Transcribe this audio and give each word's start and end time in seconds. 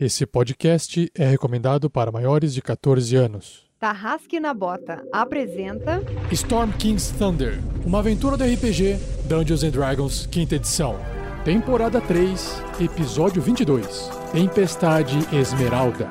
Esse 0.00 0.24
podcast 0.24 1.10
é 1.12 1.26
recomendado 1.26 1.90
para 1.90 2.12
maiores 2.12 2.54
de 2.54 2.62
14 2.62 3.16
anos. 3.16 3.66
Tarrasque 3.80 4.38
na 4.38 4.54
Bota 4.54 5.04
apresenta 5.12 6.00
Storm 6.30 6.70
King's 6.70 7.10
Thunder, 7.18 7.58
uma 7.84 7.98
aventura 7.98 8.36
do 8.36 8.44
RPG 8.44 8.96
Dungeons 9.24 9.64
and 9.64 9.70
Dragons, 9.70 10.26
quinta 10.26 10.54
edição. 10.54 10.96
Temporada 11.44 12.00
3, 12.00 12.62
episódio 12.80 13.42
22. 13.42 14.08
Tempestade 14.30 15.18
Esmeralda. 15.34 16.08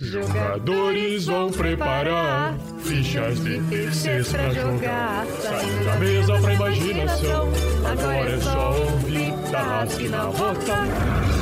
Jogadores 0.00 1.26
vão 1.26 1.48
preparar 1.52 2.58
fichas 2.80 3.40
difíceis 3.40 4.32
pra 4.32 4.50
jogar. 4.52 5.26
Saindo 5.26 5.84
da 5.84 5.96
mesa 5.96 6.40
pra 6.40 6.54
imaginação. 6.54 7.48
Agora 7.88 8.30
é 8.30 8.40
só 8.40 8.80
ouvir 8.80 9.32
Tarrasque 9.52 10.08
na 10.08 10.24
Bota. 10.26 11.41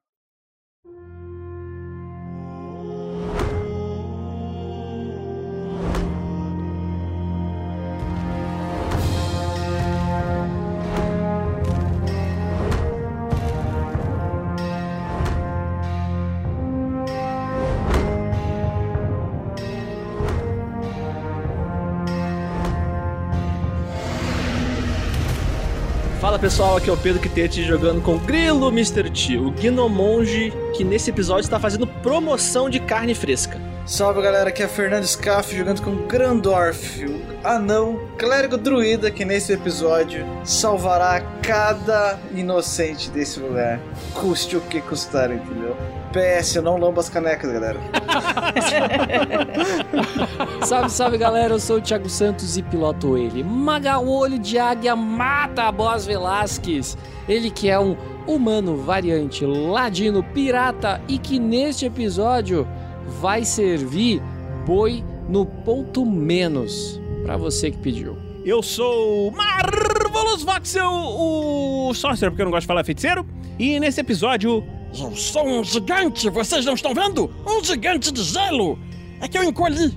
Pessoal, 26.41 26.77
aqui 26.77 26.89
é 26.89 26.93
o 26.93 26.97
Pedro 26.97 27.21
Quitete 27.21 27.63
jogando 27.63 28.01
com 28.01 28.17
Grilo 28.17 28.67
Mr. 28.69 29.11
T, 29.11 29.37
o 29.37 29.51
Gnomonge 29.51 30.51
que 30.75 30.83
nesse 30.83 31.11
episódio 31.11 31.43
está 31.43 31.59
fazendo 31.59 31.85
promoção 31.85 32.67
de 32.67 32.79
carne 32.79 33.13
fresca. 33.13 33.61
Salve 33.85 34.23
galera, 34.23 34.49
aqui 34.49 34.63
é 34.63 34.67
Fernando 34.67 35.05
Scaff 35.05 35.55
jogando 35.55 35.83
com 35.83 36.07
Grandorf, 36.07 37.05
o 37.05 37.21
anão 37.43 38.07
clérigo 38.17 38.57
druida 38.57 39.11
que 39.11 39.23
nesse 39.23 39.53
episódio 39.53 40.25
salvará 40.43 41.21
cada 41.43 42.17
inocente 42.33 43.11
desse 43.11 43.39
lugar, 43.39 43.79
custe 44.15 44.57
o 44.57 44.61
que 44.61 44.81
custar, 44.81 45.31
entendeu? 45.31 45.77
PS, 46.11 46.55
eu 46.55 46.61
não 46.61 46.77
lambo 46.77 46.99
as 46.99 47.09
canecas, 47.09 47.51
galera. 47.51 47.79
Salve, 50.65 50.89
salve 50.89 51.17
galera, 51.17 51.53
eu 51.53 51.59
sou 51.59 51.77
o 51.77 51.81
Thiago 51.81 52.09
Santos 52.09 52.57
e 52.57 52.63
piloto 52.63 53.17
ele. 53.17 53.43
Maga 53.43 53.99
Olho 53.99 54.37
de 54.37 54.59
Águia 54.59 54.95
mata 54.95 55.63
a 55.63 55.71
Boss 55.71 56.05
Velasquez. 56.05 56.97
Ele 57.27 57.49
que 57.49 57.69
é 57.69 57.79
um 57.79 57.95
humano 58.27 58.77
variante 58.77 59.45
ladino 59.45 60.23
pirata 60.23 61.01
e 61.07 61.17
que 61.17 61.39
neste 61.39 61.85
episódio 61.85 62.67
vai 63.19 63.43
servir 63.43 64.21
boi 64.65 65.03
no 65.27 65.45
ponto 65.45 66.05
menos. 66.05 66.99
Pra 67.23 67.37
você 67.37 67.71
que 67.71 67.77
pediu. 67.77 68.17
Eu 68.43 68.63
sou 68.63 69.27
o 69.27 69.31
Marvelous 69.31 70.43
Voxel, 70.43 70.89
o 70.89 71.93
sorcerer, 71.93 72.31
porque 72.31 72.41
eu 72.41 72.45
não 72.45 72.51
gosto 72.51 72.61
de 72.61 72.67
falar 72.67 72.83
feiticeiro. 72.83 73.25
E 73.59 73.79
nesse 73.79 74.01
episódio, 74.01 74.63
eu 74.99 75.15
sou 75.15 75.47
um 75.47 75.63
gigante, 75.63 76.29
vocês 76.29 76.65
não 76.65 76.73
estão 76.73 76.93
vendo? 76.93 77.31
Um 77.45 77.63
gigante 77.63 78.11
de 78.11 78.23
gelo! 78.23 78.77
É 79.19 79.27
que 79.27 79.37
eu 79.37 79.43
encolhi. 79.43 79.95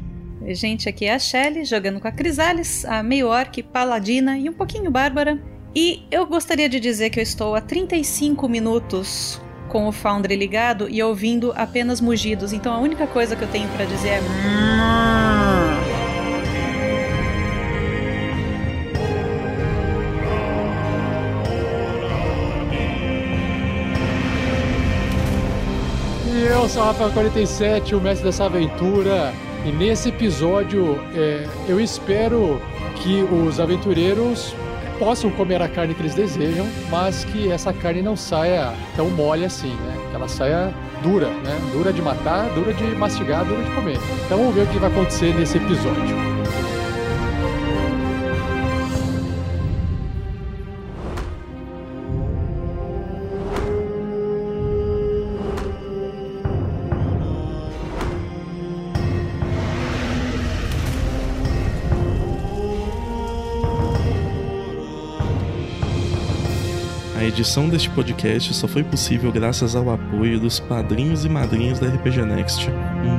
Gente, 0.49 0.89
aqui 0.89 1.07
é 1.07 1.15
a 1.15 1.19
Shelly, 1.19 1.65
jogando 1.65 2.01
com 2.01 2.07
a 2.07 2.13
Crisales, 2.13 2.85
a 2.85 3.03
meio 3.03 3.29
orc, 3.29 3.63
paladina 3.63 4.39
e 4.39 4.49
um 4.49 4.53
pouquinho 4.53 4.91
bárbara. 4.91 5.43
E 5.75 6.03
eu 6.11 6.27
gostaria 6.27 6.69
de 6.69 6.79
dizer 6.79 7.11
que 7.11 7.19
eu 7.19 7.23
estou 7.23 7.55
há 7.55 7.61
35 7.61 8.49
minutos 8.49 9.41
com 9.69 9.89
o 9.89 9.93
Foundry 9.93 10.37
ligado 10.37 10.89
e 10.89 11.03
ouvindo 11.03 11.53
apenas 11.57 12.01
mugidos, 12.01 12.53
então 12.53 12.73
a 12.73 12.79
única 12.79 13.07
coisa 13.07 13.35
que 13.35 13.43
eu 13.43 13.49
tenho 13.49 13.69
pra 13.71 13.85
dizer 13.85 14.09
é... 14.11 15.64
eu 26.65 26.69
sou 26.71 26.83
o 26.83 26.87
Rafael47, 26.87 27.93
o 27.95 28.01
mestre 28.01 28.25
dessa 28.25 28.47
aventura. 28.47 29.35
E 29.67 29.71
nesse 29.71 30.09
episódio, 30.09 30.99
é, 31.15 31.47
eu 31.69 31.79
espero 31.79 32.59
que 32.97 33.23
os 33.23 33.61
aventureiros 33.61 34.55
possam 34.99 35.31
comer 35.31 35.61
a 35.61 35.69
carne 35.69 35.95
que 35.95 36.01
eles 36.01 36.15
desejam, 36.15 36.67
mas 36.91 37.23
que 37.27 37.53
essa 37.53 37.71
carne 37.71 38.01
não 38.01 38.17
saia 38.17 38.73
tão 38.97 39.11
mole 39.11 39.45
assim, 39.45 39.75
né? 39.75 40.09
Que 40.09 40.17
ela 40.17 40.27
saia 40.27 40.73
dura, 41.03 41.29
né? 41.29 41.61
Dura 41.71 41.93
de 41.93 42.01
matar, 42.01 42.49
dura 42.55 42.73
de 42.73 42.85
mastigar, 42.97 43.45
dura 43.45 43.63
de 43.63 43.71
comer. 43.73 43.99
Então 44.25 44.39
vamos 44.39 44.55
ver 44.55 44.63
o 44.63 44.67
que 44.69 44.79
vai 44.79 44.91
acontecer 44.91 45.35
nesse 45.35 45.59
episódio. 45.59 46.17
Edição 67.45 67.69
deste 67.69 67.91
podcast 67.91 68.55
só 68.55 68.67
foi 68.67 68.83
possível 68.83 69.31
graças 69.31 69.77
ao 69.77 69.91
apoio 69.91 70.41
dos 70.41 70.59
padrinhos 70.61 71.27
e 71.27 71.29
madrinhas 71.29 71.79
da 71.79 71.87
RPG 71.89 72.25
Next. 72.25 72.71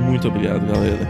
Muito 0.04 0.26
obrigado, 0.26 0.66
galera. 0.66 1.08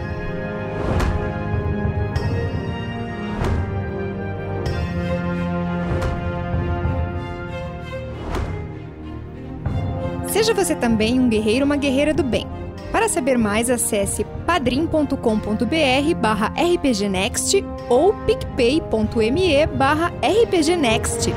Seja 10.27 10.53
você 10.53 10.75
também 10.75 11.19
um 11.19 11.27
guerreiro 11.27 11.61
ou 11.61 11.65
uma 11.65 11.75
guerreira 11.75 12.13
do 12.13 12.23
bem. 12.23 12.45
Para 12.91 13.09
saber 13.09 13.35
mais, 13.35 13.71
acesse 13.71 14.23
padrim.com.br 14.45 16.15
barra 16.21 16.53
rpgnext 16.55 17.63
ou 17.89 18.13
picpay.me 18.13 19.65
barra 19.75 20.13
rpgnext. 20.21 21.31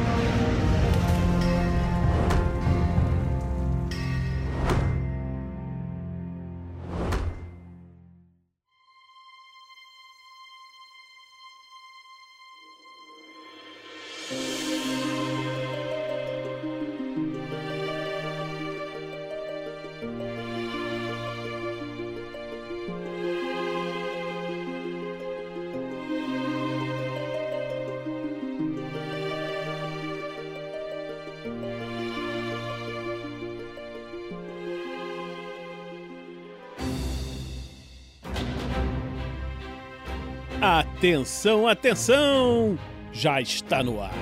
Atenção, 41.01 41.67
atenção! 41.67 42.79
Já 43.11 43.41
está 43.41 43.83
no 43.83 44.03
ar 44.03 44.13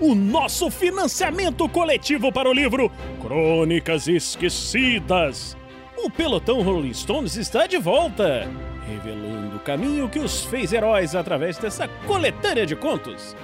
o 0.00 0.12
nosso 0.12 0.68
financiamento 0.72 1.68
coletivo 1.68 2.32
para 2.32 2.50
o 2.50 2.52
livro 2.52 2.90
Crônicas 3.22 4.08
Esquecidas. 4.08 5.56
O 5.96 6.10
pelotão 6.10 6.62
Rolling 6.62 6.92
Stones 6.92 7.36
está 7.36 7.68
de 7.68 7.78
volta, 7.78 8.50
revelando 8.88 9.54
o 9.54 9.60
caminho 9.60 10.08
que 10.08 10.18
os 10.18 10.44
fez 10.44 10.72
heróis 10.72 11.14
através 11.14 11.58
dessa 11.58 11.86
coletânea 12.08 12.66
de 12.66 12.74
contos. 12.74 13.36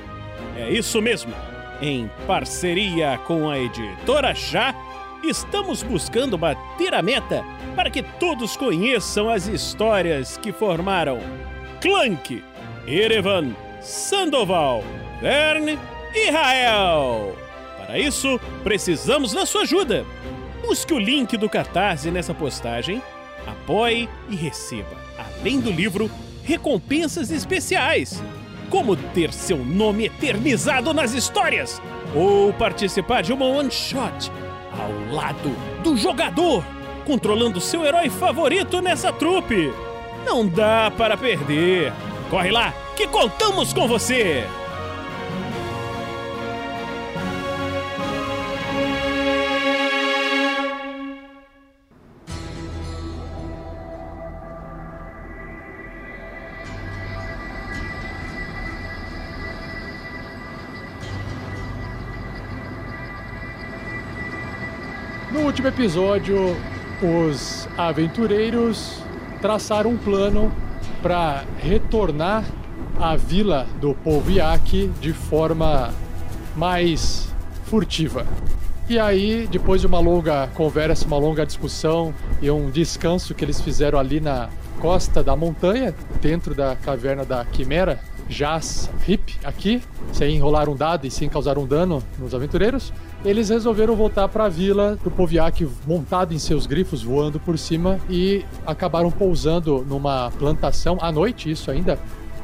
É 0.57 0.69
isso 0.69 1.01
mesmo. 1.01 1.33
Em 1.81 2.11
parceria 2.27 3.17
com 3.29 3.49
a 3.49 3.61
editora 3.61 4.35
Já, 4.35 4.75
estamos 5.23 5.85
buscando 5.85 6.37
bater 6.37 6.95
a 6.95 7.01
meta 7.01 7.45
para 7.77 7.89
que 7.89 8.03
todos 8.03 8.57
conheçam 8.57 9.31
as 9.31 9.47
histórias 9.47 10.37
que 10.37 10.51
formaram 10.51 11.21
Clank, 11.81 12.45
Erevan, 12.87 13.55
Sandoval, 13.81 14.83
Verne 15.21 15.79
e 16.15 16.31
Rael. 16.31 17.37
Para 17.79 17.99
isso, 17.99 18.41
precisamos 18.63 19.33
da 19.33 19.45
sua 19.47 19.63
ajuda. 19.63 20.05
Busque 20.63 20.95
o 20.95 20.99
link 20.99 21.37
do 21.37 21.49
Catarse 21.49 22.11
nessa 22.11 22.33
postagem, 22.33 23.03
apoie 23.47 24.09
e 24.31 24.37
receba, 24.37 24.97
além 25.19 25.61
do 25.61 25.71
livro, 25.71 26.11
recompensas 26.45 27.31
especiais. 27.31 28.23
como 28.73 28.97
ter 28.97 29.31
seu 29.35 29.59
nome 29.59 30.07
eternizado 30.07 30.95
nas 30.95 31.13
histórias 31.13 31.81
ou 32.15 32.55
participar 32.55 33.23
de 33.23 33.31
uma 33.31 33.45
one 33.45 33.71
shot 33.71 34.33
ao 34.73 35.15
lado 35.15 35.55
do 35.85 35.95
jogador, 35.95 36.65
controlando 37.05 37.61
seu 37.61 37.85
herói 37.85 38.09
favorito 38.09 38.81
nessa 38.81 39.13
trupe. 39.13 39.71
Não 40.25 40.49
dá 40.49 40.91
para 40.97 41.19
perder. 41.19 41.93
Corre 42.33 42.51
lá, 42.51 42.73
que 42.97 43.07
contamos 43.07 43.75
com 43.75 43.87
você! 43.87 44.43
No 65.31 65.41
último 65.41 65.69
episódio, 65.69 66.57
os 67.03 67.69
aventureiros 67.77 69.03
traçaram 69.43 69.91
um 69.91 69.99
plano 69.99 70.62
para 71.03 71.45
retornar 71.59 72.45
à 72.99 73.17
vila 73.17 73.67
do 73.81 73.95
Polviak 73.95 74.89
de 75.01 75.13
forma 75.13 75.93
mais 76.57 77.29
furtiva. 77.65 78.27
E 78.89 78.99
aí, 78.99 79.49
depois 79.51 79.81
de 79.81 79.87
uma 79.87 79.99
longa 79.99 80.49
conversa, 80.55 81.07
uma 81.07 81.19
longa 81.19 81.47
discussão 81.47 82.15
e 82.41 82.51
um 82.51 82.71
descanso 82.71 83.35
que 83.35 83.45
eles 83.45 83.61
fizeram 83.61 83.99
ali 83.99 84.21
na 84.21 84.49
costa 84.81 85.23
da 85.23 85.35
montanha, 85.35 85.95
dentro 86.21 86.55
da 86.55 86.77
caverna 86.77 87.25
da 87.25 87.45
Quimera, 87.45 88.01
Jazz 88.33 88.91
Hip, 89.07 89.35
aqui, 89.45 89.83
sem 90.13 90.37
enrolar 90.37 90.69
um 90.69 90.75
dado 90.77 91.07
e 91.07 91.11
sem 91.11 91.29
causar 91.29 91.59
um 91.59 91.67
dano 91.67 92.03
nos 92.19 92.35
aventureiros, 92.35 92.93
eles 93.25 93.51
resolveram 93.51 93.95
voltar 93.95 94.27
para 94.29 94.45
a 94.47 94.49
vila 94.49 94.97
do 95.05 95.11
Poviak 95.11 95.69
montado 95.87 96.33
em 96.35 96.39
seus 96.39 96.67
grifos, 96.67 97.03
voando 97.03 97.39
por 97.39 97.59
cima 97.59 97.99
e 98.09 98.45
acabaram 98.67 99.11
pousando 99.11 99.85
numa 99.89 100.31
plantação 100.39 100.99
à 101.01 101.13
noite, 101.13 101.51
isso 101.51 101.71
ainda, 101.71 101.99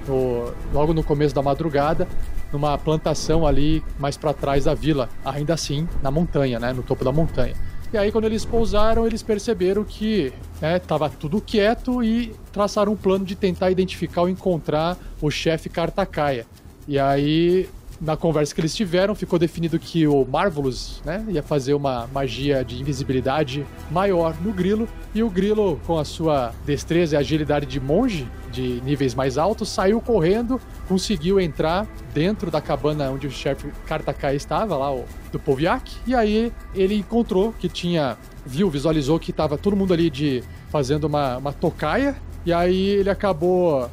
no- 0.06 0.52
logo 0.72 0.92
no 0.94 1.02
começo 1.02 1.34
da 1.34 1.42
madrugada, 1.42 2.06
numa 2.52 2.78
plantação 2.78 3.46
ali 3.46 3.82
mais 3.98 4.16
para 4.16 4.32
trás 4.32 4.64
da 4.64 4.74
vila, 4.74 5.08
ainda 5.24 5.54
assim 5.54 5.88
na 6.02 6.10
montanha, 6.10 6.58
né, 6.60 6.72
no 6.72 6.82
topo 6.82 7.04
da 7.04 7.12
montanha. 7.12 7.54
E 7.92 7.96
aí 7.96 8.12
quando 8.12 8.26
eles 8.26 8.44
pousaram, 8.44 9.06
eles 9.06 9.22
perceberam 9.22 9.82
que 9.82 10.32
né, 10.60 10.78
tava 10.78 11.08
tudo 11.08 11.40
quieto 11.40 12.02
e 12.02 12.34
traçaram 12.52 12.92
um 12.92 12.96
plano 12.96 13.24
de 13.24 13.34
tentar 13.34 13.70
identificar 13.70 14.22
ou 14.22 14.28
encontrar 14.28 14.96
o 15.22 15.30
chefe 15.30 15.70
Kartakaia. 15.70 16.46
E 16.86 16.98
aí 16.98 17.68
na 18.00 18.16
conversa 18.16 18.54
que 18.54 18.60
eles 18.60 18.74
tiveram, 18.74 19.14
ficou 19.14 19.38
definido 19.38 19.78
que 19.78 20.06
o 20.06 20.24
Marvelous 20.24 21.02
né, 21.04 21.24
ia 21.28 21.42
fazer 21.42 21.74
uma 21.74 22.06
magia 22.12 22.64
de 22.64 22.80
invisibilidade 22.80 23.66
maior 23.90 24.36
no 24.40 24.52
Grilo, 24.52 24.88
e 25.14 25.22
o 25.22 25.30
Grilo, 25.30 25.80
com 25.86 25.98
a 25.98 26.04
sua 26.04 26.52
destreza 26.64 27.16
e 27.16 27.18
agilidade 27.18 27.66
de 27.66 27.80
monge, 27.80 28.28
de 28.52 28.80
níveis 28.82 29.14
mais 29.14 29.36
altos, 29.36 29.68
saiu 29.68 30.00
correndo, 30.00 30.60
conseguiu 30.86 31.40
entrar 31.40 31.86
dentro 32.14 32.50
da 32.50 32.60
cabana 32.60 33.10
onde 33.10 33.26
o 33.26 33.30
chefe 33.30 33.70
Kartakai 33.86 34.36
estava, 34.36 34.76
lá 34.76 34.94
o, 34.94 35.04
do 35.32 35.38
Poviak, 35.38 35.90
e 36.06 36.14
aí 36.14 36.52
ele 36.74 36.94
encontrou 36.94 37.52
que 37.52 37.68
tinha, 37.68 38.16
viu, 38.46 38.70
visualizou 38.70 39.18
que 39.18 39.30
estava 39.30 39.58
todo 39.58 39.76
mundo 39.76 39.92
ali 39.92 40.08
de 40.08 40.42
fazendo 40.70 41.04
uma, 41.04 41.38
uma 41.38 41.52
tocaia, 41.52 42.16
e 42.46 42.52
aí 42.52 42.88
ele 42.90 43.10
acabou 43.10 43.90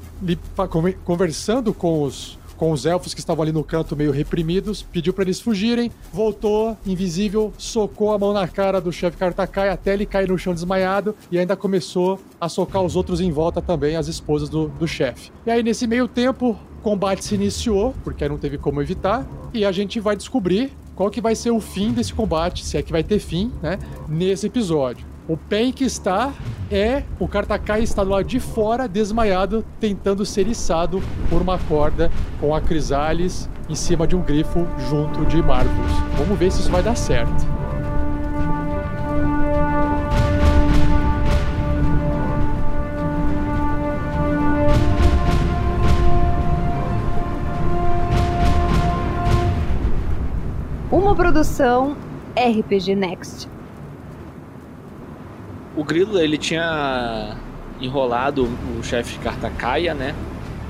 conversando 1.03 1.73
com 1.73 2.03
os 2.03 2.37
com 2.57 2.71
os 2.71 2.85
elfos 2.85 3.13
que 3.13 3.19
estavam 3.19 3.43
ali 3.43 3.51
no 3.51 3.63
canto 3.63 3.95
meio 3.95 4.11
reprimidos, 4.11 4.81
pediu 4.81 5.13
para 5.13 5.23
eles 5.23 5.39
fugirem, 5.39 5.91
voltou, 6.11 6.77
invisível, 6.85 7.53
socou 7.57 8.13
a 8.13 8.19
mão 8.19 8.33
na 8.33 8.47
cara 8.47 8.79
do 8.79 8.91
chefe 8.91 9.17
Kartakai 9.17 9.69
até 9.69 9.93
ele 9.93 10.05
cair 10.05 10.29
no 10.29 10.37
chão 10.37 10.53
desmaiado 10.53 11.15
e 11.31 11.37
ainda 11.37 11.55
começou 11.55 12.19
a 12.39 12.47
socar 12.49 12.81
os 12.81 12.95
outros 12.95 13.19
em 13.19 13.31
volta 13.31 13.61
também, 13.61 13.95
as 13.95 14.07
esposas 14.07 14.49
do, 14.49 14.67
do 14.67 14.87
chefe. 14.87 15.31
E 15.45 15.51
aí, 15.51 15.63
nesse 15.63 15.87
meio 15.87 16.07
tempo, 16.07 16.51
o 16.51 16.81
combate 16.81 17.25
se 17.25 17.35
iniciou, 17.35 17.93
porque 18.03 18.27
não 18.27 18.37
teve 18.37 18.57
como 18.57 18.81
evitar, 18.81 19.25
e 19.53 19.65
a 19.65 19.71
gente 19.71 19.99
vai 19.99 20.15
descobrir 20.15 20.71
qual 20.95 21.09
que 21.09 21.19
vai 21.19 21.35
ser 21.35 21.51
o 21.51 21.59
fim 21.59 21.91
desse 21.91 22.13
combate, 22.13 22.65
se 22.65 22.77
é 22.77 22.81
que 22.81 22.91
vai 22.91 23.03
ter 23.03 23.19
fim, 23.19 23.51
né, 23.61 23.77
nesse 24.07 24.47
episódio. 24.47 25.14
O 25.27 25.35
Pen 25.35 25.71
que 25.71 25.83
está 25.83 26.31
é 26.69 27.01
o 27.19 27.27
Kartakai 27.27 27.81
está 27.81 28.03
do 28.03 28.11
lado 28.11 28.25
de 28.25 28.39
fora, 28.39 28.87
desmaiado, 28.87 29.65
tentando 29.79 30.23
ser 30.23 30.47
içado 30.47 31.01
por 31.31 31.41
uma 31.41 31.57
corda 31.57 32.11
com 32.39 32.53
a 32.53 32.61
Crisales 32.61 33.49
em 33.67 33.73
cima 33.73 34.05
de 34.05 34.15
um 34.15 34.21
grifo 34.21 34.67
junto 34.87 35.25
de 35.25 35.41
Marvels. 35.41 35.91
Vamos 36.15 36.37
ver 36.37 36.51
se 36.51 36.59
isso 36.61 36.71
vai 36.71 36.83
dar 36.83 36.95
certo. 36.95 37.43
Uma 50.91 51.15
produção 51.15 51.97
RPG 52.37 52.93
Next. 52.93 53.54
O 55.75 55.83
Grilo, 55.83 56.17
ele 56.19 56.37
tinha 56.37 57.35
enrolado 57.81 58.43
o 58.43 58.83
chefe 58.83 59.19
Kartakaia, 59.19 59.93
né? 59.93 60.15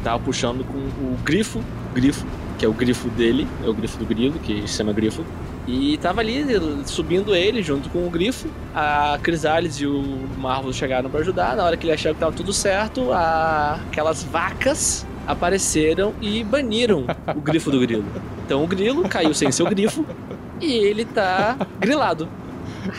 Tava 0.04 0.20
puxando 0.20 0.64
com 0.66 0.78
o 0.78 1.18
grifo, 1.24 1.64
grifo, 1.94 2.26
que 2.58 2.66
é 2.66 2.68
o 2.68 2.74
grifo 2.74 3.10
dele, 3.10 3.48
é 3.64 3.70
o 3.70 3.74
grifo 3.74 3.98
do 3.98 4.06
Grilo, 4.06 4.40
que 4.40 4.68
se 4.68 4.78
chama 4.78 4.94
grifo. 4.94 5.24
E 5.68 5.98
tava 5.98 6.22
ali 6.22 6.46
subindo 6.86 7.36
ele 7.36 7.64
junto 7.64 7.90
com 7.90 8.06
o 8.06 8.10
grifo. 8.10 8.48
A 8.74 9.18
Crisales 9.22 9.76
e 9.76 9.88
o 9.88 10.28
Marvel 10.38 10.72
chegaram 10.72 11.10
pra 11.10 11.22
ajudar. 11.22 11.56
Na 11.56 11.64
hora 11.64 11.76
que 11.76 11.86
ele 11.86 11.94
achou 11.94 12.14
que 12.14 12.20
tava 12.20 12.32
tudo 12.32 12.54
certo, 12.54 13.12
a... 13.12 13.80
aquelas 13.88 14.24
vacas 14.24 15.06
apareceram 15.26 16.14
e 16.22 16.44
baniram 16.44 17.06
o 17.36 17.42
grifo 17.42 17.72
do 17.72 17.80
Grilo. 17.80 18.06
Então 18.46 18.64
o 18.64 18.68
Grilo 18.68 19.10
caiu 19.10 19.34
sem 19.34 19.52
seu 19.52 19.66
grifo 19.66 20.06
e 20.62 20.72
ele 20.72 21.04
tá 21.04 21.58
grilado. 21.80 22.28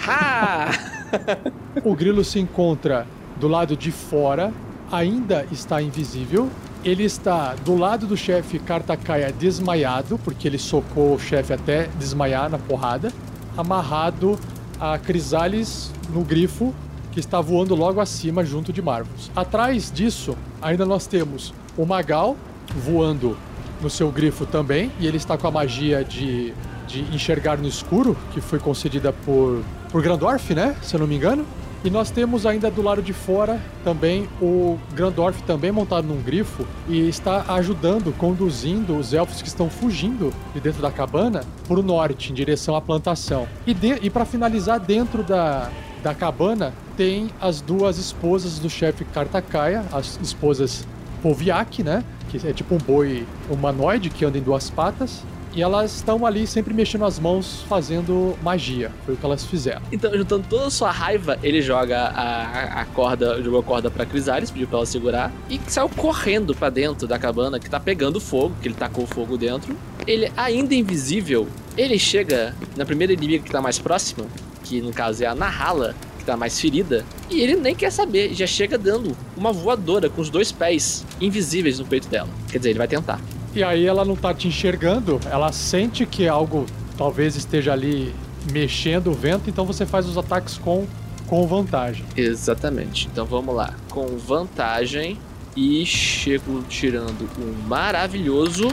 Ha! 0.07 0.96
O 1.85 1.95
grilo 1.95 2.25
se 2.25 2.39
encontra 2.39 3.07
do 3.39 3.49
lado 3.49 3.77
de 3.77 3.93
fora, 3.93 4.53
ainda 4.91 5.47
está 5.53 5.81
invisível. 5.83 6.49
Ele 6.85 7.05
está 7.05 7.55
do 7.55 7.77
lado 7.77 8.07
do 8.07 8.17
chefe 8.17 8.59
Kartakaia 8.59 9.33
desmaiado, 9.33 10.19
porque 10.19 10.47
ele 10.47 10.59
socou 10.59 11.15
o 11.15 11.19
chefe 11.19 11.53
até 11.53 11.89
desmaiar 11.99 12.49
na 12.49 12.59
porrada, 12.59 13.13
amarrado 13.57 14.39
a 14.81 14.99
Crisales 14.99 15.91
no 16.13 16.23
grifo, 16.23 16.75
que 17.13 17.21
está 17.21 17.41
voando 17.41 17.75
logo 17.75 18.01
acima 18.01 18.45
junto 18.45 18.73
de 18.73 18.81
Marvels. 18.81 19.31
Atrás 19.35 19.91
disso, 19.91 20.37
ainda 20.61 20.85
nós 20.85 21.07
temos 21.07 21.53
o 21.77 21.85
Magal 21.85 22.37
voando 22.85 23.37
no 23.81 23.91
seu 23.91 24.11
grifo 24.11 24.47
também, 24.47 24.93
e 25.01 25.07
ele 25.07 25.17
está 25.17 25.37
com 25.37 25.47
a 25.47 25.51
magia 25.51 26.05
de, 26.05 26.55
de 26.87 27.01
enxergar 27.15 27.59
no 27.59 27.67
escuro, 27.67 28.17
que 28.33 28.41
foi 28.41 28.59
concedida 28.59 29.13
por, 29.13 29.63
por 29.91 30.03
Grandorf, 30.03 30.55
né? 30.55 30.77
Se 30.83 30.95
eu 30.95 31.01
não 31.01 31.07
me 31.07 31.17
engano. 31.17 31.45
E 31.85 31.91
nós 31.91 32.11
temos 32.11 32.45
ainda 32.47 32.69
do 32.71 32.83
lado 32.83 33.01
de 33.01 33.13
fora 33.13 33.61
também 33.85 34.29
o 34.43 34.77
Grandorf 34.93 35.41
também 35.45 35.71
montado 35.71 36.09
num 36.09 36.21
grifo 36.21 36.67
e 36.89 37.09
está 37.09 37.45
ajudando, 37.55 38.13
conduzindo 38.17 38.97
os 38.97 39.13
elfos 39.13 39.41
que 39.41 39.47
estão 39.47 39.71
fugindo 39.71 40.33
de 40.53 40.61
dentro 40.61 40.83
da 40.83 40.91
cabana 40.91 41.45
para 41.69 41.79
o 41.79 41.83
norte, 41.83 42.33
em 42.33 42.35
direção 42.35 42.75
à 42.75 42.81
plantação. 42.81 43.47
E, 43.67 43.77
e 44.03 44.11
para 44.11 44.25
finalizar, 44.25 44.81
dentro 44.81 45.23
da, 45.23 45.71
da 46.03 46.13
cabana 46.13 46.73
tem 46.97 47.29
as 47.41 47.61
duas 47.61 47.99
esposas 47.99 48.59
do 48.59 48.71
chefe 48.71 49.05
Kartakaia, 49.05 49.85
as 49.93 50.19
esposas 50.21 50.85
Poviak, 51.23 51.83
né? 51.83 52.05
Que 52.29 52.49
é 52.49 52.53
tipo 52.53 52.75
um 52.75 52.79
boi 52.79 53.27
humanoide 53.49 54.11
que 54.11 54.25
anda 54.25 54.39
em 54.39 54.43
duas 54.43 54.71
patas. 54.71 55.23
E 55.57 55.63
elas 55.63 55.97
estão 55.97 56.27
ali 56.27 56.47
sempre 56.47 56.75
mexendo 56.75 57.07
as 57.07 57.19
mãos, 57.19 57.65
fazendo 57.67 58.37
magia. 58.43 58.93
Foi 59.07 59.15
o 59.15 59.17
que 59.17 59.25
elas 59.25 59.43
fizeram. 59.43 59.81
Então, 59.91 60.13
juntando 60.15 60.45
toda 60.51 60.67
a 60.67 60.71
sua 60.71 60.91
raiva, 60.91 61.39
ele 61.43 61.63
joga 61.63 61.99
a, 61.99 62.83
a 62.83 62.85
corda, 62.85 63.43
jogou 63.43 63.61
a 63.61 63.63
corda 63.63 63.91
pra 63.91 64.05
Crisales, 64.05 64.51
pediu 64.51 64.69
pra 64.69 64.77
ela 64.77 64.87
segurar, 64.87 65.33
e 65.49 65.59
saiu 65.67 65.89
correndo 65.89 66.55
pra 66.55 66.69
dentro 66.69 67.09
da 67.09 67.19
cabana 67.19 67.59
que 67.59 67.71
tá 67.71 67.81
pegando 67.81 68.21
fogo, 68.21 68.55
que 68.61 68.69
ele 68.69 68.75
tacou 68.75 69.07
fogo 69.07 69.39
dentro. 69.39 69.75
Ele, 70.07 70.31
ainda 70.37 70.75
invisível, 70.75 71.49
ele 71.75 71.99
chega 71.99 72.55
na 72.77 72.85
primeira 72.85 73.15
inimiga 73.15 73.43
que 73.43 73.51
tá 73.51 73.63
mais 73.63 73.79
próxima, 73.79 74.27
que 74.63 74.83
no 74.83 74.93
caso 74.93 75.25
é 75.25 75.27
a 75.27 75.35
Nahala, 75.35 75.95
que 76.19 76.25
tá 76.27 76.37
mais 76.37 76.61
ferida, 76.61 77.03
e 77.31 77.41
ele 77.41 77.57
nem 77.57 77.75
quer 77.75 77.91
saber, 77.91 78.35
já 78.35 78.47
chega 78.47 78.77
dando 78.77 79.17
uma 79.35 79.53
voadora 79.53 80.11
com 80.11 80.21
os 80.21 80.29
dois 80.29 80.53
pés 80.53 81.03
invisíveis 81.19 81.79
no 81.79 81.87
peito 81.87 82.09
dela. 82.09 82.29
Quer 82.51 82.59
dizer, 82.59 82.71
ele 82.71 82.79
vai 82.79 82.89
tentar. 82.89 83.19
E 83.57 83.65
aí 83.65 83.87
ela 83.87 84.05
não 84.05 84.15
tá 84.15 84.35
te 84.35 84.49
enxergando, 84.49 85.19
ela 85.31 85.51
sente 85.51 86.05
que 86.05 86.29
algo 86.29 86.67
talvez 86.95 87.37
esteja 87.37 87.73
ali 87.73 88.15
mexendo 88.53 89.11
o 89.11 89.15
vento, 89.15 89.49
então 89.49 89.65
você 89.65 89.87
faz 89.87 90.07
os 90.07 90.19
ataques 90.19 90.59
com, 90.59 90.87
com 91.27 91.47
vantagem. 91.47 92.05
Exatamente. 92.15 93.09
Então 93.11 93.25
vamos 93.25 93.55
lá. 93.55 93.73
Com 93.89 94.19
vantagem, 94.19 95.19
E 95.57 95.87
chego 95.87 96.63
tirando 96.69 97.27
um 97.39 97.67
maravilhoso 97.67 98.69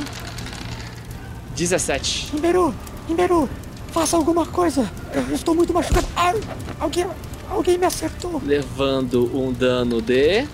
17. 1.55 2.35
Imberu, 2.35 2.75
Imberu, 3.07 3.49
faça 3.87 4.17
alguma 4.17 4.45
coisa. 4.45 4.91
Eu 5.13 5.33
estou 5.33 5.55
muito 5.55 5.73
machucado. 5.73 6.05
Ai, 6.13 6.41
alguém, 6.77 7.07
alguém 7.49 7.77
me 7.77 7.85
acertou. 7.85 8.41
Levando 8.45 9.31
um 9.33 9.53
dano 9.53 10.01
de. 10.01 10.45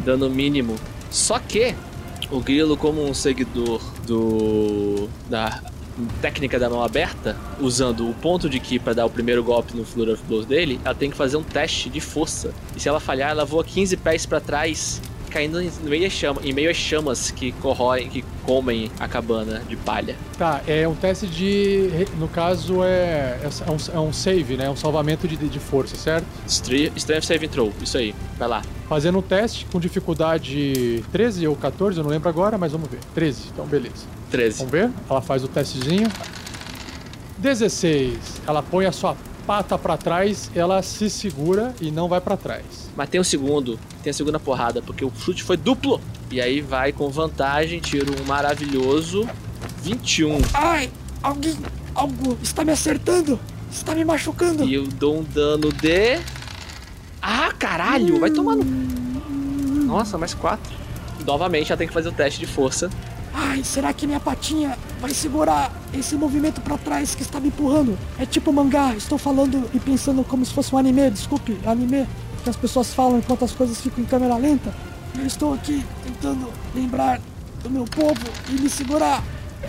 Dano 0.00 0.28
mínimo. 0.28 0.74
Só 1.12 1.38
que 1.38 1.76
o 2.30 2.40
Grilo, 2.40 2.76
como 2.76 3.04
um 3.04 3.14
seguidor 3.14 3.80
do. 4.06 5.08
da 5.28 5.62
técnica 6.20 6.58
da 6.58 6.68
mão 6.68 6.82
aberta, 6.82 7.36
usando 7.60 8.08
o 8.08 8.14
ponto 8.14 8.48
de 8.48 8.58
ki 8.58 8.80
para 8.80 8.94
dar 8.94 9.06
o 9.06 9.10
primeiro 9.10 9.44
golpe 9.44 9.76
no 9.76 9.84
Flurry 9.84 10.12
of 10.12 10.22
Blows 10.24 10.44
dele, 10.44 10.80
ela 10.84 10.94
tem 10.94 11.08
que 11.08 11.16
fazer 11.16 11.36
um 11.36 11.42
teste 11.42 11.88
de 11.88 12.00
força. 12.00 12.52
E 12.76 12.80
se 12.80 12.88
ela 12.88 12.98
falhar, 12.98 13.30
ela 13.30 13.44
voa 13.44 13.62
15 13.62 13.96
pés 13.98 14.26
para 14.26 14.40
trás, 14.40 15.00
caindo 15.34 15.60
em 15.60 15.68
meio, 15.82 16.06
às 16.06 16.12
chama, 16.12 16.40
em 16.44 16.52
meio 16.52 16.70
às 16.70 16.76
chamas 16.76 17.32
que 17.32 17.50
corroem, 17.54 18.08
que 18.08 18.24
comem 18.44 18.88
a 19.00 19.08
cabana 19.08 19.60
de 19.68 19.74
palha. 19.74 20.14
Tá, 20.38 20.60
é 20.64 20.86
um 20.86 20.94
teste 20.94 21.26
de. 21.26 21.90
No 22.20 22.28
caso, 22.28 22.84
é, 22.84 23.40
é, 23.42 23.70
um, 23.70 23.96
é 23.96 24.00
um 24.00 24.12
save, 24.12 24.56
né? 24.56 24.70
Um 24.70 24.76
salvamento 24.76 25.26
de, 25.26 25.36
de 25.36 25.58
força, 25.58 25.96
certo? 25.96 26.24
Stre- 26.46 26.92
Strength 26.94 27.24
Saving 27.24 27.48
Throw, 27.48 27.72
isso 27.82 27.98
aí. 27.98 28.14
Vai 28.38 28.46
lá. 28.48 28.62
Fazendo 28.88 29.18
um 29.18 29.22
teste 29.22 29.66
com 29.72 29.80
dificuldade 29.80 31.02
13 31.10 31.48
ou 31.48 31.56
14, 31.56 31.98
eu 31.98 32.04
não 32.04 32.10
lembro 32.10 32.28
agora, 32.28 32.56
mas 32.56 32.70
vamos 32.70 32.88
ver. 32.88 33.00
13, 33.14 33.48
então 33.52 33.66
beleza. 33.66 34.06
13. 34.30 34.58
Vamos 34.58 34.70
ver? 34.72 34.90
Ela 35.10 35.20
faz 35.20 35.42
o 35.42 35.48
testezinho. 35.48 36.08
16. 37.38 38.16
Ela 38.46 38.62
põe 38.62 38.86
a 38.86 38.92
sua 38.92 39.16
pata 39.46 39.78
pra 39.78 39.96
trás, 39.96 40.50
ela 40.54 40.82
se 40.82 41.08
segura 41.10 41.74
e 41.80 41.90
não 41.90 42.08
vai 42.08 42.20
pra 42.20 42.36
trás. 42.36 42.90
Mas 42.96 43.08
tem 43.08 43.20
o 43.20 43.24
segundo, 43.24 43.78
tem 44.02 44.10
a 44.10 44.14
segunda 44.14 44.40
porrada, 44.40 44.82
porque 44.82 45.04
o 45.04 45.12
chute 45.16 45.42
foi 45.42 45.56
duplo. 45.56 46.00
E 46.30 46.40
aí 46.40 46.60
vai 46.60 46.92
com 46.92 47.08
vantagem, 47.10 47.80
tiro 47.80 48.12
um 48.20 48.24
maravilhoso 48.24 49.28
21. 49.82 50.40
Ai, 50.54 50.90
alguém, 51.22 51.56
algo 51.94 52.38
está 52.42 52.64
me 52.64 52.72
acertando. 52.72 53.38
Está 53.70 53.94
me 53.94 54.04
machucando. 54.04 54.64
E 54.64 54.74
eu 54.74 54.86
dou 54.86 55.18
um 55.18 55.24
dano 55.24 55.72
de. 55.72 56.20
Ah, 57.20 57.52
caralho! 57.58 58.20
Vai 58.20 58.30
tomar 58.30 58.54
no. 58.54 58.64
Nossa, 58.64 60.16
mais 60.16 60.32
4. 60.32 60.72
Novamente 61.26 61.72
ela 61.72 61.78
tem 61.78 61.88
que 61.88 61.92
fazer 61.92 62.08
o 62.08 62.12
teste 62.12 62.38
de 62.38 62.46
força. 62.46 62.88
Ai, 63.34 63.64
será 63.64 63.92
que 63.92 64.06
minha 64.06 64.20
patinha 64.20 64.78
vai 65.00 65.10
segurar 65.10 65.72
esse 65.92 66.14
movimento 66.14 66.60
pra 66.60 66.78
trás 66.78 67.16
que 67.16 67.22
está 67.22 67.40
me 67.40 67.48
empurrando? 67.48 67.98
É 68.18 68.24
tipo 68.24 68.52
mangá, 68.52 68.94
estou 68.94 69.18
falando 69.18 69.68
e 69.74 69.80
pensando 69.80 70.22
como 70.22 70.44
se 70.44 70.52
fosse 70.52 70.72
um 70.72 70.78
anime, 70.78 71.10
desculpe, 71.10 71.58
anime, 71.66 72.06
que 72.44 72.50
as 72.50 72.56
pessoas 72.56 72.94
falam 72.94 73.18
enquanto 73.18 73.44
as 73.44 73.52
coisas 73.52 73.80
ficam 73.80 74.04
em 74.04 74.06
câmera 74.06 74.36
lenta. 74.36 74.72
Eu 75.18 75.26
estou 75.26 75.52
aqui 75.52 75.84
tentando 76.04 76.48
lembrar 76.74 77.20
do 77.62 77.70
meu 77.70 77.84
povo 77.84 78.20
e 78.50 78.52
me 78.60 78.70
segurar. 78.70 79.22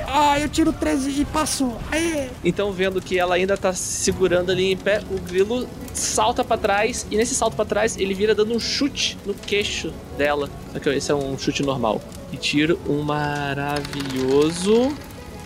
Ah, 0.07 0.39
eu 0.39 0.49
tiro 0.49 0.73
13 0.73 1.21
e 1.21 1.25
passo. 1.25 1.71
Aê! 1.91 2.29
Então, 2.43 2.71
vendo 2.71 3.01
que 3.01 3.17
ela 3.17 3.35
ainda 3.35 3.55
tá 3.57 3.73
se 3.73 4.03
segurando 4.03 4.51
ali 4.51 4.73
em 4.73 4.77
pé, 4.77 5.01
o 5.09 5.19
grilo 5.19 5.67
salta 5.93 6.43
pra 6.43 6.57
trás. 6.57 7.07
E 7.09 7.15
nesse 7.15 7.33
salto 7.33 7.55
pra 7.55 7.63
trás, 7.63 7.97
ele 7.97 8.13
vira 8.13 8.35
dando 8.35 8.53
um 8.53 8.59
chute 8.59 9.17
no 9.25 9.33
queixo 9.33 9.93
dela. 10.17 10.49
Só 10.73 10.79
que 10.79 10.89
esse 10.89 11.11
é 11.11 11.15
um 11.15 11.37
chute 11.37 11.63
normal. 11.63 12.01
E 12.31 12.37
tiro 12.37 12.79
um 12.87 13.01
maravilhoso 13.03 14.93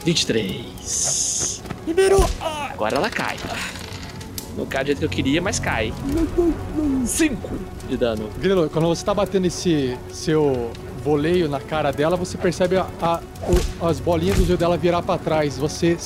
23. 0.06 1.62
Ribeiro! 1.86 2.26
Ah, 2.42 2.70
Agora 2.74 2.96
ela 2.98 3.10
cai. 3.10 3.38
Não 4.58 4.66
cai 4.66 4.84
do 4.84 4.88
jeito 4.88 5.00
que 5.00 5.06
eu 5.06 5.10
queria, 5.10 5.42
mas 5.42 5.60
cai. 5.60 5.94
5 7.06 7.50
de 7.88 7.98
dano. 7.98 8.30
Grilo, 8.40 8.70
quando 8.70 8.88
você 8.88 9.04
tá 9.06 9.14
batendo 9.14 9.46
esse 9.46 9.98
seu 10.12 10.72
voleio 11.04 11.48
na 11.50 11.60
cara 11.60 11.92
dela, 11.92 12.16
você 12.18 12.38
percebe 12.38 12.78
a, 12.78 12.88
a- 13.02 13.22
o- 13.82 13.86
as 13.88 14.00
bolinhas 14.00 14.38
do 14.38 14.44
olho 14.44 14.58
dela 14.58 14.78
virar 14.78 15.02
pra 15.02 15.18
trás. 15.18 15.58
Você 15.58 15.98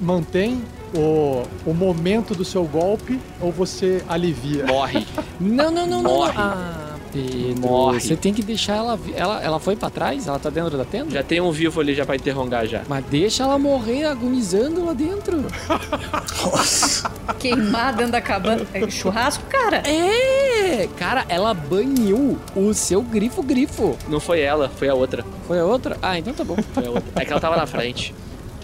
mantém 0.00 0.62
o, 0.94 1.42
o 1.66 1.72
momento 1.74 2.34
do 2.34 2.44
seu 2.44 2.64
golpe 2.64 3.18
ou 3.40 3.50
você 3.50 4.02
alivia? 4.08 4.64
Morre. 4.66 5.06
Não, 5.40 5.70
não, 5.70 5.86
não, 5.86 6.02
não. 6.02 6.10
Morre. 6.12 6.34
Ah, 6.36 6.91
Pedro. 7.12 7.60
Morre. 7.60 8.00
Você 8.00 8.16
tem 8.16 8.32
que 8.32 8.42
deixar 8.42 8.76
ela, 8.76 8.98
ela. 9.14 9.42
Ela 9.42 9.60
foi 9.60 9.76
pra 9.76 9.90
trás? 9.90 10.26
Ela 10.26 10.38
tá 10.38 10.48
dentro 10.50 10.76
da 10.78 10.84
tenda? 10.84 11.10
Já 11.10 11.22
tem 11.22 11.40
um 11.40 11.52
vivo 11.52 11.80
ali 11.80 11.94
já 11.94 12.06
pra 12.06 12.16
interrogar 12.16 12.66
já. 12.66 12.82
Mas 12.88 13.04
deixa 13.06 13.42
ela 13.42 13.58
morrer 13.58 14.04
agonizando 14.04 14.84
lá 14.84 14.92
dentro. 14.92 15.44
Queimar 17.38 17.94
dentro 17.94 18.12
da 18.12 18.20
cabana. 18.20 18.66
É 18.72 18.88
churrasco, 18.88 19.44
cara? 19.48 19.82
É, 19.86 20.88
cara, 20.96 21.24
ela 21.28 21.52
banhou 21.52 22.38
o 22.56 22.72
seu 22.72 23.02
grifo-grifo. 23.02 23.96
Não 24.08 24.20
foi 24.20 24.40
ela, 24.40 24.68
foi 24.68 24.88
a 24.88 24.94
outra. 24.94 25.24
Foi 25.46 25.58
a 25.58 25.64
outra? 25.64 25.96
Ah, 26.00 26.18
então 26.18 26.32
tá 26.32 26.44
bom. 26.44 26.56
Foi 26.72 26.86
a 26.86 26.90
outra. 26.90 27.04
É 27.16 27.24
que 27.24 27.30
ela 27.32 27.40
tava 27.40 27.56
na 27.56 27.66
frente. 27.66 28.14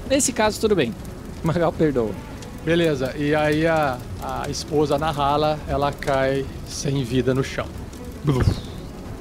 Nesse 0.09 0.33
caso, 0.33 0.61
tudo 0.61 0.75
bem. 0.75 0.95
Magal 1.43 1.73
perdoa. 1.73 2.11
Beleza, 2.65 3.15
e 3.17 3.35
aí 3.35 3.67
a, 3.67 3.99
a 4.23 4.49
esposa 4.51 4.99
na 4.99 5.11
rala, 5.11 5.59
ela 5.69 5.93
cai 5.93 6.45
sem 6.67 7.03
vida 7.05 7.33
no 7.33 7.43
chão. 7.43 7.67
Bluf. 8.25 8.49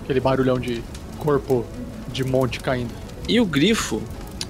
Aquele 0.04 0.20
barulhão 0.20 0.60
de 0.60 0.84
corpo 1.20 1.66
de 2.12 2.24
monte 2.24 2.60
caindo. 2.60 2.94
E 3.28 3.40
o 3.40 3.46
grifo, 3.46 4.02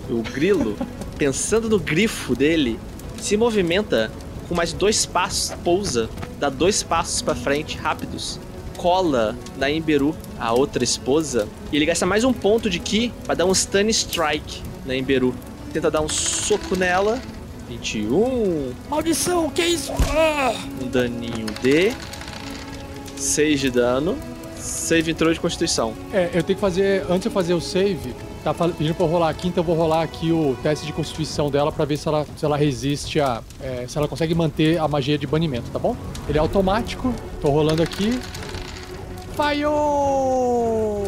o 0.10 0.22
grilo, 0.22 0.76
pensando 1.18 1.70
no 1.70 1.80
grifo 1.80 2.36
dele, 2.36 2.80
se 3.20 3.36
movimenta 3.36 4.12
com 4.48 4.56
mais 4.56 4.72
dois 4.72 5.06
passos, 5.06 5.56
pousa, 5.64 6.10
dá 6.40 6.50
dois 6.50 6.84
passos 6.84 7.22
pra 7.22 7.36
frente, 7.36 7.78
rápidos, 7.78 8.40
cola 8.78 9.36
na 9.58 9.70
Imberu, 9.70 10.16
a 10.40 10.54
outra 10.54 10.84
esposa, 10.84 11.48
e 11.72 11.76
ele 11.76 11.86
gasta 11.86 12.06
mais 12.06 12.24
um 12.24 12.32
ponto 12.32 12.70
de 12.70 12.80
ki 12.80 13.12
pra 13.26 13.34
dar 13.34 13.46
um 13.46 13.54
stun 13.54 13.90
strike 13.90 14.62
na 14.86 14.96
Imberu. 14.96 15.34
Tenta 15.74 15.92
dar 15.92 16.02
um 16.02 16.10
soco 16.10 16.76
nela. 16.76 17.20
21, 17.68 18.72
maldição, 18.90 19.48
o 19.48 19.52
que 19.52 19.62
é 19.62 19.68
isso? 19.68 19.92
Ah, 20.16 20.56
um 20.82 20.88
daninho 20.88 21.48
de 21.62 21.92
6 23.18 23.60
de 23.60 23.70
dano. 23.72 24.18
Save 24.88 25.12
entrou 25.12 25.34
de 25.34 25.40
constituição. 25.40 25.94
É, 26.14 26.30
eu 26.34 26.42
tenho 26.42 26.56
que 26.56 26.62
fazer, 26.62 27.04
antes 27.10 27.24
de 27.24 27.28
eu 27.28 27.32
fazer 27.34 27.54
o 27.54 27.60
save, 27.60 28.16
tá 28.42 28.54
pedindo 28.54 28.96
pra 28.96 29.06
eu 29.06 29.10
rolar 29.10 29.28
aqui, 29.28 29.50
então 29.50 29.62
eu 29.62 29.66
vou 29.66 29.76
rolar 29.76 30.02
aqui 30.02 30.32
o 30.32 30.56
teste 30.64 30.86
de 30.86 30.94
constituição 30.94 31.52
dela 31.52 31.74
pra 31.74 31.84
ver 31.84 31.98
se 31.98 32.08
ela, 32.08 32.26
se 32.38 32.46
ela 32.46 32.56
resiste 32.56 33.20
a. 33.20 33.44
é, 33.62 33.84
se 33.86 33.98
ela 33.98 34.08
consegue 34.08 34.34
manter 34.34 34.80
a 34.80 34.88
magia 34.88 35.18
de 35.18 35.28
banimento, 35.28 35.70
tá 35.72 35.80
bom? 35.80 35.94
Ele 36.30 36.38
é 36.38 36.42
automático, 36.42 37.14
tô 37.42 37.50
rolando 37.50 37.84
aqui. 37.84 38.18
Falhou! 39.36 41.04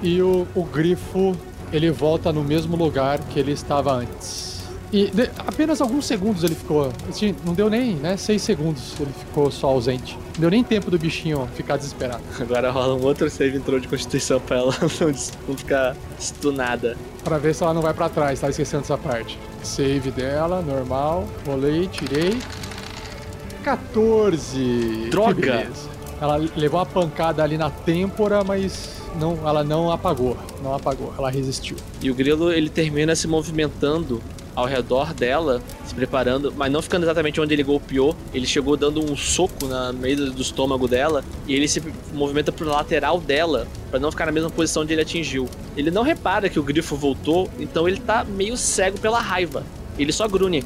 E 0.00 0.22
o, 0.22 0.46
o 0.54 0.62
grifo, 0.62 1.36
ele 1.72 1.90
volta 1.90 2.32
no 2.32 2.44
mesmo 2.44 2.76
lugar 2.76 3.18
que 3.18 3.40
ele 3.40 3.50
estava 3.50 3.92
antes. 3.92 4.45
E 4.92 5.10
de- 5.10 5.30
apenas 5.46 5.80
alguns 5.80 6.06
segundos 6.06 6.44
ele 6.44 6.54
ficou. 6.54 6.92
assim, 7.08 7.34
Não 7.44 7.54
deu 7.54 7.68
nem, 7.68 7.94
né? 7.96 8.16
Seis 8.16 8.42
segundos 8.42 8.94
ele 9.00 9.10
ficou 9.18 9.50
só 9.50 9.68
ausente. 9.68 10.16
Não 10.34 10.40
deu 10.42 10.50
nem 10.50 10.62
tempo 10.62 10.90
do 10.90 10.98
bichinho 10.98 11.48
ficar 11.54 11.76
desesperado. 11.76 12.22
Agora 12.40 12.70
rola 12.70 12.94
um 12.94 13.02
outro 13.04 13.28
save 13.28 13.56
entrou 13.56 13.80
de 13.80 13.88
constituição 13.88 14.38
pra 14.40 14.58
ela 14.58 14.74
não, 14.80 15.12
não 15.48 15.56
ficar 15.56 15.96
stunada. 16.18 16.96
Pra 17.24 17.36
ver 17.38 17.54
se 17.54 17.62
ela 17.64 17.74
não 17.74 17.82
vai 17.82 17.92
pra 17.92 18.08
trás, 18.08 18.38
tá 18.40 18.48
esquecendo 18.48 18.84
essa 18.84 18.96
parte. 18.96 19.38
Save 19.62 20.10
dela, 20.12 20.62
normal. 20.62 21.26
Rolei, 21.44 21.88
tirei. 21.88 22.38
14. 23.64 25.08
Droga! 25.10 25.66
Ela 26.20 26.36
levou 26.56 26.78
uma 26.80 26.86
pancada 26.86 27.42
ali 27.42 27.58
na 27.58 27.68
têmpora, 27.68 28.44
mas 28.44 29.02
não, 29.20 29.36
ela 29.46 29.64
não 29.64 29.90
apagou. 29.90 30.36
Não 30.62 30.72
apagou, 30.74 31.12
ela 31.18 31.28
resistiu. 31.30 31.76
E 32.00 32.10
o 32.10 32.14
grilo 32.14 32.52
ele 32.52 32.70
termina 32.70 33.14
se 33.16 33.26
movimentando 33.26 34.22
ao 34.56 34.64
redor 34.64 35.12
dela, 35.12 35.60
se 35.84 35.94
preparando, 35.94 36.52
mas 36.56 36.72
não 36.72 36.80
ficando 36.80 37.04
exatamente 37.04 37.38
onde 37.40 37.52
ele 37.54 37.62
golpeou. 37.62 38.16
Ele 38.32 38.46
chegou 38.46 38.76
dando 38.76 39.04
um 39.04 39.14
soco 39.14 39.66
na 39.66 39.92
no 39.92 39.98
meio 39.98 40.32
do 40.32 40.40
estômago 40.40 40.88
dela 40.88 41.22
e 41.46 41.54
ele 41.54 41.68
se 41.68 41.82
movimenta 42.12 42.50
pro 42.50 42.66
lateral 42.66 43.20
dela 43.20 43.68
pra 43.90 44.00
não 44.00 44.10
ficar 44.10 44.26
na 44.26 44.32
mesma 44.32 44.48
posição 44.48 44.82
onde 44.82 44.94
ele 44.94 45.02
atingiu. 45.02 45.46
Ele 45.76 45.90
não 45.90 46.02
repara 46.02 46.48
que 46.48 46.58
o 46.58 46.62
grifo 46.62 46.96
voltou, 46.96 47.50
então 47.58 47.86
ele 47.86 48.00
tá 48.00 48.24
meio 48.24 48.56
cego 48.56 48.98
pela 48.98 49.20
raiva. 49.20 49.62
Ele 49.98 50.12
só 50.12 50.26
grune. 50.26 50.64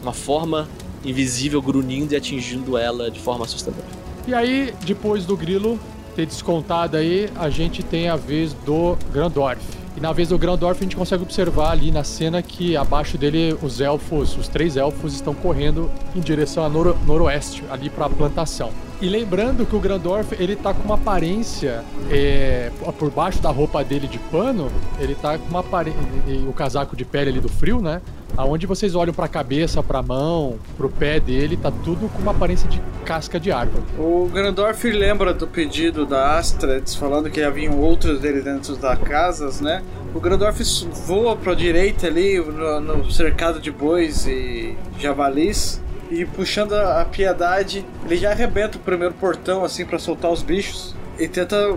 Uma 0.00 0.12
forma 0.12 0.68
invisível 1.04 1.60
grunhindo 1.60 2.14
e 2.14 2.16
atingindo 2.16 2.78
ela 2.78 3.10
de 3.10 3.18
forma 3.18 3.44
assustadora. 3.44 3.84
E 4.26 4.34
aí, 4.34 4.72
depois 4.84 5.24
do 5.24 5.36
grilo 5.36 5.78
ter 6.10 6.26
descontado 6.26 6.96
aí, 6.96 7.28
a 7.36 7.48
gente 7.48 7.82
tem 7.82 8.08
a 8.08 8.16
vez 8.16 8.52
do 8.52 8.96
Grandorf. 9.12 9.60
E 9.96 10.00
na 10.00 10.12
vez 10.12 10.28
do 10.28 10.38
Grandorf 10.38 10.78
a 10.80 10.82
gente 10.82 10.96
consegue 10.96 11.22
observar 11.22 11.72
ali 11.72 11.90
na 11.90 12.04
cena 12.04 12.40
que 12.40 12.76
abaixo 12.76 13.18
dele 13.18 13.56
os 13.60 13.80
elfos, 13.80 14.36
os 14.36 14.48
três 14.48 14.76
elfos 14.76 15.14
estão 15.14 15.34
correndo 15.34 15.90
em 16.14 16.20
direção 16.20 16.64
a 16.64 16.68
noro 16.68 16.96
noroeste, 17.06 17.64
ali 17.70 17.90
para 17.90 18.06
a 18.06 18.10
plantação. 18.10 18.70
E 19.00 19.08
lembrando 19.08 19.64
que 19.64 19.74
o 19.74 19.80
Grandorf, 19.80 20.36
ele 20.38 20.54
tá 20.54 20.74
com 20.74 20.82
uma 20.82 20.94
aparência 20.94 21.82
é, 22.10 22.70
por 22.98 23.10
baixo 23.10 23.40
da 23.40 23.50
roupa 23.50 23.82
dele 23.82 24.06
de 24.06 24.18
pano, 24.18 24.70
ele 24.98 25.14
tá 25.14 25.38
com 25.38 25.48
uma 25.48 25.60
aparência, 25.60 25.98
o 26.46 26.52
casaco 26.52 26.94
de 26.94 27.04
pele 27.04 27.30
ali 27.30 27.40
do 27.40 27.48
frio, 27.48 27.80
né? 27.80 28.02
Aonde 28.36 28.66
vocês 28.66 28.94
olham 28.94 29.12
pra 29.12 29.28
cabeça, 29.28 29.82
pra 29.82 30.02
mão, 30.02 30.58
pro 30.76 30.88
pé 30.88 31.20
dele, 31.20 31.56
tá 31.56 31.70
tudo 31.70 32.08
com 32.08 32.18
uma 32.20 32.32
aparência 32.32 32.68
de 32.68 32.80
casca 33.04 33.38
de 33.38 33.50
árvore. 33.50 33.82
O 33.98 34.28
Grandorf 34.32 34.84
lembra 34.90 35.34
do 35.34 35.46
pedido 35.46 36.06
da 36.06 36.38
Astrads, 36.38 36.94
falando 36.94 37.30
que 37.30 37.42
haviam 37.42 37.78
outros 37.78 38.20
dele 38.20 38.40
dentro 38.40 38.76
das 38.76 38.98
casas, 39.00 39.60
né? 39.60 39.82
O 40.14 40.20
Grandorf 40.20 40.60
voa 41.06 41.36
pra 41.36 41.54
direita 41.54 42.06
ali, 42.06 42.38
no, 42.38 42.80
no 42.80 43.10
cercado 43.10 43.60
de 43.60 43.70
bois 43.70 44.26
e 44.26 44.76
javalis, 44.98 45.80
e 46.10 46.24
puxando 46.24 46.72
a, 46.74 47.02
a 47.02 47.04
piedade, 47.04 47.84
ele 48.04 48.16
já 48.16 48.32
arrebenta 48.32 48.76
o 48.76 48.80
primeiro 48.80 49.14
portão, 49.14 49.64
assim, 49.64 49.84
para 49.84 49.98
soltar 49.98 50.30
os 50.30 50.42
bichos, 50.42 50.94
e 51.20 51.28
tenta 51.28 51.76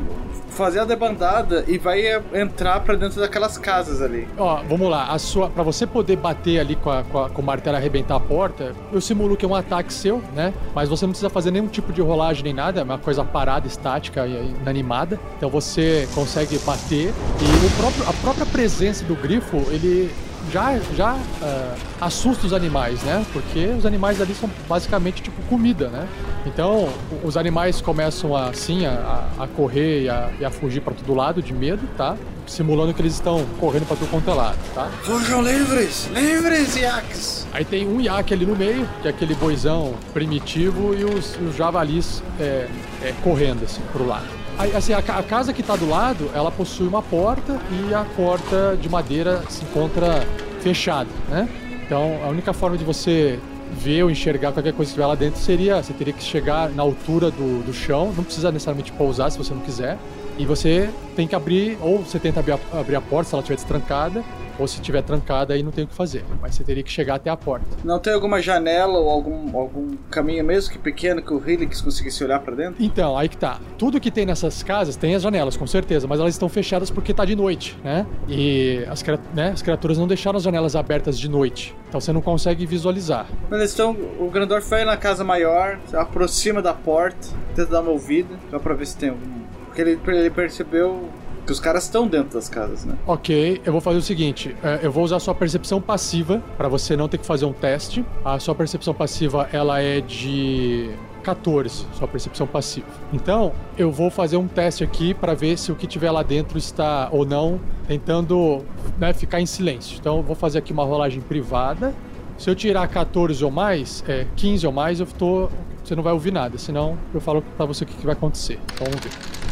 fazer 0.50 0.80
a 0.80 0.86
debandada 0.86 1.66
e 1.68 1.78
vai 1.78 2.02
entrar 2.34 2.80
para 2.82 2.96
dentro 2.96 3.20
daquelas 3.20 3.58
casas 3.58 4.02
ali. 4.02 4.28
Ó, 4.38 4.62
vamos 4.70 4.90
lá. 4.90 5.08
A 5.08 5.20
sua, 5.20 5.50
para 5.50 5.64
você 5.64 5.86
poder 5.86 6.16
bater 6.16 6.60
ali 6.60 6.76
com, 6.76 6.90
a, 6.90 7.04
com, 7.04 7.20
a, 7.20 7.30
com 7.30 7.42
o 7.42 7.46
martelo 7.46 7.76
arrebentar 7.76 8.16
a 8.16 8.20
porta, 8.20 8.74
eu 8.92 9.02
simulo 9.02 9.36
que 9.36 9.46
é 9.46 9.48
um 9.48 9.56
ataque 9.56 9.92
seu, 9.92 10.22
né? 10.36 10.54
Mas 10.74 10.90
você 10.90 11.06
não 11.06 11.12
precisa 11.12 11.30
fazer 11.30 11.52
nenhum 11.52 11.68
tipo 11.68 11.92
de 11.92 12.02
rolagem 12.02 12.44
nem 12.44 12.54
nada, 12.54 12.82
é 12.82 12.84
uma 12.84 12.98
coisa 12.98 13.24
parada, 13.24 13.68
estática 13.68 14.26
e 14.28 14.52
inanimada. 14.62 15.20
Então 15.38 15.50
você 15.50 16.08
consegue 16.14 16.58
bater 16.60 17.10
e 17.10 17.66
o 17.66 17.78
próprio, 17.78 18.08
a 18.08 18.14
própria 18.14 18.46
presença 18.46 19.04
do 19.06 19.16
grifo, 19.16 19.58
ele 19.72 20.12
já, 20.52 20.78
já 20.96 21.14
uh, 21.16 21.78
assusta 22.02 22.46
os 22.46 22.54
animais, 22.54 23.02
né? 23.04 23.26
Porque 23.32 23.68
os 23.78 23.86
animais 23.86 24.22
ali 24.22 24.34
são 24.34 24.50
basicamente 24.68 25.22
tipo 25.22 25.42
comida, 25.44 25.88
né? 25.88 26.08
Então 26.46 26.90
os 27.24 27.38
animais 27.38 27.82
começam 27.82 28.36
assim 28.36 28.86
a, 28.86 29.28
a 29.40 29.48
correr 29.48 30.04
e 30.04 30.10
a, 30.10 30.30
e 30.40 30.46
a 30.46 30.52
fugir 30.52 30.82
para 30.82 30.94
todo 30.94 31.14
lado 31.14 31.42
de 31.42 31.54
medo, 31.54 31.88
tá? 31.98 32.18
Simulando 32.46 32.94
que 32.94 33.02
eles 33.02 33.14
estão 33.14 33.46
correndo 33.60 33.88
para 33.88 33.96
todo 33.98 34.10
quanto 34.10 34.30
é 34.30 34.34
lado, 34.34 34.58
tá? 34.76 34.90
Fujam 35.04 35.42
livres! 35.42 36.10
Livres, 36.14 36.76
iaques! 36.76 37.48
Aí 37.54 37.64
tem 37.64 37.88
um 37.88 38.02
iaque 38.02 38.34
ali 38.34 38.46
no 38.46 38.56
meio, 38.56 38.88
que 39.02 39.08
é 39.08 39.12
aquele 39.12 39.34
boizão 39.36 39.94
primitivo, 40.14 40.94
e 40.94 41.06
os, 41.06 41.38
os 41.40 41.56
javalis 41.56 42.22
é, 42.40 42.68
é, 43.02 43.14
correndo 43.24 43.64
assim 43.64 43.82
pro 43.92 44.06
lado. 44.06 44.43
Assim, 44.76 44.94
a, 44.94 45.02
casa 45.02 45.52
que 45.52 45.62
está 45.62 45.76
do 45.76 45.90
lado, 45.90 46.30
ela 46.34 46.52
possui 46.52 46.88
uma 46.88 47.02
porta 47.02 47.60
e 47.72 47.94
a 47.94 48.06
porta 48.16 48.78
de 48.80 48.88
madeira 48.88 49.44
se 49.50 49.64
encontra 49.64 50.26
fechada, 50.62 51.10
né? 51.30 51.50
Então, 51.86 52.20
a 52.24 52.30
única 52.30 52.54
forma 52.54 52.78
de 52.78 52.84
você 52.84 53.40
ver 53.74 54.04
ou 54.04 54.12
enxergar 54.12 54.52
qualquer 54.52 54.74
coisa 54.74 54.90
que 54.90 54.94
estiver 54.94 55.06
lá 55.06 55.16
dentro 55.16 55.40
seria, 55.40 55.82
você 55.82 55.94
teria 55.94 56.14
que 56.14 56.24
chegar 56.24 56.70
na 56.70 56.84
altura 56.84 57.32
do, 57.32 57.66
do 57.66 57.74
chão, 57.74 58.14
não 58.16 58.24
precisa 58.24 58.52
necessariamente 58.52 58.92
pousar 58.92 59.32
se 59.32 59.38
você 59.38 59.54
não 59.54 59.62
quiser, 59.62 59.98
e 60.38 60.46
você 60.46 60.90
tem 61.16 61.28
que 61.28 61.36
abrir, 61.36 61.78
ou 61.82 62.00
você 62.00 62.20
tenta 62.20 62.40
abrir 62.40 62.54
a, 62.54 62.80
abrir 62.80 62.96
a 62.96 63.02
porta 63.02 63.30
se 63.30 63.36
ela 63.36 63.42
estiver 63.42 63.56
destrancada, 63.56 64.24
ou 64.60 64.68
se 64.68 64.82
tiver 64.82 65.02
trancada, 65.02 65.54
aí 65.54 65.64
não 65.64 65.72
tem 65.72 65.84
o 65.84 65.88
que 65.88 65.94
fazer. 65.94 66.24
Mas 66.42 66.56
você 66.56 66.64
teria 66.64 66.84
que 66.84 66.92
chegar 66.92 67.16
até 67.16 67.30
a 67.30 67.38
porta. 67.38 67.66
Não 67.84 68.00
tem 68.00 68.14
alguma 68.14 68.42
janela 68.42 68.98
ou 68.98 69.10
algum, 69.10 69.58
algum 69.58 69.96
caminho 70.10 70.44
mesmo 70.44 70.72
que 70.72 70.78
pequeno 70.78 71.22
que 71.22 71.34
o 71.34 71.42
Helix 71.46 71.82
conseguisse 71.82 72.24
olhar 72.24 72.40
para 72.40 72.56
dentro? 72.56 72.84
Então, 72.84 73.18
aí 73.18 73.30
que 73.30 73.38
tá. 73.38 73.60
Tudo 73.78 74.00
que 74.00 74.12
tem 74.12 74.26
nessas 74.26 74.64
casas 74.64 74.96
tem 74.96 75.16
as 75.16 75.22
janelas, 75.22 75.58
com 75.58 75.68
certeza, 75.68 76.08
mas 76.08 76.20
elas 76.20 76.34
estão 76.34 76.50
fechadas 76.50 76.90
porque 76.90 77.14
tá 77.14 77.26
de 77.26 77.36
noite, 77.36 77.78
né? 77.84 78.06
E 78.28 78.86
as, 78.90 79.04
né, 79.34 79.52
as 79.52 79.62
criaturas 79.62 79.98
não 79.98 80.08
deixaram 80.08 80.38
as 80.38 80.44
janelas 80.44 80.76
abertas 80.76 81.20
de 81.20 81.30
noite. 81.30 81.76
Então 81.90 82.00
você 82.00 82.12
não 82.12 82.22
consegue 82.22 82.66
visualizar. 82.66 83.28
Mas 83.50 83.74
então 83.74 83.96
o 84.20 84.30
Grandorf 84.30 84.68
vai 84.70 84.86
na 84.86 84.98
casa 84.98 85.24
maior, 85.24 85.80
aproxima 85.94 86.62
da 86.62 86.74
porta, 86.74 87.28
tenta 87.56 87.72
dar 87.72 87.82
uma 87.82 87.92
ouvida, 87.92 88.36
só 88.50 88.60
pra 88.60 88.74
ver 88.74 88.88
se 88.88 88.98
tem 88.98 89.10
algum. 89.10 89.44
Porque 89.66 89.82
ele, 89.82 90.00
ele 90.08 90.30
percebeu 90.30 91.10
que 91.46 91.52
os 91.52 91.60
caras 91.60 91.84
estão 91.84 92.08
dentro 92.08 92.34
das 92.34 92.50
casas, 92.50 92.86
né? 92.86 92.96
Ok, 93.06 93.62
eu 93.66 93.72
vou 93.72 93.82
fazer 93.82 93.98
o 93.98 94.02
seguinte: 94.02 94.56
é, 94.64 94.80
eu 94.82 94.92
vou 94.92 95.04
usar 95.04 95.20
sua 95.20 95.36
percepção 95.36 95.82
passiva 95.82 96.42
para 96.58 96.68
você 96.68 96.96
não 96.96 97.08
ter 97.08 97.18
que 97.18 97.26
fazer 97.26 97.46
um 97.46 97.54
teste. 97.54 98.06
A 98.24 98.40
sua 98.40 98.56
percepção 98.56 98.94
passiva 98.94 99.48
ela 99.52 99.82
é 99.82 100.02
de 100.02 100.90
14, 101.24 101.86
sua 101.94 102.08
percepção 102.08 102.46
passiva. 102.46 102.88
Então, 103.12 103.54
eu 103.78 103.92
vou 103.92 104.10
fazer 104.10 104.38
um 104.38 104.48
teste 104.48 104.84
aqui 104.84 105.14
para 105.14 105.34
ver 105.34 105.58
se 105.58 105.72
o 105.72 105.76
que 105.76 105.88
tiver 105.88 106.12
lá 106.12 106.22
dentro 106.22 106.58
está 106.58 107.10
ou 107.12 107.26
não 107.26 107.60
tentando 107.88 108.64
né, 109.00 109.14
ficar 109.14 109.42
em 109.42 109.46
silêncio. 109.46 109.98
Então, 110.00 110.18
eu 110.18 110.24
vou 110.24 110.36
fazer 110.36 110.60
aqui 110.60 110.72
uma 110.72 110.84
rolagem 110.84 111.22
privada. 111.22 111.94
Se 112.38 112.50
eu 112.50 112.56
tirar 112.56 112.88
14 112.88 113.44
ou 113.44 113.52
mais, 113.52 114.04
é, 114.08 114.28
15 114.36 114.68
ou 114.68 114.74
mais, 114.74 115.00
eu 115.00 115.06
tô, 115.06 115.50
você 115.84 115.96
não 115.96 116.04
vai 116.04 116.14
ouvir 116.14 116.32
nada. 116.32 116.58
Senão, 116.58 116.98
eu 117.14 117.22
falo 117.22 117.42
para 117.42 117.66
você 117.66 117.84
o 117.84 117.88
que, 117.88 117.96
que 117.96 118.06
vai 118.06 118.14
acontecer. 118.14 118.60
Então, 118.74 118.86
vamos 118.86 119.02
ver. 119.02 119.43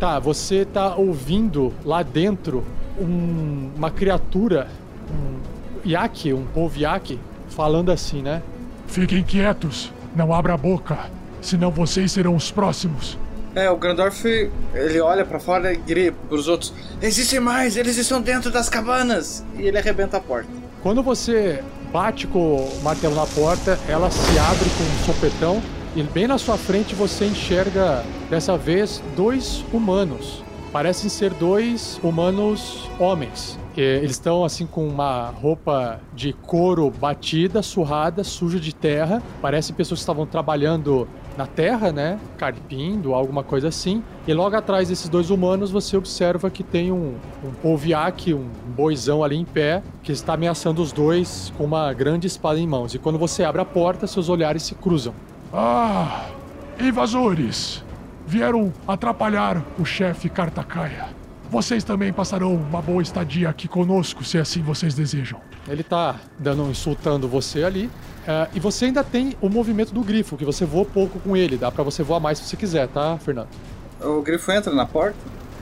Tá, 0.00 0.18
você 0.18 0.64
tá 0.64 0.96
ouvindo 0.96 1.74
lá 1.84 2.02
dentro 2.02 2.64
um, 2.98 3.70
uma 3.76 3.90
criatura, 3.90 4.66
um 5.10 5.86
Yaki, 5.86 6.32
um 6.32 6.46
povo 6.46 6.80
Yaki, 6.80 7.20
falando 7.50 7.92
assim, 7.92 8.22
né? 8.22 8.42
Fiquem 8.86 9.22
quietos, 9.22 9.92
não 10.16 10.32
abra 10.32 10.54
a 10.54 10.56
boca, 10.56 10.98
senão 11.42 11.70
vocês 11.70 12.12
serão 12.12 12.34
os 12.34 12.50
próximos. 12.50 13.18
É, 13.54 13.68
o 13.68 13.76
Grandorf, 13.76 14.24
ele 14.72 15.00
olha 15.00 15.26
para 15.26 15.38
fora 15.38 15.70
e 15.70 15.76
grita 15.76 16.16
pros 16.30 16.48
outros: 16.48 16.72
Existem 17.02 17.38
mais, 17.38 17.76
eles 17.76 17.98
estão 17.98 18.22
dentro 18.22 18.50
das 18.50 18.70
cabanas! 18.70 19.44
E 19.58 19.64
ele 19.64 19.76
arrebenta 19.76 20.16
a 20.16 20.20
porta. 20.20 20.48
Quando 20.82 21.02
você 21.02 21.62
bate 21.92 22.26
com 22.26 22.56
o 22.56 22.80
martelo 22.82 23.14
na 23.16 23.26
porta, 23.26 23.78
ela 23.86 24.10
se 24.10 24.38
abre 24.38 24.70
com 24.70 24.82
um 24.82 25.04
sopetão 25.04 25.62
e 25.96 26.02
bem 26.02 26.26
na 26.26 26.38
sua 26.38 26.56
frente 26.56 26.94
você 26.94 27.26
enxerga 27.26 28.04
dessa 28.28 28.56
vez 28.56 29.02
dois 29.16 29.64
humanos. 29.72 30.42
Parecem 30.72 31.10
ser 31.10 31.34
dois 31.34 31.98
humanos 32.02 32.88
homens. 32.98 33.58
Eles 33.76 34.12
estão 34.12 34.44
assim 34.44 34.66
com 34.66 34.86
uma 34.86 35.30
roupa 35.30 36.00
de 36.14 36.32
couro 36.32 36.90
batida, 36.90 37.62
surrada, 37.62 38.22
suja 38.22 38.60
de 38.60 38.74
terra. 38.74 39.22
Parecem 39.40 39.74
pessoas 39.74 40.00
que 40.00 40.02
estavam 40.02 40.26
trabalhando 40.26 41.08
na 41.36 41.46
terra, 41.46 41.90
né? 41.90 42.20
Carpindo, 42.36 43.14
alguma 43.14 43.42
coisa 43.42 43.68
assim. 43.68 44.02
E 44.28 44.34
logo 44.34 44.54
atrás 44.54 44.88
desses 44.88 45.08
dois 45.08 45.30
humanos 45.30 45.70
você 45.70 45.96
observa 45.96 46.50
que 46.50 46.62
tem 46.62 46.92
um, 46.92 47.14
um 47.42 47.50
polviaque, 47.62 48.34
um 48.34 48.48
boizão 48.76 49.24
ali 49.24 49.36
em 49.36 49.44
pé, 49.44 49.82
que 50.02 50.12
está 50.12 50.34
ameaçando 50.34 50.82
os 50.82 50.92
dois 50.92 51.52
com 51.56 51.64
uma 51.64 51.92
grande 51.92 52.26
espada 52.26 52.60
em 52.60 52.66
mãos. 52.66 52.94
E 52.94 52.98
quando 52.98 53.18
você 53.18 53.42
abre 53.44 53.62
a 53.62 53.64
porta, 53.64 54.06
seus 54.06 54.28
olhares 54.28 54.62
se 54.62 54.74
cruzam. 54.74 55.14
Ah, 55.52 56.26
invasores! 56.78 57.84
Vieram 58.24 58.72
atrapalhar 58.86 59.64
o 59.76 59.84
chefe 59.84 60.28
Kartakaia. 60.28 61.08
Vocês 61.50 61.82
também 61.82 62.12
passarão 62.12 62.54
uma 62.54 62.80
boa 62.80 63.02
estadia 63.02 63.48
aqui 63.48 63.66
conosco, 63.66 64.22
se 64.22 64.38
assim 64.38 64.62
vocês 64.62 64.94
desejam. 64.94 65.40
Ele 65.66 65.82
tá 65.82 66.14
dando 66.38 66.70
insultando 66.70 67.26
você 67.26 67.64
ali. 67.64 67.86
Uh, 67.86 68.46
e 68.54 68.60
você 68.60 68.84
ainda 68.84 69.02
tem 69.02 69.34
o 69.40 69.48
movimento 69.48 69.92
do 69.92 70.02
grifo, 70.02 70.36
que 70.36 70.44
você 70.44 70.64
voa 70.64 70.84
pouco 70.84 71.18
com 71.18 71.36
ele. 71.36 71.56
Dá 71.56 71.72
para 71.72 71.82
você 71.82 72.04
voar 72.04 72.20
mais 72.20 72.38
se 72.38 72.44
você 72.44 72.56
quiser, 72.56 72.86
tá, 72.86 73.18
Fernando? 73.18 73.48
O 74.00 74.22
grifo 74.22 74.52
entra 74.52 74.72
na 74.72 74.86
porta? 74.86 75.18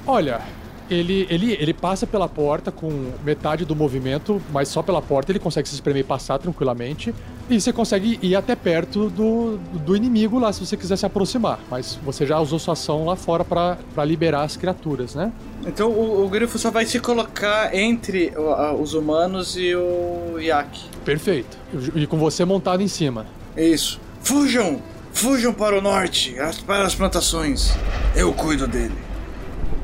Olha, 0.06 0.42
ele, 0.90 1.26
ele, 1.30 1.52
ele 1.52 1.74
passa 1.74 2.06
pela 2.06 2.28
porta 2.28 2.70
com 2.70 3.12
metade 3.24 3.64
do 3.64 3.74
movimento, 3.74 4.40
mas 4.52 4.68
só 4.68 4.82
pela 4.82 5.02
porta 5.02 5.32
ele 5.32 5.38
consegue 5.38 5.68
se 5.68 5.74
espremer 5.74 6.00
e 6.00 6.04
passar 6.04 6.38
tranquilamente. 6.38 7.14
E 7.50 7.60
você 7.60 7.72
consegue 7.72 8.18
ir 8.22 8.36
até 8.36 8.54
perto 8.54 9.08
do, 9.08 9.56
do 9.56 9.96
inimigo 9.96 10.38
lá, 10.38 10.52
se 10.52 10.64
você 10.64 10.76
quiser 10.76 10.96
se 10.96 11.06
aproximar. 11.06 11.58
Mas 11.70 11.98
você 12.02 12.26
já 12.26 12.38
usou 12.38 12.58
sua 12.58 12.72
ação 12.72 13.06
lá 13.06 13.16
fora 13.16 13.44
para 13.44 14.04
liberar 14.04 14.42
as 14.42 14.56
criaturas, 14.56 15.14
né? 15.14 15.32
Então 15.66 15.90
o, 15.90 16.24
o 16.24 16.28
grifo 16.28 16.58
só 16.58 16.70
vai 16.70 16.84
se 16.84 17.00
colocar 17.00 17.74
entre 17.74 18.32
os 18.78 18.94
humanos 18.94 19.56
e 19.56 19.74
o 19.74 20.38
Yak. 20.38 20.78
Perfeito. 21.04 21.56
E 21.94 22.06
com 22.06 22.18
você 22.18 22.44
montado 22.44 22.82
em 22.82 22.88
cima. 22.88 23.26
Isso. 23.56 24.00
Fujam! 24.20 24.80
Fujam 25.12 25.52
para 25.52 25.76
o 25.76 25.80
norte, 25.80 26.36
para 26.64 26.84
as 26.84 26.94
plantações. 26.94 27.72
Eu 28.14 28.32
cuido 28.32 28.68
dele. 28.68 29.07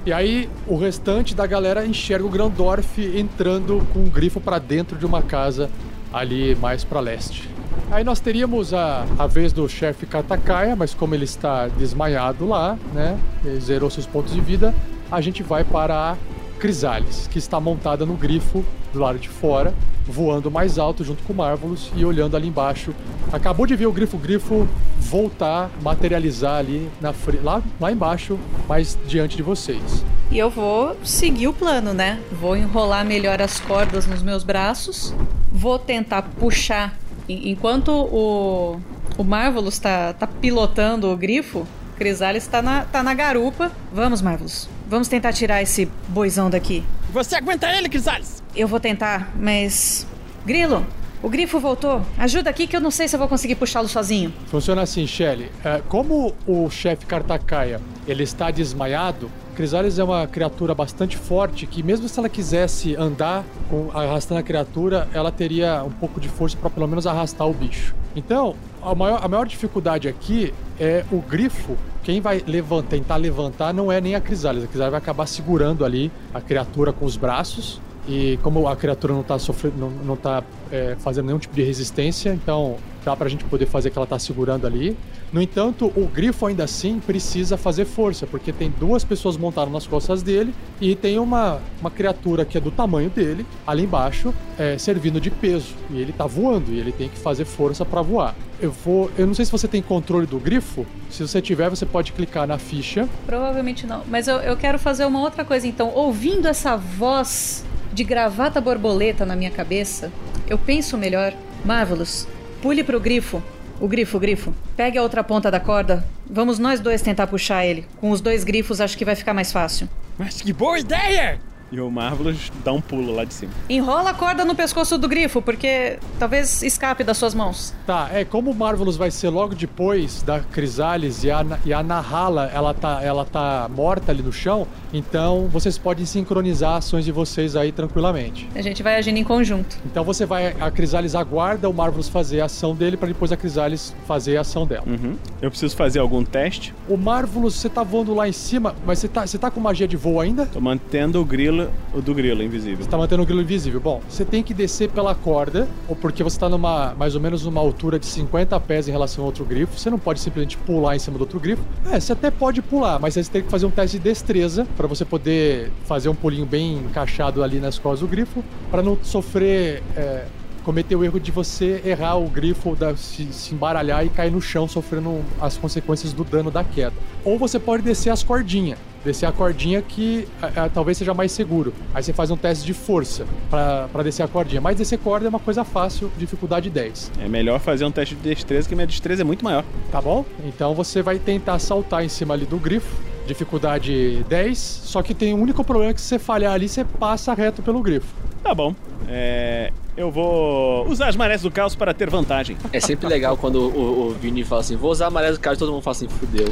E 0.06 0.12
aí 0.12 0.50
o 0.66 0.76
restante 0.76 1.34
da 1.34 1.46
galera 1.46 1.86
enxerga 1.86 2.26
o 2.26 2.28
Grandorf 2.28 3.00
entrando 3.18 3.86
com 3.92 4.00
um 4.00 4.10
grifo 4.10 4.38
para 4.38 4.58
dentro 4.58 4.98
de 4.98 5.06
uma 5.06 5.22
casa 5.22 5.70
ali 6.12 6.54
mais 6.56 6.84
para 6.84 7.00
leste. 7.00 7.48
Aí 7.90 8.04
nós 8.04 8.20
teríamos 8.20 8.74
a, 8.74 9.06
a 9.18 9.26
vez 9.26 9.52
do 9.52 9.66
chefe 9.66 10.04
Katakaya, 10.04 10.76
mas 10.76 10.92
como 10.92 11.14
ele 11.14 11.24
está 11.24 11.68
desmaiado 11.68 12.46
lá, 12.46 12.78
né, 12.92 13.18
zerou 13.58 13.90
seus 13.90 14.06
pontos 14.06 14.34
de 14.34 14.40
vida, 14.40 14.74
a 15.10 15.20
gente 15.22 15.42
vai 15.42 15.64
para 15.64 16.12
a 16.12 16.16
Crisales, 16.58 17.28
que 17.30 17.38
está 17.38 17.60
montada 17.60 18.06
no 18.06 18.14
grifo 18.14 18.64
do 18.92 18.98
lado 18.98 19.18
de 19.18 19.28
fora, 19.28 19.74
voando 20.06 20.50
mais 20.50 20.78
alto 20.78 21.04
junto 21.04 21.22
com 21.24 21.32
o 21.32 21.36
Marvelous 21.36 21.90
e 21.96 22.04
olhando 22.04 22.36
ali 22.36 22.48
embaixo. 22.48 22.94
Acabou 23.32 23.66
de 23.66 23.74
ver 23.74 23.86
o 23.86 23.92
grifo 23.92 24.16
grifo 24.16 24.68
voltar, 24.98 25.70
materializar 25.82 26.56
ali 26.56 26.88
na 27.00 27.12
lá, 27.42 27.62
lá 27.80 27.92
embaixo, 27.92 28.38
mais 28.68 28.98
diante 29.06 29.36
de 29.36 29.42
vocês. 29.42 30.04
E 30.30 30.38
eu 30.38 30.50
vou 30.50 30.96
seguir 31.04 31.48
o 31.48 31.52
plano, 31.52 31.92
né? 31.92 32.20
Vou 32.32 32.56
enrolar 32.56 33.04
melhor 33.04 33.40
as 33.42 33.60
cordas 33.60 34.06
nos 34.06 34.22
meus 34.22 34.44
braços, 34.44 35.14
vou 35.52 35.78
tentar 35.78 36.22
puxar 36.22 36.96
enquanto 37.28 37.90
o 37.90 38.80
o 39.16 39.22
Marvelous 39.22 39.78
tá, 39.78 40.12
tá 40.12 40.26
pilotando 40.26 41.10
o 41.10 41.16
grifo, 41.16 41.66
Crisales 41.96 42.46
tá 42.46 42.60
na, 42.60 42.84
tá 42.84 43.02
na 43.02 43.14
garupa. 43.14 43.70
Vamos, 43.92 44.20
Marvelous. 44.20 44.68
Vamos 44.86 45.08
tentar 45.08 45.32
tirar 45.32 45.62
esse 45.62 45.86
boizão 46.08 46.50
daqui. 46.50 46.84
Você 47.12 47.36
aguenta 47.36 47.70
ele, 47.70 47.88
Crisales? 47.88 48.42
Eu 48.54 48.68
vou 48.68 48.78
tentar, 48.78 49.32
mas 49.36 50.06
Grilo, 50.44 50.86
o 51.22 51.28
grifo 51.30 51.58
voltou. 51.58 52.02
Ajuda 52.18 52.50
aqui 52.50 52.66
que 52.66 52.76
eu 52.76 52.80
não 52.82 52.90
sei 52.90 53.08
se 53.08 53.16
eu 53.16 53.18
vou 53.18 53.26
conseguir 53.26 53.54
puxá-lo 53.54 53.88
sozinho. 53.88 54.30
Funciona 54.48 54.82
assim, 54.82 55.06
Shelly. 55.06 55.50
É, 55.64 55.80
como 55.88 56.34
o 56.46 56.68
chefe 56.68 57.06
Kartakaia 57.06 57.80
ele 58.06 58.24
está 58.24 58.50
desmaiado, 58.50 59.30
Crisales 59.56 59.98
é 59.98 60.04
uma 60.04 60.26
criatura 60.26 60.74
bastante 60.74 61.16
forte 61.16 61.66
que 61.66 61.82
mesmo 61.82 62.08
se 62.08 62.18
ela 62.18 62.28
quisesse 62.28 62.94
andar 62.94 63.42
com, 63.70 63.90
arrastando 63.94 64.40
a 64.40 64.42
criatura, 64.42 65.08
ela 65.14 65.32
teria 65.32 65.82
um 65.82 65.90
pouco 65.90 66.20
de 66.20 66.28
força 66.28 66.58
para 66.58 66.68
pelo 66.68 66.86
menos 66.86 67.06
arrastar 67.06 67.48
o 67.48 67.54
bicho. 67.54 67.94
Então, 68.16 68.54
a 68.82 68.94
maior, 68.94 69.20
a 69.22 69.28
maior 69.28 69.46
dificuldade 69.46 70.08
aqui 70.08 70.52
é 70.78 71.04
o 71.10 71.20
grifo. 71.20 71.76
Quem 72.02 72.20
vai 72.20 72.42
levantar, 72.46 72.88
tentar 72.88 73.16
levantar 73.16 73.72
não 73.72 73.90
é 73.90 74.00
nem 74.00 74.14
a 74.14 74.20
Crisales. 74.20 74.64
A 74.64 74.66
Crisales 74.66 74.92
vai 74.92 74.98
acabar 74.98 75.26
segurando 75.26 75.84
ali 75.84 76.12
a 76.32 76.40
criatura 76.40 76.92
com 76.92 77.04
os 77.04 77.16
braços. 77.16 77.80
E 78.06 78.38
como 78.42 78.68
a 78.68 78.76
criatura 78.76 79.14
não 79.14 79.22
está 79.22 79.38
sofrendo, 79.38 79.76
não, 79.78 79.90
não 79.90 80.16
tá 80.16 80.42
é, 80.70 80.94
fazendo 80.98 81.26
nenhum 81.26 81.38
tipo 81.38 81.54
de 81.54 81.62
resistência, 81.62 82.30
então 82.34 82.76
dá 83.04 83.14
pra 83.14 83.28
gente 83.28 83.44
poder 83.44 83.66
fazer 83.66 83.90
que 83.90 83.98
ela 83.98 84.06
tá 84.06 84.18
segurando 84.18 84.66
ali. 84.66 84.96
No 85.32 85.42
entanto, 85.42 85.86
o 85.96 86.06
grifo 86.06 86.46
ainda 86.46 86.64
assim 86.64 87.00
precisa 87.00 87.56
fazer 87.56 87.84
força, 87.84 88.26
porque 88.26 88.52
tem 88.52 88.70
duas 88.70 89.04
pessoas 89.04 89.36
montadas 89.36 89.72
nas 89.72 89.86
costas 89.86 90.22
dele 90.22 90.54
e 90.80 90.94
tem 90.94 91.18
uma, 91.18 91.60
uma 91.80 91.90
criatura 91.90 92.44
que 92.44 92.56
é 92.56 92.60
do 92.60 92.70
tamanho 92.70 93.10
dele, 93.10 93.44
ali 93.66 93.84
embaixo, 93.84 94.32
é, 94.58 94.78
servindo 94.78 95.20
de 95.20 95.30
peso. 95.30 95.74
E 95.90 96.00
ele 96.00 96.12
tá 96.12 96.26
voando 96.26 96.72
e 96.72 96.78
ele 96.78 96.92
tem 96.92 97.08
que 97.08 97.18
fazer 97.18 97.44
força 97.44 97.84
para 97.84 98.00
voar. 98.00 98.34
Eu 98.60 98.70
vou. 98.70 99.10
Eu 99.18 99.26
não 99.26 99.34
sei 99.34 99.44
se 99.44 99.50
você 99.50 99.66
tem 99.66 99.82
controle 99.82 100.26
do 100.26 100.38
grifo. 100.38 100.86
Se 101.10 101.26
você 101.26 101.42
tiver, 101.42 101.68
você 101.68 101.84
pode 101.84 102.12
clicar 102.12 102.46
na 102.46 102.56
ficha. 102.56 103.08
Provavelmente 103.26 103.86
não. 103.86 104.02
Mas 104.08 104.28
eu, 104.28 104.36
eu 104.36 104.56
quero 104.56 104.78
fazer 104.78 105.04
uma 105.04 105.20
outra 105.20 105.44
coisa 105.44 105.66
então. 105.66 105.90
Ouvindo 105.94 106.46
essa 106.46 106.76
voz 106.76 107.64
de 107.94 108.02
gravata 108.02 108.60
borboleta 108.60 109.24
na 109.24 109.36
minha 109.36 109.52
cabeça, 109.52 110.12
eu 110.48 110.58
penso 110.58 110.98
melhor. 110.98 111.32
Marvelous, 111.64 112.26
pule 112.60 112.82
pro 112.82 113.00
grifo. 113.00 113.40
O 113.80 113.88
grifo, 113.88 114.16
o 114.16 114.20
grifo. 114.20 114.54
Pegue 114.76 114.98
a 114.98 115.02
outra 115.02 115.22
ponta 115.22 115.50
da 115.50 115.60
corda. 115.60 116.04
Vamos 116.28 116.58
nós 116.58 116.80
dois 116.80 117.00
tentar 117.00 117.28
puxar 117.28 117.64
ele. 117.64 117.86
Com 118.00 118.10
os 118.10 118.20
dois 118.20 118.42
grifos 118.44 118.80
acho 118.80 118.98
que 118.98 119.04
vai 119.04 119.14
ficar 119.14 119.32
mais 119.32 119.52
fácil. 119.52 119.88
Mas 120.18 120.42
que 120.42 120.52
boa 120.52 120.78
ideia! 120.78 121.40
E 121.74 121.80
o 121.80 121.90
Marvelous 121.90 122.52
dá 122.64 122.72
um 122.72 122.80
pulo 122.80 123.12
lá 123.12 123.24
de 123.24 123.34
cima. 123.34 123.50
Enrola 123.68 124.10
a 124.10 124.14
corda 124.14 124.44
no 124.44 124.54
pescoço 124.54 124.96
do 124.96 125.08
grifo, 125.08 125.42
porque 125.42 125.98
talvez 126.20 126.62
escape 126.62 127.02
das 127.02 127.18
suas 127.18 127.34
mãos. 127.34 127.74
Tá, 127.84 128.10
é 128.12 128.24
como 128.24 128.52
o 128.52 128.54
Marvelous 128.54 128.96
vai 128.96 129.10
ser 129.10 129.28
logo 129.28 129.56
depois 129.56 130.22
da 130.22 130.38
Crisales 130.38 131.24
e 131.24 131.32
a, 131.32 131.44
e 131.64 131.72
a 131.72 131.82
Nahala, 131.82 132.48
ela 132.54 132.72
tá, 132.72 133.02
ela 133.02 133.24
tá 133.24 133.68
morta 133.74 134.12
ali 134.12 134.22
no 134.22 134.32
chão, 134.32 134.68
então 134.92 135.48
vocês 135.48 135.76
podem 135.76 136.06
sincronizar 136.06 136.76
ações 136.76 137.04
de 137.04 137.10
vocês 137.10 137.56
aí 137.56 137.72
tranquilamente. 137.72 138.48
A 138.54 138.62
gente 138.62 138.80
vai 138.80 138.94
agindo 138.94 139.18
em 139.18 139.24
conjunto. 139.24 139.76
Então 139.84 140.04
você 140.04 140.24
vai, 140.24 140.54
a 140.60 140.70
Crisales 140.70 141.16
aguarda 141.16 141.68
o 141.68 141.74
Marvelous 141.74 142.08
fazer 142.08 142.40
a 142.40 142.44
ação 142.44 142.72
dele 142.72 142.96
para 142.96 143.08
depois 143.08 143.32
a 143.32 143.36
Crisales 143.36 143.92
fazer 144.06 144.36
a 144.36 144.42
ação 144.42 144.64
dela. 144.64 144.84
Uhum. 144.86 145.16
Eu 145.42 145.50
preciso 145.50 145.74
fazer 145.74 145.98
algum 145.98 146.24
teste? 146.24 146.72
O 146.88 146.96
Marvelous, 146.96 147.54
você 147.56 147.68
tá 147.68 147.82
voando 147.82 148.14
lá 148.14 148.28
em 148.28 148.32
cima, 148.32 148.76
mas 148.86 149.00
você 149.00 149.08
tá, 149.08 149.26
você 149.26 149.38
tá 149.38 149.50
com 149.50 149.58
magia 149.58 149.88
de 149.88 149.96
voo 149.96 150.20
ainda? 150.20 150.46
Tô 150.46 150.60
mantendo 150.60 151.20
o 151.20 151.24
grilo, 151.24 151.63
o 151.92 152.00
do 152.00 152.14
grilo 152.14 152.42
invisível. 152.42 152.84
Você 152.84 152.90
tá 152.90 152.98
mantendo 152.98 153.22
o 153.22 153.26
grilo 153.26 153.42
invisível. 153.42 153.80
Bom, 153.80 154.00
você 154.08 154.24
tem 154.24 154.42
que 154.42 154.54
descer 154.54 154.90
pela 154.90 155.14
corda, 155.14 155.68
ou 155.88 155.96
porque 155.96 156.22
você 156.22 156.38
tá 156.38 156.48
numa 156.48 156.94
mais 156.94 157.14
ou 157.14 157.20
menos 157.20 157.44
numa 157.44 157.60
altura 157.60 157.98
de 157.98 158.06
50 158.06 158.58
pés 158.60 158.88
em 158.88 158.90
relação 158.90 159.22
ao 159.22 159.26
outro 159.26 159.44
grifo. 159.44 159.78
Você 159.78 159.90
não 159.90 159.98
pode 159.98 160.20
simplesmente 160.20 160.56
pular 160.58 160.96
em 160.96 160.98
cima 160.98 161.18
do 161.18 161.22
outro 161.22 161.40
grifo. 161.40 161.62
É, 161.90 161.98
você 162.00 162.12
até 162.12 162.30
pode 162.30 162.62
pular, 162.62 162.98
mas 162.98 163.14
você 163.14 163.24
tem 163.24 163.42
que 163.42 163.50
fazer 163.50 163.66
um 163.66 163.70
teste 163.70 163.98
de 163.98 164.04
destreza 164.04 164.66
para 164.76 164.86
você 164.86 165.04
poder 165.04 165.70
fazer 165.84 166.08
um 166.08 166.14
pulinho 166.14 166.46
bem 166.46 166.78
encaixado 166.78 167.42
ali 167.42 167.60
nas 167.60 167.78
costas 167.78 168.00
do 168.00 168.08
grifo, 168.08 168.44
para 168.70 168.82
não 168.82 168.98
sofrer. 169.02 169.82
É, 169.96 170.24
cometer 170.64 170.96
o 170.96 171.04
erro 171.04 171.20
de 171.20 171.30
você 171.30 171.82
errar 171.84 172.16
o 172.16 172.28
grifo, 172.28 172.74
da, 172.74 172.96
se, 172.96 173.26
se 173.32 173.54
embaralhar 173.54 174.04
e 174.04 174.08
cair 174.08 174.32
no 174.32 174.40
chão, 174.40 174.66
sofrendo 174.66 175.22
as 175.40 175.56
consequências 175.56 176.12
do 176.12 176.24
dano 176.24 176.50
da 176.50 176.64
queda. 176.64 176.96
Ou 177.24 177.38
você 177.38 177.58
pode 177.58 177.82
descer 177.82 178.10
as 178.10 178.22
cordinhas. 178.22 178.78
Descer 179.04 179.26
a 179.26 179.32
cordinha 179.32 179.82
que 179.82 180.26
é, 180.42 180.68
talvez 180.70 180.96
seja 180.96 181.12
mais 181.12 181.30
seguro. 181.30 181.74
Aí 181.94 182.02
você 182.02 182.12
faz 182.12 182.30
um 182.30 182.36
teste 182.38 182.64
de 182.64 182.72
força 182.72 183.26
para 183.50 184.02
descer 184.02 184.22
a 184.22 184.28
cordinha. 184.28 184.62
Mas 184.62 184.76
descer 184.76 184.98
corda 184.98 185.26
é 185.26 185.28
uma 185.28 185.38
coisa 185.38 185.62
fácil, 185.62 186.10
dificuldade 186.16 186.70
10. 186.70 187.12
É 187.20 187.28
melhor 187.28 187.60
fazer 187.60 187.84
um 187.84 187.90
teste 187.90 188.14
de 188.14 188.22
destreza, 188.22 188.66
que 188.66 188.74
minha 188.74 188.86
destreza 188.86 189.20
é 189.20 189.24
muito 189.24 189.44
maior. 189.44 189.62
Tá 189.92 190.00
bom? 190.00 190.24
Então 190.46 190.74
você 190.74 191.02
vai 191.02 191.18
tentar 191.18 191.58
saltar 191.58 192.02
em 192.02 192.08
cima 192.08 192.32
ali 192.32 192.46
do 192.46 192.56
grifo. 192.56 192.96
Dificuldade 193.26 194.24
10, 194.28 194.58
só 194.58 195.02
que 195.02 195.14
tem 195.14 195.32
um 195.34 195.40
único 195.40 195.64
problema 195.64 195.94
que 195.94 196.00
se 196.00 196.08
você 196.08 196.18
falhar 196.18 196.52
ali, 196.52 196.68
você 196.68 196.84
passa 196.84 197.32
reto 197.32 197.62
pelo 197.62 197.80
grifo. 197.80 198.14
Tá 198.42 198.54
bom. 198.54 198.74
É, 199.08 199.70
eu 199.96 200.10
vou 200.10 200.86
usar 200.88 201.08
as 201.08 201.16
marés 201.16 201.42
do 201.42 201.50
caos 201.50 201.74
para 201.74 201.92
ter 201.94 202.08
vantagem. 202.10 202.56
É 202.72 202.80
sempre 202.80 203.06
legal 203.06 203.36
quando 203.36 203.56
o, 203.60 204.08
o 204.08 204.10
Vini 204.10 204.44
fala 204.44 204.60
assim: 204.62 204.76
vou 204.76 204.90
usar 204.90 205.06
a 205.06 205.10
maré 205.10 205.30
do 205.32 205.38
caos 205.40 205.56
e 205.56 205.58
todo 205.58 205.72
mundo 205.72 205.82
fala 205.82 205.96
assim: 205.96 206.08
fudeu. 206.08 206.48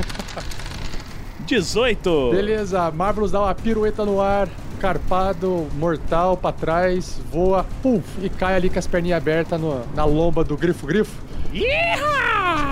18! 1.47 2.31
Beleza, 2.31 2.91
Marvelous 2.91 3.33
dá 3.33 3.41
uma 3.41 3.55
pirueta 3.55 4.05
no 4.05 4.21
ar, 4.21 4.49
carpado, 4.81 5.67
mortal 5.77 6.37
pra 6.37 6.53
trás, 6.53 7.21
voa, 7.31 7.67
puf, 7.83 8.05
e 8.23 8.29
cai 8.29 8.55
ali 8.55 8.71
com 8.71 8.79
as 8.79 8.87
perninhas 8.87 9.17
abertas 9.19 9.61
no- 9.61 9.83
na 9.95 10.05
lomba 10.05 10.45
do 10.45 10.57
grifo-grifo. 10.57 11.13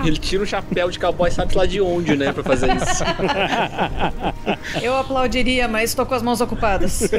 Ele 0.05 0.16
tira 0.16 0.43
um 0.43 0.47
chapéu 0.47 0.90
de 0.90 0.99
cowboy, 0.99 1.31
sabe 1.31 1.55
lá 1.57 1.66
de 1.66 1.81
onde, 1.81 2.16
né, 2.16 2.33
pra 2.33 2.43
fazer 2.43 2.69
isso. 2.77 3.05
Eu 4.83 4.97
aplaudiria, 4.97 5.69
mas 5.69 5.90
estou 5.90 6.07
com 6.07 6.14
as 6.14 6.23
mãos 6.23 6.40
ocupadas. 6.40 7.11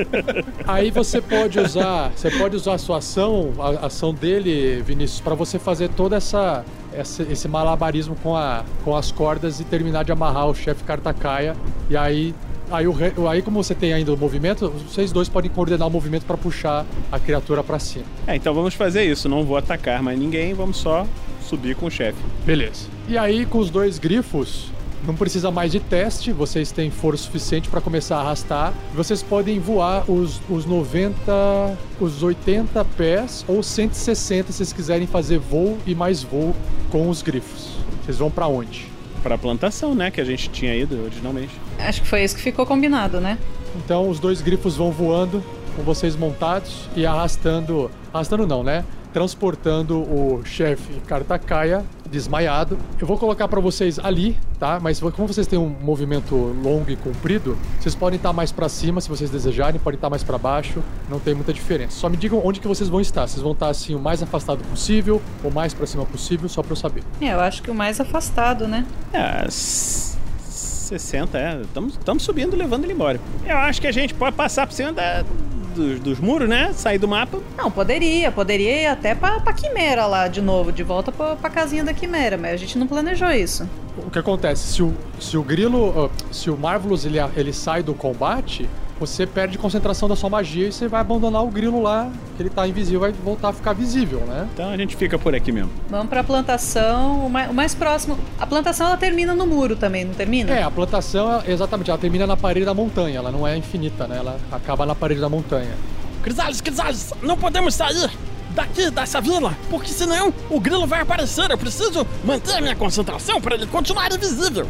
Aí 0.67 0.89
você 0.91 1.21
pode 1.21 1.59
usar, 1.59 2.11
você 2.15 2.29
pode 2.31 2.55
usar 2.55 2.73
a 2.73 2.77
sua 2.77 2.97
ação, 2.97 3.51
a 3.59 3.85
ação 3.85 4.13
dele, 4.13 4.81
Vinícius, 4.81 5.21
pra 5.21 5.35
você 5.35 5.59
fazer 5.59 5.89
toda 5.89 6.15
essa, 6.15 6.65
essa- 6.93 7.23
esse 7.23 7.47
malabarismo 7.47 8.15
com, 8.23 8.35
a, 8.35 8.63
com 8.83 8.95
as 8.95 9.11
cordas 9.11 9.59
e 9.59 9.63
terminar 9.63 10.03
de 10.03 10.11
amarrar 10.11 10.47
o 10.47 10.55
chefe 10.55 10.83
Kartakaia. 10.83 11.55
E 11.89 11.95
aí, 11.97 12.33
aí, 12.71 12.87
o, 12.87 12.95
aí 13.29 13.41
como 13.41 13.63
você 13.63 13.75
tem 13.75 13.93
ainda 13.93 14.13
o 14.13 14.17
movimento, 14.17 14.69
vocês 14.69 15.11
dois 15.11 15.29
podem 15.29 15.51
coordenar 15.51 15.87
o 15.87 15.91
movimento 15.91 16.25
pra 16.25 16.37
puxar 16.37 16.85
a 17.11 17.19
criatura 17.19 17.63
pra 17.63 17.77
cima. 17.79 18.05
É, 18.27 18.35
então 18.35 18.53
vamos 18.53 18.73
fazer 18.73 19.03
isso. 19.03 19.29
Não 19.29 19.43
vou 19.43 19.57
atacar 19.57 20.01
mais 20.01 20.17
ninguém, 20.17 20.53
vamos 20.53 20.77
só 20.77 21.05
subir 21.51 21.75
com 21.75 21.87
o 21.87 21.91
chefe. 21.91 22.17
Beleza. 22.45 22.87
E 23.09 23.17
aí, 23.17 23.45
com 23.45 23.59
os 23.59 23.69
dois 23.69 23.99
grifos, 23.99 24.71
não 25.05 25.15
precisa 25.15 25.51
mais 25.51 25.71
de 25.71 25.79
teste, 25.79 26.31
vocês 26.31 26.71
têm 26.71 26.89
força 26.89 27.23
suficiente 27.23 27.67
para 27.69 27.81
começar 27.81 28.17
a 28.17 28.21
arrastar. 28.21 28.73
Vocês 28.93 29.21
podem 29.21 29.59
voar 29.59 30.09
os, 30.09 30.39
os 30.49 30.65
90, 30.65 31.77
os 31.99 32.23
80 32.23 32.85
pés 32.97 33.43
ou 33.47 33.61
160 33.61 34.51
se 34.51 34.57
vocês 34.57 34.71
quiserem 34.71 35.07
fazer 35.07 35.39
voo 35.39 35.77
e 35.85 35.93
mais 35.93 36.23
voo 36.23 36.55
com 36.89 37.09
os 37.09 37.21
grifos. 37.21 37.71
Vocês 38.03 38.17
vão 38.17 38.31
para 38.31 38.47
onde? 38.47 38.87
Pra 39.21 39.37
plantação, 39.37 39.93
né? 39.93 40.09
Que 40.09 40.21
a 40.21 40.25
gente 40.25 40.49
tinha 40.49 40.73
ido 40.75 41.03
originalmente. 41.03 41.53
Acho 41.79 42.01
que 42.01 42.07
foi 42.07 42.23
isso 42.23 42.35
que 42.35 42.41
ficou 42.41 42.65
combinado, 42.65 43.19
né? 43.19 43.37
Então, 43.75 44.09
os 44.09 44.19
dois 44.19 44.41
grifos 44.41 44.77
vão 44.77 44.91
voando 44.91 45.43
com 45.75 45.83
vocês 45.83 46.15
montados 46.15 46.89
e 46.95 47.05
arrastando. 47.05 47.91
Arrastando 48.13 48.47
não, 48.47 48.63
né? 48.63 48.83
Transportando 49.13 49.97
o 49.99 50.41
chefe 50.45 50.93
Kartakaia 51.07 51.83
desmaiado. 52.09 52.77
Eu 52.99 53.07
vou 53.07 53.17
colocar 53.17 53.47
para 53.47 53.59
vocês 53.61 53.97
ali, 53.99 54.37
tá? 54.59 54.79
Mas 54.81 54.99
como 54.99 55.27
vocês 55.27 55.47
têm 55.47 55.57
um 55.57 55.69
movimento 55.69 56.35
longo 56.35 56.89
e 56.91 56.95
comprido, 56.97 57.57
vocês 57.79 57.95
podem 57.95 58.17
estar 58.17 58.33
mais 58.33 58.51
para 58.51 58.67
cima 58.67 58.99
se 58.99 59.07
vocês 59.07 59.29
desejarem, 59.29 59.79
podem 59.79 59.97
estar 59.97 60.09
mais 60.09 60.21
para 60.23 60.37
baixo, 60.37 60.83
não 61.09 61.19
tem 61.19 61.33
muita 61.33 61.53
diferença. 61.53 61.97
Só 61.97 62.09
me 62.09 62.17
digam 62.17 62.41
onde 62.43 62.59
que 62.59 62.67
vocês 62.67 62.89
vão 62.89 62.99
estar. 62.99 63.27
Vocês 63.27 63.41
vão 63.41 63.53
estar 63.53 63.69
assim 63.69 63.95
o 63.95 63.99
mais 63.99 64.21
afastado 64.21 64.59
possível 64.69 65.21
ou 65.43 65.49
mais 65.51 65.73
para 65.73 65.85
cima 65.87 66.05
possível, 66.05 66.49
só 66.49 66.61
para 66.61 66.73
eu 66.73 66.75
saber. 66.75 67.03
É, 67.21 67.33
eu 67.33 67.39
acho 67.39 67.63
que 67.63 67.71
o 67.71 67.75
mais 67.75 67.99
afastado, 68.01 68.67
né? 68.67 68.85
É, 69.13 69.45
s- 69.45 70.17
60, 70.39 71.37
é. 71.37 71.61
Estamos 71.61 72.23
subindo, 72.23 72.57
levando 72.57 72.83
ele 72.83 72.91
embora. 72.93 73.19
Eu 73.45 73.57
acho 73.57 73.79
que 73.79 73.87
a 73.87 73.91
gente 73.93 74.13
pode 74.13 74.35
passar 74.35 74.67
por 74.67 74.73
cima 74.73 74.91
da- 74.91 75.23
dos, 75.81 75.99
dos 75.99 76.19
muros, 76.19 76.47
né? 76.47 76.71
Sair 76.73 76.97
do 76.97 77.07
mapa. 77.07 77.39
Não, 77.57 77.71
poderia, 77.71 78.31
poderia 78.31 78.81
ir 78.83 78.85
até 78.85 79.15
pra, 79.15 79.39
pra 79.39 79.53
Quimera 79.53 80.05
lá 80.05 80.27
de 80.27 80.41
novo, 80.41 80.71
de 80.71 80.83
volta 80.83 81.11
pra, 81.11 81.35
pra 81.35 81.49
casinha 81.49 81.83
da 81.83 81.93
Quimera, 81.93 82.37
mas 82.37 82.53
a 82.53 82.57
gente 82.57 82.77
não 82.77 82.87
planejou 82.87 83.29
isso. 83.31 83.67
O 83.97 84.09
que 84.09 84.19
acontece? 84.19 84.73
Se 84.73 84.83
o, 84.83 84.93
se 85.19 85.37
o 85.37 85.43
Grilo, 85.43 86.09
se 86.31 86.49
o 86.49 86.57
Marvelous 86.57 87.05
ele, 87.05 87.17
ele 87.35 87.51
sai 87.51 87.83
do 87.83 87.93
combate, 87.93 88.69
você 89.01 89.25
perde 89.25 89.57
concentração 89.57 90.07
da 90.07 90.15
sua 90.15 90.29
magia 90.29 90.67
e 90.67 90.71
você 90.71 90.87
vai 90.87 91.01
abandonar 91.01 91.43
o 91.43 91.47
Grilo 91.47 91.81
lá, 91.81 92.11
que 92.37 92.43
ele 92.43 92.51
tá 92.51 92.67
invisível, 92.67 92.99
vai 92.99 93.11
voltar 93.11 93.49
a 93.49 93.53
ficar 93.53 93.73
visível, 93.73 94.19
né? 94.27 94.47
Então 94.53 94.69
a 94.69 94.77
gente 94.77 94.95
fica 94.95 95.17
por 95.17 95.33
aqui 95.33 95.51
mesmo. 95.51 95.71
Vamos 95.89 96.07
pra 96.07 96.23
plantação, 96.23 97.25
o 97.25 97.29
mais, 97.29 97.49
o 97.49 97.53
mais 97.53 97.73
próximo. 97.73 98.15
A 98.39 98.45
plantação 98.45 98.85
ela 98.85 98.97
termina 98.97 99.33
no 99.33 99.47
muro 99.47 99.75
também, 99.75 100.05
não 100.05 100.13
termina? 100.13 100.51
É, 100.51 100.61
a 100.61 100.69
plantação, 100.69 101.41
exatamente, 101.47 101.89
ela 101.89 101.97
termina 101.97 102.27
na 102.27 102.37
parede 102.37 102.63
da 102.63 102.75
montanha, 102.75 103.17
ela 103.17 103.31
não 103.31 103.47
é 103.47 103.57
infinita, 103.57 104.07
né? 104.07 104.17
Ela 104.17 104.39
acaba 104.51 104.85
na 104.85 104.93
parede 104.93 105.19
da 105.19 105.29
montanha. 105.29 105.71
Crisales, 106.21 106.61
Crisales, 106.61 107.11
não 107.23 107.35
podemos 107.35 107.73
sair 107.73 108.07
daqui, 108.51 108.91
dessa 108.91 109.19
vila, 109.19 109.57
porque 109.67 109.91
senão 109.91 110.31
o 110.47 110.59
grilo 110.59 110.85
vai 110.85 111.01
aparecer. 111.01 111.49
Eu 111.49 111.57
preciso 111.57 112.05
manter 112.23 112.53
a 112.53 112.61
minha 112.61 112.75
concentração 112.75 113.41
para 113.41 113.55
ele 113.55 113.65
continuar 113.65 114.11
invisível. 114.13 114.67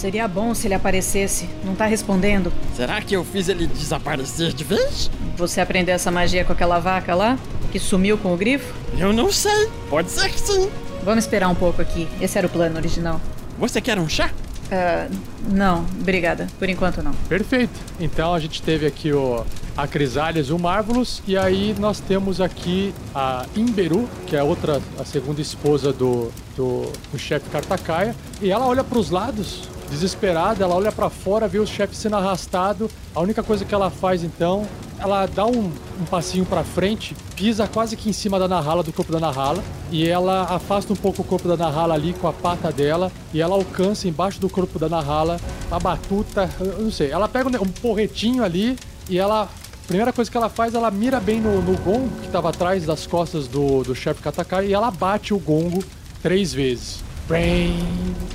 Seria 0.00 0.26
bom 0.26 0.54
se 0.54 0.66
ele 0.66 0.72
aparecesse. 0.72 1.46
Não 1.62 1.74
tá 1.74 1.84
respondendo. 1.84 2.50
Será 2.74 3.02
que 3.02 3.14
eu 3.14 3.22
fiz 3.22 3.50
ele 3.50 3.66
desaparecer 3.66 4.50
de 4.54 4.64
vez? 4.64 5.10
Você 5.36 5.60
aprendeu 5.60 5.94
essa 5.94 6.10
magia 6.10 6.42
com 6.42 6.54
aquela 6.54 6.78
vaca 6.78 7.14
lá? 7.14 7.38
Que 7.70 7.78
sumiu 7.78 8.16
com 8.16 8.32
o 8.32 8.36
grifo? 8.36 8.72
Eu 8.96 9.12
não 9.12 9.30
sei. 9.30 9.68
Pode 9.90 10.10
ser 10.10 10.30
que 10.30 10.40
sim. 10.40 10.70
Vamos 11.04 11.24
esperar 11.24 11.50
um 11.50 11.54
pouco 11.54 11.82
aqui. 11.82 12.08
Esse 12.18 12.38
era 12.38 12.46
o 12.46 12.50
plano 12.50 12.78
original. 12.78 13.20
Você 13.58 13.78
quer 13.78 13.98
um 13.98 14.08
chá? 14.08 14.30
Ah, 14.72 15.06
não, 15.46 15.84
obrigada. 16.00 16.46
Por 16.58 16.70
enquanto 16.70 17.02
não. 17.02 17.12
Perfeito. 17.28 17.78
Então 18.00 18.32
a 18.32 18.40
gente 18.40 18.62
teve 18.62 18.86
aqui 18.86 19.12
o 19.12 19.44
a 19.76 19.86
Crisales 19.86 20.48
e 20.48 20.52
o 20.52 20.58
Marvelous 20.58 21.22
e 21.26 21.36
aí 21.36 21.74
nós 21.78 22.00
temos 22.00 22.40
aqui 22.40 22.94
a 23.14 23.44
Imberu, 23.54 24.08
que 24.26 24.34
é 24.34 24.38
a 24.38 24.44
outra, 24.44 24.80
a 24.98 25.04
segunda 25.04 25.42
esposa 25.42 25.92
do, 25.92 26.30
do, 26.56 26.90
do 27.12 27.18
chefe 27.18 27.48
Kartakaia, 27.50 28.14
e 28.42 28.50
ela 28.50 28.66
olha 28.66 28.82
para 28.82 28.98
os 28.98 29.10
lados 29.10 29.68
desesperada, 29.90 30.64
ela 30.64 30.74
olha 30.74 30.92
para 30.92 31.10
fora, 31.10 31.48
vê 31.48 31.58
o 31.58 31.66
chefe 31.66 31.96
sendo 31.96 32.16
arrastado. 32.16 32.90
A 33.14 33.20
única 33.20 33.42
coisa 33.42 33.64
que 33.64 33.74
ela 33.74 33.90
faz 33.90 34.22
então, 34.22 34.66
ela 34.98 35.26
dá 35.26 35.44
um, 35.44 35.72
um 36.00 36.04
passinho 36.08 36.46
para 36.46 36.62
frente, 36.62 37.16
pisa 37.34 37.66
quase 37.66 37.96
que 37.96 38.08
em 38.08 38.12
cima 38.12 38.38
da 38.38 38.46
Nahala, 38.46 38.82
do 38.82 38.92
corpo 38.92 39.12
da 39.12 39.18
Nahala, 39.18 39.62
e 39.90 40.06
ela 40.06 40.42
afasta 40.44 40.92
um 40.92 40.96
pouco 40.96 41.22
o 41.22 41.24
corpo 41.24 41.48
da 41.48 41.56
Nahala 41.56 41.94
ali 41.94 42.12
com 42.12 42.28
a 42.28 42.32
pata 42.32 42.70
dela, 42.70 43.10
e 43.34 43.40
ela 43.40 43.54
alcança 43.54 44.06
embaixo 44.06 44.40
do 44.40 44.48
corpo 44.48 44.78
da 44.78 44.88
Nahala 44.88 45.40
a 45.70 45.78
batuta, 45.78 46.50
eu 46.60 46.82
não 46.82 46.90
sei, 46.90 47.10
ela 47.10 47.28
pega 47.28 47.48
um, 47.48 47.62
um 47.62 47.68
porretinho 47.68 48.44
ali 48.44 48.76
e 49.08 49.18
ela 49.18 49.48
primeira 49.86 50.12
coisa 50.12 50.30
que 50.30 50.36
ela 50.36 50.48
faz, 50.48 50.72
ela 50.74 50.88
mira 50.88 51.18
bem 51.18 51.40
no, 51.40 51.60
no 51.62 51.76
gongo 51.78 52.08
que 52.20 52.26
estava 52.26 52.50
atrás 52.50 52.86
das 52.86 53.08
costas 53.08 53.48
do, 53.48 53.82
do 53.82 53.92
chefe 53.92 54.22
Katakai 54.22 54.68
e 54.68 54.72
ela 54.72 54.88
bate 54.88 55.34
o 55.34 55.38
gongo 55.38 55.82
três 56.22 56.52
vezes. 56.54 57.02
Brain, 57.26 57.76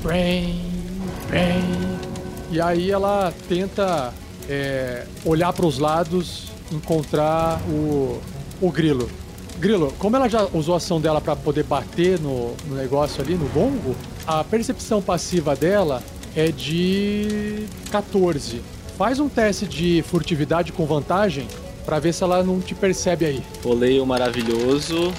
brain, 0.01 0.84
brain. 1.27 1.97
E 2.51 2.61
aí 2.61 2.91
ela 2.91 3.33
tenta 3.47 4.13
é, 4.49 5.05
olhar 5.25 5.51
para 5.53 5.65
os 5.65 5.79
lados, 5.79 6.51
encontrar 6.71 7.59
o, 7.69 8.19
o 8.61 8.71
grilo. 8.71 9.09
Grilo, 9.57 9.93
como 9.97 10.15
ela 10.15 10.27
já 10.27 10.47
usou 10.53 10.73
a 10.73 10.77
ação 10.77 10.99
dela 10.99 11.21
para 11.21 11.35
poder 11.35 11.63
bater 11.63 12.19
no, 12.19 12.53
no 12.67 12.75
negócio 12.75 13.23
ali, 13.23 13.35
no 13.35 13.47
gongo, 13.49 13.95
a 14.27 14.43
percepção 14.43 15.01
passiva 15.01 15.55
dela 15.55 16.03
é 16.35 16.51
de 16.51 17.65
14. 17.89 18.61
Faz 18.97 19.19
um 19.19 19.29
teste 19.29 19.65
de 19.65 20.03
furtividade 20.07 20.71
com 20.71 20.85
vantagem 20.85 21.47
para 21.85 21.99
ver 21.99 22.13
se 22.13 22.23
ela 22.23 22.43
não 22.43 22.59
te 22.59 22.73
percebe 22.73 23.25
aí. 23.25 23.43
Rolei 23.63 23.99
o 23.99 24.05
maravilhoso. 24.05 25.13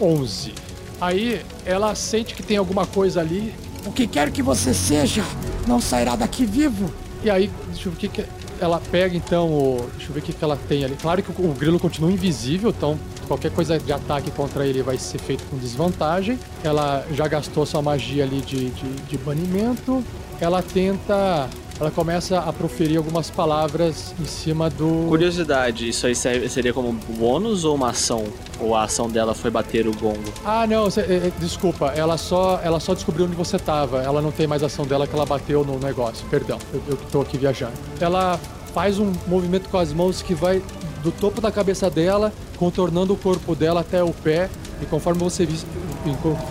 11. 0.00 0.54
Aí 1.00 1.42
ela 1.64 1.94
sente 1.94 2.34
que 2.34 2.42
tem 2.42 2.56
alguma 2.56 2.86
coisa 2.86 3.20
ali. 3.20 3.52
O 3.86 3.92
que 3.92 4.06
quer 4.06 4.30
que 4.30 4.42
você 4.42 4.74
seja, 4.74 5.24
não 5.66 5.80
sairá 5.80 6.16
daqui 6.16 6.44
vivo. 6.44 6.92
E 7.22 7.30
aí, 7.30 7.50
deixa 7.68 7.88
eu 7.88 7.92
ver 7.92 7.96
o 7.96 8.00
que, 8.00 8.08
que 8.08 8.24
ela 8.60 8.80
pega 8.90 9.16
então. 9.16 9.48
O, 9.48 9.90
deixa 9.96 10.10
eu 10.10 10.14
ver 10.14 10.20
o 10.20 10.22
que, 10.22 10.32
que 10.32 10.44
ela 10.44 10.58
tem 10.68 10.84
ali. 10.84 10.96
Claro 10.96 11.22
que 11.22 11.30
o, 11.30 11.50
o 11.50 11.54
grilo 11.54 11.78
continua 11.78 12.10
invisível, 12.12 12.70
então 12.70 12.98
qualquer 13.26 13.50
coisa 13.52 13.78
de 13.78 13.92
ataque 13.92 14.30
contra 14.30 14.66
ele 14.66 14.82
vai 14.82 14.98
ser 14.98 15.18
feito 15.18 15.44
com 15.44 15.56
desvantagem. 15.56 16.38
Ela 16.62 17.06
já 17.12 17.26
gastou 17.28 17.64
sua 17.64 17.80
magia 17.80 18.24
ali 18.24 18.40
de, 18.40 18.70
de, 18.70 18.90
de 19.08 19.18
banimento. 19.18 20.04
Ela 20.40 20.62
tenta 20.62 21.48
ela 21.80 21.90
começa 21.90 22.38
a 22.38 22.52
proferir 22.52 22.98
algumas 22.98 23.30
palavras 23.30 24.14
em 24.20 24.26
cima 24.26 24.68
do. 24.68 25.06
Curiosidade, 25.08 25.88
isso 25.88 26.06
aí 26.06 26.14
seria 26.14 26.74
como 26.74 26.92
bônus 26.92 27.64
ou 27.64 27.74
uma 27.74 27.88
ação? 27.88 28.24
Ou 28.60 28.74
a 28.76 28.84
ação 28.84 29.08
dela 29.08 29.34
foi 29.34 29.50
bater 29.50 29.88
o 29.88 29.96
gongo? 29.96 30.30
Ah, 30.44 30.66
não, 30.66 30.86
é, 30.86 31.00
é, 31.00 31.32
desculpa, 31.38 31.86
ela 31.96 32.18
só, 32.18 32.60
ela 32.62 32.78
só 32.78 32.92
descobriu 32.92 33.24
onde 33.24 33.34
você 33.34 33.58
tava. 33.58 34.02
Ela 34.02 34.20
não 34.20 34.30
tem 34.30 34.46
mais 34.46 34.62
ação 34.62 34.84
dela 34.84 35.06
que 35.06 35.14
ela 35.14 35.24
bateu 35.24 35.64
no 35.64 35.78
negócio. 35.78 36.26
Perdão, 36.28 36.58
eu, 36.72 36.82
eu 36.86 36.98
tô 37.10 37.22
aqui 37.22 37.38
viajando. 37.38 37.72
Ela 37.98 38.38
faz 38.74 38.98
um 38.98 39.10
movimento 39.26 39.70
com 39.70 39.78
as 39.78 39.90
mãos 39.90 40.20
que 40.20 40.34
vai 40.34 40.62
do 41.02 41.10
topo 41.10 41.40
da 41.40 41.50
cabeça 41.50 41.88
dela, 41.88 42.30
contornando 42.58 43.14
o 43.14 43.16
corpo 43.16 43.54
dela 43.54 43.80
até 43.80 44.04
o 44.04 44.12
pé. 44.12 44.50
E 44.82 44.84
conforme 44.84 45.18
você 45.18 45.48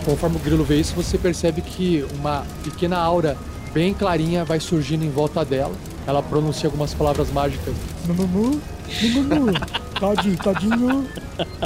conforme 0.06 0.38
o 0.38 0.40
grilo 0.40 0.64
vê 0.64 0.80
isso, 0.80 0.96
você 0.96 1.18
percebe 1.18 1.62
que 1.62 2.06
uma 2.20 2.46
pequena 2.64 2.98
aura 2.98 3.38
bem 3.74 3.94
clarinha 3.94 4.44
vai 4.44 4.60
surgindo 4.60 5.04
em 5.04 5.10
volta 5.10 5.44
dela. 5.46 5.74
Ela 6.06 6.22
pronuncia 6.24 6.68
algumas 6.68 6.94
palavras 6.94 7.32
mágicas. 7.32 7.74
Tadinho, 10.00 10.38
tadinho. 10.38 11.08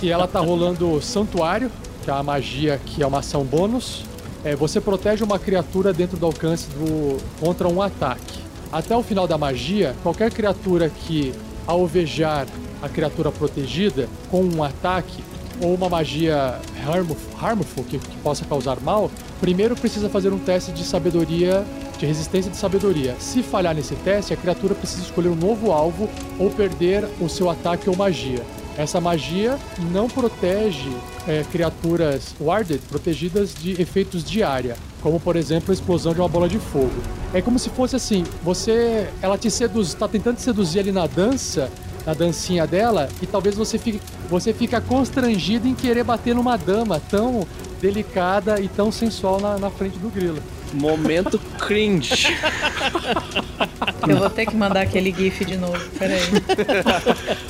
E 0.02 0.10
ela 0.10 0.28
tá 0.28 0.40
rolando 0.40 1.02
Santuário, 1.02 1.72
que 2.04 2.10
é 2.10 2.14
a 2.14 2.24
magia 2.24 2.80
que 2.86 3.02
é 3.02 3.08
uma 3.08 3.20
ação 3.20 3.44
bônus. 3.44 4.04
É, 4.44 4.56
você 4.56 4.82
protege 4.82 5.24
uma 5.24 5.40
criatura 5.40 5.94
dentro 5.94 6.18
do 6.18 6.26
alcance 6.26 6.68
do 6.70 7.18
contra 7.40 7.68
um 7.68 7.82
ataque. 7.82 8.40
Até 8.72 8.96
o 8.98 9.04
final 9.04 9.28
da 9.28 9.38
magia, 9.38 9.96
qualquer 10.04 10.32
criatura 10.32 10.90
que 10.90 11.34
alvejar 11.66 12.48
a 12.82 12.90
criatura 12.90 13.32
protegida 13.32 14.10
com 14.30 14.44
um 14.44 14.64
ataque 14.64 15.24
ou 15.62 15.74
uma 15.74 15.90
magia 15.90 16.60
harmful, 16.86 17.18
harmful 17.42 17.84
que, 17.84 17.98
que 17.98 18.18
possa 18.18 18.46
causar 18.46 18.80
mal, 18.80 19.10
primeiro 19.40 19.76
precisa 19.76 20.10
fazer 20.10 20.32
um 20.32 20.40
teste 20.40 20.72
de 20.72 20.84
sabedoria, 20.84 21.66
de 21.98 22.06
resistência 22.06 22.52
de 22.52 22.58
sabedoria. 22.58 23.16
Se 23.20 23.44
falhar 23.44 23.76
nesse 23.76 23.96
teste, 23.96 24.34
a 24.34 24.38
criatura 24.38 24.76
precisa 24.76 25.04
escolher 25.04 25.30
um 25.30 25.36
novo 25.36 25.72
alvo 25.72 26.10
ou 26.40 26.50
perder 26.50 27.08
o 27.20 27.30
seu 27.30 27.50
ataque 27.50 27.90
ou 27.90 27.96
magia. 27.96 28.44
Essa 28.78 29.00
magia 29.00 29.58
não 29.92 30.10
protege 30.10 30.90
é, 31.28 31.44
criaturas 31.52 32.36
warded 32.42 32.82
protegidas 32.90 33.54
de 33.54 33.80
efeitos 33.80 34.24
de 34.24 34.42
área, 34.42 34.76
como 35.02 35.20
por 35.20 35.36
exemplo 35.36 35.72
a 35.72 35.74
explosão 35.74 36.14
de 36.14 36.20
uma 36.20 36.28
bola 36.28 36.50
de 36.50 36.58
fogo. 36.58 36.92
É 37.34 37.42
como 37.42 37.60
se 37.60 37.70
fosse 37.70 37.96
assim, 37.96 38.24
você, 38.42 39.08
ela 39.22 39.38
te 39.38 39.52
seduz, 39.52 39.90
está 39.90 40.08
tentando 40.08 40.38
te 40.38 40.42
seduzir 40.42 40.80
ali 40.80 40.92
na 40.92 41.06
dança, 41.06 41.70
na 42.06 42.14
dancinha 42.14 42.68
dela, 42.68 43.10
e 43.22 43.28
talvez 43.28 43.56
você 43.56 43.78
fique, 43.78 44.02
você 44.30 44.54
fica 44.54 44.82
constrangido 44.82 45.68
em 45.68 45.74
querer 45.76 46.04
bater 46.04 46.36
numa 46.36 46.58
dama 46.58 47.00
tão 47.00 47.48
delicada 47.82 48.60
e 48.60 48.68
tão 48.68 48.92
sensual 48.92 49.40
na, 49.40 49.58
na 49.58 49.70
frente 49.70 49.98
do 49.98 50.10
grilo. 50.10 50.42
Momento 50.74 51.40
cringe. 51.60 52.36
Eu 54.08 54.18
vou 54.18 54.30
ter 54.30 54.46
que 54.46 54.56
mandar 54.56 54.82
aquele 54.82 55.14
gif 55.14 55.46
de 55.46 55.58
novo. 55.58 55.80
Peraí. 55.98 56.22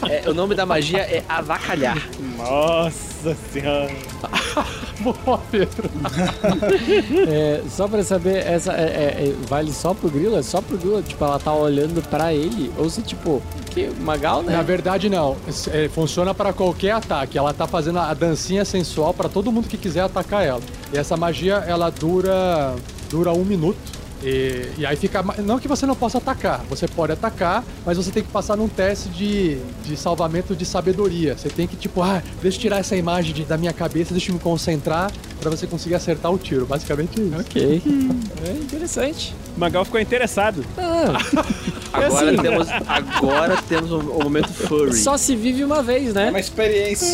É, 0.10 0.30
o 0.30 0.34
nome 0.34 0.54
da 0.54 0.66
magia 0.66 1.00
é 1.00 1.24
avacalhar. 1.30 1.98
Nossa 2.38 3.13
senhora. 3.36 3.90
Boa, 5.02 5.40
Pedro. 5.52 5.90
É, 7.28 7.62
só 7.70 7.88
pra 7.88 8.04
saber, 8.04 8.38
essa 8.46 8.72
é- 8.74 8.76
é- 8.84 9.28
é- 9.30 9.36
vale 9.48 9.72
só 9.74 9.94
pro 9.94 10.10
grilo? 10.10 10.38
É 10.38 10.44
só 10.44 10.62
pro 10.62 10.78
grilo? 10.78 11.02
Tipo, 11.02 11.24
ela 11.26 11.40
tá 11.40 11.54
olhando 11.54 12.02
pra 12.10 12.34
ele? 12.34 12.72
Ou 12.78 12.90
se, 12.90 13.02
tipo, 13.02 13.42
que 13.72 13.90
Magal, 14.02 14.44
né? 14.44 14.54
Na 14.56 14.62
verdade, 14.62 15.10
não. 15.10 15.36
É, 15.72 15.90
funciona 15.90 16.34
para 16.34 16.54
qualquer 16.54 16.92
ataque. 16.92 17.38
Ela 17.38 17.54
tá 17.54 17.68
fazendo 17.68 18.00
a 18.00 18.14
dancinha 18.14 18.64
sensual 18.66 19.14
para 19.14 19.28
todo 19.30 19.52
mundo 19.52 19.68
que 19.68 19.78
quiser 19.78 20.02
atacar 20.02 20.46
ela. 20.46 20.62
E 20.94 20.98
essa 20.98 21.18
magia, 21.18 21.56
ela 21.68 21.90
dura 21.90 22.76
dura 23.10 23.32
um 23.32 23.44
minuto. 23.46 24.03
E, 24.24 24.70
e 24.78 24.86
aí 24.86 24.96
fica. 24.96 25.22
Não 25.44 25.60
que 25.60 25.68
você 25.68 25.86
não 25.86 25.96
possa 25.96 26.18
atacar, 26.18 26.62
você 26.70 26.88
pode 26.88 27.12
atacar, 27.12 27.64
mas 27.86 27.98
você 27.98 28.10
tem 28.10 28.24
que 28.24 28.30
passar 28.30 28.56
num 28.56 28.68
teste 28.70 29.10
de, 29.10 29.58
de 29.84 29.98
salvamento 29.98 30.56
de 30.56 30.66
sabedoria. 30.66 31.36
Você 31.38 31.50
tem 31.50 31.68
que, 31.68 31.76
tipo, 31.76 32.02
ah, 32.02 32.24
deixa 32.42 32.58
eu 32.58 32.62
tirar 32.62 32.80
essa 32.80 32.96
imagem 32.96 33.34
de- 33.34 33.44
da 33.44 33.58
minha 33.58 33.74
cabeça, 33.74 34.14
deixa 34.14 34.32
eu 34.32 34.36
me 34.36 34.40
concentrar 34.40 35.12
para 35.42 35.50
você 35.52 35.68
conseguir 35.68 35.96
acertar 35.96 36.32
o 36.32 36.38
tiro. 36.38 36.66
Basicamente 36.66 37.20
isso. 37.20 37.36
Ok. 37.38 37.82
É 38.48 38.52
interessante. 38.52 39.36
Magal 39.58 39.84
ficou 39.84 40.00
interessado. 40.00 40.64
Ah, 40.78 41.18
Agora 41.94 42.32
assim, 42.32 42.42
temos, 42.42 42.68
agora 42.88 43.58
temos 43.70 43.92
o, 43.92 44.00
o 44.00 44.24
momento 44.24 44.48
furry. 44.54 44.96
só 44.96 45.16
se 45.18 45.36
vive 45.36 45.64
uma 45.64 45.84
vez, 45.84 46.10
É 46.10 46.14
né? 46.14 46.30
uma 46.30 46.40
experiência. 46.40 47.08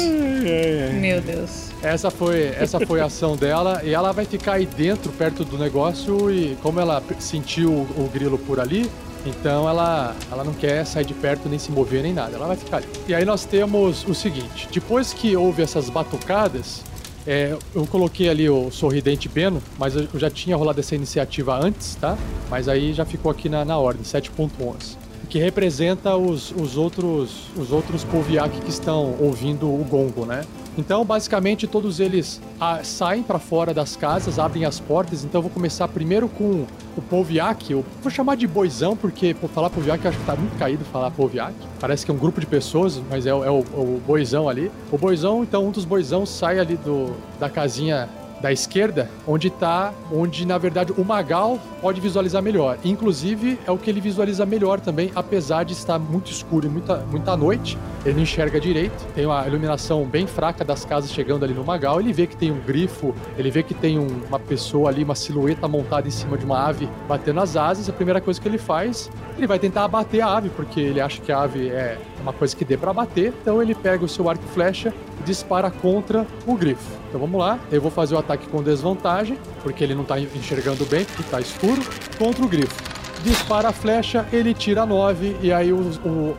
Meu 0.94 1.20
Deus. 1.22 1.69
Essa 1.82 2.12
foi, 2.12 2.48
essa 2.48 2.80
foi 2.86 3.00
a 3.00 3.06
ação 3.06 3.38
dela 3.38 3.82
e 3.84 3.94
ela 3.94 4.12
vai 4.12 4.26
ficar 4.26 4.54
aí 4.54 4.66
dentro, 4.66 5.12
perto 5.14 5.46
do 5.46 5.58
negócio 5.58 6.30
e 6.30 6.58
como 6.62 6.80
ela 6.80 7.02
sentiu 7.20 7.72
o, 7.72 8.06
o 8.06 8.10
grilo 8.14 8.38
por 8.38 8.60
ali, 8.60 8.90
então 9.26 9.68
ela, 9.68 10.14
ela 10.30 10.44
não 10.44 10.54
quer 10.54 10.86
sair 10.86 11.06
de 11.06 11.14
perto 11.14 11.48
nem 11.48 11.58
se 11.58 11.72
mover 11.72 12.04
nem 12.04 12.14
nada, 12.14 12.36
ela 12.36 12.48
vai 12.48 12.58
ficar 12.58 12.78
ali. 12.78 12.88
E 13.08 13.16
aí 13.16 13.24
nós 13.24 13.46
temos 13.46 14.06
o 14.06 14.14
seguinte, 14.14 14.68
depois 14.72 15.14
que 15.14 15.36
houve 15.38 15.62
essas 15.62 15.90
batucadas, 15.90 16.84
é, 17.26 17.56
eu 17.74 17.88
coloquei 17.88 18.28
ali 18.28 18.50
o 18.50 18.70
sorridente 18.72 19.30
Beno, 19.30 19.62
mas 19.78 19.96
eu 19.96 20.08
já 20.16 20.30
tinha 20.30 20.58
rolado 20.58 20.80
essa 20.82 20.96
iniciativa 20.96 21.58
antes, 21.58 21.96
tá? 21.96 22.18
Mas 22.50 22.68
aí 22.68 22.94
já 22.94 23.06
ficou 23.06 23.32
aqui 23.32 23.48
na, 23.48 23.64
na 23.64 23.78
ordem, 23.78 24.04
7.11 24.04 24.98
que 25.30 25.38
representa 25.38 26.18
os, 26.18 26.52
os 26.52 26.76
outros 26.76 27.52
os 27.56 27.72
outros 27.72 28.04
Poviak 28.04 28.62
que 28.62 28.70
estão 28.72 29.16
ouvindo 29.20 29.68
o 29.68 29.86
gongo, 29.88 30.26
né? 30.26 30.42
Então, 30.78 31.04
basicamente, 31.04 31.68
todos 31.68 32.00
eles 32.00 32.42
ah, 32.60 32.80
saem 32.84 33.24
para 33.24 33.40
fora 33.40 33.74
das 33.74 33.96
casas, 33.96 34.40
abrem 34.40 34.66
as 34.66 34.80
portas. 34.80 35.24
Então, 35.24 35.40
eu 35.40 35.44
vou 35.44 35.52
começar 35.52 35.88
primeiro 35.88 36.30
com 36.30 36.66
o 36.96 37.02
Poviak. 37.02 37.72
Eu 37.72 37.86
vou 38.02 38.12
chamar 38.12 38.36
de 38.36 38.48
boizão, 38.48 38.96
porque 38.96 39.34
por 39.34 39.50
falar 39.50 39.70
Poviak, 39.70 40.04
eu 40.04 40.10
acho 40.10 40.20
que 40.20 40.26
tá 40.26 40.36
muito 40.36 40.58
caído 40.58 40.86
falar 40.86 41.12
Poviak. 41.12 41.54
Parece 41.80 42.06
que 42.06 42.12
é 42.12 42.14
um 42.14 42.18
grupo 42.18 42.40
de 42.40 42.46
pessoas, 42.46 43.02
mas 43.10 43.26
é, 43.26 43.30
é 43.30 43.34
o, 43.34 43.60
o 43.60 44.02
boizão 44.06 44.48
ali. 44.48 44.72
O 44.92 44.98
boizão, 44.98 45.44
então, 45.44 45.68
um 45.68 45.72
dos 45.72 45.86
boizão 45.86 46.26
sai 46.26 46.60
ali 46.60 46.76
do, 46.78 47.16
da 47.40 47.50
casinha 47.50 48.08
da 48.42 48.52
esquerda, 48.52 49.10
onde 49.28 49.50
tá, 49.50 49.94
onde 50.12 50.46
na 50.46 50.58
verdade 50.58 50.94
o 50.98 51.04
Magal 51.04 51.60
pode 51.82 52.00
visualizar 52.00 52.42
melhor. 52.42 52.78
Inclusive 52.84 53.60
é 53.66 53.72
o 53.72 53.78
que 53.78 53.90
ele 53.90 54.02
visualiza 54.02 54.46
melhor 54.46 54.80
também, 54.80 55.12
apesar 55.16 55.64
de 55.64 55.74
estar 55.74 56.00
muito 56.00 56.32
escuro 56.32 56.66
e 56.66 56.70
muita, 56.70 56.98
muita 57.12 57.36
noite, 57.36 57.78
ele 58.06 58.16
não 58.16 58.24
enxerga 58.24 58.60
direito. 58.60 59.06
Tem 59.14 59.26
uma 59.26 59.46
iluminação 59.48 60.06
bem 60.06 60.26
fraca 60.28 60.64
das 60.64 60.86
casas 60.86 61.12
chegando 61.12 61.44
ali 61.44 61.54
no 61.54 61.64
Magal. 61.64 62.00
Ele 62.00 62.14
vê 62.14 62.28
que 62.28 62.36
tem 62.38 62.52
um 62.52 62.60
grifo, 62.60 63.14
ele 63.38 63.52
vê 63.52 63.62
que 63.64 63.74
tem 63.74 64.00
um- 64.00 64.22
uma 64.28 64.40
pessoa 64.40 64.90
ali, 64.90 65.04
uma 65.04 65.16
silhueta 65.16 65.68
montada 65.68 66.08
em 66.08 66.12
cima 66.12 66.38
de 66.38 66.46
uma 66.46 66.66
ave 66.66 66.88
batendo 67.08 67.40
as 67.42 67.56
asas. 67.58 67.90
A 67.90 67.94
primeira 67.94 68.22
coisa 68.22 68.40
que 68.40 68.48
ele 68.48 68.58
faz, 68.58 69.10
ele 69.38 69.48
vai 69.48 69.60
tentar 69.60 69.84
abater 69.84 70.22
a 70.22 70.38
ave, 70.38 70.50
porque 70.50 70.80
ele 70.80 71.02
acha 71.02 71.22
que 71.22 71.32
a 71.32 71.42
ave 71.42 71.70
é 71.70 71.98
uma 72.22 72.34
coisa 72.34 72.56
que 72.56 72.66
dê 72.66 72.78
pra 72.78 72.94
bater. 72.94 73.34
Então 73.42 73.62
ele 73.62 73.76
pega 73.76 74.04
o 74.04 74.10
seu 74.10 74.30
arco 74.30 74.44
e 74.46 74.54
flecha 74.54 74.94
e 75.20 75.24
dispara 75.24 75.70
contra 75.70 76.26
o 76.46 76.56
grifo. 76.56 77.00
Então 77.08 77.20
vamos 77.20 77.40
lá, 77.40 77.60
eu 77.72 77.82
vou 77.82 77.92
fazer 77.92 78.16
o 78.16 78.18
ataque 78.18 78.48
com 78.48 78.62
desvantagem, 78.62 79.38
porque 79.64 79.84
ele 79.84 79.96
não 79.96 80.04
tá 80.04 80.20
enxergando 80.20 80.86
bem, 80.86 81.06
porque 81.06 81.24
tá 81.24 81.40
escuro, 81.40 81.82
contra 82.18 82.44
o 82.44 82.48
grifo. 82.48 82.76
Dispara 83.24 83.70
a 83.70 83.74
flecha, 83.74 84.26
ele 84.32 84.54
tira 84.54 84.86
9 84.86 85.38
e 85.42 85.52
aí 85.52 85.74
o, 85.74 85.80
o 86.06 86.36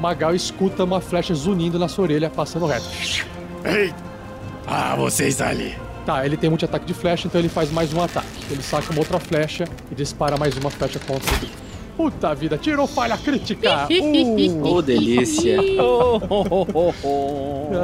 Magal 0.00 0.34
escuta 0.34 0.84
uma 0.84 1.00
flecha 1.00 1.34
zunindo 1.34 1.78
na 1.78 1.88
sua 1.88 2.04
orelha, 2.04 2.30
passando 2.30 2.66
reto. 2.66 2.86
Ei! 3.64 3.92
Ah, 4.66 4.94
vocês 4.96 5.40
ali. 5.40 5.74
Tá, 6.04 6.24
ele 6.24 6.36
tem 6.36 6.50
muito 6.50 6.64
ataque 6.64 6.84
de 6.84 6.94
flecha, 6.94 7.26
então 7.26 7.40
ele 7.40 7.48
faz 7.48 7.72
mais 7.72 7.92
um 7.92 8.02
ataque. 8.02 8.28
Ele 8.50 8.62
saca 8.62 8.90
uma 8.92 9.00
outra 9.00 9.18
flecha 9.18 9.64
e 9.90 9.94
dispara 9.94 10.36
mais 10.36 10.56
uma 10.56 10.70
flecha 10.70 10.98
contra 10.98 11.34
o 11.34 11.38
grifo. 11.38 11.63
Puta 11.96 12.34
vida, 12.34 12.58
tirou 12.58 12.86
falha 12.86 13.16
crítica! 13.16 13.86
Uh! 13.88 14.66
Ô, 14.74 14.82
delícia. 14.82 15.58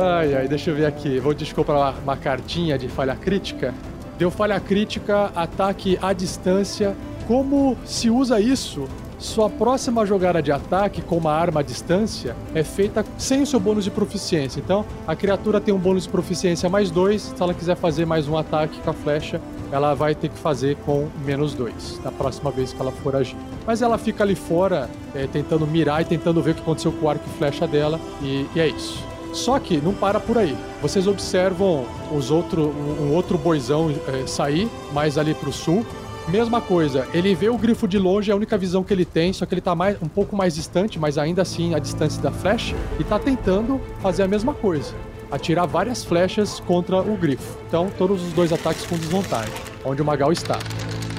Ai, 0.03 0.35
ai, 0.35 0.49
deixa 0.49 0.71
eu 0.71 0.75
ver 0.77 0.87
aqui. 0.87 1.19
Vou 1.19 1.35
desculpar 1.35 1.77
uma, 1.77 1.91
uma 2.03 2.17
cartinha 2.17 2.79
de 2.79 2.89
falha 2.89 3.15
crítica. 3.15 3.75
Deu 4.19 4.31
falha 4.31 4.59
crítica, 4.61 5.31
ataque 5.35 5.99
à 6.03 6.13
distância. 6.13 6.97
Como 7.27 7.77
se 7.85 8.11
usa 8.11 8.41
isso? 8.41 8.89
Sua 9.21 9.51
próxima 9.51 10.07
jogada 10.07 10.43
de 10.43 10.51
ataque 10.51 11.03
com 11.03 11.19
uma 11.19 11.31
arma 11.31 11.61
à 11.61 11.63
distância 11.63 12.35
é 12.55 12.65
feita 12.65 13.05
sem 13.19 13.43
o 13.43 13.47
seu 13.47 13.61
bônus 13.61 13.85
de 13.85 13.91
proficiência. 13.91 14.59
Então, 14.59 14.83
a 15.07 15.15
criatura 15.15 15.61
tem 15.61 15.75
um 15.75 15.79
bônus 15.79 16.05
de 16.05 16.09
proficiência 16.09 16.71
mais 16.71 16.91
dois. 16.91 17.21
Se 17.37 17.43
ela 17.43 17.53
quiser 17.53 17.77
fazer 17.77 18.07
mais 18.07 18.27
um 18.27 18.35
ataque 18.39 18.81
com 18.81 18.89
a 18.89 18.95
flecha, 18.95 19.39
ela 19.71 19.93
vai 19.93 20.15
ter 20.15 20.31
que 20.31 20.39
fazer 20.39 20.75
com 20.87 21.07
menos 21.23 21.53
dois 21.53 22.01
na 22.03 22.11
próxima 22.11 22.51
vez 22.51 22.73
que 22.73 22.81
ela 22.81 22.91
for 22.91 23.15
agir. 23.15 23.37
Mas 23.67 23.83
ela 23.83 23.99
fica 23.99 24.25
ali 24.25 24.35
fora, 24.35 24.89
é, 25.15 25.27
tentando 25.27 25.67
mirar 25.67 26.01
e 26.01 26.07
tentando 26.07 26.41
ver 26.41 26.53
o 26.53 26.55
que 26.55 26.63
aconteceu 26.63 26.91
com 26.91 27.05
o 27.05 27.09
arco 27.11 27.25
e 27.27 27.39
flecha 27.39 27.67
dela, 27.69 28.01
e, 28.23 28.47
e 28.55 28.59
é 28.59 28.69
isso. 28.69 29.05
Só 29.35 29.59
que 29.59 29.77
não 29.77 29.93
para 29.93 30.19
por 30.19 30.39
aí. 30.39 30.57
Vocês 30.81 31.07
observam 31.07 31.85
os 32.11 32.31
outro, 32.31 32.75
um 33.01 33.15
outro 33.15 33.37
boizão 33.37 33.95
é, 34.09 34.27
sair, 34.27 34.69
mais 34.93 35.19
ali 35.19 35.35
pro 35.35 35.53
sul. 35.53 35.85
Mesma 36.31 36.61
coisa, 36.61 37.09
ele 37.13 37.35
vê 37.35 37.49
o 37.49 37.59
grifo 37.59 37.89
de 37.89 37.99
longe, 37.99 38.31
é 38.31 38.33
a 38.33 38.37
única 38.37 38.57
visão 38.57 38.85
que 38.85 38.93
ele 38.95 39.05
tem, 39.05 39.33
só 39.33 39.45
que 39.45 39.53
ele 39.55 39.61
tá 39.61 39.75
mais, 39.75 39.97
um 40.01 40.07
pouco 40.07 40.37
mais 40.37 40.55
distante, 40.55 40.99
mas 40.99 41.19
ainda 41.19 41.43
assim 41.43 41.75
a 41.75 41.79
distância 41.79 42.23
da 42.23 42.31
flecha, 42.31 42.77
e 43.01 43.05
tá 43.05 43.19
tentando 43.19 43.81
fazer 44.01 44.23
a 44.23 44.29
mesma 44.29 44.55
coisa. 44.55 44.95
Atirar 45.31 45.67
várias 45.67 46.05
flechas 46.05 46.61
contra 46.61 47.01
o 47.01 47.17
grifo. 47.17 47.59
Então, 47.67 47.91
todos 47.99 48.23
os 48.23 48.33
dois 48.33 48.53
ataques 48.53 48.87
com 48.87 48.97
desvantagem, 48.97 49.53
onde 49.85 50.03
o 50.03 50.05
Magal 50.05 50.31
está. 50.31 50.59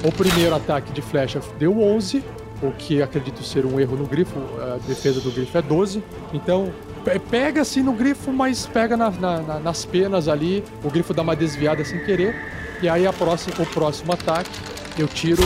O 0.02 0.10
primeiro 0.10 0.54
ataque 0.54 0.92
de 0.92 1.02
flecha 1.02 1.40
deu 1.58 1.78
11, 1.80 2.22
o 2.62 2.70
que 2.72 3.02
acredito 3.02 3.42
ser 3.42 3.66
um 3.66 3.78
erro 3.78 3.96
no 3.96 4.06
grifo, 4.06 4.38
a 4.60 4.78
defesa 4.86 5.20
do 5.20 5.30
grifo 5.30 5.58
é 5.58 5.62
12. 5.62 6.02
Então, 6.32 6.72
pe- 7.04 7.18
pega 7.18 7.60
assim 7.60 7.82
no 7.82 7.92
grifo, 7.92 8.32
mas 8.32 8.66
pega 8.66 8.96
na- 8.96 9.10
na- 9.10 9.60
nas 9.60 9.84
penas 9.84 10.26
ali, 10.28 10.64
o 10.82 10.90
grifo 10.90 11.12
dá 11.12 11.20
uma 11.22 11.36
desviada 11.36 11.84
sem 11.84 12.02
querer, 12.04 12.34
e 12.80 12.88
aí 12.88 13.06
a 13.06 13.12
próxima, 13.12 13.54
o 13.58 13.66
próximo 13.66 14.12
ataque 14.12 14.50
eu 14.98 15.08
tiro, 15.08 15.42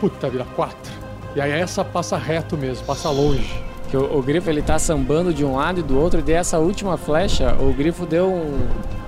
puta 0.00 0.28
vida, 0.28 0.46
4. 0.54 0.76
E 1.36 1.40
aí 1.40 1.50
essa 1.50 1.84
passa 1.84 2.16
reto 2.16 2.56
mesmo, 2.56 2.84
passa 2.86 3.10
longe. 3.10 3.62
Que 3.90 3.96
o, 3.96 4.18
o 4.18 4.22
grifo 4.22 4.48
ele 4.48 4.62
tá 4.62 4.78
sambando 4.78 5.32
de 5.32 5.44
um 5.44 5.56
lado 5.56 5.80
e 5.80 5.82
do 5.82 5.98
outro, 5.98 6.20
e 6.20 6.22
dessa 6.22 6.58
última 6.58 6.96
flecha, 6.96 7.54
o 7.60 7.72
grifo 7.72 8.06
deu 8.06 8.30
um 8.30 8.66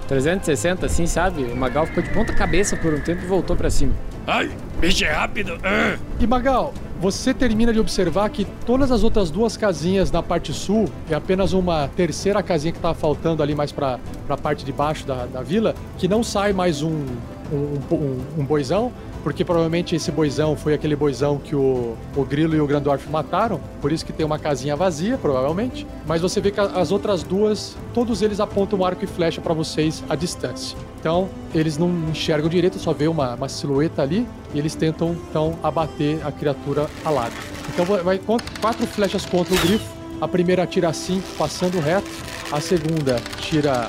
360, 0.09 0.87
assim, 0.87 1.07
sabe? 1.07 1.45
O 1.45 1.57
Magal 1.57 1.87
ficou 1.87 2.03
de 2.03 2.11
ponta 2.11 2.33
cabeça 2.33 2.77
por 2.77 2.93
um 2.95 3.01
tempo 3.01 3.23
e 3.23 3.27
voltou 3.27 3.57
pra 3.57 3.71
cima. 3.71 3.93
Ai, 4.27 4.51
bicho 4.81 5.05
é 5.05 5.13
rápido. 5.13 5.59
Ah. 5.63 5.97
E 6.19 6.27
Magal, 6.27 6.75
você 7.01 7.33
termina 7.35 7.73
de 7.73 7.79
observar 7.79 8.29
que 8.31 8.45
todas 8.65 8.91
as 8.91 9.05
outras 9.05 9.31
duas 9.31 9.57
casinhas 9.57 10.11
na 10.11 10.23
parte 10.23 10.53
sul 10.53 10.89
é 11.11 11.15
apenas 11.15 11.53
uma 11.53 11.89
terceira 11.89 12.43
casinha 12.43 12.73
que 12.73 12.79
tá 12.79 12.95
faltando 12.95 13.43
ali 13.43 13.55
mais 13.55 13.71
pra, 13.71 14.01
pra 14.27 14.37
parte 14.37 14.65
de 14.65 14.73
baixo 14.73 15.07
da, 15.07 15.27
da 15.27 15.43
vila, 15.43 15.75
que 15.99 16.09
não 16.09 16.25
sai 16.25 16.53
mais 16.53 16.83
um, 16.83 17.05
um, 17.53 17.95
um, 17.95 18.21
um 18.39 18.45
boizão, 18.45 18.93
porque 19.23 19.45
provavelmente 19.45 19.97
esse 19.97 20.13
boizão 20.13 20.57
foi 20.57 20.73
aquele 20.75 20.95
boizão 20.95 21.39
que 21.39 21.57
o, 21.57 21.97
o 22.17 22.25
Grilo 22.25 22.55
e 22.55 22.61
o 22.61 22.67
Grandorf 22.67 23.09
mataram, 23.11 23.61
por 23.81 23.91
isso 23.91 24.05
que 24.05 24.13
tem 24.13 24.25
uma 24.25 24.39
casinha 24.39 24.77
vazia, 24.77 25.19
provavelmente. 25.19 25.87
Mas 26.07 26.23
você 26.23 26.41
vê 26.41 26.51
que 26.51 26.61
as 26.61 26.93
outras 26.93 27.23
duas, 27.23 27.77
todos 27.93 28.23
eles 28.23 28.39
apontam 28.41 28.85
arco 28.85 29.05
e 29.05 29.07
flecha 29.07 29.41
pra 29.41 29.53
vocês 29.53 30.05
à 30.09 30.15
distância. 30.15 30.77
Então, 31.01 31.29
eles 31.55 31.77
não 31.79 31.89
enxergam 32.11 32.49
direito, 32.49 32.79
só 32.79 32.93
vê 32.93 33.09
uma, 33.09 33.35
uma 33.35 33.49
silhueta 33.49 34.03
ali 34.03 34.27
e 34.55 34.59
eles 34.59 34.75
tentam 34.75 35.17
então 35.29 35.59
abater 35.63 36.25
a 36.25 36.33
criatura 36.33 36.89
alada. 37.05 37.35
Então 37.69 37.85
vai, 37.85 38.19
quatro 38.61 38.87
flechas 38.87 39.25
contra 39.25 39.55
o 39.55 39.59
grifo. 39.59 39.85
A 40.21 40.27
primeira 40.27 40.67
tira 40.67 40.93
cinco, 40.93 41.27
passando 41.37 41.79
reto. 41.79 42.09
A 42.51 42.61
segunda 42.61 43.21
tira. 43.39 43.89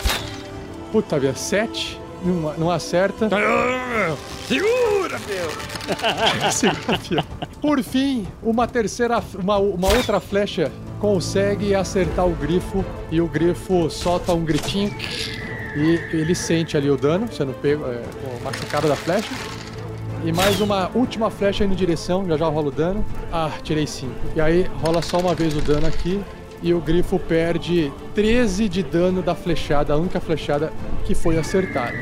Puta 0.92 1.20
vida, 1.20 1.36
sete. 1.36 2.00
Não, 2.24 2.54
não 2.58 2.72
acerta. 2.72 3.30
Segura, 4.48 5.20
meu. 5.28 5.52
Segura, 6.52 6.98
fio. 6.98 7.24
Por 7.62 7.84
fim, 7.84 8.28
uma 8.42 8.68
terceira, 8.68 9.22
uma, 9.42 9.58
uma 9.58 9.88
outra 9.90 10.20
flecha 10.20 10.72
consegue 11.00 11.76
acertar 11.76 12.26
o 12.26 12.32
grifo 12.32 12.84
e 13.12 13.22
o 13.22 13.28
grifo 13.28 13.90
solta 13.90 14.34
um 14.34 14.44
gritinho 14.44 14.94
e 15.76 16.00
ele 16.12 16.34
sente 16.34 16.76
ali 16.76 16.90
o 16.90 16.98
dano, 16.98 17.32
sendo 17.32 17.54
pego, 17.54 17.86
é, 17.86 18.02
machucado 18.44 18.88
da 18.88 18.96
flecha. 18.96 19.30
E 20.26 20.32
mais 20.34 20.60
uma 20.60 20.90
última 20.96 21.30
flecha 21.30 21.64
indo 21.64 21.74
em 21.74 21.78
direção, 21.78 22.26
já 22.28 22.36
já 22.36 22.48
rola 22.48 22.68
o 22.68 22.72
dano. 22.72 23.06
Ah, 23.32 23.52
tirei 23.62 23.86
5. 23.86 24.12
E 24.36 24.42
aí 24.42 24.64
rola 24.82 25.02
só 25.02 25.20
uma 25.20 25.36
vez 25.36 25.56
o 25.56 25.62
dano 25.62 25.86
aqui. 25.86 26.20
E 26.62 26.74
o 26.74 26.80
grifo 26.82 27.20
perde 27.20 27.92
13 28.16 28.68
de 28.68 28.82
dano 28.82 29.22
da 29.22 29.36
flechada, 29.36 29.94
a 29.94 29.98
única 29.98 30.20
flechada 30.20 30.72
que 31.06 31.14
foi 31.14 31.38
acertada. 31.38 31.94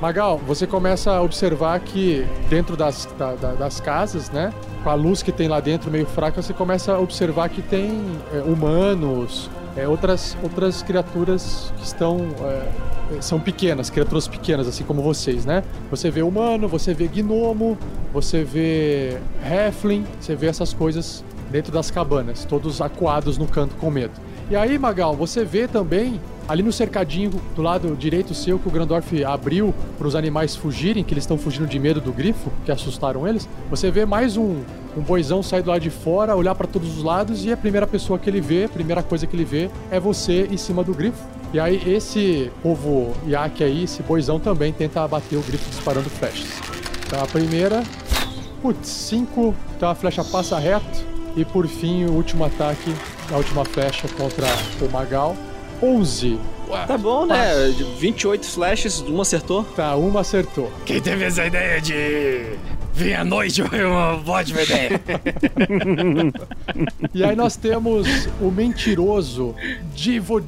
Magal, 0.00 0.38
você 0.38 0.66
começa 0.66 1.10
a 1.12 1.20
observar 1.20 1.78
que 1.80 2.24
dentro 2.48 2.74
das, 2.76 3.06
da- 3.18 3.34
da- 3.34 3.52
das 3.52 3.80
casas, 3.80 4.30
né? 4.30 4.52
Com 4.82 4.88
a 4.88 4.94
luz 4.94 5.22
que 5.22 5.30
tem 5.30 5.46
lá 5.46 5.60
dentro 5.60 5.90
meio 5.90 6.06
fraca, 6.06 6.40
você 6.40 6.54
começa 6.54 6.92
a 6.94 6.98
observar 6.98 7.50
que 7.50 7.60
tem 7.60 8.00
é, 8.32 8.38
humanos, 8.40 9.50
é, 9.76 9.86
outras, 9.86 10.36
outras 10.42 10.82
criaturas 10.82 11.70
que 11.76 11.84
estão. 11.84 12.18
é, 12.42 12.90
são 13.20 13.40
pequenas, 13.40 13.90
criaturas 13.90 14.28
pequenas, 14.28 14.68
assim 14.68 14.84
como 14.84 15.02
vocês, 15.02 15.44
né? 15.44 15.64
Você 15.90 16.10
vê 16.12 16.22
humano, 16.22 16.68
você 16.68 16.94
vê 16.94 17.08
gnomo, 17.08 17.76
você 18.12 18.44
vê 18.44 19.18
Heflin, 19.44 20.06
você 20.20 20.36
vê 20.36 20.46
essas 20.46 20.72
coisas 20.72 21.24
dentro 21.50 21.72
das 21.72 21.90
cabanas, 21.90 22.44
todos 22.44 22.80
acuados 22.80 23.36
no 23.36 23.46
canto 23.46 23.74
com 23.76 23.90
medo. 23.90 24.12
E 24.50 24.56
aí, 24.56 24.78
Magal, 24.78 25.14
você 25.14 25.44
vê 25.44 25.68
também 25.68 26.20
ali 26.48 26.60
no 26.60 26.72
cercadinho 26.72 27.30
do 27.54 27.62
lado 27.62 27.94
direito 27.94 28.34
seu 28.34 28.58
que 28.58 28.66
o 28.66 28.70
Grandorf 28.70 29.24
abriu 29.24 29.72
para 29.96 30.08
os 30.08 30.16
animais 30.16 30.56
fugirem, 30.56 31.04
que 31.04 31.14
eles 31.14 31.22
estão 31.22 31.38
fugindo 31.38 31.68
de 31.68 31.78
medo 31.78 32.00
do 32.00 32.12
grifo, 32.12 32.50
que 32.64 32.72
assustaram 32.72 33.28
eles. 33.28 33.48
Você 33.70 33.88
vê 33.92 34.04
mais 34.04 34.36
um, 34.36 34.56
um 34.96 35.00
boizão 35.00 35.44
sair 35.44 35.62
do 35.62 35.70
lado 35.70 35.80
de 35.80 35.90
fora, 35.90 36.34
olhar 36.34 36.56
para 36.56 36.66
todos 36.66 36.96
os 36.96 37.04
lados 37.04 37.44
e 37.44 37.52
a 37.52 37.56
primeira 37.56 37.86
pessoa 37.86 38.18
que 38.18 38.28
ele 38.28 38.40
vê, 38.40 38.64
a 38.64 38.68
primeira 38.68 39.00
coisa 39.00 39.28
que 39.28 39.36
ele 39.36 39.44
vê 39.44 39.70
é 39.92 40.00
você 40.00 40.48
em 40.50 40.56
cima 40.56 40.82
do 40.82 40.92
grifo. 40.92 41.22
E 41.52 41.60
aí 41.60 41.80
esse 41.86 42.50
povo 42.60 43.12
iaque 43.26 43.62
aí, 43.62 43.84
esse 43.84 44.02
boizão 44.02 44.40
também 44.40 44.72
tenta 44.72 45.02
abater 45.02 45.38
o 45.38 45.42
grifo 45.42 45.70
disparando 45.70 46.10
flechas. 46.10 46.48
Então 47.06 47.22
a 47.22 47.26
primeira, 47.26 47.84
putz, 48.60 48.88
5, 48.88 49.54
então 49.76 49.88
a 49.88 49.94
flecha 49.94 50.24
passa 50.24 50.58
reto. 50.58 51.09
E 51.36 51.44
por 51.44 51.66
fim, 51.66 52.04
o 52.04 52.12
último 52.12 52.44
ataque, 52.44 52.92
a 53.30 53.36
última 53.36 53.64
flecha 53.64 54.08
contra 54.08 54.46
o 54.80 54.90
Magal. 54.90 55.36
11. 55.82 56.38
Tá 56.86 56.98
bom, 56.98 57.26
né? 57.26 57.68
De 57.70 57.82
28 57.82 58.46
flashes, 58.46 59.00
uma 59.00 59.22
acertou. 59.22 59.64
Tá, 59.64 59.96
uma 59.96 60.20
acertou. 60.20 60.70
Quem 60.84 61.00
teve 61.00 61.24
essa 61.24 61.44
ideia 61.46 61.80
de 61.80 62.44
vir 62.92 63.14
à 63.14 63.24
noite 63.24 63.62
foi 63.62 63.84
uma 63.84 64.20
ótima 64.26 64.62
ideia. 64.62 65.00
E 67.14 67.24
aí 67.24 67.34
nós 67.34 67.56
temos 67.56 68.06
o 68.40 68.50
mentiroso 68.50 69.54
Divo... 69.94 70.40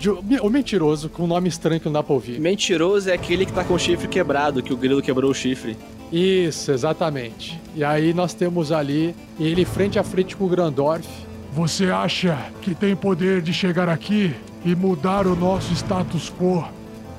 O 0.42 0.50
mentiroso 0.50 1.08
com 1.08 1.24
um 1.24 1.26
nome 1.26 1.48
estranho 1.48 1.80
que 1.80 1.86
não 1.86 1.94
dá 1.94 2.02
pra 2.02 2.12
ouvir. 2.12 2.38
Mentiroso 2.38 3.10
é 3.10 3.14
aquele 3.14 3.46
que 3.46 3.52
tá 3.52 3.64
com 3.64 3.74
o 3.74 3.78
chifre 3.78 4.06
quebrado, 4.06 4.62
que 4.62 4.72
o 4.72 4.76
grilo 4.76 5.00
quebrou 5.00 5.30
o 5.30 5.34
chifre. 5.34 5.76
Isso, 6.12 6.70
exatamente. 6.70 7.58
E 7.74 7.82
aí 7.82 8.12
nós 8.12 8.34
temos 8.34 8.70
ali 8.70 9.16
ele 9.40 9.64
frente 9.64 9.98
a 9.98 10.04
frente 10.04 10.36
com 10.36 10.44
o 10.44 10.48
Grandorf. 10.48 11.08
Você 11.54 11.86
acha 11.86 12.38
que 12.60 12.74
tem 12.74 12.94
poder 12.94 13.40
de 13.40 13.52
chegar 13.52 13.88
aqui 13.88 14.34
e 14.64 14.74
mudar 14.74 15.26
o 15.26 15.34
nosso 15.34 15.72
status 15.72 16.30
quo? 16.38 16.64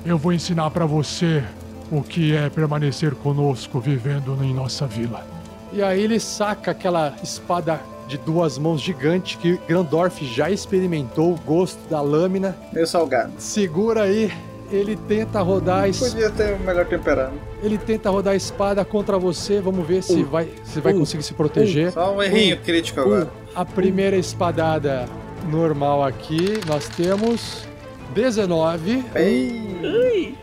Eu 0.06 0.16
vou 0.16 0.32
ensinar 0.32 0.70
pra 0.70 0.86
você 0.86 1.42
o 1.90 2.02
que 2.02 2.34
é 2.34 2.48
permanecer 2.48 3.14
conosco 3.14 3.80
vivendo 3.80 4.38
em 4.42 4.54
nossa 4.54 4.86
vila. 4.86 5.26
E 5.72 5.82
aí 5.82 6.00
ele 6.00 6.20
saca 6.20 6.70
aquela 6.70 7.14
espada 7.22 7.80
de 8.06 8.18
duas 8.18 8.58
mãos 8.58 8.80
gigante 8.80 9.38
que 9.38 9.58
Grandorf 9.66 10.24
já 10.24 10.50
experimentou 10.50 11.32
o 11.32 11.40
gosto 11.40 11.88
da 11.88 12.00
lâmina. 12.00 12.56
Meio 12.72 12.86
salgado. 12.86 13.32
Segura 13.38 14.02
aí, 14.02 14.32
ele 14.70 14.96
tenta 14.96 15.40
rodar 15.40 15.84
a 15.84 15.88
es- 15.88 15.98
Podia 15.98 16.30
ter 16.30 16.58
melhor 16.60 16.86
temperado. 16.86 17.32
ele 17.62 17.78
tenta 17.78 18.10
rodar 18.10 18.32
a 18.32 18.36
espada 18.36 18.84
contra 18.84 19.18
você. 19.18 19.60
Vamos 19.60 19.86
ver 19.86 20.02
se 20.02 20.14
Um. 20.14 20.24
vai 20.24 20.48
se 20.64 20.80
vai 20.80 20.92
Um. 20.94 21.00
conseguir 21.00 21.22
se 21.22 21.34
proteger. 21.34 21.92
Só 21.92 22.14
um 22.14 22.22
errinho 22.22 22.58
crítico 22.58 23.00
agora. 23.00 23.28
A 23.54 23.64
primeira 23.64 24.16
espadada 24.16 25.06
normal 25.50 26.02
aqui, 26.02 26.58
nós 26.66 26.88
temos 26.88 27.66
19. 28.14 29.04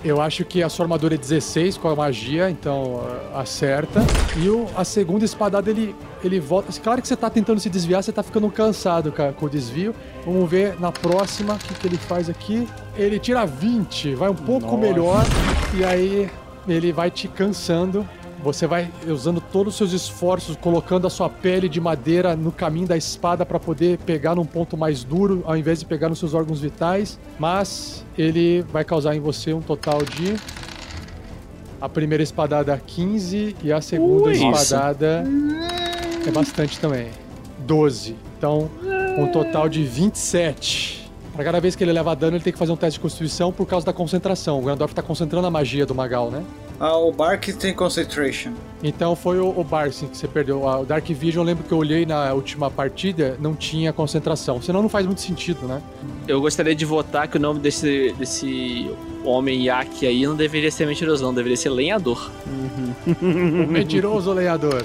Eu 0.04 0.20
acho 0.22 0.44
que 0.44 0.62
a 0.62 0.70
sua 0.70 0.86
armadura 0.86 1.16
é 1.16 1.18
16 1.18 1.78
com 1.78 1.88
a 1.88 1.96
magia, 1.96 2.50
então 2.50 3.02
ah, 3.34 3.40
acerta. 3.42 4.02
E 4.38 4.50
o, 4.50 4.68
a 4.76 4.84
segunda 4.84 5.24
espadada 5.26 5.70
ele, 5.70 5.96
ele 6.24 6.40
volta. 6.40 6.72
Claro 6.82 7.02
que 7.02 7.08
você 7.08 7.16
tá 7.16 7.30
tentando 7.30 7.60
se 7.60 7.70
desviar, 7.70 8.04
você 8.04 8.12
tá 8.12 8.22
ficando 8.24 8.50
cansado 8.50 9.12
ca- 9.12 9.32
com 9.32 9.46
o 9.46 9.50
desvio. 9.50 9.96
Vamos 10.26 10.50
ver 10.50 10.80
na 10.80 10.92
próxima 10.92 11.54
o 11.54 11.58
que, 11.58 11.74
que 11.74 11.88
ele 11.88 11.98
faz 11.98 12.30
aqui. 12.30 12.68
Ele 12.98 13.18
tira 13.20 13.46
20, 13.46 14.16
vai 14.16 14.30
um 14.30 14.36
pouco 14.36 14.66
Nossa. 14.66 14.78
melhor. 14.78 15.24
E 15.74 15.84
aí 15.86 16.30
ele 16.68 16.92
vai 16.92 17.10
te 17.10 17.28
cansando. 17.28 18.08
Você 18.44 18.66
vai 18.66 18.92
usando 19.08 19.40
todos 19.40 19.74
os 19.74 19.78
seus 19.78 19.92
esforços, 19.92 20.56
colocando 20.56 21.06
a 21.06 21.10
sua 21.12 21.30
pele 21.30 21.70
de 21.70 21.80
madeira 21.80 22.36
no 22.36 22.52
caminho 22.52 22.88
da 22.88 22.98
espada 22.98 23.46
para 23.46 23.60
poder 23.60 24.00
pegar 24.00 24.34
num 24.34 24.46
ponto 24.46 24.76
mais 24.76 25.04
duro, 25.04 25.44
ao 25.46 25.56
invés 25.56 25.80
de 25.80 25.86
pegar 25.86 26.10
nos 26.10 26.18
seus 26.18 26.34
órgãos 26.34 26.60
vitais. 26.60 27.20
Mas 27.38 28.04
ele 28.18 28.64
vai 28.72 28.84
causar 28.84 29.16
em 29.16 29.20
você 29.20 29.54
um 29.54 29.62
total 29.62 30.04
de. 30.04 30.36
A 31.80 31.90
primeira 31.90 32.22
espadada 32.22 32.80
15 32.86 33.56
e 33.64 33.72
a 33.72 33.82
segunda 33.82 34.30
Ui. 34.30 34.34
espadada 34.34 35.24
é 36.26 36.32
bastante 36.32 36.80
também. 36.80 37.10
12. 37.60 38.16
Então, 38.38 38.70
um 39.18 39.28
total 39.32 39.68
de 39.70 39.84
27. 39.84 41.12
Pra 41.34 41.44
cada 41.44 41.60
vez 41.60 41.76
que 41.76 41.84
ele 41.84 41.92
leva 41.92 42.16
dano, 42.16 42.38
ele 42.38 42.44
tem 42.44 42.54
que 42.54 42.60
fazer 42.60 42.72
um 42.72 42.76
teste 42.76 43.00
de 43.00 43.02
constituição 43.02 43.52
por 43.52 43.66
causa 43.66 43.86
da 43.86 43.94
concentração. 43.94 44.60
O 44.60 44.62
Grandorf 44.64 44.94
tá 44.94 45.02
concentrando 45.02 45.48
a 45.48 45.52
magia 45.52 45.86
do 45.86 45.96
Magal, 45.96 46.30
né? 46.30 46.44
Ah, 46.84 46.98
o 46.98 47.12
Bark 47.12 47.48
tem 47.60 47.76
concentration. 47.76 48.54
Então 48.82 49.16
foi 49.16 49.40
o, 49.40 49.50
o 49.56 49.64
Barsin 49.64 50.08
que 50.08 50.18
você 50.18 50.28
perdeu. 50.28 50.68
Ah, 50.68 50.80
O 50.80 50.84
Dark 50.84 51.06
Vision, 51.06 51.44
eu 51.44 51.46
lembro 51.46 51.64
que 51.64 51.72
eu 51.72 51.78
olhei 51.78 52.08
na 52.08 52.34
última 52.34 52.72
partida, 52.72 53.38
não 53.40 53.54
tinha 53.54 53.94
concentração. 53.94 54.60
Senão 54.60 54.82
não 54.82 54.90
faz 54.90 55.06
muito 55.06 55.22
sentido, 55.22 55.68
né? 55.68 55.80
Eu 56.28 56.42
gostaria 56.42 56.74
de 56.74 56.84
votar 56.84 57.28
que 57.28 57.38
o 57.38 57.40
nome 57.40 57.60
desse, 57.60 58.16
desse 58.18 58.90
homem 59.24 59.68
Yak 59.68 60.08
aí 60.08 60.26
não 60.26 60.36
deveria 60.36 60.72
ser 60.72 60.88
mentiroso, 60.88 61.24
não, 61.24 61.32
deveria 61.32 61.56
ser 61.56 61.70
lenhador. 61.70 62.32
O 63.22 63.68
mentiroso 63.72 64.34
lenhador. 64.34 64.84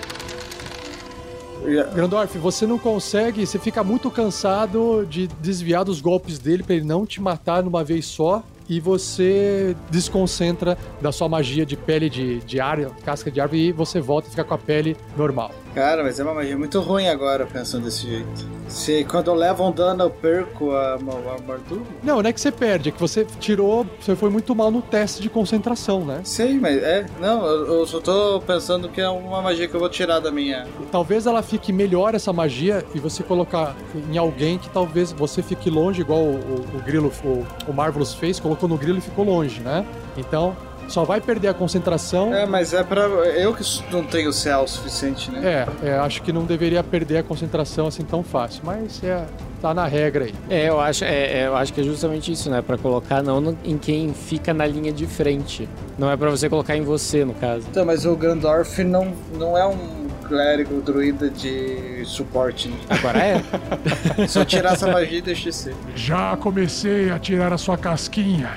Grandorf, 1.95 2.37
você 2.37 2.67
não 2.67 2.79
consegue, 2.79 3.47
você 3.47 3.59
fica 3.59 3.83
muito 3.83 4.11
cansado 4.11 5.07
de 5.09 5.29
desviar 5.41 5.83
dos 5.83 6.03
golpes 6.03 6.39
dele 6.39 6.63
pra 6.63 6.75
ele 6.75 6.85
não 6.85 7.07
te 7.07 7.23
matar 7.23 7.63
numa 7.63 7.83
vez 7.83 8.05
só. 8.05 8.43
E 8.69 8.81
você 8.81 9.77
desconcentra 9.91 10.77
da 11.01 11.13
sua 11.13 11.29
magia 11.29 11.65
de 11.65 11.77
pele 11.77 12.11
de, 12.11 12.41
de 12.41 12.61
árvore, 12.61 12.91
casca 13.05 13.31
de 13.31 13.41
árvore, 13.41 13.69
e 13.69 13.73
você 13.73 14.01
volta 14.01 14.29
e 14.29 14.31
fica 14.31 14.45
com 14.45 14.55
a 14.55 14.59
pele 14.59 14.97
normal. 15.17 15.53
Cara, 15.77 16.03
mas 16.03 16.19
é 16.19 16.25
uma 16.25 16.33
magia 16.33 16.57
muito 16.57 16.81
ruim 16.81 17.07
agora, 17.07 17.45
pensando 17.45 17.85
desse 17.85 18.07
jeito. 18.07 18.49
Se 18.67 19.05
quando 19.05 19.27
eu 19.27 19.35
levo 19.35 19.63
um 19.63 19.71
dano 19.71 20.05
eu 20.05 20.11
perco 20.11 20.71
a, 20.71 20.95
a, 20.95 21.31
a 21.31 21.33
armadura? 21.35 21.83
Não, 22.03 22.23
não 22.23 22.31
é 22.31 22.33
que 22.33 22.41
você 22.41 22.51
perde, 22.51 22.89
é 22.89 22.93
que 22.93 22.99
você 22.99 23.27
tirou. 23.39 23.87
Você 24.01 24.17
foi 24.17 24.31
muito 24.31 24.55
mal 24.55 24.71
no 24.71 24.81
teste 24.81 25.21
de 25.21 25.29
concentração, 25.29 26.03
né? 26.03 26.23
Sei, 26.25 26.59
mas 26.59 26.83
é. 26.83 27.05
Não, 27.21 27.45
eu, 27.45 27.81
eu 27.81 27.87
só 27.87 28.01
tô 28.01 28.41
pensando 28.41 28.89
que 28.89 29.03
é 29.03 29.09
uma 29.11 29.43
magia 29.43 29.69
que 29.69 29.75
eu 29.75 29.81
vou 29.81 29.91
tirar 29.91 30.19
da 30.19 30.31
minha. 30.31 30.67
Talvez 30.91 31.27
ela 31.27 31.43
fique 31.43 31.75
melhor 31.75 32.15
essa 32.15 32.33
magia 32.33 32.83
e 32.95 32.99
você 32.99 33.23
colocar 33.23 33.77
em 34.11 34.17
alguém 34.17 34.57
que 34.57 34.71
talvez 34.71 35.13
você 35.13 35.43
fique 35.43 35.69
longe, 35.69 36.01
igual 36.01 36.21
o, 36.21 36.37
o, 36.37 36.77
o 36.79 36.83
Grilo, 36.87 37.13
o, 37.23 37.47
o 37.71 37.75
Marvelous 37.75 38.15
fez, 38.15 38.41
colocou 38.41 38.67
no 38.67 38.79
Grilo 38.79 38.97
e 38.97 39.03
ficou 39.03 39.27
longe, 39.27 39.61
né? 39.61 39.85
Então, 40.17 40.57
só 40.89 41.05
vai 41.05 41.21
perder 41.21 41.49
a 41.49 41.55
concentração. 41.55 42.33
É, 42.35 42.47
mas 42.47 42.73
é 42.73 42.83
pra. 42.83 43.03
Eu 43.03 43.55
que 43.55 43.63
não 43.93 44.05
tenho 44.05 44.31
CA 44.33 44.61
o 44.61 44.67
suficiente, 44.69 45.31
né? 45.31 45.67
É, 45.83 45.89
é, 45.89 45.99
acho 45.99 46.23
que 46.23 46.33
não 46.33 46.45
deveria 46.45 46.83
perder 46.83 47.19
a 47.19 47.23
concentração 47.23 47.87
assim 47.87 48.03
tão 48.05 48.23
fácil, 48.23 48.63
mas 48.65 49.03
é, 49.03 49.25
tá 49.61 49.73
na 49.75 49.87
regra 49.87 50.25
aí. 50.25 50.35
É, 50.49 50.69
eu 50.69 50.81
acho, 50.81 51.05
é, 51.05 51.41
é, 51.43 51.47
eu 51.47 51.57
acho 51.57 51.73
que 51.73 51.81
é 51.81 51.85
justamente 51.85 52.31
isso, 52.33 52.49
né? 52.51 52.63
Pra 52.63 52.77
colocar 52.79 53.23
não 53.23 53.41
no- 53.41 53.59
em 53.65 53.77
quem 53.79 54.13
fica 54.15 54.53
na 54.55 54.67
linha 54.67 54.93
de 54.93 55.07
frente. 55.07 55.69
Não 55.99 56.11
é 56.11 56.17
pra 56.17 56.31
você 56.31 56.49
colocar 56.49 56.77
em 56.77 56.83
você, 56.83 57.25
no 57.25 57.35
caso. 57.35 57.67
Então, 57.71 57.85
mas 57.85 58.05
o 58.07 58.15
Grandorf 58.17 58.83
não, 58.85 59.13
não 59.35 59.57
é 59.57 59.67
um 59.67 60.07
clérigo 60.29 60.81
druida 60.81 61.31
de 61.31 62.03
suporte. 62.05 62.69
Né? 62.69 62.77
Agora 62.91 63.19
é? 63.19 63.43
Só 64.29 64.45
tirar 64.45 64.73
essa 64.75 64.87
magia 64.91 65.19
e 65.19 65.23
deixar 65.23 65.51
de 65.51 65.55
ser. 65.57 65.75
Já 65.95 66.37
comecei 66.37 67.11
a 67.11 67.19
tirar 67.19 67.53
a 67.53 67.59
sua 67.59 67.77
casquinha. 67.79 68.51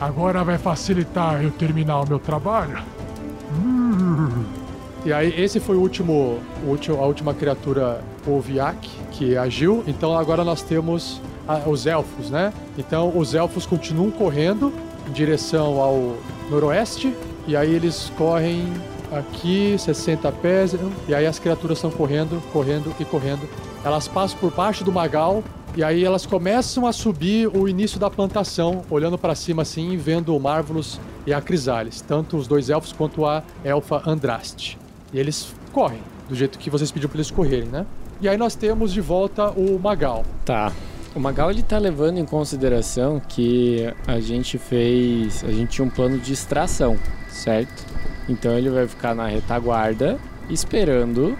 Agora 0.00 0.44
vai 0.44 0.58
facilitar 0.58 1.42
eu 1.42 1.50
terminar 1.50 2.00
o 2.00 2.08
meu 2.08 2.18
trabalho. 2.18 2.78
E 5.04 5.12
aí, 5.12 5.32
esse 5.40 5.60
foi 5.60 5.76
o 5.76 5.80
último, 5.80 6.38
o 6.64 6.68
último 6.70 7.00
a 7.00 7.06
última 7.06 7.32
criatura 7.32 8.02
Oviak 8.26 8.88
que 9.12 9.36
agiu. 9.36 9.84
Então 9.86 10.16
agora 10.16 10.42
nós 10.44 10.62
temos 10.62 11.20
a- 11.46 11.62
os 11.68 11.86
elfos, 11.86 12.28
né? 12.28 12.52
Então 12.76 13.16
os 13.16 13.34
elfos 13.34 13.64
continuam 13.64 14.10
correndo 14.10 14.72
em 15.08 15.12
direção 15.12 15.80
ao 15.80 16.16
noroeste. 16.50 17.14
E 17.46 17.54
aí 17.56 17.72
eles 17.72 18.10
correm 18.18 18.66
aqui 19.12 19.76
60 19.78 20.30
pés. 20.32 20.74
E 21.08 21.14
aí 21.14 21.24
as 21.24 21.38
criaturas 21.38 21.78
estão 21.78 21.90
correndo, 21.90 22.42
correndo 22.52 22.92
e 22.98 23.04
correndo. 23.04 23.48
Elas 23.84 24.08
passam 24.08 24.36
por 24.40 24.52
baixo 24.52 24.82
do 24.82 24.90
magal. 24.92 25.42
E 25.76 25.84
aí 25.84 26.02
elas 26.02 26.24
começam 26.24 26.86
a 26.86 26.92
subir 26.92 27.54
o 27.54 27.68
início 27.68 28.00
da 28.00 28.08
plantação, 28.08 28.82
olhando 28.88 29.18
para 29.18 29.34
cima 29.34 29.60
assim, 29.60 29.90
e 29.90 29.96
vendo 29.98 30.34
o 30.34 30.40
Marvelous 30.40 30.98
e 31.26 31.34
a 31.34 31.40
Crisales, 31.42 32.00
tanto 32.00 32.38
os 32.38 32.48
dois 32.48 32.70
elfos 32.70 32.92
quanto 32.92 33.26
a 33.26 33.42
elfa 33.62 34.02
Andraste. 34.08 34.78
E 35.12 35.18
eles 35.18 35.52
correm, 35.74 36.00
do 36.30 36.34
jeito 36.34 36.58
que 36.58 36.70
vocês 36.70 36.90
pediram 36.90 37.10
para 37.10 37.18
eles 37.18 37.30
correrem, 37.30 37.68
né? 37.68 37.84
E 38.22 38.26
aí 38.28 38.38
nós 38.38 38.54
temos 38.54 38.90
de 38.90 39.02
volta 39.02 39.50
o 39.50 39.78
Magal. 39.78 40.24
Tá. 40.46 40.72
O 41.14 41.20
Magal 41.20 41.50
ele 41.50 41.62
tá 41.62 41.76
levando 41.76 42.16
em 42.16 42.24
consideração 42.24 43.20
que 43.20 43.92
a 44.06 44.18
gente 44.18 44.56
fez. 44.56 45.44
A 45.44 45.52
gente 45.52 45.72
tinha 45.72 45.84
um 45.84 45.90
plano 45.90 46.16
de 46.16 46.32
extração, 46.32 46.98
certo? 47.28 47.84
Então 48.26 48.56
ele 48.56 48.70
vai 48.70 48.88
ficar 48.88 49.14
na 49.14 49.26
retaguarda 49.26 50.18
esperando 50.48 51.36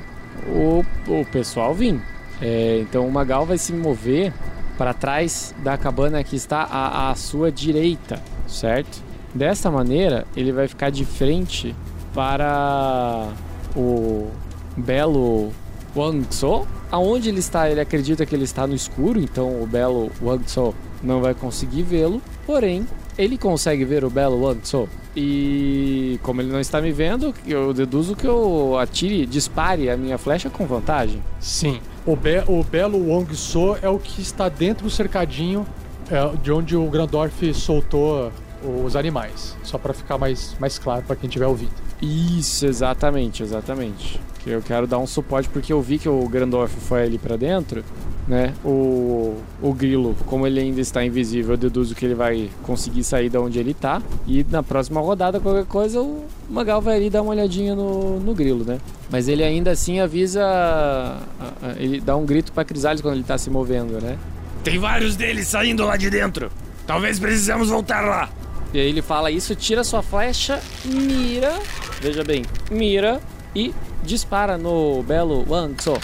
o, 0.47 0.85
o 1.09 1.25
pessoal 1.33 1.75
vir. 1.75 1.99
É, 2.41 2.81
então 2.81 3.07
o 3.07 3.11
Magal 3.11 3.47
vai 3.47 3.59
se 3.59 3.73
mover 3.73 4.33
para 4.77 4.93
trás 4.93 5.55
da 5.63 5.77
cabana 5.77 6.23
que 6.23 6.37
está 6.37 6.63
à, 6.63 7.11
à 7.11 7.15
sua 7.15 7.51
direita, 7.51 8.21
certo? 8.47 9.03
Dessa 9.35 9.71
maneira, 9.71 10.27
ele 10.37 10.53
vai 10.53 10.69
ficar 10.69 10.91
de 10.91 11.05
frente 11.05 11.75
para 12.15 13.29
o 13.75 14.31
belo 14.77 15.51
Wang 15.95 16.27
Tso. 16.27 16.67
Aonde 16.91 17.29
ele 17.29 17.41
está, 17.41 17.69
ele 17.71 17.81
acredita 17.81 18.25
que 18.25 18.35
ele 18.35 18.45
está 18.45 18.67
no 18.67 18.75
escuro, 18.75 19.21
então 19.21 19.63
o 19.63 19.67
belo 19.67 20.11
Wang 20.23 20.45
Tso 20.45 20.75
não 21.03 21.21
vai 21.21 21.35
conseguir 21.35 21.83
vê-lo. 21.83 22.23
Porém, 22.47 22.87
ele 23.19 23.37
consegue 23.37 23.85
ver 23.85 24.05
o 24.05 24.11
belo 24.11 24.43
Wang 24.43 24.61
Tso. 24.61 24.89
E 25.15 26.21
como 26.23 26.41
ele 26.43 26.53
não 26.53 26.61
está 26.61 26.81
me 26.81 26.93
vendo, 26.93 27.35
eu 27.47 27.73
deduzo 27.73 28.15
que 28.15 28.27
eu 28.27 28.79
atire, 28.79 29.27
dispare 29.27 29.89
a 29.91 29.97
minha 29.97 30.19
flecha 30.19 30.51
com 30.51 30.67
vantagem. 30.67 31.23
Sim. 31.41 31.81
O, 32.07 32.15
be 32.15 32.43
o 32.47 32.63
belo 32.63 32.99
Wong 33.09 33.35
So 33.35 33.77
é 33.83 33.89
o 33.89 33.99
que 33.99 34.23
está 34.23 34.49
dentro 34.49 34.85
do 34.85 34.91
cercadinho 34.91 35.67
é, 36.09 36.37
de 36.37 36.53
onde 36.53 36.77
o 36.77 36.89
Grandorf 36.89 37.53
soltou 37.53 38.31
os 38.63 38.95
animais. 38.95 39.57
Só 39.63 39.77
para 39.77 39.93
ficar 39.93 40.17
mais, 40.17 40.57
mais 40.61 40.79
claro 40.79 41.03
para 41.03 41.17
quem 41.17 41.27
estiver 41.27 41.47
ouvindo. 41.47 41.73
Isso, 42.01 42.65
exatamente, 42.65 43.43
exatamente. 43.43 44.21
Que 44.47 44.53
Eu 44.53 44.63
quero 44.63 44.87
dar 44.87 44.99
um 44.99 45.09
suporte 45.09 45.49
porque 45.49 45.73
eu 45.73 45.83
vi 45.83 45.99
que 45.99 46.09
o 46.09 46.29
Grandorf 46.29 46.73
foi 46.79 47.03
ali 47.03 47.19
pra 47.19 47.35
dentro, 47.37 47.85
né? 48.29 48.55
O, 48.65 49.35
o 49.61 49.75
grilo, 49.75 50.15
como 50.25 50.47
ele 50.47 50.61
ainda 50.61 50.81
está 50.81 51.05
invisível, 51.05 51.55
eu 51.55 51.57
deduzo 51.57 51.97
que 51.97 52.05
ele 52.05 52.15
vai 52.15 52.49
conseguir 52.63 53.03
sair 53.03 53.29
da 53.29 53.41
onde 53.41 53.59
ele 53.59 53.75
tá. 53.75 54.01
E 54.25 54.47
na 54.49 54.63
próxima 54.63 55.01
rodada, 55.01 55.41
qualquer 55.41 55.65
coisa, 55.65 56.01
o 56.01 56.27
Magal 56.49 56.81
vai 56.81 56.95
ali 56.95 57.11
dar 57.11 57.23
uma 57.23 57.33
olhadinha 57.33 57.75
no, 57.75 58.21
no 58.21 58.33
grilo, 58.37 58.65
né? 58.65 58.79
Mas 59.11 59.27
ele 59.27 59.43
ainda 59.43 59.73
assim 59.73 59.99
avisa. 59.99 60.41
Ele 61.77 62.01
dá 62.01 62.15
um 62.15 62.25
grito 62.25 62.53
pra 62.53 62.65
Crisales 62.65 63.01
quando 63.01 63.15
ele 63.15 63.25
tá 63.25 63.37
se 63.37 63.51
movendo, 63.51 64.01
né? 64.01 64.17
Tem 64.63 64.79
vários 64.79 65.17
deles 65.17 65.49
saindo 65.49 65.85
lá 65.85 65.97
de 65.97 66.09
dentro. 66.09 66.53
Talvez 66.87 67.19
precisamos 67.19 67.69
voltar 67.69 68.03
lá. 68.03 68.31
E 68.73 68.79
aí 68.79 68.89
ele 68.91 69.03
fala 69.03 69.29
isso, 69.29 69.57
tira 69.57 69.83
sua 69.83 70.03
flecha, 70.03 70.63
mira, 70.85 71.53
veja 72.01 72.23
bem, 72.23 72.45
mira 72.71 73.21
e 73.53 73.73
dispara 74.07 74.57
no 74.57 75.03
belo 75.03 75.45
Wang 75.47 75.75
Tso. 75.75 75.99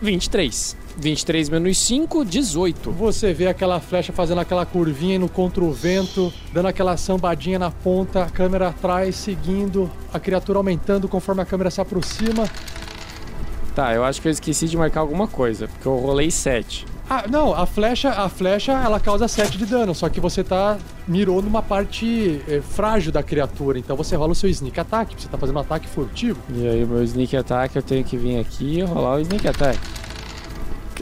23. 0.00 0.76
23 0.96 1.48
menos 1.48 1.78
5, 1.78 2.24
18. 2.24 2.90
Você 2.90 3.32
vê 3.32 3.46
aquela 3.46 3.78
flecha 3.78 4.12
fazendo 4.12 4.40
aquela 4.40 4.66
curvinha 4.66 5.14
indo 5.14 5.28
contra 5.28 5.62
o 5.62 5.72
vento, 5.72 6.32
dando 6.52 6.66
aquela 6.66 6.96
sambadinha 6.96 7.58
na 7.58 7.70
ponta, 7.70 8.24
a 8.24 8.30
câmera 8.30 8.68
atrás, 8.68 9.14
seguindo, 9.14 9.88
a 10.12 10.18
criatura 10.18 10.58
aumentando 10.58 11.06
conforme 11.06 11.42
a 11.42 11.44
câmera 11.44 11.70
se 11.70 11.80
aproxima. 11.80 12.48
Tá, 13.76 13.94
eu 13.94 14.02
acho 14.02 14.20
que 14.20 14.26
eu 14.26 14.32
esqueci 14.32 14.66
de 14.66 14.76
marcar 14.76 15.00
alguma 15.00 15.28
coisa, 15.28 15.68
porque 15.68 15.86
eu 15.86 15.96
rolei 15.96 16.32
7. 16.32 16.84
Ah, 17.10 17.24
não, 17.26 17.54
a 17.54 17.64
flecha, 17.64 18.10
a 18.10 18.28
flecha, 18.28 18.72
ela 18.72 19.00
causa 19.00 19.26
7 19.26 19.56
de 19.56 19.64
dano, 19.64 19.94
só 19.94 20.10
que 20.10 20.20
você 20.20 20.44
tá 20.44 20.76
mirou 21.06 21.40
numa 21.40 21.62
parte 21.62 22.42
eh, 22.46 22.60
frágil 22.60 23.10
da 23.10 23.22
criatura, 23.22 23.78
então 23.78 23.96
você 23.96 24.14
rola 24.14 24.32
o 24.32 24.34
seu 24.34 24.50
sneak 24.50 24.78
attack, 24.78 25.14
você 25.18 25.26
tá 25.26 25.38
fazendo 25.38 25.56
um 25.56 25.60
ataque 25.60 25.88
furtivo. 25.88 26.38
E 26.54 26.68
aí, 26.68 26.84
meu 26.84 27.02
sneak 27.02 27.34
attack, 27.34 27.74
eu 27.74 27.82
tenho 27.82 28.04
que 28.04 28.14
vir 28.14 28.38
aqui 28.38 28.80
e 28.80 28.82
rolar 28.82 29.16
o 29.16 29.20
sneak 29.20 29.48
attack. 29.48 29.78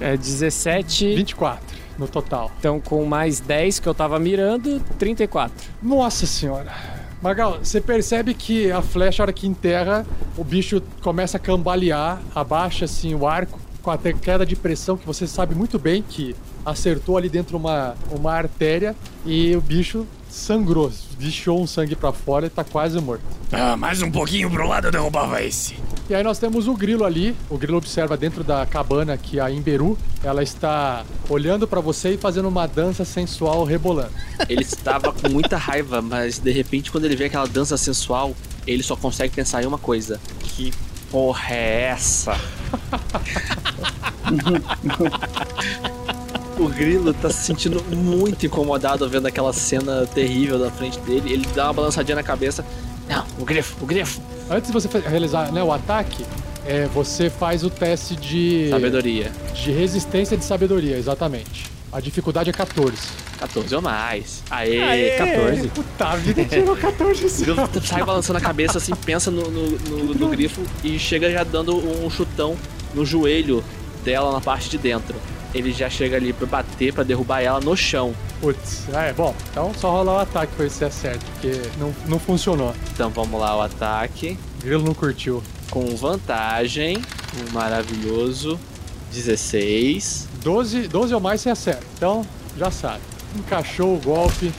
É 0.00 0.16
17. 0.16 1.16
24 1.16 1.76
no 1.98 2.07
total. 2.07 2.52
Então, 2.59 2.78
com 2.80 3.04
mais 3.04 3.40
10 3.40 3.80
que 3.80 3.88
eu 3.88 3.94
tava 3.94 4.18
mirando, 4.18 4.80
34. 4.98 5.52
Nossa 5.82 6.24
senhora. 6.26 6.72
Magal, 7.20 7.59
você 7.62 7.80
percebe 7.80 8.34
que 8.34 8.70
a 8.70 8.82
flecha, 8.82 9.22
a 9.22 9.24
hora 9.24 9.32
que 9.32 9.46
enterra, 9.46 10.07
o 10.36 10.44
bicho 10.44 10.82
começa 11.02 11.38
a 11.38 11.40
cambalear, 11.40 12.20
abaixa 12.34 12.84
assim 12.84 13.14
o 13.14 13.26
arco 13.26 13.59
com 13.87 13.93
a 13.93 13.99
queda 13.99 14.45
de 14.45 14.57
pressão 14.57 14.97
que 14.97 15.07
você 15.07 15.28
sabe 15.28 15.55
muito 15.55 15.78
bem 15.78 16.03
que 16.03 16.34
acertou 16.64 17.16
ali 17.16 17.28
dentro 17.28 17.57
uma, 17.57 17.95
uma 18.11 18.32
artéria 18.32 18.97
e 19.24 19.55
o 19.55 19.61
bicho 19.61 20.05
sangrou, 20.28 20.93
deixou 21.16 21.62
um 21.62 21.68
sangue 21.68 21.95
pra 21.95 22.11
fora 22.11 22.47
e 22.47 22.51
tá 22.51 22.64
quase 22.64 23.01
morto. 23.01 23.22
Ah, 23.53 23.76
mais 23.76 24.03
um 24.03 24.11
pouquinho 24.11 24.51
pro 24.51 24.66
lado 24.66 24.89
eu 24.89 24.91
derrubava 24.91 25.41
esse. 25.41 25.76
E 26.11 26.14
aí 26.16 26.24
nós 26.24 26.37
temos 26.37 26.66
o 26.66 26.74
grilo 26.74 27.05
ali. 27.05 27.37
O 27.49 27.57
grilo 27.57 27.78
observa 27.78 28.16
dentro 28.16 28.43
da 28.43 28.66
cabana 28.66 29.16
que 29.16 29.39
a 29.39 29.53
Imberu, 29.53 29.97
ela 30.24 30.43
está 30.43 31.05
olhando 31.28 31.68
pra 31.68 31.80
você 31.80 32.14
e 32.14 32.16
fazendo 32.16 32.49
uma 32.49 32.66
dança 32.66 33.05
sensual 33.05 33.62
rebolando. 33.62 34.11
Ele 34.49 34.62
estava 34.62 35.12
com 35.12 35.28
muita 35.28 35.57
raiva, 35.57 36.03
mas 36.03 36.41
de 36.41 36.51
repente, 36.51 36.91
quando 36.91 37.05
ele 37.05 37.14
vê 37.14 37.26
aquela 37.26 37.47
dança 37.47 37.76
sensual, 37.76 38.34
ele 38.66 38.82
só 38.82 38.97
consegue 38.97 39.32
pensar 39.32 39.62
em 39.62 39.66
uma 39.66 39.78
coisa: 39.78 40.20
que 40.41 40.72
porra 41.11 41.54
é 41.54 41.82
essa? 41.92 42.38
o 46.59 46.68
grilo 46.68 47.12
tá 47.14 47.30
se 47.30 47.44
sentindo 47.44 47.82
muito 47.94 48.46
incomodado 48.46 49.09
vendo 49.09 49.26
aquela 49.26 49.52
cena 49.52 50.07
terrível 50.07 50.59
da 50.59 50.70
frente 50.70 50.98
dele. 51.00 51.32
Ele 51.32 51.46
dá 51.54 51.64
uma 51.64 51.72
balançadinha 51.72 52.16
na 52.16 52.22
cabeça. 52.22 52.64
Não, 53.09 53.24
o 53.38 53.44
grifo, 53.44 53.76
o 53.82 53.86
grifo. 53.86 54.20
Antes 54.50 54.70
de 54.70 54.72
você 54.72 54.88
realizar 54.98 55.52
né, 55.52 55.62
o 55.62 55.72
ataque, 55.72 56.24
é, 56.66 56.86
você 56.86 57.30
faz 57.30 57.62
o 57.62 57.70
teste 57.70 58.16
de. 58.16 58.68
Sabedoria. 58.70 59.30
De 59.54 59.70
resistência 59.70 60.36
de 60.36 60.44
sabedoria, 60.44 60.96
exatamente. 60.96 61.76
A 61.97 62.01
dificuldade 62.01 62.51
é 62.51 62.53
14. 62.53 62.94
14 63.38 63.74
ou 63.74 63.80
mais. 63.80 64.42
Aê, 64.51 64.82
Aê, 64.82 65.11
14. 65.16 65.68
Puta 65.68 66.16
vida, 66.16 66.44
tirou 66.44 66.76
14 66.76 67.24
O 67.26 67.44
grilo 67.55 67.68
sai 67.82 68.05
balançando 68.05 68.38
a 68.38 68.42
cabeça 68.42 68.76
assim, 68.76 68.94
pensa 68.94 69.30
no, 69.30 69.51
no, 69.51 69.70
no- 69.78 70.14
no 70.14 70.28
grifo 70.28 70.61
e 70.84 70.99
chega 70.99 71.30
já 71.32 71.42
dando 71.42 71.74
um 72.05 72.11
chutão 72.11 72.55
no 72.92 73.07
joelho 73.07 73.64
dela 74.05 74.30
na 74.30 74.42
parte 74.42 74.68
de 74.68 74.76
dentro. 74.76 75.16
Ele 75.55 75.72
já 75.72 75.88
chega 75.88 76.16
ali 76.18 76.34
pra 76.34 76.47
bater, 76.47 76.92
pra 76.92 77.03
derrubar 77.03 77.40
ela 77.40 77.61
no 77.61 77.74
chão. 77.74 78.14
Putz, 78.42 78.82
ah, 78.92 79.05
é 79.05 79.14
bom. 79.14 79.34
Então 79.51 79.72
só 79.74 79.90
rolar 79.90 80.16
o 80.16 80.18
ataque 80.18 80.53
pra 80.55 80.64
ver 80.64 80.70
se 80.70 80.84
acerta, 80.84 81.24
porque 81.32 81.62
não, 81.78 81.94
não 82.07 82.18
funcionou. 82.18 82.74
Então 82.92 83.09
vamos 83.09 83.40
lá, 83.40 83.57
o 83.57 83.62
ataque. 83.62 84.36
Grilo 84.62 84.84
não 84.84 84.92
curtiu. 84.92 85.42
Com 85.70 85.97
vantagem, 85.97 86.99
um 86.99 87.53
maravilhoso 87.55 88.61
16. 89.14 90.28
12, 90.47 90.86
12 90.86 91.12
ou 91.12 91.20
mais 91.20 91.40
você 91.40 91.51
acerta. 91.51 91.82
Então, 91.97 92.24
já 92.57 92.70
sabe. 92.70 93.01
Encaixou 93.36 93.97
o 93.97 93.99
golpe. 93.99 94.53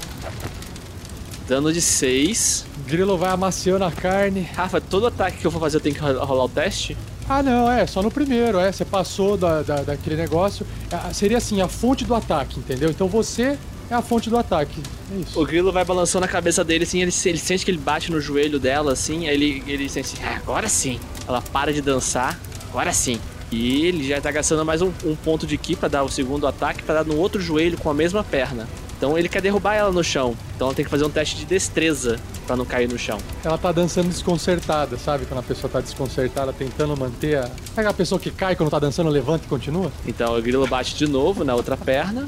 Dano 1.48 1.72
de 1.72 1.80
6. 1.80 2.66
Grilo 2.86 3.18
vai 3.18 3.30
amaciando 3.30 3.86
a 3.86 3.92
carne. 3.92 4.42
Rafa, 4.42 4.82
todo 4.82 5.08
ataque 5.08 5.38
que 5.38 5.48
eu 5.48 5.52
for 5.52 5.62
fazer 5.62 5.78
eu 5.78 5.82
tenho 5.82 5.96
que 5.96 6.02
ro- 6.02 6.26
rolar 6.26 6.44
o 6.44 6.50
teste? 6.50 6.98
Ah, 7.30 7.42
não, 7.42 7.72
é, 7.72 7.88
só 7.88 8.02
no 8.04 8.12
primeiro, 8.12 8.60
é. 8.60 8.70
Você 8.70 8.84
passou 8.84 9.38
da, 9.38 9.62
da- 9.62 9.82
daquele 9.84 10.18
negócio. 10.18 10.68
Ah, 10.92 11.10
seria 11.14 11.38
assim, 11.38 11.62
a 11.62 11.70
fonte 11.70 12.04
do 12.04 12.14
ataque, 12.14 12.60
entendeu? 12.60 12.90
Então 12.90 13.08
você 13.08 13.58
é 13.90 13.94
a 13.96 14.02
fonte 14.02 14.30
do 14.30 14.38
ataque. 14.38 14.82
É 15.16 15.22
isso. 15.22 15.42
O 15.42 15.46
grilo 15.46 15.72
vai 15.72 15.86
balançando 15.86 16.26
a 16.26 16.28
cabeça 16.28 16.66
dele, 16.66 16.84
assim, 16.84 17.02
ele, 17.02 17.14
ele 17.26 17.38
sente 17.38 17.64
que 17.64 17.72
ele 17.72 17.78
bate 17.78 18.12
no 18.12 18.20
joelho 18.20 18.60
dela, 18.60 18.92
assim, 18.92 19.26
aí 19.30 19.34
ele, 19.36 19.64
ele 19.66 19.88
sente 19.88 20.14
assim, 20.16 20.24
"Ah, 20.26 20.36
agora 20.36 20.68
sim. 20.68 21.00
Ela 21.26 21.42
para 21.42 21.72
de 21.72 21.82
dançar, 21.82 22.38
agora 22.70 22.92
sim. 22.92 23.18
E 23.52 23.86
ele 23.86 24.08
já 24.08 24.20
tá 24.20 24.30
gastando 24.32 24.66
mais 24.66 24.82
um, 24.82 24.92
um 25.06 25.16
ponto 25.16 25.48
de 25.48 25.58
ki 25.58 25.76
pra 25.76 25.88
dar 25.88 26.04
o 26.04 26.10
segundo 26.10 26.46
ataque, 26.46 26.84
pra 26.84 26.96
dar 26.96 27.06
no 27.06 27.18
outro 27.18 27.42
joelho 27.42 27.78
com 27.78 27.90
a 27.90 27.94
mesma 27.94 28.24
perna. 28.24 28.68
Então 28.98 29.18
ele 29.18 29.30
quer 29.30 29.42
derrubar 29.42 29.76
ela 29.76 29.92
no 29.92 30.04
chão. 30.04 30.36
Então 30.56 30.68
ela 30.68 30.76
tem 30.76 30.84
que 30.84 30.92
fazer 30.92 31.06
um 31.06 31.10
teste 31.10 31.38
de 31.38 31.46
destreza 31.46 32.20
pra 32.46 32.56
não 32.56 32.66
cair 32.66 32.90
no 32.90 32.98
chão. 32.98 33.20
Ela 33.44 33.58
tá 33.58 33.72
dançando 33.72 34.10
desconcertada, 34.10 34.98
sabe? 34.98 35.26
Quando 35.26 35.40
a 35.40 35.44
pessoa 35.44 35.72
tá 35.72 35.80
desconcertada, 35.80 36.52
tentando 36.52 36.98
manter 36.98 37.38
a. 37.38 37.50
Sabe 37.76 37.88
a 37.88 37.94
pessoa 37.94 38.20
que 38.20 38.32
cai 38.32 38.56
quando 38.56 38.70
tá 38.72 38.80
dançando, 38.80 39.10
levanta 39.10 39.46
e 39.46 39.48
continua? 39.48 39.92
Então 40.06 40.36
o 40.38 40.42
grilo 40.42 40.68
bate 40.68 40.96
de 40.96 41.08
novo 41.08 41.44
na 41.44 41.54
outra 41.54 41.78
perna. 41.78 42.28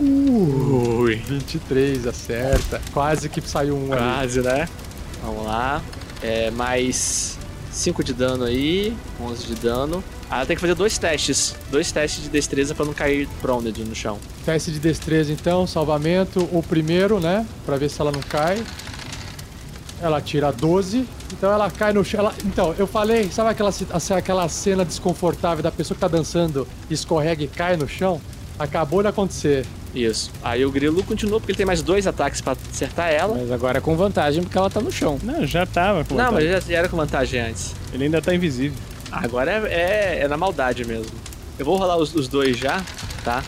Ui. 0.00 1.16
23, 1.16 2.06
acerta. 2.06 2.80
Quase 2.92 3.28
que 3.28 3.40
saiu 3.40 3.76
um 3.76 3.92
ali. 3.92 4.02
Quase, 4.02 4.40
né? 4.40 4.68
Vamos 5.22 5.46
lá. 5.46 5.82
É 6.22 6.50
mais 6.50 7.35
5 7.76 8.02
de 8.02 8.14
dano 8.14 8.44
aí, 8.44 8.96
11 9.20 9.46
de 9.46 9.54
dano. 9.56 10.02
Ah, 10.30 10.44
tem 10.46 10.56
que 10.56 10.60
fazer 10.60 10.74
dois 10.74 10.96
testes. 10.96 11.54
Dois 11.70 11.92
testes 11.92 12.22
de 12.24 12.30
destreza 12.30 12.74
pra 12.74 12.84
não 12.86 12.94
cair 12.94 13.28
prone 13.40 13.70
no 13.70 13.94
chão. 13.94 14.18
Teste 14.44 14.70
de 14.72 14.80
destreza 14.80 15.30
então, 15.32 15.66
salvamento. 15.66 16.40
O 16.52 16.62
primeiro, 16.62 17.20
né? 17.20 17.46
Pra 17.66 17.76
ver 17.76 17.90
se 17.90 18.00
ela 18.00 18.10
não 18.10 18.20
cai. 18.22 18.64
Ela 20.00 20.20
tira 20.20 20.50
12. 20.50 21.06
Então 21.32 21.52
ela 21.52 21.70
cai 21.70 21.92
no 21.92 22.02
chão. 22.04 22.20
ela- 22.20 22.34
Então, 22.44 22.74
eu 22.78 22.86
falei, 22.86 23.30
sabe 23.30 23.50
aquela, 23.50 23.72
aquela 24.16 24.48
cena 24.48 24.84
desconfortável 24.84 25.62
da 25.62 25.70
pessoa 25.70 25.94
que 25.94 26.00
tá 26.00 26.08
dançando, 26.08 26.66
escorrega 26.90 27.44
e 27.44 27.48
cai 27.48 27.76
no 27.76 27.86
chão? 27.86 28.20
Acabou 28.58 29.02
de 29.02 29.08
acontecer. 29.08 29.66
Isso. 29.94 30.30
Aí 30.42 30.64
o 30.64 30.70
grilo 30.70 31.02
continua 31.04 31.40
porque 31.40 31.52
ele 31.52 31.56
tem 31.56 31.66
mais 31.66 31.82
dois 31.82 32.06
ataques 32.06 32.40
pra 32.40 32.56
acertar 32.70 33.10
ela. 33.10 33.34
Mas 33.34 33.50
agora 33.50 33.78
é 33.78 33.80
com 33.80 33.96
vantagem 33.96 34.42
porque 34.42 34.56
ela 34.56 34.68
tá 34.70 34.80
no 34.80 34.90
chão. 34.90 35.18
Não, 35.22 35.46
já 35.46 35.64
tava 35.64 36.04
com 36.04 36.14
Não, 36.14 36.24
mas 36.32 36.44
vantagem. 36.44 36.50
já, 36.52 36.60
já 36.60 36.78
era 36.78 36.88
com 36.88 36.96
vantagem 36.96 37.40
antes. 37.40 37.74
Ele 37.92 38.04
ainda 38.04 38.20
tá 38.20 38.34
invisível. 38.34 38.78
Agora 39.10 39.50
é, 39.50 39.72
é, 39.72 40.18
é 40.22 40.28
na 40.28 40.36
maldade 40.36 40.84
mesmo. 40.84 41.12
Eu 41.58 41.64
vou 41.64 41.76
rolar 41.76 41.96
os, 41.96 42.14
os 42.14 42.28
dois 42.28 42.56
já, 42.58 42.82
tá? 43.24 43.42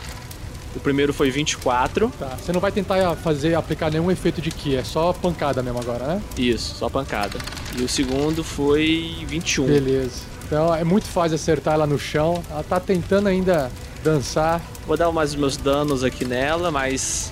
O 0.74 0.80
primeiro 0.80 1.12
foi 1.12 1.30
24. 1.30 2.10
Tá. 2.18 2.36
Você 2.40 2.52
não 2.52 2.60
vai 2.60 2.70
tentar 2.70 3.14
fazer, 3.16 3.54
aplicar 3.54 3.90
nenhum 3.90 4.10
efeito 4.10 4.40
de 4.40 4.50
ki, 4.50 4.76
é 4.76 4.84
só 4.84 5.12
pancada 5.12 5.62
mesmo 5.62 5.78
agora, 5.78 6.06
né? 6.06 6.22
Isso, 6.36 6.76
só 6.76 6.88
pancada. 6.88 7.38
E 7.78 7.82
o 7.82 7.88
segundo 7.88 8.44
foi 8.44 9.24
21. 9.26 9.66
Beleza. 9.66 10.22
Então 10.48 10.74
é 10.74 10.82
muito 10.82 11.06
fácil 11.06 11.34
acertar 11.34 11.74
ela 11.74 11.86
no 11.86 11.98
chão. 11.98 12.42
Ela 12.50 12.62
tá 12.62 12.80
tentando 12.80 13.28
ainda 13.28 13.70
dançar. 14.02 14.62
Vou 14.86 14.96
dar 14.96 15.12
mais 15.12 15.30
os 15.30 15.36
meus 15.36 15.56
danos 15.58 16.02
aqui 16.02 16.24
nela, 16.24 16.70
mais 16.70 17.30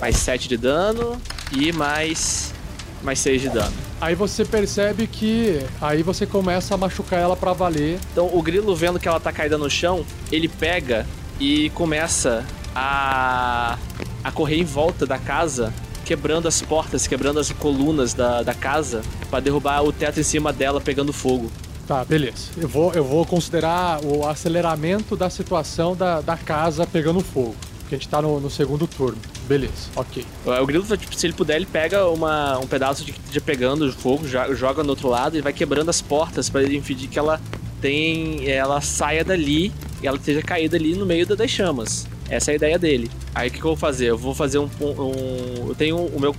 mais 0.00 0.16
7 0.16 0.48
de 0.48 0.56
dano 0.56 1.20
e 1.52 1.70
mais 1.70 2.54
mais 3.02 3.18
6 3.18 3.42
de 3.42 3.48
dano. 3.50 3.72
Aí 4.00 4.14
você 4.14 4.42
percebe 4.42 5.06
que 5.06 5.60
aí 5.80 6.02
você 6.02 6.26
começa 6.26 6.74
a 6.74 6.78
machucar 6.78 7.20
ela 7.20 7.36
pra 7.36 7.52
valer. 7.52 7.98
Então 8.10 8.30
o 8.32 8.40
grilo 8.42 8.74
vendo 8.74 8.98
que 8.98 9.06
ela 9.06 9.20
tá 9.20 9.30
caída 9.30 9.58
no 9.58 9.68
chão, 9.68 10.04
ele 10.32 10.48
pega 10.48 11.06
e 11.38 11.68
começa 11.70 12.42
a 12.74 13.78
a 14.24 14.32
correr 14.32 14.56
em 14.56 14.64
volta 14.64 15.06
da 15.06 15.18
casa, 15.18 15.72
quebrando 16.04 16.48
as 16.48 16.60
portas, 16.60 17.06
quebrando 17.06 17.38
as 17.38 17.52
colunas 17.52 18.12
da, 18.12 18.42
da 18.42 18.54
casa 18.54 19.02
pra 19.30 19.40
derrubar 19.40 19.82
o 19.84 19.92
teto 19.92 20.18
em 20.18 20.22
cima 20.24 20.52
dela 20.52 20.80
pegando 20.80 21.12
fogo. 21.12 21.48
Tá, 21.86 22.04
beleza. 22.04 22.50
Eu 22.56 22.68
vou, 22.68 22.92
eu 22.94 23.04
vou 23.04 23.24
considerar 23.24 24.04
o 24.04 24.26
aceleramento 24.26 25.16
da 25.16 25.30
situação 25.30 25.94
da, 25.94 26.20
da 26.20 26.36
casa 26.36 26.86
pegando 26.86 27.20
fogo. 27.20 27.54
Porque 27.80 27.94
a 27.94 27.98
gente 27.98 28.08
tá 28.08 28.20
no, 28.20 28.40
no 28.40 28.50
segundo 28.50 28.88
turno. 28.88 29.18
Beleza, 29.46 29.90
ok. 29.94 30.24
O 30.60 30.66
grilo, 30.66 30.84
tipo, 30.96 31.14
se 31.14 31.24
ele 31.24 31.32
puder, 31.34 31.54
ele 31.54 31.66
pega 31.66 32.04
uma, 32.08 32.58
um 32.58 32.66
pedaço 32.66 33.04
de, 33.04 33.12
de 33.12 33.40
pegando 33.40 33.92
fogo, 33.92 34.26
jo- 34.26 34.54
joga 34.56 34.82
no 34.82 34.90
outro 34.90 35.08
lado 35.08 35.38
e 35.38 35.40
vai 35.40 35.52
quebrando 35.52 35.88
as 35.88 36.02
portas 36.02 36.50
pra 36.50 36.64
impedir 36.64 37.06
que 37.06 37.16
ela 37.16 37.40
tem, 37.80 38.48
ela 38.50 38.80
saia 38.80 39.24
dali 39.24 39.72
e 40.02 40.06
ela 40.08 40.16
esteja 40.16 40.42
caída 40.42 40.76
ali 40.76 40.96
no 40.96 41.06
meio 41.06 41.24
da- 41.24 41.36
das 41.36 41.50
chamas. 41.52 42.08
Essa 42.28 42.50
é 42.50 42.54
a 42.54 42.56
ideia 42.56 42.76
dele. 42.76 43.08
Aí 43.32 43.48
o 43.48 43.52
que, 43.52 43.58
que 43.60 43.64
eu 43.64 43.70
vou 43.70 43.76
fazer? 43.76 44.06
Eu 44.06 44.18
vou 44.18 44.34
fazer 44.34 44.58
um, 44.58 44.68
um 44.80 45.68
eu 45.68 45.74
tenho 45.78 45.96
o 45.96 46.18
meu 46.20 46.34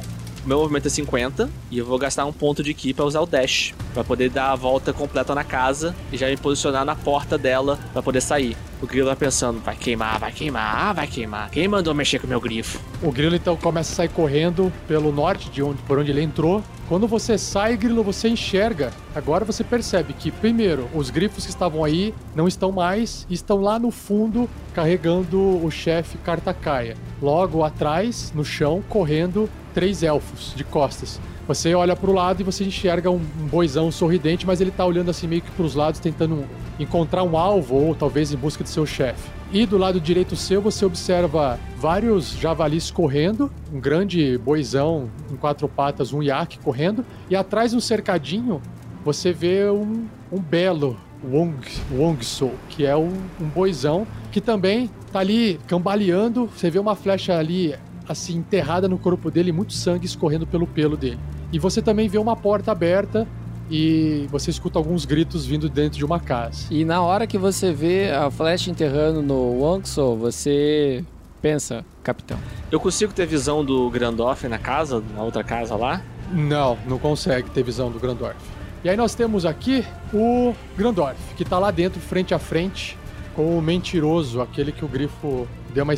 meu 0.48 0.60
movimento 0.60 0.88
é 0.88 0.89
50 0.89 1.50
e 1.70 1.78
eu 1.78 1.86
vou 1.86 2.00
gastar 2.00 2.26
um 2.26 2.32
ponto 2.32 2.64
de 2.64 2.74
ki 2.74 2.93
pra 2.93 3.04
usar 3.04 3.20
o 3.20 3.26
dash, 3.26 3.74
Pra 3.93 4.04
poder 4.04 4.30
dar 4.30 4.52
a 4.52 4.56
volta 4.56 4.93
completa 4.93 5.36
na 5.36 5.43
casa 5.43 5.93
e 6.12 6.18
já 6.18 6.28
me 6.28 6.38
posicionar 6.38 6.86
na 6.86 6.95
porta 6.95 7.38
dela 7.38 7.78
pra 7.91 8.02
poder 8.02 8.22
sair. 8.22 8.56
O 8.82 8.86
grilo 8.86 9.10
tá 9.10 9.16
pensando, 9.16 9.60
vai 9.60 9.76
queimar, 9.76 10.20
vai 10.20 10.32
queimar, 10.32 10.93
vai 10.93 11.08
queimar. 11.08 11.50
Quem 11.50 11.68
mandou 11.68 11.93
mexer 11.93 12.20
com 12.20 12.28
o 12.28 12.30
meu 12.30 12.39
grifo? 12.39 12.80
O 13.02 13.12
grilo 13.12 13.36
então 13.36 13.58
começa 13.58 13.91
a 13.91 13.95
sair 13.95 14.10
correndo 14.10 14.72
pelo 14.88 15.12
norte, 15.12 15.50
de 15.50 15.64
onde, 15.64 15.82
por 15.82 15.98
onde 15.98 16.12
ele 16.12 16.22
entrou. 16.22 16.64
Quando 16.88 17.08
você 17.08 17.38
sai, 17.38 17.76
grilo, 17.76 18.04
você 18.04 18.30
enxerga. 18.30 18.93
Agora 19.14 19.43
você 19.43 19.64
percebe 19.64 20.14
que, 20.14 20.32
primeiro, 20.32 20.88
os 20.93 21.10
grifos 21.10 21.43
que 21.43 21.50
estavam 21.50 21.84
aí 21.84 22.14
não 22.36 22.48
estão 22.48 22.72
mais 22.72 23.26
estão 23.30 23.60
lá 23.60 23.78
no 23.78 23.91
fundo 23.91 24.48
carregando 24.74 25.66
o 25.66 25.70
chefe 25.70 26.18
Cartacaia. 26.20 26.95
Logo 27.22 27.64
atrás, 27.64 28.32
no 28.34 28.45
chão, 28.45 28.82
correndo, 28.88 29.50
três 29.78 30.02
elfos 30.02 30.54
de 30.56 30.64
costas. 30.64 31.22
Você 31.48 31.76
olha 31.76 31.96
pro 31.96 32.12
lado 32.12 32.42
e 32.42 32.44
você 32.44 32.64
enxerga 32.64 33.12
um, 33.12 33.22
um 33.40 33.46
boizão 33.46 33.92
sorridente, 33.92 34.44
mas 34.44 34.60
ele 34.60 34.72
tá 34.72 34.84
olhando 34.84 35.12
assim 35.12 35.28
meio 35.28 35.44
que 35.44 35.52
pros 35.52 35.76
lados, 35.76 36.00
tentando 36.00 36.46
encontrar 36.80 37.22
um 37.22 37.38
alvo 37.38 37.76
ou 37.76 37.94
talvez 37.94 38.34
em 38.34 38.36
busca 38.36 38.64
de 38.64 38.72
seu 38.72 38.88
chefe. 38.88 39.30
E 39.54 39.68
do 39.68 39.78
lado 39.78 40.02
direito 40.02 40.36
seu 40.36 40.64
você 40.64 40.84
observa 40.84 41.60
vários 41.78 42.32
javalis 42.32 42.90
correndo, 42.90 43.52
um 43.72 43.80
grande 43.80 44.36
boizão 44.40 45.12
em 45.32 45.36
quatro 45.36 45.70
patas, 45.70 46.12
um 46.12 46.24
iaque 46.24 46.58
correndo, 46.58 47.06
e 47.30 47.36
atrás 47.36 47.72
um 47.76 47.80
cercadinho 47.80 48.60
você 49.06 49.32
vê 49.32 49.70
um, 49.70 50.08
um 50.32 50.40
belo 50.40 50.98
Wong, 51.24 51.56
Wongso, 51.92 52.50
que 52.70 52.84
é 52.84 52.98
um, 52.98 53.14
um 53.40 53.46
boizão 53.46 54.08
que 54.32 54.42
também 54.42 54.90
tá 55.12 55.20
ali 55.20 55.60
cambaleando. 55.68 56.48
Você 56.48 56.72
vê 56.72 56.80
uma 56.80 56.96
flecha 56.96 57.38
ali 57.38 57.76
assim 58.08 58.38
enterrada 58.38 58.88
no 58.88 58.97
corpo 58.97 59.30
dele, 59.30 59.51
muito 59.51 59.74
sangue 59.74 60.05
escorrendo 60.05 60.45
pelo 60.47 60.68
pelo 60.68 60.95
dele. 60.95 61.20
E 61.51 61.60
você 61.60 61.82
também 61.82 62.08
vê 62.08 62.18
uma 62.18 62.36
porta 62.36 62.72
aberta 62.72 63.28
e 63.70 64.28
você 64.30 64.49
escuta 64.49 64.80
alguns 64.80 65.05
gritos 65.05 65.45
vindo 65.45 65.70
dentro 65.70 65.97
de 65.97 66.05
uma 66.05 66.20
casa. 66.20 66.68
E 66.72 66.86
na 66.86 67.01
hora 67.01 67.28
que 67.28 67.38
você 67.38 67.72
vê 67.72 68.12
a 68.12 68.30
flecha 68.32 68.70
enterrando 68.70 69.22
no 69.22 69.60
Wongso, 69.60 70.16
você 70.16 71.03
pensa, 71.41 71.86
capitão. 72.03 72.38
Eu 72.72 72.80
consigo 72.80 73.14
ter 73.14 73.26
visão 73.26 73.64
do 73.64 73.89
Grandorf 73.89 74.47
na 74.47 74.58
casa, 74.58 75.03
na 75.16 75.24
outra 75.24 75.43
casa 75.43 75.76
lá? 75.76 76.01
Não, 76.32 76.78
não 76.88 76.97
consegue 76.97 77.49
ter 77.49 77.64
visão 77.64 77.91
do 77.91 77.99
Grandorf. 77.99 78.38
E 78.84 78.89
aí 78.89 78.97
nós 78.97 79.16
temos 79.16 79.45
aqui 79.45 79.84
o 80.14 80.53
Grandorf, 80.78 81.18
que 81.36 81.43
tá 81.43 81.60
lá 81.60 81.72
dentro, 81.72 81.99
frente 81.99 82.34
a 82.34 82.39
frente, 82.39 82.97
com 83.36 83.58
o 83.58 83.62
mentiroso, 83.62 84.41
aquele 84.41 84.72
que 84.72 84.84
o 84.84 84.88
grifo 84.88 85.47
deu 85.74 85.84
uma 85.84 85.93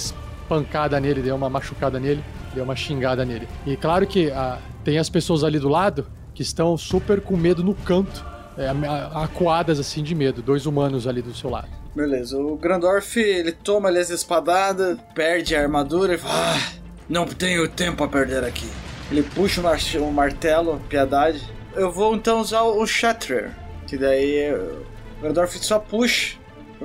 espancada 0.54 1.00
nele, 1.00 1.22
deu 1.22 1.36
uma 1.36 1.50
machucada 1.50 2.00
nele, 2.00 2.24
deu 2.54 2.64
uma 2.64 2.76
xingada 2.76 3.24
nele. 3.24 3.48
E 3.66 3.78
claro 3.78 4.08
que 4.08 4.32
ah, 4.32 4.58
tem 4.84 4.98
as 4.98 5.10
pessoas 5.10 5.44
ali 5.44 5.60
do 5.60 5.70
lado 5.70 6.08
que 6.34 6.42
estão 6.42 6.76
super 6.76 7.22
com 7.22 7.38
medo 7.38 7.64
no 7.64 7.76
canto, 7.76 8.26
é, 8.58 8.68
a- 8.68 9.24
acuadas 9.24 9.80
assim 9.80 10.02
de 10.02 10.16
medo, 10.16 10.42
dois 10.42 10.66
humanos 10.66 11.06
ali 11.08 11.22
do 11.22 11.36
seu 11.36 11.50
lado. 11.50 11.68
Beleza, 11.96 12.38
o 12.38 12.56
Grandorf, 12.56 13.18
ele 13.20 13.52
toma 13.52 13.90
ali 13.90 14.00
as 14.00 14.10
espadadas, 14.10 14.98
perde 15.14 15.56
a 15.56 15.62
armadura 15.62 16.16
e 16.16 16.18
fala: 16.18 16.56
ah, 16.56 16.72
não 17.08 17.26
tenho 17.26 17.68
tempo 17.68 18.04
a 18.04 18.08
perder 18.08 18.44
aqui. 18.44 18.70
Ele 19.12 19.24
puxa 19.24 19.62
o, 19.62 20.04
o 20.04 20.14
martelo, 20.14 20.80
piedade. 20.88 21.42
Eu 21.76 21.92
vou 21.92 22.16
então 22.16 22.40
usar 22.40 22.62
o 22.64 22.86
Shatterer, 22.86 23.52
que 23.88 23.98
daí 23.98 24.54
o 24.54 25.22
Grandorf 25.22 25.58
só 25.64 25.80
puxa 25.80 26.38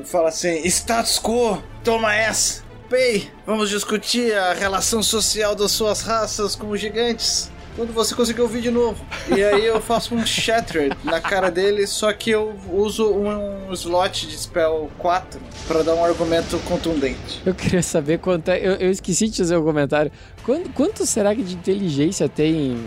fala 0.04 0.28
assim: 0.28 0.66
status 0.66 1.20
quo, 1.20 1.62
toma 1.84 2.14
essa. 2.14 2.63
Pei, 2.88 3.30
vamos 3.46 3.70
discutir 3.70 4.34
a 4.34 4.52
relação 4.52 5.02
social 5.02 5.54
das 5.54 5.72
suas 5.72 6.02
raças 6.02 6.54
como 6.54 6.76
gigantes. 6.76 7.50
Quando 7.76 7.92
você 7.92 8.14
conseguir 8.14 8.40
ouvir 8.40 8.60
de 8.60 8.70
novo. 8.70 9.04
E 9.34 9.42
aí 9.42 9.66
eu 9.66 9.80
faço 9.80 10.14
um 10.14 10.24
Shattered 10.24 10.96
na 11.02 11.20
cara 11.20 11.50
dele, 11.50 11.88
só 11.88 12.12
que 12.12 12.30
eu 12.30 12.54
uso 12.70 13.12
um 13.12 13.72
slot 13.72 14.28
de 14.28 14.38
spell 14.38 14.88
4 14.98 15.40
pra 15.66 15.82
dar 15.82 15.94
um 15.94 16.04
argumento 16.04 16.56
contundente. 16.68 17.42
Eu 17.44 17.52
queria 17.52 17.82
saber 17.82 18.18
quanto 18.18 18.50
é. 18.50 18.58
Eu, 18.58 18.74
eu 18.74 18.90
esqueci 18.92 19.28
de 19.28 19.38
fazer 19.38 19.56
o 19.56 19.64
comentário. 19.64 20.12
Quanto, 20.44 20.70
quanto 20.70 21.04
será 21.04 21.34
que 21.34 21.42
de 21.42 21.54
inteligência 21.54 22.28
tem 22.28 22.78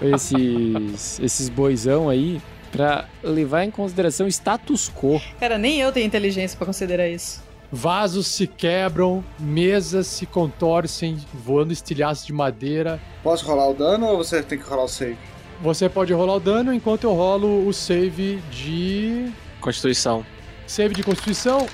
esses, 0.00 1.20
esses 1.20 1.50
boizão 1.50 2.08
aí 2.08 2.40
pra 2.72 3.06
levar 3.22 3.64
em 3.64 3.70
consideração 3.70 4.26
status 4.26 4.90
quo? 4.90 5.20
Cara, 5.38 5.58
nem 5.58 5.82
eu 5.82 5.92
tenho 5.92 6.06
inteligência 6.06 6.56
pra 6.56 6.66
considerar 6.66 7.06
isso. 7.08 7.43
Vasos 7.74 8.28
se 8.28 8.46
quebram, 8.46 9.24
mesas 9.36 10.06
se 10.06 10.26
contorcem, 10.26 11.18
voando 11.32 11.72
estilhaços 11.72 12.24
de 12.24 12.32
madeira. 12.32 13.00
Posso 13.20 13.44
rolar 13.44 13.68
o 13.68 13.74
dano 13.74 14.06
ou 14.06 14.16
você 14.16 14.44
tem 14.44 14.56
que 14.56 14.64
rolar 14.64 14.84
o 14.84 14.88
save? 14.88 15.18
Você 15.60 15.88
pode 15.88 16.12
rolar 16.12 16.36
o 16.36 16.40
dano 16.40 16.72
enquanto 16.72 17.02
eu 17.02 17.12
rolo 17.14 17.66
o 17.66 17.72
save 17.72 18.36
de. 18.48 19.28
Constituição. 19.60 20.24
Save 20.68 20.94
de 20.94 21.02
Constituição. 21.02 21.66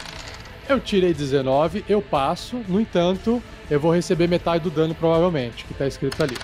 Eu 0.66 0.80
tirei 0.80 1.12
19, 1.12 1.84
eu 1.86 2.01
passo. 2.01 2.62
No 2.66 2.80
entanto, 2.80 3.42
eu 3.70 3.78
vou 3.78 3.92
receber 3.92 4.26
metade 4.26 4.64
do 4.64 4.70
dano, 4.70 4.94
provavelmente, 4.94 5.66
que 5.66 5.74
tá 5.74 5.86
escrito 5.86 6.22
ali. 6.22 6.38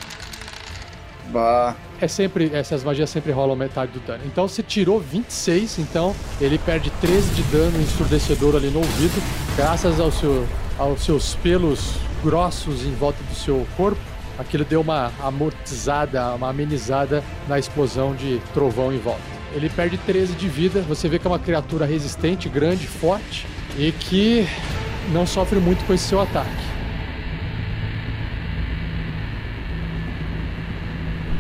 Bah. 1.33 1.75
É 2.01 2.09
sempre. 2.09 2.51
Essas 2.53 2.85
magias 2.85 3.09
sempre 3.11 3.33
rolam 3.33 3.57
metade 3.57 3.93
do 3.93 4.01
dano. 4.01 4.23
Então 4.27 4.47
você 4.47 4.63
tirou 4.63 5.01
26, 5.01 5.79
então 5.79 6.15
ele 6.41 6.59
perde 6.59 6.91
13 7.01 7.35
de 7.35 7.43
dano 7.45 7.81
ensurdecedor 7.81 8.57
ali 8.57 8.69
no 8.69 8.79
ouvido, 8.79 9.23
graças 9.57 9.99
ao 9.99 10.13
seu, 10.13 10.47
aos 10.79 11.03
seus 11.03 11.35
pelos 11.37 11.95
grossos 12.23 12.85
em 12.85 12.95
volta 12.95 13.23
do 13.23 13.35
seu 13.35 13.67
corpo. 13.77 14.01
Aquilo 14.39 14.65
deu 14.65 14.83
uma 14.83 15.11
amortizada, 15.23 16.35
uma 16.35 16.51
amenizada 16.51 17.25
na 17.49 17.59
explosão 17.59 18.15
de 18.15 18.41
trovão 18.53 18.93
em 18.93 18.99
volta. 18.99 19.23
Ele 19.55 19.71
perde 19.71 19.97
13 19.97 20.35
de 20.35 20.49
vida. 20.49 20.83
Você 20.83 21.09
vê 21.09 21.19
que 21.19 21.27
é 21.27 21.31
uma 21.31 21.39
criatura 21.39 21.87
resistente, 21.87 22.47
grande, 22.47 22.87
forte 22.87 23.47
e 23.79 23.91
que 23.93 24.47
não 25.11 25.27
sofre 25.27 25.59
muito 25.59 25.85
com 25.87 25.95
esse 25.95 26.05
seu 26.05 26.21
ataque. 26.21 26.76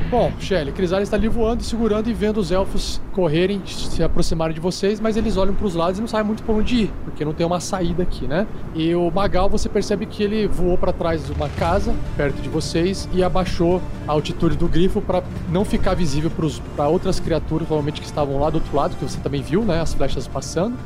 Bom, 0.08 0.32
Shelly, 0.38 0.70
Crisales 0.70 1.08
está 1.08 1.16
ali 1.16 1.26
voando, 1.26 1.64
segurando 1.64 2.08
e 2.08 2.14
vendo 2.14 2.38
os 2.38 2.52
elfos 2.52 3.00
correrem, 3.12 3.60
se 3.66 4.04
aproximarem 4.04 4.54
de 4.54 4.60
vocês, 4.60 5.00
mas 5.00 5.16
eles 5.16 5.36
olham 5.36 5.52
para 5.52 5.66
os 5.66 5.74
lados 5.74 5.98
e 5.98 6.00
não 6.00 6.06
sabem 6.06 6.28
muito 6.28 6.44
por 6.44 6.54
onde 6.54 6.84
ir, 6.84 6.92
porque 7.04 7.24
não 7.24 7.32
tem 7.32 7.44
uma 7.44 7.58
saída 7.58 8.04
aqui, 8.04 8.24
né? 8.24 8.46
E 8.72 8.94
o 8.94 9.10
Magal, 9.10 9.50
você 9.50 9.68
percebe 9.68 10.06
que 10.06 10.22
ele 10.22 10.46
voou 10.46 10.78
para 10.78 10.92
trás 10.92 11.26
de 11.26 11.32
uma 11.32 11.48
casa, 11.48 11.92
perto 12.16 12.40
de 12.40 12.48
vocês, 12.48 13.08
e 13.12 13.24
abaixou 13.24 13.82
a 14.06 14.12
altitude 14.12 14.56
do 14.56 14.68
grifo 14.68 15.00
para 15.00 15.24
não 15.50 15.64
ficar 15.64 15.94
visível 15.94 16.30
para 16.76 16.86
outras 16.86 17.18
criaturas, 17.18 17.66
provavelmente 17.66 18.00
que 18.00 18.06
estavam 18.06 18.38
lá 18.38 18.48
do 18.48 18.56
outro 18.56 18.76
lado, 18.76 18.94
que 18.94 19.02
você 19.02 19.18
também 19.18 19.42
viu, 19.42 19.64
né? 19.64 19.80
As 19.80 19.92
flechas 19.92 20.28
passando. 20.28 20.76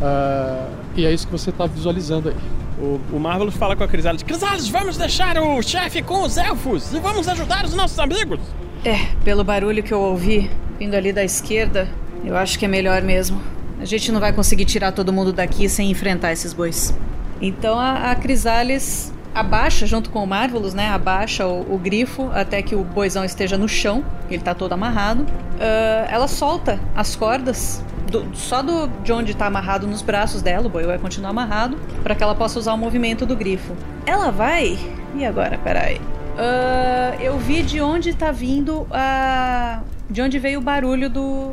Ah, 0.00 0.68
e 0.96 1.04
é 1.04 1.12
isso 1.12 1.26
que 1.26 1.32
você 1.32 1.50
está 1.50 1.66
visualizando 1.66 2.30
aí. 2.30 2.36
O, 2.80 2.98
o 3.12 3.20
Marvelous 3.20 3.54
fala 3.56 3.76
com 3.76 3.84
a 3.84 3.88
Crisales: 3.88 4.22
Crisales, 4.22 4.68
vamos 4.68 4.96
deixar 4.96 5.36
o 5.38 5.60
chefe 5.60 6.00
com 6.00 6.22
os 6.22 6.38
elfos 6.38 6.94
e 6.94 6.98
vamos 6.98 7.28
ajudar 7.28 7.66
os 7.66 7.74
nossos 7.74 7.98
amigos. 7.98 8.40
É, 8.84 9.14
pelo 9.24 9.44
barulho 9.44 9.82
que 9.82 9.92
eu 9.92 10.00
ouvi 10.00 10.50
vindo 10.78 10.94
ali 10.94 11.12
da 11.12 11.22
esquerda, 11.22 11.88
eu 12.24 12.36
acho 12.36 12.58
que 12.58 12.64
é 12.64 12.68
melhor 12.68 13.02
mesmo. 13.02 13.40
A 13.80 13.84
gente 13.84 14.10
não 14.12 14.20
vai 14.20 14.32
conseguir 14.32 14.64
tirar 14.64 14.92
todo 14.92 15.12
mundo 15.12 15.32
daqui 15.32 15.68
sem 15.68 15.90
enfrentar 15.90 16.32
esses 16.32 16.52
bois. 16.52 16.94
Então 17.40 17.78
a, 17.78 18.10
a 18.10 18.14
Crisales 18.14 19.12
abaixa 19.34 19.86
junto 19.86 20.10
com 20.10 20.22
o 20.22 20.26
Marvelous, 20.26 20.74
né? 20.74 20.88
Abaixa 20.88 21.46
o, 21.46 21.74
o 21.74 21.78
grifo 21.78 22.30
até 22.34 22.60
que 22.62 22.74
o 22.74 22.82
boizão 22.84 23.24
esteja 23.24 23.56
no 23.56 23.68
chão. 23.68 24.04
Ele 24.30 24.42
tá 24.42 24.54
todo 24.54 24.72
amarrado. 24.72 25.26
Ah, 25.58 26.06
ela 26.10 26.28
solta 26.28 26.78
as 26.94 27.14
cordas. 27.16 27.82
do- 28.10 28.26
só 28.34 28.60
do, 28.62 28.88
de 29.04 29.12
onde 29.12 29.34
tá 29.34 29.46
amarrado 29.46 29.86
nos 29.86 30.02
braços 30.02 30.42
dela, 30.42 30.66
o 30.66 30.70
boi 30.70 30.84
vai 30.84 30.98
continuar 30.98 31.30
amarrado, 31.30 31.78
para 32.02 32.14
que 32.14 32.22
ela 32.22 32.34
possa 32.34 32.58
usar 32.58 32.72
o 32.74 32.78
movimento 32.78 33.24
do 33.24 33.36
grifo. 33.36 33.74
Ela 34.04 34.30
vai. 34.30 34.78
E 35.14 35.24
agora? 35.24 35.56
Peraí. 35.58 36.00
Ah, 36.42 37.16
eu 37.20 37.38
vi 37.38 37.62
de 37.62 37.82
onde 37.82 38.14
tá 38.14 38.32
vindo 38.32 38.86
a. 38.90 39.82
De 40.08 40.22
onde 40.22 40.38
veio 40.38 40.58
o 40.58 40.62
barulho 40.62 41.10
do. 41.10 41.52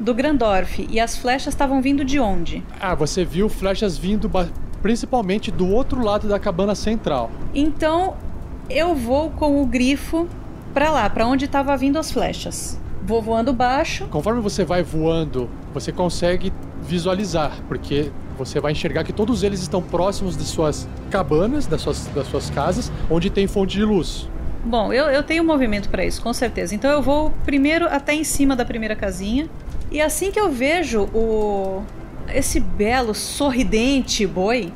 Do 0.00 0.14
Grandorf. 0.14 0.86
E 0.90 0.98
as 0.98 1.16
flechas 1.16 1.52
estavam 1.52 1.82
vindo 1.82 2.04
de 2.04 2.18
onde? 2.18 2.62
Ah, 2.80 2.94
você 2.94 3.24
viu 3.24 3.48
flechas 3.48 3.98
vindo 3.98 4.30
principalmente 4.80 5.50
do 5.50 5.68
outro 5.68 6.02
lado 6.02 6.26
da 6.26 6.38
cabana 6.38 6.74
central. 6.74 7.30
Então 7.54 8.16
eu 8.70 8.94
vou 8.94 9.30
com 9.30 9.62
o 9.62 9.66
grifo 9.66 10.26
pra 10.72 10.90
lá, 10.90 11.08
pra 11.10 11.26
onde 11.26 11.46
tava 11.46 11.76
vindo 11.76 11.98
as 11.98 12.10
flechas. 12.10 12.80
Vou 13.04 13.20
voando 13.20 13.52
baixo. 13.52 14.06
Conforme 14.10 14.40
você 14.40 14.64
vai 14.64 14.82
voando, 14.82 15.48
você 15.74 15.92
consegue 15.92 16.52
visualizar, 16.80 17.52
porque 17.68 18.10
você 18.36 18.60
vai 18.60 18.72
enxergar 18.72 19.04
que 19.04 19.12
todos 19.12 19.42
eles 19.42 19.60
estão 19.60 19.82
próximos 19.82 20.36
de 20.36 20.44
suas 20.44 20.88
cabanas, 21.10 21.66
das 21.66 21.80
suas, 21.80 22.06
das 22.08 22.26
suas 22.26 22.50
casas, 22.50 22.90
onde 23.10 23.30
tem 23.30 23.46
fonte 23.46 23.76
de 23.76 23.84
luz. 23.84 24.28
Bom, 24.64 24.92
eu, 24.92 25.06
eu 25.06 25.22
tenho 25.22 25.42
movimento 25.42 25.88
pra 25.88 26.04
isso, 26.04 26.22
com 26.22 26.32
certeza. 26.32 26.74
Então 26.74 26.90
eu 26.90 27.02
vou 27.02 27.32
primeiro 27.44 27.86
até 27.86 28.14
em 28.14 28.22
cima 28.22 28.54
da 28.54 28.64
primeira 28.64 28.94
casinha. 28.94 29.48
E 29.90 30.00
assim 30.00 30.30
que 30.30 30.38
eu 30.38 30.50
vejo 30.50 31.02
o. 31.12 31.82
esse 32.32 32.60
belo, 32.60 33.14
sorridente 33.14 34.26
boi. 34.26 34.72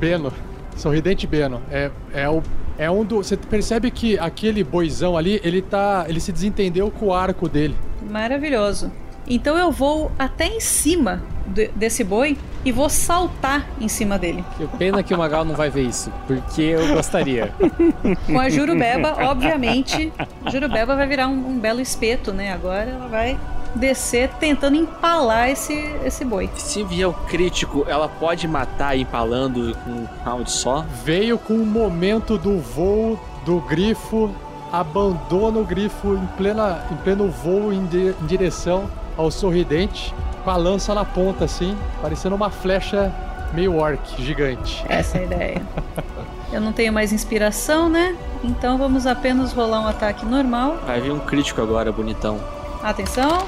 Beno, 0.00 0.32
sorridente 0.76 1.26
Beno, 1.26 1.60
é, 1.70 1.90
é, 2.12 2.28
o, 2.28 2.42
é 2.78 2.90
um 2.90 3.04
do. 3.04 3.16
Você 3.16 3.36
percebe 3.36 3.90
que 3.90 4.18
aquele 4.18 4.64
boizão 4.64 5.16
ali, 5.16 5.40
ele 5.44 5.60
tá. 5.60 6.06
ele 6.08 6.20
se 6.20 6.32
desentendeu 6.32 6.90
com 6.90 7.06
o 7.06 7.14
arco 7.14 7.48
dele. 7.48 7.76
Maravilhoso. 8.10 8.90
Então 9.28 9.58
eu 9.58 9.70
vou 9.70 10.10
até 10.18 10.46
em 10.46 10.60
cima 10.60 11.22
de- 11.48 11.68
desse 11.74 12.04
boi 12.04 12.36
e 12.64 12.70
vou 12.72 12.88
saltar 12.88 13.66
em 13.80 13.88
cima 13.88 14.18
dele. 14.18 14.44
Que 14.56 14.66
pena 14.76 15.02
que 15.02 15.14
o 15.14 15.18
Magal 15.18 15.44
não 15.44 15.54
vai 15.54 15.70
ver 15.70 15.82
isso, 15.82 16.12
porque 16.26 16.62
eu 16.62 16.94
gostaria. 16.94 17.52
Com 18.26 18.38
a 18.38 18.48
Jurubeba, 18.48 19.16
obviamente, 19.24 20.12
a 20.44 20.50
Jurubeba 20.50 20.94
vai 20.96 21.06
virar 21.06 21.28
um, 21.28 21.48
um 21.50 21.58
belo 21.58 21.80
espeto, 21.80 22.32
né? 22.32 22.52
Agora 22.52 22.90
ela 22.90 23.08
vai 23.08 23.38
descer 23.74 24.30
tentando 24.40 24.76
empalar 24.76 25.50
esse, 25.50 25.74
esse 26.04 26.24
boi. 26.24 26.48
Se 26.56 26.82
vier 26.82 27.06
o 27.08 27.12
crítico, 27.12 27.84
ela 27.88 28.08
pode 28.08 28.48
matar 28.48 28.96
empalando 28.96 29.76
com 29.84 29.90
um 29.90 30.06
round 30.24 30.50
só? 30.50 30.84
Veio 31.04 31.38
com 31.38 31.54
o 31.54 31.66
momento 31.66 32.38
do 32.38 32.58
voo 32.58 33.18
do 33.44 33.60
grifo, 33.60 34.30
abandona 34.72 35.58
o 35.58 35.64
grifo 35.64 36.14
em, 36.14 36.26
plena, 36.36 36.82
em 36.90 36.96
pleno 36.96 37.28
voo 37.30 37.72
em, 37.72 37.84
di- 37.86 38.14
em 38.20 38.26
direção 38.26 38.88
ao 39.16 39.30
sorridente, 39.30 40.14
com 40.44 40.50
a 40.50 40.56
lança 40.56 40.94
na 40.94 41.04
ponta 41.04 41.44
assim, 41.44 41.76
parecendo 42.00 42.34
uma 42.34 42.50
flecha 42.50 43.12
meio 43.52 43.76
orc 43.76 44.22
gigante. 44.22 44.84
Essa 44.88 45.18
é 45.18 45.20
a 45.20 45.24
ideia. 45.24 45.62
Eu 46.52 46.60
não 46.62 46.72
tenho 46.72 46.92
mais 46.92 47.12
inspiração, 47.12 47.88
né? 47.90 48.16
Então 48.42 48.78
vamos 48.78 49.06
apenas 49.06 49.52
rolar 49.52 49.82
um 49.82 49.86
ataque 49.86 50.24
normal. 50.24 50.78
Vai 50.86 51.00
vir 51.00 51.12
um 51.12 51.18
crítico 51.18 51.60
agora, 51.60 51.92
bonitão. 51.92 52.40
Atenção. 52.82 53.46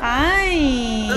Ai! 0.00 1.08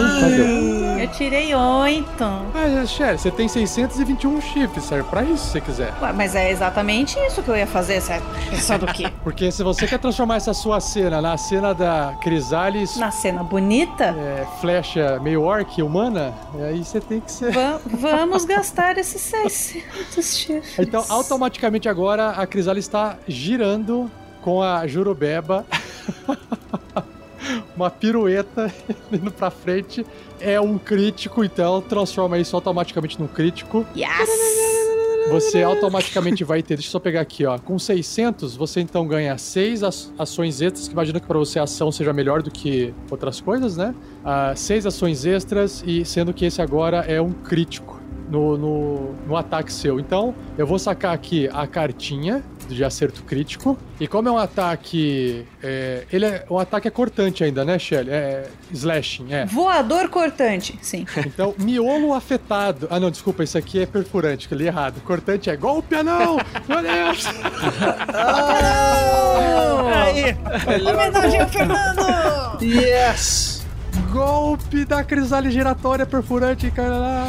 Eu 1.02 1.08
tirei 1.12 1.54
oito. 1.56 2.24
Ah, 2.24 2.86
Sherry, 2.86 3.18
você 3.18 3.32
tem 3.32 3.48
621 3.48 4.42
chifres, 4.42 4.84
serve 4.84 5.10
pra 5.10 5.24
isso 5.24 5.46
se 5.46 5.52
você 5.52 5.62
quiser. 5.62 5.94
Ué, 6.02 6.12
mas 6.14 6.36
é 6.36 6.52
exatamente 6.52 7.18
isso 7.20 7.42
que 7.42 7.50
eu 7.50 7.56
ia 7.56 7.68
fazer, 7.68 8.02
certo? 8.02 8.26
Só 8.60 8.78
do 8.78 8.86
quê? 8.88 9.10
Porque 9.24 9.52
se 9.52 9.64
você 9.64 9.88
quer 9.88 9.98
transformar 10.00 10.36
essa 10.38 10.54
sua 10.54 10.80
cena 10.80 11.22
na 11.22 11.38
cena 11.38 11.74
da 11.74 12.16
Crisales, 12.22 12.98
Na 12.98 13.12
cena 13.12 13.44
bonita, 13.44 14.06
é, 14.18 14.46
flecha 14.60 15.20
meio 15.22 15.44
orc 15.44 15.82
humana, 15.82 16.34
aí 16.68 16.84
você 16.84 17.00
tem 17.00 17.20
que 17.22 17.32
ser. 17.32 17.52
va- 17.52 17.80
vamos 17.88 18.44
gastar 18.46 18.98
esses 18.98 19.22
600 19.22 20.38
chifres. 20.38 20.80
Então, 20.80 21.04
automaticamente 21.10 21.88
agora 21.88 22.32
a 22.32 22.46
Crisales 22.46 22.86
está 22.86 23.18
girando 23.28 24.12
com 24.42 24.62
a 24.62 24.86
Jurubeba. 24.88 25.66
Uma 27.76 27.89
pirueta 27.89 28.74
indo 29.12 29.32
pra 29.32 29.50
frente. 29.50 30.06
É 30.39 30.60
um 30.60 30.78
crítico, 30.78 31.43
então 31.43 31.82
transforma 31.82 32.38
isso 32.38 32.56
automaticamente 32.56 33.20
num 33.20 33.28
crítico. 33.28 33.86
Yes! 33.95 34.30
Você 35.30 35.62
automaticamente 35.62 36.43
vai 36.43 36.64
ter. 36.64 36.76
Deixa 36.76 36.88
eu 36.88 36.91
só 36.91 37.00
pegar 37.00 37.22
aqui, 37.22 37.45
ó. 37.45 37.60
Com 37.60 37.78
600, 37.78 38.56
você 38.56 38.82
então 38.82 39.06
ganha 39.06 39.38
6 39.38 39.84
ações 40.18 40.62
extras, 40.62 40.88
que 40.88 40.93
imagina 40.93 41.20
que 41.20 41.28
pra 41.28 41.38
você 41.38 41.60
a 41.60 41.64
ação 41.64 41.91
seja 41.91 42.12
melhor 42.12 42.41
do 42.41 42.50
que 42.50 42.93
outras 43.12 43.39
coisas, 43.39 43.78
né? 43.78 43.93
Ah, 44.26 44.54
6 44.56 44.88
ações 44.88 45.26
extras, 45.26 45.84
e 45.86 46.04
sendo 46.04 46.34
que 46.34 46.45
esse 46.45 46.62
agora 46.62 47.00
é 47.08 47.22
um 47.22 47.32
crítico 47.32 48.00
no, 48.30 48.58
no, 48.58 49.14
no 49.28 49.36
ataque 49.36 49.72
seu. 49.72 50.00
Então, 50.00 50.34
eu 50.58 50.66
vou 50.66 50.80
sacar 50.80 51.14
aqui 51.14 51.47
a 51.52 51.68
cartinha 51.68 52.43
de 52.76 52.84
acerto 52.84 53.24
crítico. 53.24 53.78
E 53.99 54.07
como 54.07 54.30
é 54.30 54.32
um 54.32 54.38
ataque. 54.38 55.45
é, 55.61 56.05
ele 56.11 56.26
é. 56.26 56.45
O 56.49 56.57
ataque 56.59 56.88
é 56.88 56.91
cortante 56.91 57.43
ainda, 57.43 57.63
né, 57.65 57.78
Shelly? 57.78 58.09
É. 58.09 58.47
Slashing, 58.72 59.34
é. 59.34 59.45
Voador 59.45 60.09
cortante, 60.09 60.78
sim. 60.82 61.05
Então, 61.17 61.53
miolo 61.57 62.13
afetado. 62.13 62.88
Ah, 62.89 62.99
não, 62.99 63.09
desculpa, 63.11 63.43
isso 63.43 63.57
aqui 63.57 63.82
é 63.82 63.86
perfurante, 63.86 64.47
que 64.47 64.53
eu 64.53 64.57
li 64.57 64.67
errado. 64.67 65.01
Cortante 65.01 65.49
é 65.49 65.55
golpe, 65.55 65.95
anão! 65.95 66.38
Meu 66.67 66.82
Deus! 66.82 67.26
Aí, 69.95 70.36
Homenagem 70.86 71.41
ao 71.41 71.49
Fernando! 71.49 72.63
Yes! 72.63 73.59
Golpe 74.12 74.86
da 74.86 75.03
crisálide 75.03 75.53
giratória 75.53 76.05
perfurante, 76.05 76.72
cara. 76.72 77.26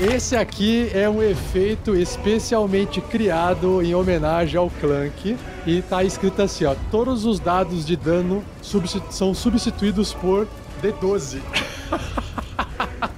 Esse 0.00 0.34
aqui 0.36 0.90
é 0.94 1.08
um 1.08 1.22
efeito 1.22 1.94
especialmente 1.94 3.00
criado 3.00 3.82
em 3.82 3.94
homenagem 3.94 4.58
ao 4.58 4.70
Clank. 4.70 5.36
E 5.66 5.82
tá 5.82 6.02
escrito 6.04 6.40
assim, 6.42 6.64
ó. 6.64 6.74
Todos 6.90 7.24
os 7.26 7.38
dados 7.38 7.84
de 7.84 7.96
dano 7.96 8.42
substi- 8.62 9.02
são 9.10 9.34
substituídos 9.34 10.14
por 10.14 10.46
D12. 10.82 11.38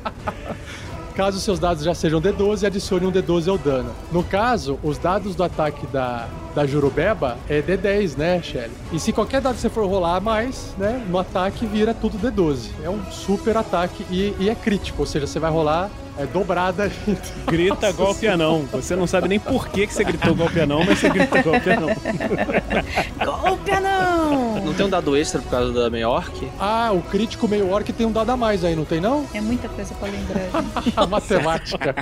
Caso 1.19 1.41
seus 1.41 1.59
dados 1.59 1.83
já 1.83 1.93
sejam 1.97 2.21
D12, 2.21 2.65
adicione 2.65 3.05
um 3.05 3.11
D12 3.11 3.49
ao 3.49 3.59
dano. 3.59 3.91
No 4.13 4.23
caso, 4.23 4.79
os 4.85 4.99
dados 4.99 5.35
do 5.35 5.43
ataque 5.43 5.85
da, 5.89 6.29
da 6.55 6.65
Jurubeba 6.65 7.37
é 7.49 7.61
D10, 7.61 8.17
né, 8.17 8.41
Shelly? 8.41 8.71
E 8.93 9.01
se 9.01 9.13
qualquer 9.13 9.41
dado 9.41 9.57
você 9.57 9.69
for 9.69 9.85
rolar 9.85 10.21
mais, 10.21 10.77
né, 10.79 11.05
no 11.11 11.19
ataque 11.19 11.67
vira 11.67 11.93
tudo 11.93 12.17
D12. 12.21 12.69
É 12.85 12.89
um 12.89 13.05
super 13.11 13.57
ataque 13.57 14.07
e, 14.13 14.33
e 14.39 14.49
é 14.49 14.55
crítico, 14.55 15.03
ou 15.03 15.07
seja, 15.07 15.27
você 15.27 15.41
vai 15.41 15.51
rolar 15.51 15.91
é, 16.19 16.27
dobrada. 16.27 16.91
Grita 17.47 17.93
golpe 17.93 18.27
anão. 18.27 18.65
Você 18.73 18.97
não 18.97 19.07
sabe 19.07 19.29
nem 19.29 19.39
por 19.39 19.69
que, 19.69 19.87
que 19.87 19.95
você 19.95 20.03
gritou 20.03 20.35
golpe 20.35 20.61
anão, 20.61 20.85
mas 20.85 20.99
você 20.99 21.09
grita 21.09 21.43
golpe 21.43 21.71
anão. 21.71 21.89
Golpe 23.25 23.71
não! 23.81 24.61
Não 24.65 24.75
tem 24.75 24.87
um 24.87 24.89
dado 24.89 25.17
extra 25.17 25.41
por 25.41 25.51
causa 25.51 25.73
da 25.73 25.91
Meorc? 25.91 26.49
Ah, 26.59 26.91
o 26.93 27.01
crítico 27.03 27.47
meio 27.47 27.71
orc 27.71 27.93
tem 27.93 28.07
um 28.07 28.13
dado 28.13 28.31
a 28.31 28.37
mais 28.37 28.65
aí, 28.65 28.75
não 28.75 28.85
tem 28.85 29.01
não? 29.01 29.27
É 29.33 29.41
muita 29.41 29.69
coisa 29.69 29.95
pra 29.95 30.09
lembrar. 30.09 30.65
A 30.97 31.07
matemática. 31.07 31.95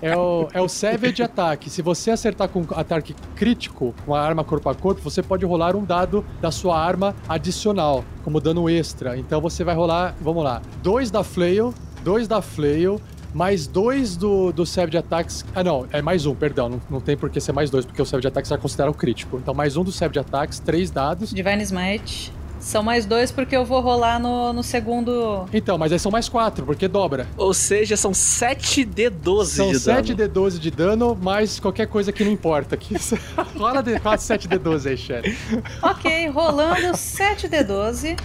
É 0.00 0.16
o, 0.16 0.48
é 0.52 0.60
o 0.60 0.68
Savage 0.68 1.22
Attack. 1.22 1.68
Se 1.70 1.82
você 1.82 2.10
acertar 2.10 2.48
com 2.48 2.64
ataque 2.74 3.14
crítico, 3.34 3.94
com 4.04 4.14
a 4.14 4.20
arma 4.20 4.44
corpo 4.44 4.68
a 4.68 4.74
corpo, 4.74 5.00
você 5.02 5.22
pode 5.22 5.44
rolar 5.44 5.74
um 5.74 5.84
dado 5.84 6.24
da 6.40 6.50
sua 6.50 6.78
arma 6.78 7.14
adicional, 7.28 8.04
como 8.22 8.40
dano 8.40 8.68
extra. 8.68 9.16
Então 9.16 9.40
você 9.40 9.64
vai 9.64 9.74
rolar, 9.74 10.14
vamos 10.20 10.44
lá, 10.44 10.62
dois 10.82 11.10
da 11.10 11.24
Flail, 11.24 11.74
dois 12.02 12.28
da 12.28 12.40
Flail, 12.40 13.00
mais 13.36 13.66
dois 13.66 14.16
do, 14.16 14.50
do 14.50 14.64
Savage 14.64 14.96
Attacks. 14.96 15.44
Ah, 15.54 15.62
não, 15.62 15.86
é 15.92 16.00
mais 16.00 16.24
um, 16.24 16.34
perdão. 16.34 16.70
Não, 16.70 16.80
não 16.90 17.00
tem 17.02 17.16
por 17.16 17.28
que 17.28 17.38
ser 17.38 17.52
mais 17.52 17.68
dois, 17.68 17.84
porque 17.84 18.00
o 18.00 18.06
Savage 18.06 18.26
Attacks 18.26 18.48
vai 18.48 18.58
considerar 18.58 18.88
o 18.88 18.94
crítico. 18.94 19.36
Então, 19.36 19.52
mais 19.52 19.76
um 19.76 19.84
do 19.84 19.92
Savage 19.92 20.18
Attacks, 20.18 20.58
três 20.58 20.90
dados. 20.90 21.34
Divine 21.34 21.62
Smite. 21.62 22.32
São 22.58 22.82
mais 22.82 23.04
dois 23.04 23.30
porque 23.30 23.54
eu 23.54 23.66
vou 23.66 23.82
rolar 23.82 24.18
no, 24.18 24.54
no 24.54 24.62
segundo. 24.62 25.46
Então, 25.52 25.76
mas 25.76 25.92
aí 25.92 25.98
são 25.98 26.10
mais 26.10 26.26
quatro, 26.30 26.64
porque 26.64 26.88
dobra. 26.88 27.26
Ou 27.36 27.52
seja, 27.52 27.94
são 27.94 28.14
7 28.14 28.86
D12 28.86 29.44
São 29.44 29.70
de 29.70 29.78
7 29.78 30.14
dano. 30.14 30.32
D12 30.32 30.58
de 30.58 30.70
dano, 30.70 31.14
mais 31.14 31.60
qualquer 31.60 31.86
coisa 31.86 32.10
que 32.10 32.24
não 32.24 32.32
importa. 32.32 32.74
aqui. 32.74 32.96
Rola 33.54 33.82
de 33.82 34.00
4, 34.00 34.24
7 34.24 34.48
D12 34.48 34.86
aí, 34.88 34.96
Shelly. 34.96 35.36
Ok, 35.82 36.28
rolando 36.28 36.88
7d12. 36.92 38.16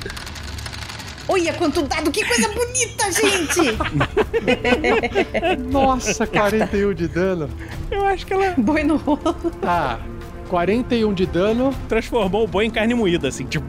Olha 1.28 1.54
quanto 1.54 1.82
dado, 1.84 2.12
que 2.12 2.26
coisa 2.26 2.48
bonita, 2.50 3.12
gente! 3.12 3.78
Nossa, 5.72 6.26
41 6.28 6.94
de 6.94 7.08
dano. 7.08 7.50
Eu 7.90 8.06
acho 8.06 8.26
que 8.26 8.34
ela 8.34 8.54
Boi 8.58 8.84
no 8.84 8.98
rolo. 8.98 9.20
Tá. 9.62 10.00
41 10.50 11.14
de 11.14 11.26
dano. 11.26 11.74
transformou 11.88 12.44
o 12.44 12.48
boi 12.48 12.66
em 12.66 12.70
carne 12.70 12.94
moída, 12.94 13.30
assim, 13.30 13.46
tipo. 13.46 13.66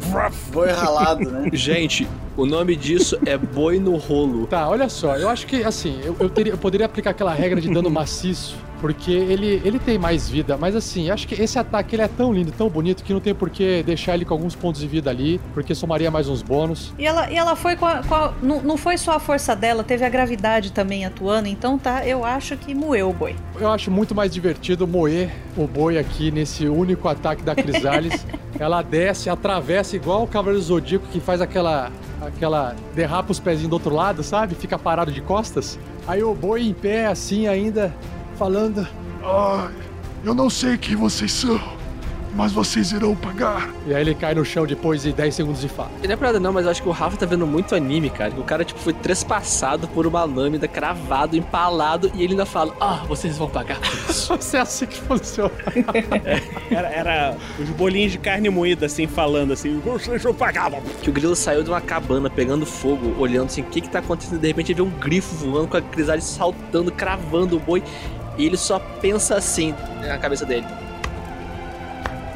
Boi 0.53 0.71
ralado, 0.71 1.31
né? 1.31 1.49
Gente, 1.55 2.09
o 2.37 2.45
nome 2.45 2.75
disso 2.75 3.17
é 3.25 3.39
boi 3.39 3.79
no 3.79 3.97
rolo. 3.97 4.49
Tá, 4.49 4.69
olha 4.69 4.89
só. 4.89 5.17
Eu 5.17 5.29
acho 5.29 5.47
que, 5.47 5.63
assim, 5.63 6.01
eu, 6.03 6.17
eu 6.19 6.29
teria, 6.29 6.53
eu 6.53 6.59
poderia 6.59 6.87
aplicar 6.87 7.11
aquela 7.11 7.33
regra 7.33 7.61
de 7.61 7.73
dano 7.73 7.89
maciço. 7.89 8.57
Porque 8.83 9.13
ele, 9.13 9.63
ele 9.65 9.79
tem 9.79 9.97
mais 9.97 10.29
vida, 10.29 10.57
mas 10.59 10.75
assim, 10.75 11.09
acho 11.09 11.27
que 11.29 11.41
esse 11.41 11.57
ataque 11.57 11.95
ele 11.95 12.03
é 12.03 12.09
tão 12.09 12.33
lindo, 12.33 12.51
tão 12.51 12.69
bonito, 12.69 13.05
que 13.05 13.13
não 13.13 13.21
tem 13.21 13.33
por 13.33 13.49
que 13.49 13.81
deixar 13.85 14.15
ele 14.15 14.25
com 14.25 14.35
alguns 14.35 14.57
pontos 14.57 14.81
de 14.81 14.89
vida 14.89 15.09
ali, 15.09 15.41
porque 15.55 15.73
somaria 15.73 16.11
mais 16.11 16.29
uns 16.29 16.43
bônus. 16.43 16.93
E 16.99 17.07
ela, 17.07 17.31
e 17.31 17.37
ela 17.37 17.55
foi 17.55 17.77
com 17.77 17.87
a. 17.87 18.03
com 18.03 18.15
a- 18.15 18.35
não, 18.43 18.61
não 18.61 18.77
foi 18.77 18.99
só 18.99 19.13
a 19.13 19.21
força 19.21 19.55
dela, 19.55 19.85
teve 19.85 20.05
a 20.05 20.09
gravidade 20.09 20.73
também 20.73 21.07
atuando, 21.07 21.47
então 21.47 21.79
tá, 21.79 22.05
eu 22.05 22.25
acho 22.25 22.57
que 22.57 22.75
moeu 22.75 23.11
o 23.11 23.13
boi. 23.13 23.37
Eu 23.59 23.71
acho 23.71 23.89
muito 23.89 24.15
mais 24.17 24.33
divertido 24.35 24.85
moer 24.87 25.31
o 25.57 25.65
boi 25.67 25.97
aqui 25.97 26.33
nesse 26.33 26.67
único 26.67 27.07
ataque 27.09 27.43
da 27.45 27.55
Crisales. 27.55 28.27
Ela 28.59 28.83
desce, 28.83 29.31
atravessa 29.31 29.95
igual 29.95 30.25
o 30.25 30.27
Cavaleiro 30.27 30.61
Zodíaco 30.61 31.07
que 31.13 31.21
faz 31.21 31.41
aquela 31.41 31.91
aquela 32.21 32.75
derrapa 32.95 33.31
os 33.33 33.39
pezinhos 33.41 33.71
do 33.71 33.75
outro 33.75 33.95
lado, 33.95 34.23
sabe? 34.25 34.55
Fica 34.57 34.77
parado 34.79 35.11
de 35.13 35.21
costas. 35.21 35.79
Aí 36.07 36.23
o 36.23 36.35
boi 36.35 36.63
em 36.63 36.73
pé 36.75 37.07
assim 37.07 37.47
ainda 37.47 37.95
falando 38.37 38.87
Ah, 39.25 39.69
eu 40.25 40.35
não 40.35 40.49
sei 40.51 40.77
quem 40.79 40.97
vocês 40.97 41.33
são, 41.33 41.61
mas 42.35 42.51
vocês 42.53 42.93
irão 42.93 43.15
pagar. 43.15 43.69
e 43.87 43.93
aí 43.95 44.01
ele 44.01 44.15
cai 44.15 44.35
no 44.35 44.45
chão 44.45 44.65
depois 44.67 45.03
de 45.03 45.13
10 45.13 45.35
segundos 45.35 45.61
de 45.61 45.69
fala. 45.69 45.91
E 46.03 46.07
não 46.07 46.15
é 46.15 46.17
pra 46.17 46.29
nada 46.29 46.41
não, 46.41 46.53
mas 46.53 46.65
eu 46.65 46.71
acho 46.71 46.83
que 46.83 46.89
o 46.89 46.93
Rafa 46.93 47.17
tá 47.17 47.27
vendo 47.27 47.47
muito 47.47 47.75
anime, 47.75 48.09
cara. 48.09 48.33
O 48.39 48.43
cara, 48.45 48.65
tipo, 48.65 48.81
foi 48.81 48.93
trespassado 48.95 49.87
por 49.89 50.07
uma 50.07 50.25
lâmina, 50.25 50.67
cravado, 50.67 51.37
empalado, 51.37 52.11
e 52.15 52.23
ele 52.23 52.33
ainda 52.33 52.47
fala, 52.47 52.75
ah, 52.81 53.03
vocês 53.07 53.37
vão 53.37 53.49
pagar 53.51 53.79
por 53.81 54.11
isso. 54.11 54.33
Isso 54.35 54.57
é 54.57 54.61
assim 54.61 54.87
que 54.87 54.99
funciona. 55.01 55.51
Era, 56.71 56.89
era 56.89 57.37
os 57.59 57.69
bolinhos 57.71 58.13
de 58.13 58.19
carne 58.19 58.49
moída, 58.49 58.87
assim, 58.87 59.07
falando 59.07 59.53
assim, 59.53 59.79
vocês 59.85 60.23
vão 60.23 60.33
pagar. 60.33 60.71
que 61.03 61.11
o 61.11 61.13
grilo 61.13 61.37
saiu 61.37 61.63
de 61.63 61.69
uma 61.69 61.83
cabana 61.83 62.31
pegando 62.31 62.65
fogo, 62.65 63.15
olhando 63.21 63.47
assim, 63.47 63.61
o 63.61 63.65
que 63.65 63.83
que 63.83 63.91
tá 63.91 63.99
acontecendo? 63.99 64.41
De 64.41 64.47
repente 64.47 64.73
ele 64.73 64.81
vê 64.81 64.89
um 64.89 64.91
grifo 64.99 65.35
voando 65.35 65.69
com 65.69 65.77
a 65.77 65.81
grisalha 65.81 66.21
saltando, 66.23 66.91
cravando 66.91 67.57
o 67.57 67.61
boi. 67.61 67.83
E 68.37 68.47
ele 68.47 68.57
só 68.57 68.79
pensa 69.01 69.37
assim 69.37 69.75
na 70.01 70.19
cabeça 70.19 70.47
dele. 70.47 70.67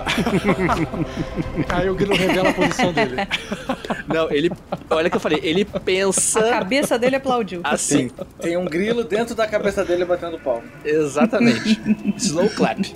Aí 1.69 1.91
o 1.91 1.95
grilo 1.95 2.15
revela 2.15 2.51
a 2.51 2.55
posição 2.55 2.93
dele. 2.93 3.17
Não, 4.09 4.31
ele. 4.31 4.51
Olha 4.89 5.09
o 5.09 5.11
que 5.11 5.17
eu 5.17 5.21
falei, 5.21 5.41
ele 5.43 5.65
pensa. 5.65 6.41
A 6.41 6.51
cabeça 6.51 6.99
dele 6.99 7.17
aplaudiu. 7.17 7.61
Assim. 7.65 8.09
Tem, 8.09 8.27
tem 8.41 8.57
um 8.57 8.65
grilo 8.65 9.05
dentro 9.05 9.35
da 9.35 9.47
cabeça 9.47 9.85
dele 9.85 10.05
batendo 10.05 10.39
pau. 10.39 10.63
Exatamente. 10.85 11.81
Slow 12.17 12.49
clap. 12.51 12.95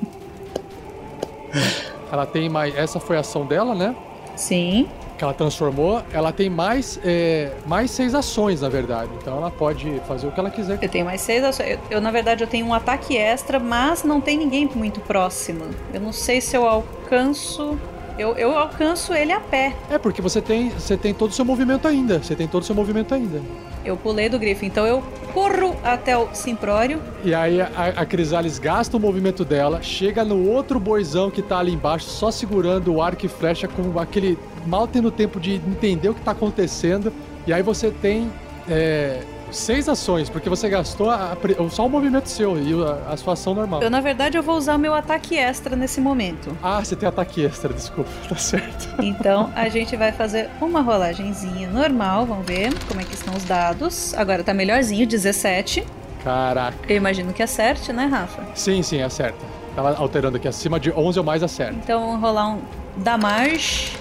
Ela 2.11 2.27
tem 2.27 2.49
mais. 2.49 2.75
Essa 2.75 3.01
foi 3.01 3.17
a 3.17 3.21
ação 3.21 3.47
dela, 3.47 3.75
né? 3.75 3.95
Sim. 4.37 4.89
Que 5.21 5.25
ela 5.25 5.35
transformou. 5.35 6.03
Ela 6.15 6.33
tem 6.33 6.49
mais, 6.49 6.99
é, 7.05 7.53
mais 7.67 7.91
seis 7.91 8.15
ações, 8.15 8.63
na 8.63 8.71
verdade. 8.71 9.11
Então 9.21 9.37
ela 9.37 9.51
pode 9.51 10.01
fazer 10.09 10.27
o 10.27 10.33
que 10.33 10.41
ela 10.41 10.51
quiser. 10.51 10.79
Eu 10.81 10.89
tenho 10.89 11.05
mais 11.05 11.21
seis 11.21 11.45
ações. 11.45 11.73
Eu, 11.73 11.79
eu, 11.91 12.01
na 12.01 12.11
verdade, 12.11 12.43
eu 12.43 12.49
tenho 12.49 12.65
um 12.65 12.73
ataque 12.73 13.19
extra, 13.19 13.59
mas 13.59 14.03
não 14.03 14.19
tem 14.19 14.39
ninguém 14.39 14.67
muito 14.75 14.99
próximo. 15.01 15.67
Eu 15.93 16.01
não 16.01 16.11
sei 16.11 16.41
se 16.41 16.57
eu 16.57 16.67
alcanço. 16.67 17.79
Eu, 18.21 18.37
eu 18.37 18.59
alcanço 18.59 19.15
ele 19.15 19.33
a 19.33 19.41
pé. 19.41 19.75
É, 19.89 19.97
porque 19.97 20.21
você 20.21 20.43
tem, 20.43 20.69
você 20.69 20.95
tem 20.95 21.15
todo 21.15 21.31
o 21.31 21.33
seu 21.33 21.43
movimento 21.43 21.89
ainda. 21.89 22.23
Você 22.23 22.37
tem 22.37 22.47
todo 22.47 22.61
o 22.61 22.67
seu 22.67 22.75
movimento 22.75 23.15
ainda. 23.15 23.41
Eu 23.83 23.97
pulei 23.97 24.29
do 24.29 24.39
grifo, 24.39 24.63
então 24.67 24.87
eu 24.87 25.03
corro 25.33 25.75
até 25.83 26.19
o 26.19 26.29
Simprório. 26.35 27.01
E 27.25 27.35
aí 27.35 27.63
a, 27.63 27.69
a 27.97 28.05
Crisales 28.05 28.59
gasta 28.59 28.95
o 28.95 29.01
movimento 29.01 29.43
dela, 29.43 29.81
chega 29.81 30.23
no 30.23 30.47
outro 30.51 30.79
boizão 30.79 31.31
que 31.31 31.41
tá 31.41 31.59
ali 31.59 31.73
embaixo, 31.73 32.05
só 32.11 32.31
segurando 32.31 32.93
o 32.93 33.01
arco 33.01 33.25
e 33.25 33.29
flecha 33.29 33.67
com 33.67 33.99
aquele. 33.99 34.39
mal 34.67 34.87
tendo 34.87 35.11
tempo 35.11 35.41
de 35.41 35.55
entender 35.55 36.11
o 36.11 36.15
que 36.15 36.21
tá 36.21 36.33
acontecendo. 36.33 37.11
E 37.47 37.55
aí 37.55 37.63
você 37.63 37.91
tem. 37.91 38.31
É, 38.69 39.23
seis 39.53 39.89
ações, 39.89 40.29
porque 40.29 40.49
você 40.49 40.69
gastou 40.69 41.11
a, 41.11 41.33
a, 41.33 41.71
só 41.71 41.87
o 41.87 41.91
movimento 41.91 42.29
seu 42.29 42.59
e 42.59 42.73
a, 42.83 43.13
a, 43.13 43.17
sua 43.17 43.35
ação 43.35 43.55
normal. 43.55 43.83
Eu, 43.83 43.91
na 43.91 44.01
verdade, 44.01 44.37
eu 44.37 44.43
vou 44.43 44.57
usar 44.57 44.77
o 44.77 44.79
meu 44.79 44.95
ataque 44.95 45.37
extra 45.37 45.77
nesse 45.77 46.01
momento. 46.01 46.57
Ah, 46.63 46.83
você 46.83 46.97
tem 46.97 47.09
ataque 47.09 47.45
extra, 47.45 47.73
desculpa, 47.73 48.11
tá 48.29 48.37
certo. 48.37 48.89
Então, 49.03 49.53
a 49.55 49.69
gente 49.69 49.97
vai 49.97 50.13
fazer 50.13 50.49
uma 50.61 50.81
rolagenzinha 50.81 51.69
normal, 51.69 52.27
vamos 52.27 52.47
ver 52.47 52.73
como 52.89 53.01
é 53.01 53.05
que 53.05 53.15
estão 53.15 53.35
os 53.35 53.45
dados. 53.45 54.15
Agora 54.15 54.43
tá 54.43 54.55
melhorzinho, 54.55 55.07
17. 55.07 55.85
Caraca. 56.23 56.77
Eu 56.89 56.97
imagino 56.97 57.33
que 57.33 57.43
acerte, 57.43 57.93
né, 57.93 58.07
Rafa? 58.07 58.43
Sim, 58.55 58.83
sim, 58.83 59.03
acerta. 59.03 59.39
Tava 59.75 59.97
alterando 59.97 60.37
aqui, 60.37 60.49
acima 60.49 60.79
de 60.79 60.91
11 60.91 61.19
ou 61.19 61.25
mais 61.25 61.43
acerta. 61.43 61.75
Então, 61.83 62.21
rolar 62.21 62.55
um 62.55 62.61
damage. 62.97 63.93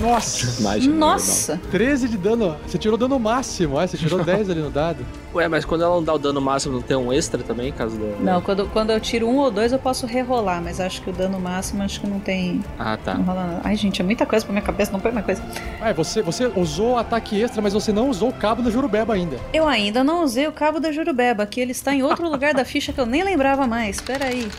Nossa! 0.00 0.62
Mágica, 0.62 0.94
Nossa! 0.94 1.60
13 1.70 2.08
de 2.08 2.16
dano. 2.16 2.56
Você 2.66 2.76
tirou 2.78 2.98
dano 2.98 3.18
máximo, 3.18 3.80
é? 3.80 3.86
Você 3.86 3.96
tirou 3.96 4.22
10 4.24 4.50
ali 4.50 4.60
no 4.60 4.70
dado. 4.70 5.04
Ué, 5.34 5.48
mas 5.48 5.64
quando 5.64 5.82
ela 5.82 5.94
não 5.94 6.02
dá 6.02 6.12
o 6.12 6.18
dano 6.18 6.40
máximo, 6.40 6.74
não 6.74 6.82
tem 6.82 6.96
um 6.96 7.12
extra 7.12 7.42
também, 7.42 7.72
caso 7.72 7.96
da... 7.96 8.06
Não, 8.20 8.42
quando, 8.42 8.66
quando 8.68 8.90
eu 8.90 9.00
tiro 9.00 9.26
um 9.26 9.38
ou 9.38 9.50
dois, 9.50 9.72
eu 9.72 9.78
posso 9.78 10.06
rerolar, 10.06 10.60
mas 10.62 10.78
acho 10.80 11.00
que 11.02 11.08
o 11.08 11.12
dano 11.12 11.38
máximo, 11.40 11.82
acho 11.82 12.00
que 12.00 12.06
não 12.06 12.20
tem... 12.20 12.62
Ah, 12.78 12.98
tá. 13.02 13.14
Não 13.14 13.24
rola 13.24 13.46
nada. 13.46 13.60
Ai, 13.64 13.76
gente, 13.76 14.00
é 14.02 14.04
muita 14.04 14.26
coisa 14.26 14.44
pra 14.44 14.52
minha 14.52 14.64
cabeça, 14.64 14.92
não 14.92 15.00
põe 15.00 15.12
mais 15.12 15.24
coisa. 15.24 15.42
Ah, 15.80 15.92
você, 15.92 16.20
você 16.20 16.50
usou 16.54 16.92
o 16.92 16.98
ataque 16.98 17.40
extra, 17.40 17.62
mas 17.62 17.72
você 17.72 17.92
não 17.92 18.10
usou 18.10 18.28
o 18.28 18.32
cabo 18.32 18.60
da 18.62 18.70
Jurubeba 18.70 19.14
ainda. 19.14 19.38
Eu 19.52 19.66
ainda 19.66 20.04
não 20.04 20.22
usei 20.22 20.46
o 20.46 20.52
cabo 20.52 20.78
da 20.80 20.92
Jurubeba, 20.92 21.46
que 21.46 21.60
ele 21.60 21.72
está 21.72 21.94
em 21.94 22.02
outro 22.02 22.28
lugar 22.28 22.52
da 22.52 22.64
ficha 22.64 22.92
que 22.92 23.00
eu 23.00 23.06
nem 23.06 23.22
lembrava 23.22 23.66
mais. 23.66 23.96
Espera 23.96 24.26
aí. 24.26 24.50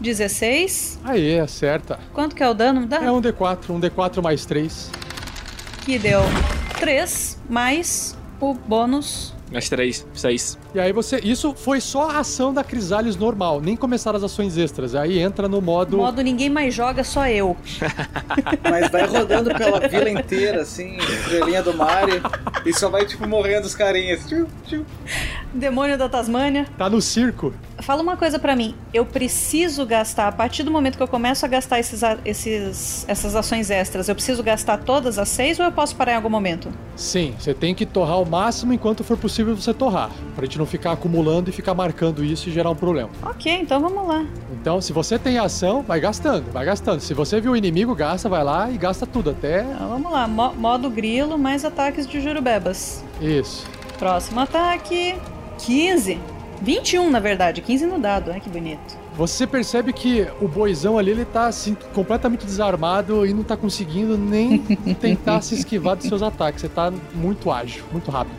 16. 0.00 1.00
Aí, 1.04 1.38
acerta. 1.38 1.98
Quanto 2.12 2.34
que 2.34 2.42
é 2.42 2.48
o 2.48 2.54
dano? 2.54 2.86
Dá? 2.86 2.98
É 2.98 3.10
um 3.10 3.20
D4, 3.20 3.70
um 3.70 3.80
D4 3.80 4.22
mais 4.22 4.44
3. 4.46 4.90
Que 5.84 5.98
deu 5.98 6.20
3 6.78 7.38
mais 7.48 8.16
o 8.40 8.54
bônus. 8.54 9.34
Mais 9.50 9.68
3, 9.68 10.06
6. 10.14 10.58
E 10.74 10.80
aí 10.80 10.92
você. 10.92 11.18
Isso 11.18 11.54
foi 11.54 11.80
só 11.80 12.10
a 12.10 12.18
ação 12.20 12.52
da 12.52 12.62
Crisales 12.62 13.16
normal, 13.16 13.60
nem 13.60 13.76
começaram 13.76 14.16
as 14.16 14.22
ações 14.22 14.56
extras. 14.56 14.94
Aí 14.94 15.18
entra 15.18 15.48
no 15.48 15.60
modo. 15.60 15.96
Modo 15.96 16.22
ninguém 16.22 16.50
mais 16.50 16.74
joga, 16.74 17.02
só 17.02 17.26
eu. 17.26 17.56
Mas 18.68 18.90
vai 18.90 19.06
rodando 19.06 19.54
pela 19.54 19.86
vila 19.88 20.10
inteira, 20.10 20.62
assim, 20.62 20.96
estrelinha 20.98 21.62
do 21.62 21.74
Mario, 21.74 22.22
e 22.64 22.72
só 22.74 22.88
vai, 22.90 23.06
tipo, 23.06 23.26
morrendo 23.26 23.66
os 23.66 23.74
carinhas. 23.74 24.20
Demônio 25.52 25.96
da 25.96 26.08
Tasmânia. 26.08 26.66
Tá 26.76 26.90
no 26.90 27.00
circo. 27.00 27.54
Fala 27.80 28.02
uma 28.02 28.16
coisa 28.16 28.38
para 28.38 28.54
mim. 28.54 28.74
Eu 28.92 29.06
preciso 29.06 29.86
gastar, 29.86 30.28
a 30.28 30.32
partir 30.32 30.62
do 30.62 30.70
momento 30.70 30.96
que 30.96 31.02
eu 31.02 31.08
começo 31.08 31.44
a 31.44 31.48
gastar 31.48 31.78
esses, 31.78 32.02
esses, 32.24 33.04
essas 33.08 33.34
ações 33.34 33.70
extras, 33.70 34.08
eu 34.08 34.14
preciso 34.14 34.42
gastar 34.42 34.78
todas 34.78 35.18
as 35.18 35.28
seis 35.28 35.58
ou 35.58 35.64
eu 35.64 35.72
posso 35.72 35.96
parar 35.96 36.12
em 36.12 36.16
algum 36.16 36.28
momento? 36.28 36.68
Sim, 36.96 37.34
você 37.38 37.54
tem 37.54 37.74
que 37.74 37.86
torrar 37.86 38.20
o 38.20 38.26
máximo 38.26 38.72
enquanto 38.72 39.04
for 39.04 39.16
possível 39.16 39.37
você 39.42 39.72
torrar. 39.72 40.10
Pra 40.34 40.44
gente 40.44 40.58
não 40.58 40.66
ficar 40.66 40.92
acumulando 40.92 41.50
e 41.50 41.52
ficar 41.52 41.74
marcando 41.74 42.24
isso 42.24 42.48
e 42.48 42.52
gerar 42.52 42.70
um 42.70 42.76
problema. 42.76 43.10
Ok, 43.22 43.52
então 43.52 43.80
vamos 43.80 44.06
lá. 44.06 44.26
Então, 44.52 44.80
se 44.80 44.92
você 44.92 45.18
tem 45.18 45.38
ação, 45.38 45.82
vai 45.82 46.00
gastando, 46.00 46.50
vai 46.52 46.64
gastando. 46.64 47.00
Se 47.00 47.14
você 47.14 47.40
viu 47.40 47.52
o 47.52 47.56
inimigo, 47.56 47.94
gasta, 47.94 48.28
vai 48.28 48.42
lá 48.44 48.70
e 48.70 48.76
gasta 48.76 49.06
tudo, 49.06 49.30
até. 49.30 49.62
Então, 49.62 49.88
vamos 49.88 50.10
lá, 50.10 50.26
Mo 50.26 50.52
modo 50.54 50.90
grilo 50.90 51.38
mais 51.38 51.64
ataques 51.64 52.06
de 52.06 52.20
jurubebas. 52.20 53.04
Isso. 53.20 53.66
Próximo 53.98 54.40
ataque. 54.40 55.16
15. 55.58 56.18
21, 56.60 57.10
na 57.10 57.20
verdade. 57.20 57.60
15 57.60 57.86
no 57.86 57.98
dado, 57.98 58.30
né? 58.30 58.40
Que 58.40 58.48
bonito. 58.48 58.97
Você 59.18 59.48
percebe 59.48 59.92
que 59.92 60.28
o 60.40 60.46
boizão 60.46 60.96
ali, 60.96 61.10
ele 61.10 61.24
tá 61.24 61.48
assim, 61.48 61.76
completamente 61.92 62.46
desarmado 62.46 63.26
e 63.26 63.34
não 63.34 63.42
tá 63.42 63.56
conseguindo 63.56 64.16
nem 64.16 64.58
tentar 65.00 65.42
se 65.42 65.56
esquivar 65.56 65.96
dos 65.96 66.06
seus 66.06 66.22
ataques. 66.22 66.60
Você 66.60 66.68
tá 66.68 66.92
muito 67.12 67.50
ágil, 67.50 67.82
muito 67.90 68.12
rápido. 68.12 68.36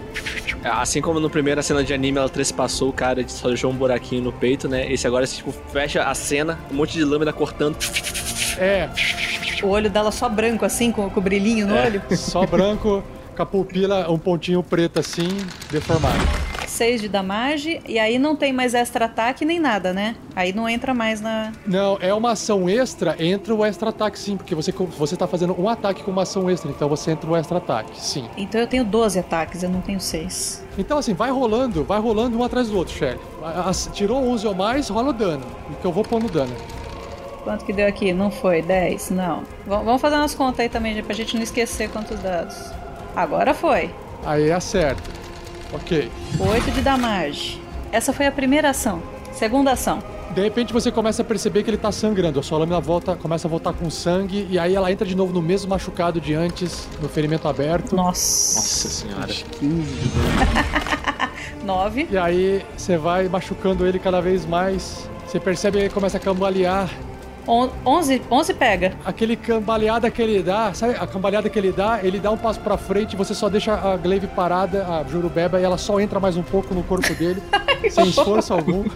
Assim 0.64 1.02
como 1.02 1.20
no 1.20 1.30
primeira 1.30 1.62
cena 1.62 1.84
de 1.84 1.94
anime 1.94 2.18
ela 2.18 2.30
trespassou 2.30 2.88
o 2.88 2.94
cara 2.94 3.20
e 3.20 3.30
só 3.30 3.50
deixou 3.50 3.70
um 3.70 3.76
buraquinho 3.76 4.24
no 4.24 4.32
peito, 4.32 4.70
né? 4.70 4.90
Esse 4.90 5.06
agora, 5.06 5.28
tipo, 5.28 5.52
fecha 5.52 6.04
a 6.04 6.16
cena, 6.16 6.58
um 6.72 6.76
monte 6.76 6.94
de 6.94 7.04
lâmina 7.04 7.34
cortando. 7.34 7.76
É. 8.58 8.90
O 9.62 9.68
olho 9.68 9.90
dela 9.90 10.14
só 10.14 10.30
branco, 10.30 10.64
assim, 10.64 10.94
com, 10.94 11.10
com 11.10 11.20
o 11.20 11.24
brilhinho 11.24 11.68
no 11.68 11.76
é, 11.76 11.88
olho. 11.88 12.02
Só 12.16 12.46
branco, 12.46 13.04
com 13.36 13.44
a 13.44 13.46
pupila, 13.46 14.10
um 14.10 14.18
pontinho 14.18 14.64
preto 14.64 14.98
assim, 14.98 15.28
deformado. 15.70 16.49
6 16.80 17.02
de 17.02 17.10
damage, 17.10 17.82
e 17.86 18.00
aí 18.00 18.18
não 18.18 18.38
tem 18.38 18.54
mais 18.54 18.74
extra 18.74 19.04
ataque 19.04 19.44
nem 19.44 19.60
nada, 19.60 19.92
né? 19.92 20.16
Aí 20.34 20.54
não 20.54 20.70
entra 20.70 20.94
mais 20.94 21.20
na. 21.20 21.52
Não, 21.68 21.98
é 22.00 22.14
uma 22.14 22.32
ação 22.32 22.70
extra, 22.70 23.22
entra 23.22 23.54
o 23.54 23.66
extra 23.66 23.90
ataque 23.90 24.18
sim, 24.18 24.38
porque 24.38 24.56
você, 24.56 24.72
você 24.72 25.18
tá 25.18 25.28
fazendo 25.28 25.60
um 25.62 25.68
ataque 25.68 26.02
com 26.04 26.10
uma 26.10 26.22
ação 26.22 26.50
extra, 26.50 26.72
então 26.72 26.88
você 26.88 27.12
entra 27.12 27.30
o 27.30 27.36
extra 27.36 27.58
ataque, 27.58 28.00
sim. 28.00 28.30
Então 28.38 28.62
eu 28.62 28.68
tenho 28.68 28.86
12 28.86 29.20
ataques, 29.20 29.62
eu 29.62 29.70
não 29.70 29.82
tenho 29.82 30.00
6. 30.00 30.66
Então 30.78 30.98
assim, 30.98 31.14
vai 31.14 31.30
rolando, 31.30 31.84
vai 31.84 32.00
rolando 32.00 32.40
um 32.40 32.44
atrás 32.46 32.70
do 32.70 32.78
outro, 32.78 32.96
Shelly. 32.96 33.20
Tirou 33.92 34.24
11 34.30 34.48
ou 34.48 34.56
mais, 34.56 34.88
rola 34.88 35.10
o 35.10 35.14
dano, 35.14 35.46
que 35.82 35.86
eu 35.86 35.92
vou 35.92 36.06
pondo 36.06 36.32
dano. 36.32 36.56
Quanto 37.44 37.66
que 37.66 37.74
deu 37.74 37.90
aqui? 37.90 38.14
Não 38.14 38.32
foi? 38.32 38.62
10? 38.62 39.12
Não. 39.12 39.42
V 39.42 39.46
vamos 39.66 40.00
fazer 40.00 40.16
umas 40.16 40.34
contas 40.34 40.62
aí 40.62 40.70
também, 40.70 41.04
pra 41.04 41.14
gente 41.14 41.36
não 41.36 41.44
esquecer 41.44 41.90
quantos 41.90 42.18
dados. 42.22 42.56
Agora 43.14 43.54
foi. 43.54 43.94
Aí 44.26 44.50
acerta. 44.50 45.20
Ok. 45.74 46.12
8 46.40 46.72
de 46.72 46.82
damage. 46.82 47.62
Essa 47.92 48.14
foi 48.14 48.28
a 48.28 48.32
primeira 48.32 48.70
ação. 48.70 49.02
Segunda 49.32 49.72
ação. 49.72 50.02
De 50.34 50.42
repente 50.42 50.72
você 50.72 50.92
começa 50.92 51.24
a 51.24 51.26
perceber 51.26 51.64
que 51.64 51.70
ele 51.70 51.78
tá 51.78 51.92
sangrando. 51.92 52.40
A 52.40 52.44
sua 52.44 52.60
lâmina 52.60 52.80
volta, 52.80 53.16
começa 53.16 53.48
a 53.48 53.50
voltar 53.50 53.74
com 53.74 53.90
sangue 53.90 54.48
e 54.50 54.60
aí 54.60 54.76
ela 54.76 54.92
entra 54.92 55.06
de 55.08 55.16
novo 55.16 55.34
no 55.34 55.42
mesmo 55.42 55.70
machucado 55.70 56.22
de 56.22 56.34
antes, 56.36 56.88
no 57.02 57.10
ferimento 57.10 57.48
aberto. 57.48 57.96
Nossa. 57.96 58.56
Nossa 58.60 58.88
senhora. 58.90 59.28
15 59.28 59.56
de 59.60 60.08
dano. 60.10 61.30
9. 61.66 62.08
E 62.12 62.18
aí 62.18 62.66
você 62.78 62.98
vai 62.98 63.28
machucando 63.28 63.86
ele 63.88 63.98
cada 63.98 64.22
vez 64.22 64.46
mais. 64.46 65.10
Você 65.26 65.40
percebe 65.40 65.78
que 65.78 65.84
ele 65.86 65.94
começa 65.94 66.18
a 66.18 66.20
cambalear. 66.20 66.90
11, 67.50 68.22
11 68.30 68.54
pega. 68.54 68.94
Aquele 69.04 69.36
cambaleada 69.36 70.12
que 70.12 70.22
ele 70.22 70.44
dá, 70.44 70.72
sabe? 70.74 70.96
A 71.00 71.08
cambaleada 71.08 71.50
que 71.50 71.58
ele 71.58 71.72
dá, 71.72 72.00
ele 72.04 72.20
dá 72.20 72.30
um 72.30 72.38
passo 72.38 72.60
pra 72.60 72.78
frente 72.78 73.16
você 73.16 73.34
só 73.34 73.50
deixa 73.50 73.74
a 73.74 73.98
Glaive 73.98 74.28
parada, 74.28 74.86
a 74.86 75.04
Jurubeba, 75.04 75.60
e 75.60 75.64
ela 75.64 75.78
só 75.78 76.00
entra 76.00 76.20
mais 76.20 76.38
um 76.38 76.44
pouco 76.44 76.74
no 76.74 76.84
corpo 76.84 77.14
dele, 77.16 77.42
sem 77.90 78.08
esforço 78.08 78.54
algum. 78.54 78.86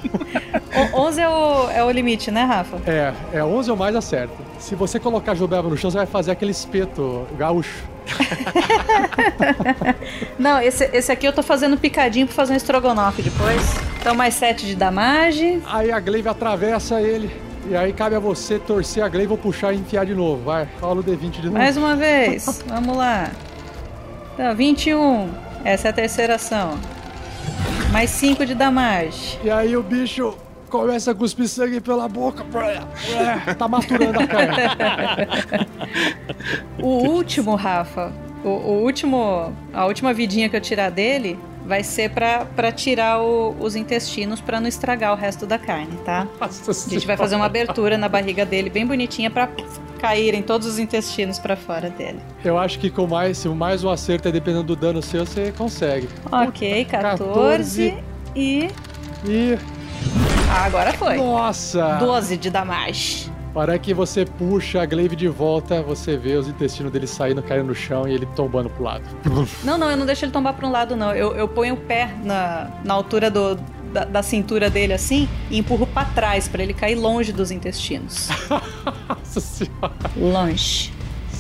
O, 0.91 1.01
11 1.01 1.21
é 1.21 1.29
o, 1.29 1.69
é 1.69 1.83
o 1.83 1.91
limite, 1.91 2.31
né, 2.31 2.45
Rafa? 2.45 2.77
É, 2.87 3.13
é 3.31 3.43
11 3.43 3.69
ou 3.69 3.77
mais 3.77 3.95
acerta. 3.95 4.33
Se 4.57 4.73
você 4.73 4.99
colocar 4.99 5.33
a 5.33 5.35
Jurubeba 5.35 5.69
no 5.69 5.77
chão, 5.77 5.91
você 5.91 5.97
vai 5.97 6.07
fazer 6.07 6.31
aquele 6.31 6.49
espeto 6.49 7.27
gaúcho. 7.37 7.83
Não, 10.39 10.59
esse, 10.59 10.89
esse 10.91 11.11
aqui 11.11 11.27
eu 11.27 11.31
tô 11.31 11.43
fazendo 11.43 11.77
picadinho 11.77 12.25
pra 12.25 12.35
fazer 12.35 12.53
um 12.53 12.55
estrogonofe 12.55 13.21
depois. 13.21 13.61
Então 13.99 14.15
mais 14.15 14.33
7 14.33 14.65
de 14.65 14.75
damage. 14.75 15.61
Aí 15.67 15.91
a 15.91 15.99
Glaive 15.99 16.27
atravessa 16.27 16.99
ele. 16.99 17.29
E 17.69 17.75
aí 17.75 17.93
cabe 17.93 18.15
a 18.15 18.19
você 18.19 18.59
torcer 18.59 19.03
a 19.03 19.07
Glaive 19.07 19.31
ou 19.31 19.37
puxar 19.37 19.73
e 19.73 19.77
enfiar 19.77 20.05
de 20.05 20.13
novo. 20.13 20.43
Vai, 20.43 20.67
rola 20.81 20.99
o 20.99 21.03
D20 21.03 21.31
de 21.31 21.45
novo. 21.45 21.57
Mais 21.57 21.77
uma 21.77 21.95
vez. 21.95 22.61
Vamos 22.67 22.97
lá. 22.97 23.31
Então, 24.33 24.55
21. 24.55 25.29
Essa 25.63 25.87
é 25.87 25.91
a 25.91 25.93
terceira 25.93 26.35
ação. 26.35 26.77
Mais 27.91 28.09
5 28.09 28.45
de 28.45 28.53
damage. 28.53 29.39
E 29.43 29.49
aí 29.49 29.77
o 29.77 29.83
bicho 29.83 30.35
começa 30.69 31.11
a 31.11 31.15
cuspir 31.15 31.47
sangue 31.47 31.79
pela 31.79 32.09
boca. 32.09 32.43
Tá 33.57 33.67
maturando 33.67 34.19
a 34.19 34.27
carne. 34.27 34.57
o 36.81 36.87
último, 36.87 37.55
Rafa, 37.55 38.11
o, 38.43 38.49
o, 38.49 38.83
último, 38.83 39.53
a 39.73 39.85
última 39.85 40.13
vidinha 40.13 40.49
que 40.49 40.55
eu 40.55 40.61
tirar 40.61 40.89
dele 40.89 41.39
vai 41.65 41.83
ser 41.83 42.09
pra 42.11 42.71
tirar 42.71 43.21
o- 43.21 43.55
os 43.59 43.75
intestinos 43.75 44.41
pra 44.41 44.59
não 44.59 44.67
estragar 44.67 45.13
o 45.13 45.15
resto 45.15 45.45
da 45.45 45.57
carne, 45.57 45.97
tá? 46.05 46.27
A 46.41 46.47
gente 46.89 47.07
vai 47.07 47.15
fazer 47.17 47.35
uma 47.35 47.45
abertura 47.45 47.97
na 47.97 48.09
barriga 48.09 48.45
dele 48.45 48.69
bem 48.69 48.85
bonitinha 48.85 49.29
pra 49.31 49.49
caírem 49.99 50.41
todos 50.41 50.67
os 50.67 50.77
intestinos 50.79 51.39
pra 51.39 51.55
fora 51.55 51.89
dele. 51.89 52.19
Eu 52.43 52.57
acho 52.57 52.77
que 52.79 52.89
com 52.89 53.07
mais, 53.07 53.37
se 53.37 53.47
mais 53.49 53.83
um 53.83 53.89
acerto 53.89 54.27
é 54.27 54.31
dependendo 54.31 54.63
do 54.63 54.75
dano 54.75 55.01
seu, 55.01 55.25
você 55.25 55.53
consegue. 55.57 56.09
Ok, 56.29 56.85
14 56.85 58.03
e. 58.35 58.69
E. 59.25 59.57
Ah, 60.51 60.65
agora 60.65 60.91
foi. 60.93 61.15
Nossa! 61.15 61.95
12 61.95 62.35
de 62.35 62.49
damage. 62.49 63.31
Para 63.53 63.77
que 63.77 63.93
você 63.93 64.25
puxa 64.25 64.81
a 64.81 64.85
Glaive 64.85 65.15
de 65.15 65.27
volta, 65.27 65.81
você 65.81 66.17
vê 66.17 66.35
os 66.35 66.47
intestinos 66.47 66.91
dele 66.91 67.05
saindo, 67.05 67.43
caindo 67.43 67.67
no 67.67 67.75
chão 67.75 68.07
e 68.07 68.13
ele 68.13 68.25
tombando 68.35 68.69
pro 68.69 68.83
lado. 68.83 69.03
Não, 69.63 69.77
não, 69.77 69.91
eu 69.91 69.97
não 69.97 70.05
deixo 70.07 70.25
ele 70.25 70.31
tombar 70.31 70.53
pra 70.53 70.67
um 70.67 70.71
lado, 70.71 70.95
não. 70.95 71.13
Eu, 71.13 71.35
eu 71.35 71.47
ponho 71.47 71.75
o 71.75 71.77
pé 71.77 72.15
na, 72.23 72.71
na 72.83 72.93
altura 72.95 73.29
do, 73.29 73.55
da, 73.93 74.05
da 74.05 74.23
cintura 74.23 74.69
dele 74.69 74.93
assim 74.93 75.29
e 75.51 75.59
empurro 75.59 75.85
pra 75.85 76.03
trás 76.03 76.47
pra 76.47 76.63
ele 76.63 76.73
cair 76.73 76.95
longe 76.95 77.31
dos 77.31 77.51
intestinos. 77.51 78.27
Nossa 79.07 79.39
senhora. 79.39 79.93
Longe. 80.17 80.91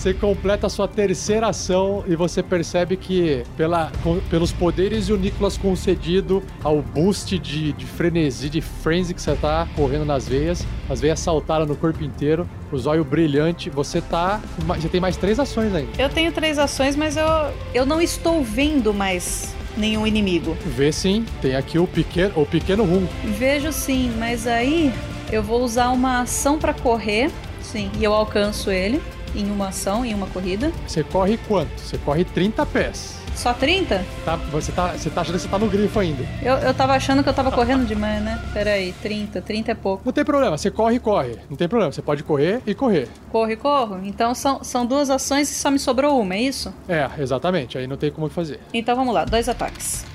Você 0.03 0.13
completa 0.13 0.67
a 0.67 0.69
sua 0.69 0.85
terceira 0.85 1.47
ação 1.47 2.03
e 2.05 2.13
você 2.13 2.43
percebe 2.43 2.97
que, 2.97 3.41
pela, 3.55 3.89
com- 4.03 4.19
pelos 4.29 4.51
poderes 4.51 5.05
de 5.05 5.13
o 5.13 5.17
Nicolas 5.17 5.57
concedido 5.57 6.43
ao 6.61 6.81
boost 6.81 7.39
de, 7.39 7.71
de 7.71 7.85
frenesi, 7.85 8.49
de 8.49 8.59
frenzy 8.59 9.13
que 9.13 9.21
você 9.21 9.33
tá 9.33 9.65
correndo 9.77 10.03
nas 10.03 10.27
veias, 10.27 10.67
as 10.89 10.99
veias 10.99 11.21
saltaram 11.21 11.65
no 11.65 11.77
corpo 11.77 12.03
inteiro, 12.03 12.45
os 12.69 12.85
olhos 12.85 13.07
brilhantes, 13.07 13.73
você 13.73 14.01
tá. 14.01 14.41
Você 14.67 14.89
tem 14.89 14.99
mais 14.99 15.15
três 15.15 15.39
ações 15.39 15.73
ainda. 15.73 15.89
Eu 15.97 16.09
tenho 16.09 16.33
três 16.33 16.59
ações, 16.59 16.97
mas 16.97 17.15
eu, 17.15 17.25
eu 17.73 17.85
não 17.85 18.01
estou 18.01 18.43
vendo 18.43 18.93
mais 18.93 19.55
nenhum 19.77 20.05
inimigo. 20.05 20.57
Vê 20.65 20.91
sim, 20.91 21.23
tem 21.41 21.55
aqui 21.55 21.79
o 21.79 21.87
pequeno, 21.87 22.33
o 22.35 22.45
pequeno 22.45 22.83
rum. 22.83 23.07
Vejo 23.23 23.71
sim, 23.71 24.11
mas 24.19 24.47
aí 24.47 24.91
eu 25.31 25.41
vou 25.41 25.63
usar 25.63 25.91
uma 25.91 26.23
ação 26.23 26.59
pra 26.59 26.73
correr. 26.73 27.31
Sim, 27.61 27.89
e 27.97 28.03
eu 28.03 28.13
alcanço 28.13 28.69
ele 28.69 29.01
em 29.35 29.49
uma 29.49 29.69
ação, 29.69 30.05
em 30.05 30.13
uma 30.13 30.27
corrida. 30.27 30.71
Você 30.87 31.03
corre 31.03 31.37
quanto? 31.47 31.79
Você 31.79 31.97
corre 31.97 32.23
30 32.23 32.65
pés. 32.65 33.23
Só 33.35 33.53
30? 33.53 34.05
Tá, 34.23 34.35
você, 34.35 34.71
tá, 34.71 34.89
você 34.89 35.09
tá 35.09 35.21
achando 35.21 35.35
que 35.35 35.41
você 35.41 35.47
tá 35.47 35.57
no 35.57 35.67
grifo 35.67 35.99
ainda. 35.99 36.23
Eu, 36.41 36.53
eu 36.57 36.73
tava 36.73 36.93
achando 36.93 37.23
que 37.23 37.29
eu 37.29 37.33
tava 37.33 37.51
correndo 37.51 37.85
demais, 37.85 38.21
né? 38.21 38.39
Pera 38.53 38.71
aí, 38.71 38.93
30, 39.01 39.41
30 39.41 39.71
é 39.71 39.75
pouco. 39.75 40.03
Não 40.05 40.13
tem 40.13 40.23
problema, 40.23 40.57
você 40.57 40.69
corre 40.69 40.95
e 40.97 40.99
corre. 40.99 41.37
Não 41.49 41.57
tem 41.57 41.67
problema, 41.67 41.91
você 41.91 42.01
pode 42.01 42.23
correr 42.23 42.61
e 42.65 42.75
correr. 42.75 43.09
Corre, 43.31 43.55
corro. 43.55 43.99
Então 44.03 44.35
são, 44.35 44.63
são 44.63 44.85
duas 44.85 45.09
ações 45.09 45.49
e 45.49 45.53
só 45.55 45.71
me 45.71 45.79
sobrou 45.79 46.21
uma, 46.21 46.35
é 46.35 46.41
isso? 46.41 46.73
É, 46.87 47.09
exatamente, 47.19 47.77
aí 47.77 47.87
não 47.87 47.97
tem 47.97 48.11
como 48.11 48.29
fazer. 48.29 48.59
Então 48.73 48.95
vamos 48.95 49.13
lá, 49.13 49.25
dois 49.25 49.49
ataques. 49.49 50.05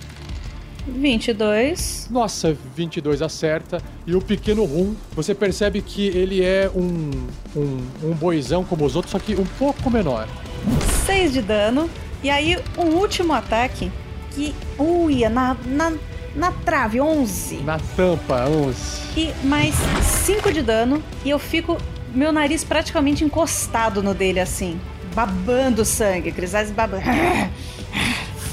22. 0.88 2.08
Nossa, 2.10 2.56
22 2.74 3.22
acerta. 3.22 3.80
E 4.06 4.14
o 4.14 4.20
pequeno 4.20 4.64
rum, 4.64 4.94
você 5.12 5.34
percebe 5.34 5.82
que 5.82 6.06
ele 6.08 6.42
é 6.42 6.70
um, 6.74 7.10
um, 7.54 7.86
um 8.02 8.14
boizão 8.14 8.64
como 8.64 8.84
os 8.84 8.96
outros, 8.96 9.12
só 9.12 9.18
que 9.18 9.34
um 9.34 9.44
pouco 9.58 9.90
menor. 9.90 10.26
6 11.06 11.32
de 11.32 11.42
dano. 11.42 11.88
E 12.22 12.30
aí, 12.30 12.58
um 12.76 12.96
último 12.96 13.32
ataque 13.32 13.90
que. 14.32 14.54
Uia, 14.78 15.28
na, 15.28 15.56
na, 15.64 15.92
na 16.34 16.52
trave, 16.52 17.00
11. 17.00 17.58
Na 17.58 17.78
tampa, 17.96 18.46
11. 18.46 19.02
E 19.16 19.46
mais 19.46 19.74
5 20.24 20.52
de 20.52 20.62
dano. 20.62 21.02
E 21.24 21.30
eu 21.30 21.38
fico. 21.38 21.76
Meu 22.14 22.32
nariz 22.32 22.64
praticamente 22.64 23.24
encostado 23.24 24.02
no 24.02 24.14
dele, 24.14 24.40
assim. 24.40 24.80
Babando 25.14 25.84
sangue. 25.84 26.32
Crisales 26.32 26.70
babando. 26.70 27.02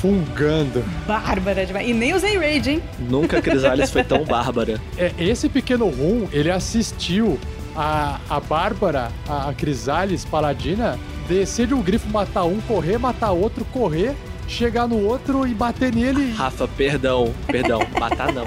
Fungando. 0.06 0.84
Bárbara 1.08 1.66
demais. 1.66 1.90
E 1.90 1.94
nem 1.94 2.14
usei 2.14 2.38
Rage, 2.38 2.70
hein? 2.70 2.84
Nunca 3.00 3.40
a 3.40 3.42
Crisales 3.42 3.90
foi 3.92 4.04
tão 4.04 4.24
bárbara. 4.24 4.80
É, 4.96 5.12
esse 5.18 5.50
pequeno 5.50 5.88
rum, 5.90 6.28
ele 6.32 6.52
assistiu 6.52 7.40
a, 7.76 8.20
a 8.30 8.40
Bárbara, 8.40 9.12
a, 9.28 9.50
a 9.50 9.54
Crisales 9.54 10.24
Paladina, 10.24 11.00
descer 11.28 11.66
de 11.66 11.74
um 11.74 11.82
grifo, 11.82 12.08
matar 12.10 12.44
um, 12.44 12.62
correr, 12.62 13.00
matar 13.00 13.32
outro, 13.32 13.66
correr, 13.66 14.16
chegar 14.48 14.88
no 14.88 15.04
outro 15.06 15.48
e 15.48 15.54
bater 15.54 15.94
nele. 15.94 16.32
Rafa, 16.34 16.68
perdão, 16.68 17.34
perdão, 17.48 17.80
matar 18.00 18.32
não. 18.34 18.46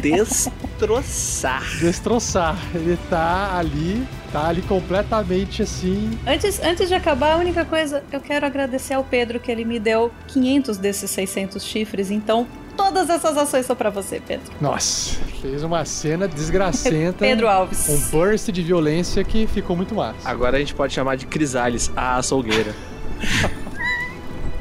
Destroçar. 0.00 1.62
Destroçar. 1.78 2.56
Ele 2.74 2.98
tá 3.08 3.56
ali, 3.56 4.06
tá 4.32 4.48
ali 4.48 4.62
completamente 4.62 5.62
assim. 5.62 6.10
Antes, 6.26 6.60
antes 6.62 6.88
de 6.88 6.94
acabar, 6.94 7.34
a 7.34 7.36
única 7.36 7.64
coisa, 7.64 8.02
eu 8.12 8.20
quero 8.20 8.46
agradecer 8.46 8.94
ao 8.94 9.04
Pedro 9.04 9.40
que 9.40 9.50
ele 9.50 9.64
me 9.64 9.78
deu 9.78 10.12
500 10.28 10.78
desses 10.78 11.10
600 11.10 11.62
chifres, 11.64 12.10
então 12.10 12.46
todas 12.76 13.10
essas 13.10 13.36
ações 13.36 13.66
são 13.66 13.74
pra 13.74 13.90
você, 13.90 14.22
Pedro. 14.24 14.52
Nossa, 14.60 15.16
fez 15.42 15.64
uma 15.64 15.84
cena 15.84 16.28
desgracenta. 16.28 17.18
Pedro 17.18 17.48
Alves. 17.48 17.88
Um 17.88 18.10
burst 18.10 18.50
de 18.50 18.62
violência 18.62 19.24
que 19.24 19.46
ficou 19.48 19.74
muito 19.74 19.94
massa. 19.94 20.28
Agora 20.28 20.56
a 20.56 20.60
gente 20.60 20.74
pode 20.74 20.94
chamar 20.94 21.16
de 21.16 21.26
Crisales, 21.26 21.90
a 21.96 22.16
açougueira. 22.16 22.72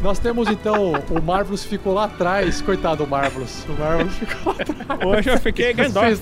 Nós 0.02 0.20
temos 0.20 0.48
então 0.48 0.94
o 1.10 1.22
Marvelous 1.22 1.64
ficou 1.66 1.94
lá 1.94 2.06
atrás, 2.06 2.62
coitado 2.62 3.04
do 3.04 3.10
Marvelous. 3.10 3.66
O 3.68 3.74
Marvelous 3.74 4.14
ficou 4.16 4.54
lá 4.54 4.60
atrás. 4.62 5.06
Hoje 5.06 5.30
eu 5.30 5.38
fiquei 5.40 5.74
Gandalf. 5.74 6.20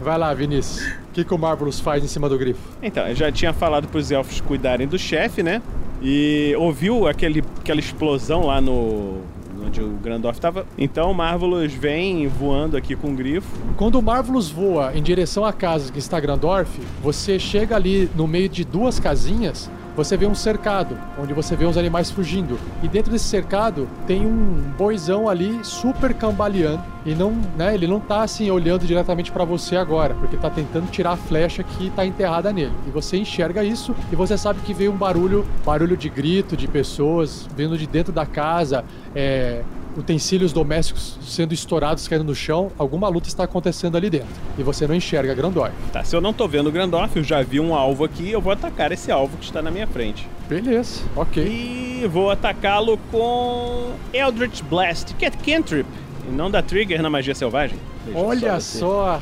Vai 0.00 0.18
lá, 0.18 0.32
Vinícius. 0.32 0.86
O 1.10 1.12
que, 1.12 1.24
que 1.24 1.34
o 1.34 1.38
Marvelous 1.38 1.78
faz 1.78 2.02
em 2.02 2.08
cima 2.08 2.28
do 2.28 2.38
grifo? 2.38 2.60
Então, 2.82 3.06
eu 3.06 3.14
já 3.14 3.30
tinha 3.30 3.52
falado 3.52 3.86
pros 3.86 4.10
elfos 4.10 4.40
cuidarem 4.40 4.86
do 4.86 4.98
chefe, 4.98 5.42
né? 5.42 5.60
E 6.02 6.54
ouviu 6.58 7.06
aquele, 7.06 7.44
aquela 7.60 7.78
explosão 7.78 8.46
lá 8.46 8.60
no. 8.60 9.20
onde 9.64 9.82
o 9.82 9.88
Grandorf 10.02 10.40
tava. 10.40 10.64
Então 10.78 11.10
o 11.10 11.14
Marvelous 11.14 11.72
vem 11.74 12.26
voando 12.26 12.76
aqui 12.76 12.96
com 12.96 13.08
o 13.08 13.14
grifo. 13.14 13.48
Quando 13.76 13.96
o 13.98 14.02
Marvelous 14.02 14.48
voa 14.48 14.96
em 14.96 15.02
direção 15.02 15.44
à 15.44 15.52
casa 15.52 15.92
que 15.92 15.98
está 15.98 16.18
Grandorf, 16.18 16.80
você 17.02 17.38
chega 17.38 17.76
ali 17.76 18.08
no 18.16 18.26
meio 18.26 18.48
de 18.48 18.64
duas 18.64 18.98
casinhas, 18.98 19.70
você 20.04 20.16
vê 20.16 20.26
um 20.26 20.34
cercado, 20.34 20.96
onde 21.18 21.34
você 21.34 21.54
vê 21.54 21.66
uns 21.66 21.76
animais 21.76 22.10
fugindo. 22.10 22.58
E 22.82 22.88
dentro 22.88 23.12
desse 23.12 23.26
cercado 23.26 23.86
tem 24.06 24.26
um 24.26 24.72
boizão 24.78 25.28
ali 25.28 25.60
super 25.62 26.14
cambaleando. 26.14 26.82
E 27.04 27.14
não, 27.14 27.32
né, 27.56 27.74
ele 27.74 27.86
não 27.86 28.00
tá 28.00 28.22
assim 28.22 28.50
olhando 28.50 28.86
diretamente 28.86 29.30
para 29.30 29.44
você 29.44 29.76
agora, 29.76 30.14
porque 30.14 30.36
tá 30.36 30.50
tentando 30.50 30.90
tirar 30.90 31.12
a 31.12 31.16
flecha 31.16 31.62
que 31.62 31.90
tá 31.90 32.04
enterrada 32.04 32.50
nele. 32.50 32.72
E 32.86 32.90
você 32.90 33.18
enxerga 33.18 33.62
isso 33.62 33.94
e 34.10 34.16
você 34.16 34.38
sabe 34.38 34.60
que 34.60 34.72
veio 34.72 34.92
um 34.92 34.96
barulho, 34.96 35.46
barulho 35.64 35.96
de 35.96 36.08
grito 36.08 36.56
de 36.56 36.66
pessoas 36.66 37.46
vindo 37.54 37.76
de 37.76 37.86
dentro 37.86 38.12
da 38.12 38.24
casa, 38.24 38.84
é, 39.14 39.62
utensílios 39.96 40.52
domésticos 40.52 41.18
sendo 41.22 41.52
estourados, 41.52 42.06
caindo 42.06 42.24
no 42.24 42.34
chão, 42.34 42.70
alguma 42.78 43.08
luta 43.08 43.28
está 43.28 43.44
acontecendo 43.44 43.96
ali 43.96 44.08
dentro. 44.10 44.28
E 44.58 44.62
você 44.62 44.86
não 44.86 44.94
enxerga 44.94 45.34
Grandorf. 45.34 45.72
Tá, 45.92 46.04
se 46.04 46.14
eu 46.14 46.20
não 46.20 46.32
tô 46.32 46.46
vendo 46.46 46.68
o 46.68 46.72
Grandorf, 46.72 47.16
eu 47.16 47.24
já 47.24 47.42
vi 47.42 47.60
um 47.60 47.74
alvo 47.74 48.04
aqui, 48.04 48.30
eu 48.30 48.40
vou 48.40 48.52
atacar 48.52 48.92
esse 48.92 49.10
alvo 49.10 49.36
que 49.36 49.44
está 49.44 49.60
na 49.60 49.70
minha 49.70 49.86
frente. 49.86 50.28
Beleza, 50.48 51.02
ok. 51.14 51.44
E 51.44 52.06
vou 52.08 52.30
atacá-lo 52.30 52.98
com 53.10 53.92
Eldritch 54.12 54.62
Blast, 54.62 55.14
que 55.14 55.24
é 55.24 55.30
cantrip, 55.30 55.86
e 56.28 56.32
não 56.32 56.50
dá 56.50 56.62
trigger 56.62 57.02
na 57.02 57.10
magia 57.10 57.34
selvagem. 57.34 57.78
Veja 58.06 58.18
Olha 58.18 58.60
você. 58.60 58.78
só, 58.78 59.20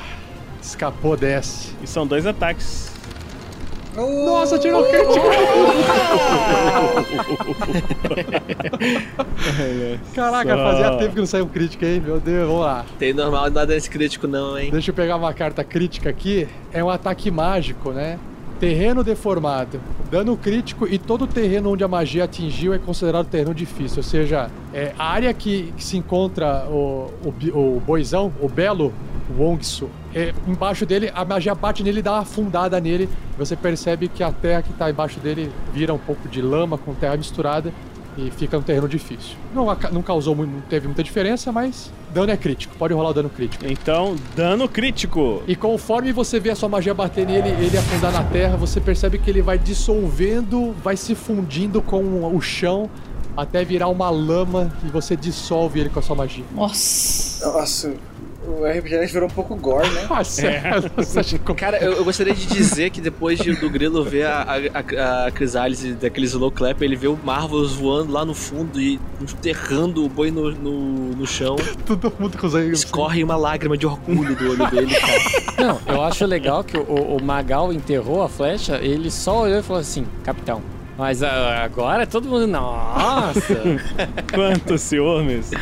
escapou 0.62 1.16
dessa. 1.16 1.72
E 1.82 1.86
são 1.86 2.06
dois 2.06 2.26
ataques. 2.26 2.90
Nossa, 4.06 4.58
tirou 4.58 4.84
crítico! 4.84 5.18
Caraca, 10.14 10.56
Só. 10.56 10.62
fazia 10.62 10.90
tempo 10.96 11.12
que 11.14 11.18
não 11.18 11.26
saiu 11.26 11.46
crítica, 11.46 11.84
hein? 11.86 12.00
Meu 12.04 12.20
Deus, 12.20 12.46
vamos 12.46 12.62
lá. 12.62 12.84
Tem 12.98 13.12
normal 13.12 13.50
nada 13.50 13.74
nesse 13.74 13.90
crítico 13.90 14.28
não, 14.28 14.58
hein? 14.58 14.70
Deixa 14.70 14.90
eu 14.90 14.94
pegar 14.94 15.16
uma 15.16 15.32
carta 15.34 15.64
crítica 15.64 16.08
aqui. 16.08 16.46
É 16.72 16.82
um 16.82 16.88
ataque 16.90 17.30
mágico, 17.30 17.90
né? 17.90 18.18
Terreno 18.60 19.04
deformado. 19.04 19.80
Dano 20.10 20.36
crítico 20.36 20.86
e 20.86 20.98
todo 20.98 21.26
terreno 21.26 21.72
onde 21.72 21.82
a 21.84 21.88
magia 21.88 22.24
atingiu 22.24 22.74
é 22.74 22.78
considerado 22.78 23.26
terreno 23.26 23.54
difícil. 23.54 23.98
Ou 23.98 24.02
seja, 24.02 24.50
é, 24.72 24.92
a 24.98 25.10
área 25.10 25.32
que, 25.34 25.72
que 25.76 25.84
se 25.84 25.96
encontra 25.96 26.64
o, 26.68 27.10
o, 27.24 27.76
o 27.76 27.82
boizão, 27.84 28.32
o 28.40 28.48
belo 28.48 28.92
Wongsu, 29.36 29.88
é, 30.14 30.32
embaixo 30.46 30.86
dele, 30.86 31.10
a 31.14 31.24
magia 31.24 31.54
bate 31.54 31.82
nele 31.82 31.98
e 31.98 32.02
dá 32.02 32.12
uma 32.12 32.20
afundada 32.20 32.80
nele. 32.80 33.08
Você 33.36 33.54
percebe 33.56 34.08
que 34.08 34.22
a 34.22 34.32
terra 34.32 34.62
que 34.62 34.70
está 34.70 34.90
embaixo 34.90 35.20
dele 35.20 35.50
vira 35.72 35.92
um 35.92 35.98
pouco 35.98 36.28
de 36.28 36.40
lama 36.40 36.78
com 36.78 36.94
terra 36.94 37.16
misturada 37.16 37.72
e 38.16 38.30
fica 38.32 38.58
um 38.58 38.62
terreno 38.62 38.88
difícil. 38.88 39.36
Não, 39.54 39.66
não 39.92 40.02
causou, 40.02 40.34
muito- 40.34 40.50
não 40.52 40.60
teve 40.62 40.86
muita 40.88 41.04
diferença, 41.04 41.52
mas 41.52 41.92
dano 42.12 42.32
é 42.32 42.36
crítico. 42.36 42.74
Pode 42.76 42.92
rolar 42.92 43.10
o 43.10 43.14
dano 43.14 43.28
crítico. 43.30 43.64
Então, 43.66 44.16
dano 44.34 44.68
crítico. 44.68 45.42
E 45.46 45.54
conforme 45.54 46.10
você 46.10 46.40
vê 46.40 46.50
a 46.50 46.56
sua 46.56 46.68
magia 46.68 46.92
bater 46.94 47.24
nele, 47.26 47.48
ele 47.50 47.78
afundar 47.78 48.10
na 48.10 48.24
terra, 48.24 48.56
você 48.56 48.80
percebe 48.80 49.18
que 49.18 49.30
ele 49.30 49.40
vai 49.42 49.56
dissolvendo, 49.58 50.74
vai 50.82 50.96
se 50.96 51.14
fundindo 51.14 51.80
com 51.80 52.02
o 52.34 52.40
chão 52.40 52.90
até 53.36 53.64
virar 53.64 53.86
uma 53.86 54.10
lama 54.10 54.72
e 54.84 54.88
você 54.88 55.14
dissolve 55.14 55.78
ele 55.78 55.88
com 55.88 56.00
a 56.00 56.02
sua 56.02 56.16
magia. 56.16 56.44
Nossa. 56.52 57.46
Nossa, 57.52 57.94
o 58.48 58.64
RPG 58.64 58.96
Next 58.98 59.12
virou 59.12 59.28
um 59.28 59.32
pouco 59.32 59.54
gore, 59.56 59.88
né? 59.90 60.06
Nossa, 60.08 60.42
nossa, 60.96 61.22
Chico. 61.22 61.54
Cara, 61.54 61.78
eu, 61.78 61.92
eu 61.92 62.04
gostaria 62.04 62.34
de 62.34 62.46
dizer 62.46 62.90
que 62.90 63.00
depois 63.00 63.38
de- 63.38 63.54
do 63.54 63.68
Grilo 63.70 64.02
ver 64.04 64.24
a, 64.26 64.42
a, 64.42 65.24
a, 65.24 65.26
a 65.26 65.30
Crisálise 65.30 65.92
daquele 65.94 66.26
slow 66.26 66.50
clap, 66.50 66.80
ele 66.82 66.96
vê 66.96 67.08
o 67.08 67.18
Marvelous 67.22 67.72
voando 67.72 68.12
lá 68.12 68.24
no 68.24 68.34
fundo 68.34 68.80
e 68.80 68.98
enterrando 69.20 70.04
o 70.04 70.08
boi 70.08 70.30
no, 70.30 70.50
no, 70.50 70.72
no 71.16 71.26
chão. 71.26 71.56
Todo 71.86 72.12
mundo 72.18 72.36
com 72.38 72.46
os 72.46 72.54
aí. 72.54 72.70
Escorre 72.70 73.22
uma 73.22 73.36
lágrima 73.36 73.76
de 73.76 73.86
orgulho 73.86 74.34
do 74.36 74.50
olho 74.50 74.70
dele, 74.70 74.94
cara. 74.94 75.18
Não, 75.58 75.80
eu 75.94 76.02
acho 76.02 76.24
legal 76.24 76.62
que 76.62 76.76
o, 76.78 76.82
o 77.16 77.22
Magal 77.22 77.72
enterrou 77.72 78.22
a 78.22 78.28
flecha, 78.28 78.76
ele 78.78 79.10
só 79.10 79.42
olhou 79.42 79.58
e 79.58 79.62
falou 79.62 79.80
assim, 79.80 80.06
capitão. 80.24 80.62
Mas 80.98 81.22
ah, 81.22 81.62
agora 81.62 82.04
todo 82.08 82.28
mundo, 82.28 82.48
nossa! 82.48 83.54
Quantos 84.34 84.82
ciúmes. 84.82 85.52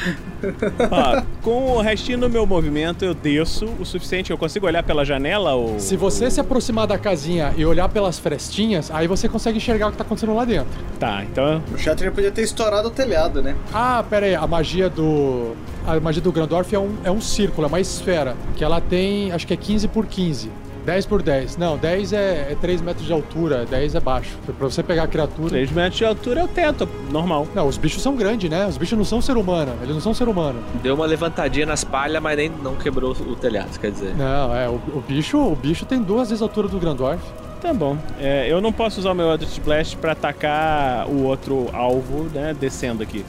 Ó, 0.90 1.22
com 1.42 1.72
o 1.72 1.80
restinho 1.82 2.16
do 2.16 2.30
meu 2.30 2.46
movimento, 2.46 3.04
eu 3.04 3.12
desço 3.12 3.66
o 3.78 3.84
suficiente. 3.84 4.30
Eu 4.30 4.38
consigo 4.38 4.66
olhar 4.66 4.82
pela 4.82 5.04
janela 5.04 5.52
ou. 5.52 5.78
Se 5.78 5.94
você 5.94 6.30
se 6.30 6.40
aproximar 6.40 6.86
da 6.86 6.96
casinha 6.96 7.52
e 7.54 7.66
olhar 7.66 7.86
pelas 7.90 8.18
frestinhas, 8.18 8.90
aí 8.90 9.06
você 9.06 9.28
consegue 9.28 9.58
enxergar 9.58 9.88
o 9.88 9.90
que 9.90 9.98
tá 9.98 10.04
acontecendo 10.04 10.34
lá 10.34 10.46
dentro. 10.46 10.72
Tá, 10.98 11.22
então. 11.22 11.62
O 11.70 11.76
Shatter 11.76 12.10
podia 12.12 12.30
ter 12.30 12.40
estourado 12.40 12.88
o 12.88 12.90
telhado, 12.90 13.42
né? 13.42 13.54
Ah, 13.74 14.02
pera 14.08 14.24
aí, 14.24 14.34
a 14.34 14.46
magia 14.46 14.88
do. 14.88 15.54
A 15.86 16.00
magia 16.00 16.22
do 16.22 16.32
Grandorf 16.32 16.74
é 16.74 16.78
um, 16.78 16.96
é 17.04 17.10
um 17.10 17.20
círculo, 17.20 17.66
é 17.66 17.68
uma 17.68 17.80
esfera. 17.80 18.34
Que 18.56 18.64
ela 18.64 18.80
tem, 18.80 19.32
acho 19.32 19.46
que 19.46 19.52
é 19.52 19.56
15 19.56 19.88
por 19.88 20.06
15. 20.06 20.50
10 20.86 21.06
por 21.06 21.20
10. 21.20 21.56
Não, 21.56 21.76
10 21.76 22.12
é, 22.12 22.52
é 22.52 22.56
3 22.60 22.80
metros 22.80 23.04
de 23.04 23.12
altura, 23.12 23.66
10 23.66 23.96
é 23.96 24.00
baixo. 24.00 24.38
Pra 24.46 24.54
você 24.68 24.82
pegar 24.82 25.02
a 25.02 25.08
criatura. 25.08 25.50
3 25.50 25.72
metros 25.72 25.96
de 25.96 26.04
altura 26.04 26.40
é 26.40 26.44
o 26.44 26.48
teto, 26.48 26.88
normal. 27.10 27.46
Não, 27.54 27.66
os 27.66 27.76
bichos 27.76 28.00
são 28.00 28.14
grandes, 28.14 28.48
né? 28.48 28.64
Os 28.66 28.78
bichos 28.78 28.96
não 28.96 29.04
são 29.04 29.20
ser 29.20 29.36
humano. 29.36 29.74
Eles 29.82 29.94
não 29.94 30.00
são 30.00 30.14
ser 30.14 30.28
humano. 30.28 30.62
Deu 30.82 30.94
uma 30.94 31.04
levantadinha 31.04 31.66
nas 31.66 31.82
palhas, 31.82 32.22
mas 32.22 32.36
nem 32.36 32.48
não 32.48 32.76
quebrou 32.76 33.10
o 33.10 33.34
telhado, 33.34 33.78
quer 33.80 33.90
dizer. 33.90 34.14
Não, 34.16 34.54
é. 34.54 34.68
O, 34.68 34.74
o 34.74 35.04
bicho, 35.06 35.38
o 35.38 35.56
bicho 35.56 35.84
tem 35.84 36.00
duas 36.00 36.28
vezes 36.28 36.40
a 36.40 36.44
altura 36.44 36.68
do 36.68 36.78
Grandorf. 36.78 37.20
Tá 37.60 37.74
bom. 37.74 37.98
É, 38.20 38.46
eu 38.48 38.60
não 38.60 38.72
posso 38.72 39.00
usar 39.00 39.10
o 39.10 39.14
meu 39.14 39.28
Eldritch 39.28 39.58
Blast 39.58 39.96
pra 39.96 40.12
atacar 40.12 41.08
o 41.08 41.24
outro 41.24 41.68
alvo, 41.72 42.24
né? 42.32 42.54
Descendo 42.58 43.02
aqui. 43.02 43.24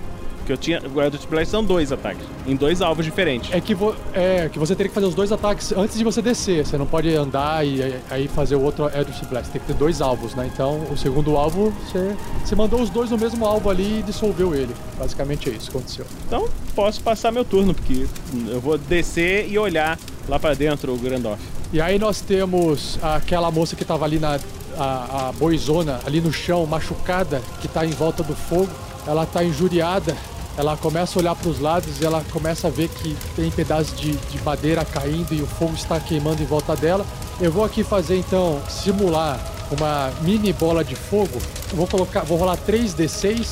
Porque 0.47 0.53
eu 0.53 0.57
tinha. 0.57 0.77
Eldritch 0.77 1.27
Blast 1.27 1.51
são 1.51 1.61
dois 1.61 1.91
ataques. 1.91 2.23
Em 2.47 2.55
dois 2.55 2.81
alvos 2.81 3.03
diferentes. 3.03 3.53
É 3.53 3.59
que, 3.59 3.75
vo, 3.75 3.93
é 4.13 4.47
que 4.49 4.57
você 4.57 4.73
teria 4.73 4.87
que 4.87 4.95
fazer 4.95 5.07
os 5.07 5.13
dois 5.13 5.29
ataques 5.29 5.73
antes 5.73 5.97
de 5.97 6.05
você 6.05 6.21
descer. 6.21 6.65
Você 6.65 6.77
não 6.77 6.85
pode 6.85 7.13
andar 7.13 7.67
e 7.67 8.01
aí- 8.09 8.29
fazer 8.29 8.55
o 8.55 8.61
outro 8.61 8.85
Eldritch 8.85 9.25
Blast. 9.25 9.51
Tem 9.51 9.59
que 9.59 9.67
ter 9.67 9.73
dois 9.73 9.99
alvos, 10.01 10.35
né? 10.35 10.49
Então, 10.53 10.87
o 10.89 10.95
segundo 10.95 11.35
alvo, 11.35 11.73
você, 11.85 12.15
você 12.45 12.55
mandou 12.55 12.81
os 12.81 12.89
dois 12.89 13.11
no 13.11 13.17
mesmo 13.17 13.45
alvo 13.45 13.69
ali 13.69 13.99
e 13.99 14.03
dissolveu 14.03 14.55
ele. 14.55 14.73
Basicamente 14.97 15.49
é 15.49 15.53
isso 15.53 15.69
que 15.69 15.75
aconteceu. 15.77 16.05
Então, 16.25 16.47
posso 16.73 17.01
passar 17.01 17.29
meu 17.31 17.43
turno, 17.43 17.73
porque 17.73 18.07
eu 18.47 18.61
vou 18.61 18.77
descer 18.77 19.49
e 19.49 19.59
olhar 19.59 19.99
lá 20.29 20.39
pra 20.39 20.53
dentro 20.53 20.93
o 20.93 20.97
Grandorf. 20.97 21.41
E 21.73 21.81
aí 21.81 21.99
nós 21.99 22.21
temos 22.21 22.97
aquela 23.01 23.51
moça 23.51 23.75
que 23.75 23.83
tava 23.83 24.05
ali 24.05 24.17
na 24.19 24.39
a, 24.77 25.27
a 25.27 25.31
boizona, 25.33 25.99
ali 26.05 26.21
no 26.21 26.31
chão, 26.31 26.65
machucada, 26.65 27.41
que 27.59 27.67
tá 27.67 27.85
em 27.85 27.89
volta 27.89 28.23
do 28.23 28.33
fogo. 28.35 28.69
Ela 29.05 29.25
tá 29.25 29.43
injuriada. 29.43 30.15
Ela 30.57 30.75
começa 30.75 31.17
a 31.17 31.21
olhar 31.21 31.35
para 31.35 31.49
os 31.49 31.59
lados 31.59 32.01
e 32.01 32.05
ela 32.05 32.25
começa 32.31 32.67
a 32.67 32.71
ver 32.71 32.89
que 32.89 33.15
tem 33.35 33.51
pedaços 33.51 33.95
de, 33.95 34.13
de 34.13 34.41
madeira 34.43 34.83
caindo 34.83 35.31
e 35.33 35.41
o 35.41 35.45
fogo 35.45 35.75
está 35.75 35.99
queimando 35.99 36.41
em 36.41 36.45
volta 36.45 36.75
dela. 36.75 37.05
Eu 37.39 37.51
vou 37.51 37.63
aqui 37.63 37.83
fazer 37.83 38.17
então 38.17 38.59
simular 38.67 39.39
uma 39.71 40.11
mini 40.21 40.51
bola 40.51 40.83
de 40.83 40.95
fogo. 40.95 41.39
Eu 41.69 41.77
vou 41.77 41.87
colocar, 41.87 42.21
vou 42.21 42.37
rolar 42.39 42.57
3d6 42.57 43.47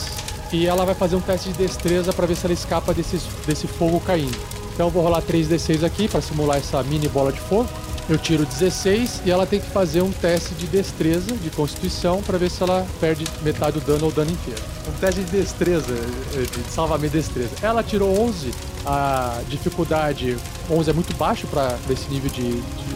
e 0.52 0.66
ela 0.66 0.84
vai 0.84 0.96
fazer 0.96 1.16
um 1.16 1.22
teste 1.22 1.50
de 1.50 1.58
destreza 1.60 2.12
para 2.12 2.26
ver 2.26 2.36
se 2.36 2.46
ela 2.46 2.54
escapa 2.54 2.92
desse, 2.92 3.22
desse 3.46 3.68
fogo 3.68 4.00
caindo. 4.00 4.38
Então 4.74 4.88
eu 4.88 4.92
vou 4.92 5.04
rolar 5.04 5.22
3d6 5.22 5.84
aqui 5.84 6.08
para 6.08 6.22
simular 6.22 6.58
essa 6.58 6.82
mini 6.82 7.08
bola 7.08 7.32
de 7.32 7.40
fogo. 7.40 7.70
Eu 8.08 8.20
tiro 8.20 8.46
16 8.46 9.24
e 9.26 9.32
ela 9.32 9.48
tem 9.48 9.60
que 9.60 9.68
fazer 9.72 10.04
um 10.04 10.12
teste 10.12 10.54
de 10.54 10.68
destreza, 10.68 11.36
de 11.36 11.50
constituição, 11.50 12.22
para 12.22 12.38
ver 12.38 12.52
se 12.52 12.62
ela 12.62 12.86
perde 13.00 13.26
metade 13.42 13.80
do 13.80 13.86
dano 13.86 14.06
ou 14.06 14.12
o 14.12 14.14
dano 14.14 14.30
inteiro. 14.30 14.62
Um 14.88 15.00
teste 15.00 15.22
de 15.24 15.32
destreza, 15.32 15.92
eh, 16.36 16.42
de 16.42 16.72
salvamento 16.72 17.14
de 17.14 17.24
destreza. 17.24 17.50
Ela 17.64 17.82
tirou 17.82 18.16
11, 18.22 18.52
a 18.86 19.42
dificuldade 19.50 20.38
11 20.70 20.90
é 20.90 20.94
muito 20.94 21.18
baixo 21.18 21.48
para 21.48 21.76
esse 21.90 22.08
nível 22.08 22.30
de, 22.30 22.44
de, 22.44 22.96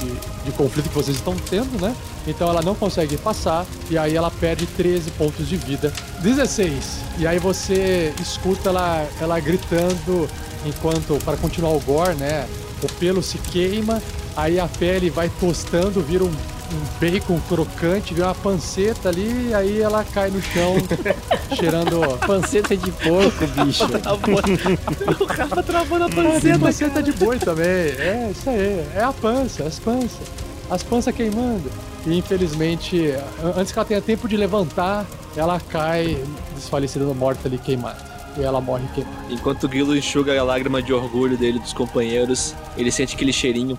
de, 0.00 0.44
de 0.46 0.52
conflito 0.52 0.88
que 0.88 0.94
vocês 0.94 1.18
estão 1.18 1.36
tendo, 1.36 1.78
né? 1.78 1.94
Então 2.26 2.48
ela 2.48 2.62
não 2.62 2.74
consegue 2.74 3.18
passar 3.18 3.66
e 3.90 3.98
aí 3.98 4.16
ela 4.16 4.30
perde 4.30 4.64
13 4.66 5.10
pontos 5.12 5.46
de 5.46 5.56
vida. 5.58 5.92
16. 6.20 6.72
E 7.18 7.26
aí 7.26 7.38
você 7.38 8.10
escuta 8.22 8.70
ela, 8.70 9.06
ela 9.20 9.38
gritando 9.38 10.26
enquanto, 10.64 11.22
para 11.26 11.36
continuar 11.36 11.72
o 11.72 11.80
gore, 11.80 12.14
né? 12.14 12.48
O 12.82 12.92
pelo 12.94 13.22
se 13.22 13.38
queima, 13.38 14.02
aí 14.36 14.60
a 14.60 14.66
pele 14.68 15.10
vai 15.10 15.30
tostando, 15.40 16.00
vira 16.02 16.24
um, 16.24 16.28
um 16.28 17.00
bacon 17.00 17.40
crocante, 17.48 18.12
vira 18.14 18.26
uma 18.28 18.34
panceta 18.34 19.08
ali, 19.08 19.52
aí 19.54 19.80
ela 19.80 20.04
cai 20.04 20.30
no 20.30 20.40
chão, 20.42 20.74
cheirando. 21.56 22.00
Panceta 22.26 22.76
de 22.76 22.90
porco, 22.90 23.46
bicho. 23.64 23.84
o 23.84 25.62
travou 25.62 25.98
na 25.98 26.08
Tem 26.08 26.24
panceta. 26.24 26.58
panceta 26.58 27.02
de 27.02 27.12
boi 27.12 27.38
também. 27.38 27.66
É, 27.66 28.28
isso 28.30 28.48
aí. 28.50 28.84
É 28.94 29.02
a 29.02 29.12
pança, 29.12 29.64
as 29.64 29.78
panças. 29.78 30.26
As 30.70 30.82
panças 30.82 31.14
queimando. 31.14 31.70
E 32.06 32.18
infelizmente, 32.18 33.12
a- 33.42 33.58
antes 33.60 33.72
que 33.72 33.78
ela 33.78 33.86
tenha 33.86 34.00
tempo 34.00 34.28
de 34.28 34.36
levantar, 34.36 35.06
ela 35.36 35.60
cai 35.60 36.16
desfalecida, 36.54 37.04
morta 37.14 37.48
ali, 37.48 37.58
queimada. 37.58 38.04
E 38.36 38.42
ela 38.42 38.60
morre 38.60 38.84
queimada. 38.94 39.16
Enquanto 39.30 39.64
o 39.64 39.68
Guilo 39.68 39.96
enxuga 39.96 40.38
a 40.38 40.42
lágrima 40.44 40.82
de 40.82 40.92
orgulho 40.92 41.36
dele 41.36 41.58
dos 41.58 41.72
companheiros, 41.72 42.54
ele 42.76 42.90
sente 42.90 43.14
aquele 43.14 43.32
cheirinho 43.32 43.78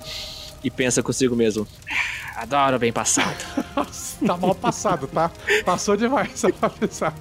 e 0.64 0.70
pensa 0.72 1.02
consigo 1.04 1.36
mesmo. 1.36 1.68
"Ah, 2.36 2.42
Adoro 2.44 2.78
bem 2.80 2.92
passado. 2.94 3.36
tá 4.26 4.38
mal 4.38 4.54
passado, 4.56 5.08
tá? 5.08 5.32
Passou 5.66 5.98
demais, 5.98 6.32
só 6.40 6.52
pra 6.52 6.70
pensar. 6.70 7.14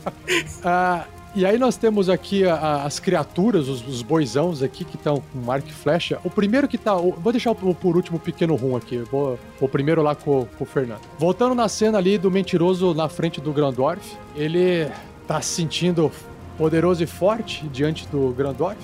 Ah, 0.64 1.05
e 1.34 1.45
aí 1.45 1.59
nós 1.59 1.76
temos 1.76 2.09
aqui 2.11 2.47
a- 2.47 2.55
a- 2.55 2.84
as 2.84 2.99
criaturas, 3.01 3.66
os, 3.68 3.87
os 3.87 4.03
boizãos 4.03 4.62
aqui 4.62 4.84
que 4.84 4.97
estão 4.97 5.22
com 5.32 5.51
arco 5.51 5.68
e 5.68 5.72
flecha. 5.72 6.18
O 6.24 6.28
primeiro 6.30 6.66
que 6.68 6.76
tá. 6.78 6.95
o- 6.97 7.12
vou 7.12 7.32
deixar 7.32 7.51
o, 7.53 7.74
por 7.74 7.97
último 7.97 8.18
o 8.18 8.20
pequeno 8.20 8.55
rum 8.57 8.76
aqui. 8.76 8.99
Vou, 9.11 9.39
o 9.61 9.68
primeiro 9.68 10.03
lá 10.03 10.14
com, 10.14 10.47
com 10.59 10.64
o 10.64 10.66
Fernando. 10.66 11.01
Voltando 11.18 11.55
na 11.55 11.68
cena 11.68 11.97
ali 11.99 12.18
do 12.18 12.30
mentiroso 12.30 12.93
na 12.95 13.09
frente 13.09 13.41
do 13.41 13.53
Grandorf, 13.53 14.16
ele 14.34 14.87
tá 15.26 15.41
se 15.41 15.55
sentindo 15.55 16.11
poderoso 16.59 17.03
e 17.03 17.07
forte 17.07 17.66
diante 17.68 18.07
do 18.09 18.34
Grandorf. 18.37 18.78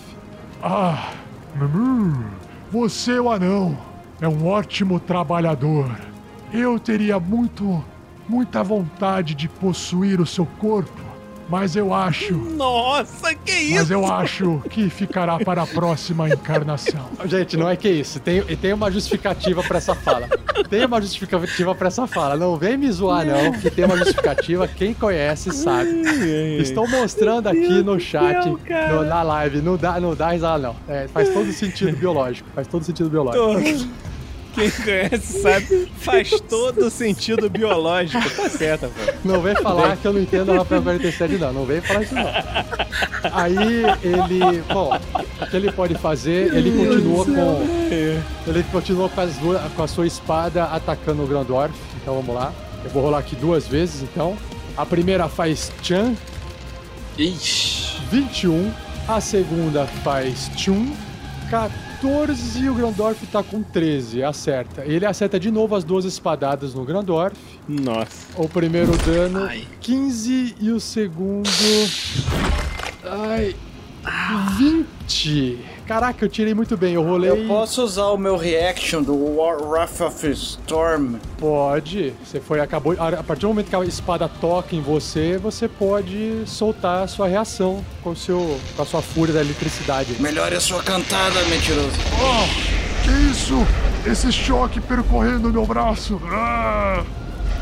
Ah, 0.63 1.11
você, 2.71 3.19
o 3.19 3.31
anão, 3.31 3.77
é 4.23 4.29
um 4.29 4.47
ótimo 4.47 5.01
trabalhador. 5.01 5.91
Eu 6.53 6.79
teria 6.79 7.19
muito, 7.19 7.85
muita 8.29 8.63
vontade 8.63 9.35
de 9.35 9.49
possuir 9.49 10.21
o 10.21 10.27
seu 10.27 10.47
corpo, 10.47 11.03
mas 11.49 11.75
eu 11.77 11.93
acho, 11.93 12.35
Nossa, 12.35 13.35
que 13.35 13.51
isso? 13.53 13.75
mas 13.75 13.91
eu 13.91 14.07
acho 14.07 14.63
que 14.71 14.89
ficará 14.89 15.39
para 15.41 15.63
a 15.63 15.67
próxima 15.67 16.29
encarnação. 16.29 17.09
Gente, 17.27 17.57
não 17.57 17.69
é 17.69 17.75
que 17.77 17.89
isso. 17.91 18.21
Tem, 18.21 18.39
e 18.49 18.57
tem 18.57 18.73
uma 18.73 18.91
justificativa 18.91 19.63
pra 19.63 19.79
essa 19.79 19.95
fala. 19.95 20.29
Tem 20.71 20.87
uma 20.87 21.01
justificativa 21.01 21.75
pra 21.75 21.89
essa 21.89 22.07
fala. 22.07 22.37
Não 22.37 22.57
vem 22.57 22.77
me 22.79 22.91
zoar, 22.91 23.27
não, 23.27 23.53
que 23.53 23.71
tem 23.71 23.85
uma 23.85 23.97
justificativa. 23.99 24.67
Quem 24.69 24.95
conhece 24.95 25.51
sabe. 25.53 25.91
Estou 26.59 26.89
mostrando 26.89 27.49
aqui 27.49 27.83
no 27.83 27.99
chat, 28.01 28.47
no- 28.47 29.05
na 29.05 29.23
live. 29.23 29.61
Não 29.61 29.77
dá, 29.77 29.99
não 30.01 30.15
dá 30.15 30.31
risada, 30.31 30.59
não. 30.69 30.77
É, 30.89 31.09
faz 31.09 31.29
todo 31.31 31.51
sentido 31.53 31.95
biológico. 31.97 32.49
Faz 32.55 32.67
todo 32.67 32.85
sentido 32.85 33.11
biológico. 33.11 33.91
Quem 34.55 34.71
conhece 34.71 35.41
sabe, 35.41 35.91
faz 35.97 36.31
todo 36.49 36.91
sentido 36.91 37.49
biológico. 37.49 38.23
Tá 38.31 38.49
certo, 38.49 38.89
pô. 38.89 39.13
Não 39.25 39.41
vem 39.41 39.55
falar 39.57 39.97
que 39.97 40.05
eu 40.07 40.13
não 40.13 40.21
entendo 40.21 40.53
a 40.53 40.57
Rafael 40.57 40.83
47, 40.83 41.35
não. 41.39 41.53
Não 41.53 41.65
vem 41.65 41.81
falar 41.81 42.03
isso, 42.03 42.15
não. 42.15 42.27
Aí 43.33 43.57
ele. 44.03 44.63
Bom, 44.73 44.99
o 45.41 45.47
que 45.47 45.57
ele 45.57 45.73
pode 45.73 45.95
fazer? 45.95 46.55
Ele 46.55 46.71
continua 46.71 47.25
com. 47.25 47.91
Ele 48.47 48.65
continua 48.71 49.09
com, 49.09 49.21
as 49.21 49.33
com 49.75 49.83
a 49.83 49.89
sua 49.89 50.07
espada 50.07 50.65
atacando 50.65 51.23
o 51.23 51.27
Grandorf. 51.27 51.75
Então 52.01 52.15
vamos 52.15 52.35
lá. 52.35 52.53
Eu 52.85 52.91
vou 52.91 53.03
rolar 53.03 53.19
aqui 53.19 53.37
duas 53.37 53.67
vezes, 53.67 54.03
então. 54.03 54.37
A 54.77 54.87
primeira 54.87 55.29
faz 55.29 55.71
Chan, 55.83 56.15
Ixi. 57.19 58.01
21. 58.11 58.73
A 59.07 59.21
segunda 59.21 59.87
faz 59.87 60.51
Chun, 60.57 60.93
14. 61.51 61.92
E 62.05 62.69
o 62.69 62.75
Grandorf 62.75 63.25
tá 63.29 63.45
com 63.45 63.63
13. 63.63 64.25
Acerta. 64.25 64.85
Ele 64.85 65.07
acerta 65.07 65.39
de 65.39 65.53
novo 65.53 65.77
as 65.77 65.85
duas 65.85 66.05
espadadas 66.05 66.75
no 66.75 66.85
Grandorf. 66.85 67.37
Nossa. 67.69 68.27
O 68.37 68.49
primeiro 68.49 68.97
dano, 68.99 69.45
Ai. 69.45 69.69
15. 69.81 70.57
E 70.61 70.71
o 70.73 70.81
segundo. 70.81 71.49
Ai. 73.05 73.55
20. 74.59 75.59
Caraca, 75.87 76.25
eu 76.25 76.29
tirei 76.29 76.55
muito 76.55 76.77
bem. 76.77 76.95
Eu 76.95 77.03
rolei. 77.03 77.31
Eu 77.31 77.47
posso 77.47 77.83
usar 77.83 78.07
o 78.07 78.17
meu 78.17 78.37
reaction 78.37 79.03
do 79.03 79.15
War 79.37 79.61
Wrath 79.63 80.01
of 80.01 80.31
Storm? 80.31 81.17
Pode. 81.39 82.15
Você 82.25 82.41
foi, 82.41 82.61
acabou. 82.61 82.95
A 82.99 83.23
partir 83.23 83.43
do 83.43 83.49
momento 83.49 83.69
que 83.69 83.77
a 83.77 83.85
espada 83.85 84.29
toca 84.29 84.77
em 84.77 84.81
você, 84.81 85.39
você 85.39 85.67
pode 85.67 86.43
soltar 86.47 87.03
a 87.05 87.09
sua 87.09 87.27
reação 87.27 87.85
com, 88.03 88.11
o 88.11 88.17
seu, 88.17 88.59
com 88.77 88.83
a 88.83 88.87
sua 88.87 89.03
fúria 89.03 89.35
da 89.35 89.41
eletricidade. 89.41 90.15
Melhore 90.21 90.55
a 90.55 90.61
sua 90.61 90.83
cantada, 90.83 91.43
mentiroso. 91.47 91.97
Oh, 92.15 93.03
que 93.03 93.31
isso? 93.31 93.55
Esse 94.07 94.33
choque 94.33 94.81
percorrendo 94.81 95.53
meu 95.53 95.67
braço. 95.67 96.21
Ah! 96.27 97.05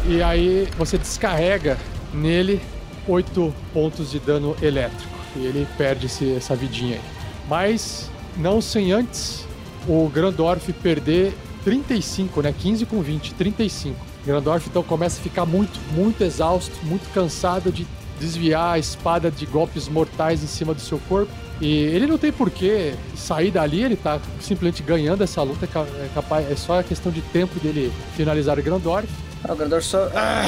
E 0.07 0.23
aí 0.23 0.69
você 0.77 0.99
descarrega 0.99 1.79
nele 2.13 2.61
8 3.07 3.55
pontos 3.73 4.11
de 4.11 4.19
dano 4.19 4.57
elétrico. 4.63 5.11
E 5.37 5.47
ele 5.47 5.67
perde 5.79 6.07
esse, 6.07 6.35
essa 6.35 6.57
vidinha 6.57 6.97
aí. 6.97 7.03
Mas 7.49 8.10
não 8.41 8.61
sem 8.61 8.93
antes 8.93 9.47
o 9.87 10.09
Grandorf 10.09 10.73
perder 10.75 11.35
35, 11.65 12.43
né? 12.43 12.55
15 12.57 12.87
com 12.87 13.01
20, 13.01 13.35
35. 13.35 13.97
Grandorf 14.25 14.69
então 14.69 14.83
começa 14.83 15.19
a 15.19 15.23
ficar 15.23 15.47
muito, 15.47 15.81
muito 15.93 16.23
exausto, 16.23 16.75
muito 16.85 17.11
cansado 17.13 17.73
de 17.73 17.87
desviar 18.19 18.75
a 18.75 18.79
espada 18.79 19.31
de 19.31 19.47
golpes 19.47 19.89
mortais 19.89 20.43
em 20.43 20.47
cima 20.47 20.75
do 20.75 20.81
seu 20.81 20.99
corpo. 21.09 21.33
E 21.61 21.75
ele 21.85 22.07
não 22.07 22.17
tem 22.17 22.33
por 22.33 22.51
que 22.51 22.95
sair 23.15 23.51
dali, 23.51 23.83
ele 23.83 23.97
tá 23.97 24.19
simplesmente 24.41 24.83
ganhando 24.83 25.23
essa 25.23 25.43
luta, 25.43 25.67
é 25.67 26.09
capaz, 26.15 26.51
é 26.51 26.57
só 26.57 26.81
a 26.81 26.83
questão 26.83 27.13
de 27.13 27.21
tempo 27.21 27.59
dele 27.61 27.93
finalizar 28.17 28.59
o 28.59 28.63
Grandorf. 28.63 29.09
Ah, 29.45 29.53
o 29.53 29.57
Grandorf 29.57 29.87
só. 29.87 30.11
Ah, 30.15 30.47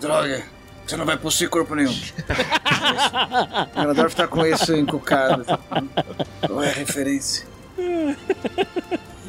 droga! 0.00 0.59
Você 0.90 0.96
não 0.96 1.06
vai 1.06 1.16
possuir 1.16 1.48
corpo 1.48 1.72
nenhum. 1.76 1.92
o 3.76 3.80
Grandorf 3.80 4.16
tá 4.16 4.26
com 4.26 4.44
isso 4.44 4.74
encucado. 4.74 5.44
Qual 6.44 6.60
é 6.64 6.68
a 6.68 6.72
referência? 6.72 7.46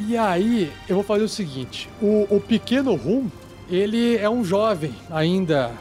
E 0.07 0.17
aí, 0.17 0.73
eu 0.89 0.95
vou 0.95 1.03
fazer 1.03 1.23
o 1.23 1.29
seguinte: 1.29 1.87
o, 2.01 2.25
o 2.35 2.41
pequeno 2.41 2.95
Rum, 2.95 3.29
ele 3.69 4.17
é 4.17 4.27
um 4.27 4.43
jovem 4.43 4.95
ainda, 5.11 5.71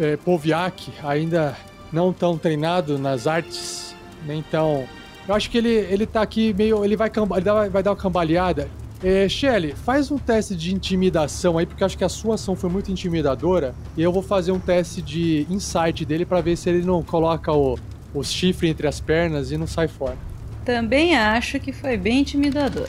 é, 0.00 0.16
Poviak, 0.16 0.92
ainda 1.04 1.56
não 1.92 2.12
tão 2.12 2.36
treinado 2.36 2.98
nas 2.98 3.28
artes, 3.28 3.94
nem 4.26 4.42
tão. 4.42 4.88
Eu 5.28 5.36
acho 5.36 5.48
que 5.50 5.58
ele, 5.58 5.70
ele 5.70 6.04
tá 6.04 6.20
aqui 6.20 6.52
meio. 6.52 6.84
Ele 6.84 6.96
vai, 6.96 7.12
ele 7.36 7.44
vai, 7.44 7.70
vai 7.70 7.82
dar 7.84 7.92
uma 7.92 7.96
cambaleada. 7.96 8.68
É, 9.02 9.28
Shelly, 9.28 9.74
faz 9.74 10.10
um 10.10 10.18
teste 10.18 10.56
de 10.56 10.74
intimidação 10.74 11.56
aí, 11.56 11.64
porque 11.64 11.82
eu 11.82 11.86
acho 11.86 11.96
que 11.96 12.02
a 12.02 12.08
sua 12.08 12.34
ação 12.34 12.56
foi 12.56 12.68
muito 12.68 12.90
intimidadora. 12.90 13.74
E 13.96 14.02
eu 14.02 14.12
vou 14.12 14.22
fazer 14.22 14.50
um 14.50 14.58
teste 14.58 15.00
de 15.00 15.46
insight 15.48 16.04
dele 16.04 16.24
para 16.24 16.40
ver 16.40 16.56
se 16.56 16.68
ele 16.68 16.84
não 16.84 17.02
coloca 17.02 17.52
o, 17.52 17.78
o 18.12 18.24
chifre 18.24 18.68
entre 18.68 18.88
as 18.88 19.00
pernas 19.00 19.52
e 19.52 19.56
não 19.56 19.66
sai 19.66 19.86
fora. 19.86 20.16
Também 20.64 21.16
acho 21.16 21.60
que 21.60 21.72
foi 21.72 21.96
bem 21.96 22.20
intimidador. 22.20 22.88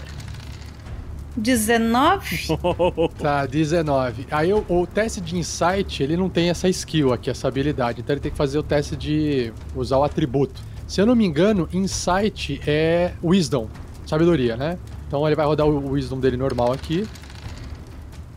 19? 1.38 2.48
tá, 3.20 3.46
19. 3.46 4.28
Aí 4.32 4.52
o, 4.52 4.66
o, 4.68 4.88
teste 4.88 5.22
de 5.22 5.38
insight, 5.38 6.02
ele 6.02 6.18
não 6.18 6.28
tem 6.28 6.50
essa 6.50 6.68
skill 6.68 7.14
aqui, 7.14 7.30
essa 7.30 7.48
habilidade. 7.48 8.02
Então 8.02 8.14
ele 8.14 8.20
tem 8.20 8.32
que 8.32 8.38
fazer 8.38 8.58
o 8.58 8.64
teste 8.64 8.96
de 8.96 9.54
usar 9.76 10.00
o 10.00 10.04
atributo. 10.04 10.62
Se 10.88 11.00
eu 11.00 11.06
não 11.06 11.16
me 11.16 11.24
engano, 11.24 11.70
insight 11.72 12.60
é 12.66 13.14
wisdom, 13.24 13.70
sabedoria, 14.08 14.58
né? 14.58 14.80
Então 15.10 15.26
ele 15.26 15.36
vai 15.36 15.44
rodar 15.44 15.66
o 15.66 15.90
wisdom 15.94 16.20
dele 16.20 16.38
normal 16.38 16.72
aqui. 16.72 17.04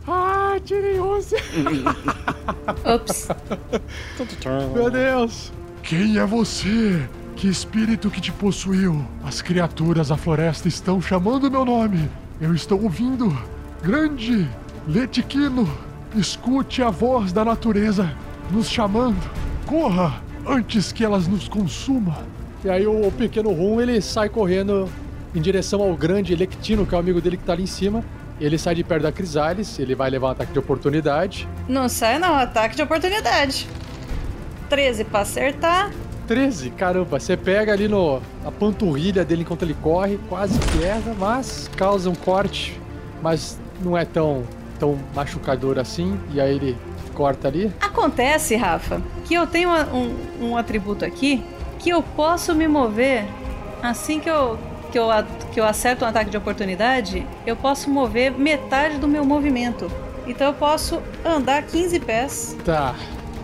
Ah, 0.07 0.59
tirei 0.65 0.99
11. 0.99 1.35
Ops. 2.83 3.27
Meu 4.73 4.89
Deus. 4.89 5.51
Quem 5.83 6.17
é 6.17 6.25
você? 6.25 7.07
Que 7.35 7.47
espírito 7.47 8.09
que 8.09 8.19
te 8.19 8.31
possuiu? 8.31 9.05
As 9.23 9.39
criaturas 9.39 10.07
da 10.07 10.17
floresta 10.17 10.67
estão 10.67 10.99
chamando 10.99 11.51
meu 11.51 11.63
nome. 11.63 12.09
Eu 12.41 12.55
estou 12.55 12.81
ouvindo. 12.81 13.37
Grande 13.83 14.49
Letiquino, 14.87 15.69
escute 16.15 16.81
a 16.81 16.89
voz 16.89 17.31
da 17.31 17.45
natureza 17.45 18.11
nos 18.49 18.67
chamando. 18.67 19.29
Corra 19.67 20.23
antes 20.47 20.91
que 20.91 21.05
elas 21.05 21.27
nos 21.27 21.47
consumam. 21.47 22.17
E 22.65 22.69
aí 22.69 22.87
o 22.87 23.11
pequeno 23.11 23.51
Rum 23.51 23.79
ele 23.79 24.01
sai 24.01 24.27
correndo 24.27 24.89
em 25.35 25.41
direção 25.41 25.81
ao 25.81 25.95
grande 25.95 26.33
Electino, 26.33 26.85
que 26.85 26.93
é 26.93 26.97
o 26.97 26.99
amigo 26.99 27.21
dele 27.21 27.37
que 27.37 27.43
tá 27.43 27.53
ali 27.53 27.63
em 27.63 27.67
cima. 27.67 28.03
Ele 28.39 28.57
sai 28.57 28.75
de 28.75 28.83
perto 28.83 29.03
da 29.03 29.11
Crisales, 29.11 29.79
ele 29.79 29.95
vai 29.95 30.09
levar 30.09 30.27
um 30.27 30.31
ataque 30.31 30.51
de 30.51 30.59
oportunidade. 30.59 31.47
Não 31.67 31.87
sai 31.87 32.19
não, 32.19 32.33
ataque 32.33 32.75
de 32.75 32.81
oportunidade. 32.81 33.67
13 34.69 35.03
pra 35.05 35.21
acertar. 35.21 35.91
13? 36.27 36.71
Caramba, 36.71 37.19
você 37.19 37.37
pega 37.37 37.71
ali 37.73 37.87
no, 37.87 38.21
a 38.45 38.51
panturrilha 38.51 39.23
dele 39.23 39.41
enquanto 39.41 39.63
ele 39.63 39.75
corre, 39.75 40.19
quase 40.29 40.57
que 40.59 40.83
erra, 40.83 41.13
mas 41.17 41.69
causa 41.75 42.09
um 42.09 42.15
corte, 42.15 42.79
mas 43.21 43.59
não 43.81 43.97
é 43.97 44.05
tão, 44.05 44.43
tão 44.79 44.97
machucador 45.13 45.77
assim, 45.77 46.17
e 46.33 46.39
aí 46.39 46.55
ele 46.55 46.77
corta 47.13 47.47
ali. 47.47 47.71
Acontece, 47.79 48.55
Rafa, 48.55 49.01
que 49.25 49.33
eu 49.33 49.45
tenho 49.45 49.69
um, 49.69 50.15
um 50.41 50.57
atributo 50.57 51.05
aqui 51.05 51.43
que 51.79 51.89
eu 51.89 52.01
posso 52.01 52.55
me 52.55 52.67
mover 52.67 53.25
assim 53.81 54.19
que 54.19 54.29
eu, 54.29 54.57
que 54.93 54.99
eu, 54.99 55.07
que 55.51 55.59
eu 55.59 55.65
acerto 55.65 56.05
um 56.05 56.07
ataque 56.07 56.29
de 56.29 56.37
oportunidade, 56.37 57.25
eu 57.47 57.55
posso 57.55 57.89
mover 57.89 58.31
metade 58.31 58.99
do 58.99 59.07
meu 59.07 59.25
movimento. 59.25 59.91
Então 60.27 60.45
eu 60.47 60.53
posso 60.53 61.01
andar 61.25 61.63
15 61.63 61.99
pés. 61.99 62.55
Tá. 62.63 62.93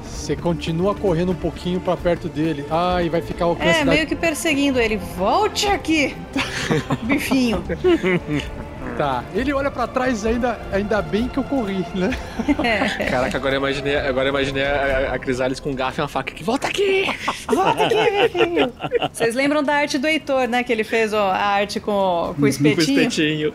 Você 0.03 0.35
continua 0.35 0.93
correndo 0.93 1.31
um 1.31 1.35
pouquinho 1.35 1.80
para 1.80 1.97
perto 1.97 2.30
dele. 2.30 2.63
Ah, 2.69 3.01
e 3.01 3.09
vai 3.09 3.19
ficar 3.19 3.47
o 3.47 3.49
alcance 3.49 3.80
É, 3.80 3.84
da... 3.84 3.91
meio 3.91 4.05
que 4.05 4.15
perseguindo 4.15 4.80
ele. 4.80 4.97
Volte 5.17 5.67
aqui! 5.67 6.15
Bifinho. 7.01 7.63
Tá. 8.99 9.23
Ele 9.34 9.53
olha 9.53 9.71
para 9.71 9.88
trás 9.88 10.26
ainda, 10.26 10.59
ainda 10.73 11.01
bem 11.01 11.30
que 11.30 11.38
eu 11.38 11.43
corri, 11.45 11.85
né? 11.95 12.09
É. 12.61 13.05
Caraca, 13.05 13.38
agora 13.38 13.55
eu 13.55 13.59
imaginei, 13.59 13.95
agora 13.95 14.27
eu 14.27 14.31
imaginei 14.31 14.65
a, 14.65 15.13
a 15.13 15.17
Crisales 15.17 15.57
com 15.57 15.69
um 15.69 15.73
garfo 15.73 16.01
e 16.01 16.03
uma 16.03 16.09
faca 16.09 16.34
aqui. 16.34 16.43
Volta 16.43 16.67
aqui! 16.67 17.05
Volta 17.47 17.85
aqui! 17.85 19.09
Vocês 19.13 19.35
lembram 19.35 19.63
da 19.63 19.76
arte 19.76 19.97
do 19.97 20.05
Heitor, 20.05 20.49
né? 20.49 20.65
Que 20.65 20.73
ele 20.73 20.84
fez 20.84 21.13
ó, 21.13 21.31
a 21.31 21.38
arte 21.38 21.80
com, 21.80 22.35
com 22.38 22.41
o 22.41 22.45
espetinho? 22.45 22.76
Com 22.76 22.81
o 22.81 22.97
espetinho. 22.97 23.53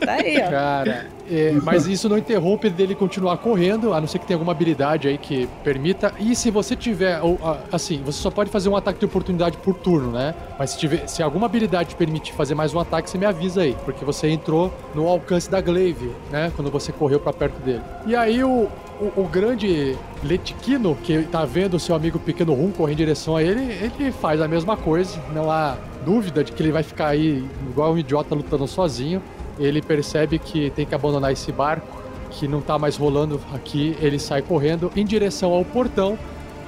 Tá 0.00 0.12
aí, 0.12 0.42
ó. 0.46 0.50
Cara, 0.50 1.06
é, 1.30 1.52
mas 1.62 1.86
isso 1.86 2.08
não 2.08 2.18
interrompe 2.18 2.68
dele 2.68 2.94
continuar 2.94 3.36
correndo, 3.38 3.94
a 3.94 4.00
não 4.00 4.08
ser 4.08 4.18
que 4.18 4.26
tenha 4.26 4.36
alguma 4.36 4.50
habilidade 4.50 5.06
aí 5.06 5.16
que 5.16 5.48
permita. 5.62 6.12
E 6.18 6.34
se 6.34 6.50
você 6.50 6.74
tiver, 6.74 7.20
ou, 7.22 7.38
assim, 7.70 8.02
você 8.04 8.20
só 8.20 8.30
pode 8.30 8.50
fazer 8.50 8.68
um 8.68 8.74
ataque 8.74 8.98
de 8.98 9.04
oportunidade 9.04 9.56
por 9.58 9.74
turno, 9.74 10.10
né? 10.10 10.34
Mas 10.58 10.70
se, 10.70 10.78
tiver, 10.78 11.06
se 11.06 11.22
alguma 11.22 11.46
habilidade 11.46 11.94
permitir 11.94 12.32
fazer 12.32 12.56
mais 12.56 12.74
um 12.74 12.80
ataque, 12.80 13.08
você 13.08 13.16
me 13.16 13.26
avisa 13.26 13.62
aí, 13.62 13.76
porque 13.84 14.04
você 14.04 14.28
entrou 14.28 14.74
no 14.92 15.06
alcance 15.06 15.48
da 15.48 15.60
Glaive, 15.60 16.10
né? 16.32 16.52
Quando 16.56 16.70
você 16.70 16.90
correu 16.90 17.20
para 17.20 17.32
perto 17.32 17.60
dele. 17.62 17.82
E 18.06 18.16
aí 18.16 18.42
o, 18.42 18.68
o, 19.00 19.12
o, 19.20 19.28
grande 19.30 19.96
Letiquino, 20.24 20.96
que 20.96 21.22
tá 21.22 21.44
vendo 21.44 21.74
o 21.74 21.80
seu 21.80 21.94
amigo 21.94 22.18
pequeno 22.18 22.54
Rum 22.54 22.72
correr 22.72 22.94
em 22.94 22.96
direção 22.96 23.36
a 23.36 23.42
ele, 23.42 23.62
ele 23.62 24.10
faz 24.10 24.40
a 24.40 24.48
mesma 24.48 24.76
coisa. 24.76 25.16
Não 25.32 25.50
há 25.50 25.76
dúvida 26.04 26.42
de 26.42 26.50
que 26.50 26.62
ele 26.62 26.72
vai 26.72 26.82
ficar 26.82 27.08
aí 27.08 27.44
igual 27.68 27.92
um 27.92 27.98
idiota 27.98 28.34
lutando 28.34 28.66
sozinho. 28.66 29.22
Ele 29.60 29.82
percebe 29.82 30.38
que 30.38 30.70
tem 30.70 30.86
que 30.86 30.94
abandonar 30.94 31.30
esse 31.30 31.52
barco, 31.52 32.02
que 32.30 32.48
não 32.48 32.60
tá 32.60 32.78
mais 32.78 32.96
rolando 32.96 33.38
aqui. 33.54 33.94
Ele 34.00 34.18
sai 34.18 34.40
correndo 34.42 34.90
em 34.96 35.04
direção 35.04 35.52
ao 35.52 35.64
portão 35.64 36.18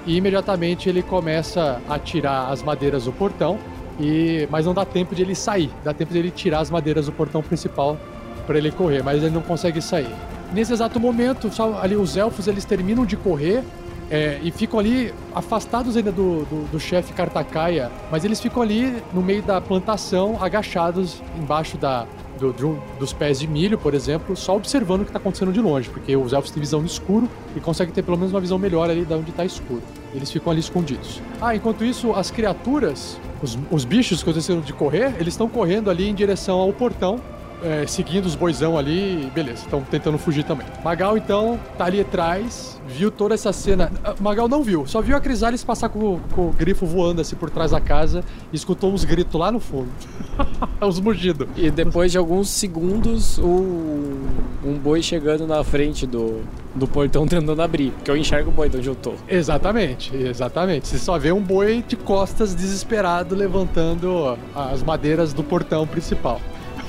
e 0.06 0.16
imediatamente 0.16 0.88
ele 0.88 1.02
começa 1.02 1.80
a 1.88 1.98
tirar 1.98 2.50
as 2.50 2.62
madeiras 2.62 3.06
do 3.06 3.12
portão. 3.12 3.58
E 3.98 4.46
mas 4.50 4.66
não 4.66 4.74
dá 4.74 4.84
tempo 4.84 5.14
de 5.14 5.22
ele 5.22 5.34
sair, 5.34 5.70
dá 5.82 5.92
tempo 5.92 6.12
de 6.12 6.18
ele 6.18 6.30
tirar 6.30 6.60
as 6.60 6.70
madeiras 6.70 7.06
do 7.06 7.12
portão 7.12 7.42
principal 7.42 7.98
para 8.46 8.58
ele 8.58 8.70
correr, 8.70 9.02
mas 9.02 9.22
ele 9.22 9.34
não 9.34 9.42
consegue 9.42 9.80
sair. 9.80 10.12
Nesse 10.52 10.72
exato 10.72 11.00
momento, 11.00 11.50
só 11.50 11.80
ali 11.80 11.96
os 11.96 12.16
elfos 12.16 12.46
eles 12.46 12.64
terminam 12.64 13.06
de 13.06 13.16
correr 13.16 13.62
é, 14.10 14.38
e 14.42 14.50
ficam 14.50 14.78
ali 14.78 15.14
afastados 15.34 15.96
ainda 15.96 16.12
do, 16.12 16.44
do, 16.44 16.70
do 16.70 16.78
chefe 16.78 17.14
Cartacaia, 17.14 17.90
mas 18.10 18.24
eles 18.24 18.40
ficam 18.40 18.62
ali 18.62 19.02
no 19.14 19.22
meio 19.22 19.42
da 19.42 19.60
plantação, 19.60 20.36
agachados 20.42 21.22
embaixo 21.38 21.78
da, 21.78 22.06
do, 22.42 22.52
do, 22.52 22.82
dos 22.98 23.12
pés 23.12 23.38
de 23.38 23.46
milho, 23.46 23.78
por 23.78 23.94
exemplo, 23.94 24.36
só 24.36 24.56
observando 24.56 25.02
o 25.02 25.04
que 25.04 25.10
está 25.10 25.18
acontecendo 25.18 25.52
de 25.52 25.60
longe, 25.60 25.88
porque 25.88 26.16
os 26.16 26.32
elfos 26.32 26.50
têm 26.50 26.60
visão 26.60 26.80
no 26.80 26.86
escuro 26.86 27.28
e 27.54 27.60
conseguem 27.60 27.94
ter 27.94 28.02
pelo 28.02 28.16
menos 28.16 28.32
uma 28.32 28.40
visão 28.40 28.58
melhor 28.58 28.90
ali 28.90 29.04
de 29.04 29.14
onde 29.14 29.30
está 29.30 29.44
escuro. 29.44 29.82
Eles 30.12 30.30
ficam 30.30 30.50
ali 30.50 30.60
escondidos. 30.60 31.22
Ah, 31.40 31.54
enquanto 31.54 31.84
isso, 31.84 32.12
as 32.12 32.30
criaturas, 32.30 33.18
os, 33.40 33.56
os 33.70 33.84
bichos 33.84 34.22
que 34.22 34.28
aconteceram 34.28 34.60
de 34.60 34.72
correr, 34.72 35.14
eles 35.20 35.34
estão 35.34 35.48
correndo 35.48 35.88
ali 35.88 36.08
em 36.08 36.14
direção 36.14 36.58
ao 36.58 36.72
portão 36.72 37.20
é, 37.62 37.86
seguindo 37.86 38.26
os 38.26 38.34
boizão 38.34 38.76
ali, 38.76 39.30
beleza, 39.34 39.62
estão 39.62 39.82
tentando 39.82 40.18
fugir 40.18 40.44
também. 40.44 40.66
Magal, 40.84 41.16
então, 41.16 41.58
tá 41.78 41.84
ali 41.84 42.00
atrás, 42.00 42.80
viu 42.86 43.10
toda 43.10 43.34
essa 43.34 43.52
cena. 43.52 43.90
Ah, 44.04 44.14
Magal 44.20 44.48
não 44.48 44.62
viu, 44.62 44.86
só 44.86 45.00
viu 45.00 45.16
a 45.16 45.20
Crisales 45.20 45.64
passar 45.64 45.88
com, 45.88 46.18
com 46.34 46.48
o 46.48 46.52
grifo 46.52 46.86
voando 46.86 47.20
assim 47.20 47.36
por 47.36 47.50
trás 47.50 47.70
da 47.70 47.80
casa 47.80 48.24
e 48.52 48.56
escutou 48.56 48.92
uns 48.92 49.04
gritos 49.04 49.38
lá 49.38 49.50
no 49.50 49.60
fundo. 49.60 49.88
uns 50.82 51.00
mugidos. 51.00 51.48
E 51.56 51.70
depois 51.70 52.12
de 52.12 52.18
alguns 52.18 52.48
segundos, 52.48 53.38
o, 53.38 54.26
um 54.64 54.78
boi 54.82 55.02
chegando 55.02 55.46
na 55.46 55.62
frente 55.62 56.06
do, 56.06 56.40
do 56.74 56.86
portão 56.86 57.26
tentando 57.26 57.60
abrir. 57.62 57.90
Porque 57.92 58.10
eu 58.10 58.16
enxergo 58.16 58.50
o 58.50 58.52
boi 58.52 58.68
de 58.68 58.78
onde 58.78 58.88
eu 58.88 58.94
tô. 58.94 59.14
Exatamente, 59.28 60.14
exatamente. 60.16 60.88
Você 60.88 60.98
só 60.98 61.18
vê 61.18 61.32
um 61.32 61.42
boi 61.42 61.84
de 61.86 61.96
costas 61.96 62.54
desesperado 62.54 63.34
levantando 63.34 64.36
as 64.54 64.82
madeiras 64.82 65.32
do 65.32 65.42
portão 65.42 65.86
principal. 65.86 66.40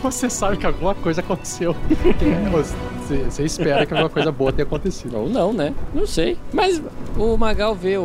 Você 0.03 0.29
sabe 0.29 0.57
que 0.57 0.65
alguma 0.65 0.93
coisa 0.93 1.21
aconteceu. 1.21 1.73
Você, 3.03 3.17
você 3.29 3.43
espera 3.43 3.85
que 3.85 3.93
alguma 3.93 4.09
coisa 4.09 4.31
boa 4.31 4.51
tenha 4.51 4.65
acontecido. 4.65 5.17
Ou 5.17 5.29
não, 5.29 5.51
né? 5.51 5.73
Não 5.93 6.07
sei. 6.07 6.37
Mas 6.53 6.81
o 7.17 7.35
Magal 7.35 7.75
vê 7.75 7.97
o, 7.97 8.01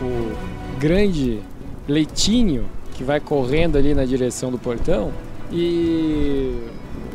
o 0.00 0.32
grande 0.78 1.40
leitinho 1.86 2.66
que 2.94 3.04
vai 3.04 3.20
correndo 3.20 3.78
ali 3.78 3.94
na 3.94 4.04
direção 4.04 4.50
do 4.50 4.58
portão. 4.58 5.12
E 5.52 6.52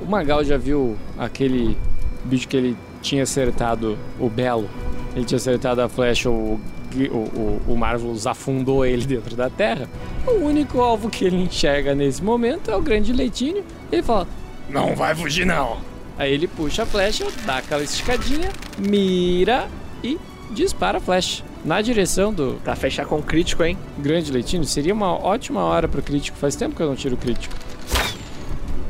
o 0.01 0.09
Magal 0.09 0.43
já 0.45 0.57
viu 0.57 0.97
aquele 1.17 1.77
bicho 2.23 2.47
que 2.47 2.55
ele 2.55 2.77
tinha 3.01 3.23
acertado, 3.23 3.97
o 4.19 4.30
Belo. 4.30 4.69
Ele 5.13 5.25
tinha 5.25 5.38
acertado 5.38 5.81
a 5.81 5.89
flecha, 5.89 6.30
o, 6.30 6.59
o, 7.11 7.17
o, 7.17 7.61
o 7.69 7.77
Marvelous 7.77 8.27
afundou 8.27 8.85
ele 8.85 9.05
dentro 9.05 9.35
da 9.35 9.49
terra. 9.49 9.89
O 10.27 10.45
único 10.45 10.81
alvo 10.81 11.09
que 11.09 11.25
ele 11.25 11.37
enxerga 11.37 11.93
nesse 11.95 12.23
momento 12.23 12.69
é 12.71 12.75
o 12.75 12.81
grande 12.81 13.11
leitinho. 13.11 13.63
Ele 13.91 14.03
fala: 14.03 14.27
Não 14.69 14.95
vai 14.95 15.13
fugir, 15.15 15.45
não. 15.45 15.77
Aí 16.17 16.31
ele 16.31 16.47
puxa 16.47 16.83
a 16.83 16.85
flecha, 16.85 17.25
dá 17.45 17.57
aquela 17.57 17.83
esticadinha, 17.83 18.49
mira 18.77 19.67
e 20.03 20.19
dispara 20.51 20.99
a 20.99 21.01
flecha. 21.01 21.43
Na 21.65 21.81
direção 21.81 22.33
do. 22.33 22.59
Pra 22.63 22.75
fechar 22.75 23.05
com 23.05 23.21
crítico, 23.21 23.63
hein? 23.63 23.77
Grande 23.97 24.31
Leitinho, 24.31 24.65
seria 24.65 24.93
uma 24.93 25.13
ótima 25.13 25.61
hora 25.61 25.87
pro 25.87 26.01
crítico. 26.01 26.37
Faz 26.37 26.55
tempo 26.55 26.75
que 26.75 26.81
eu 26.81 26.87
não 26.87 26.95
tiro 26.95 27.15
crítico. 27.15 27.55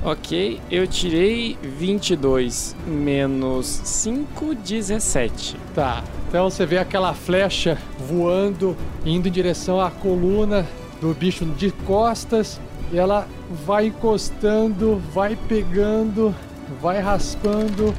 Ok, 0.04 0.60
eu 0.70 0.86
tirei 0.86 1.58
22 1.62 2.76
menos 2.86 3.68
5, 3.68 4.54
17. 4.56 5.56
Tá, 5.74 6.04
então 6.34 6.50
você 6.50 6.66
vê 6.66 6.80
aquela 6.80 7.14
flecha 7.14 7.78
voando, 8.10 8.76
indo 9.06 9.28
em 9.28 9.32
direção 9.32 9.80
à 9.80 9.92
coluna 9.92 10.66
do 11.00 11.14
bicho 11.14 11.46
de 11.46 11.70
costas. 11.86 12.60
E 12.92 12.98
ela 12.98 13.28
vai 13.64 13.86
encostando, 13.86 15.00
vai 15.14 15.36
pegando, 15.36 16.34
vai 16.82 17.00
raspando, 17.00 17.94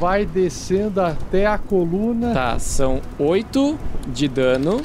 vai 0.00 0.24
descendo 0.24 1.02
até 1.02 1.44
a 1.44 1.58
coluna. 1.58 2.32
Tá, 2.32 2.58
são 2.58 3.02
8 3.18 3.78
de 4.08 4.26
dano, 4.26 4.80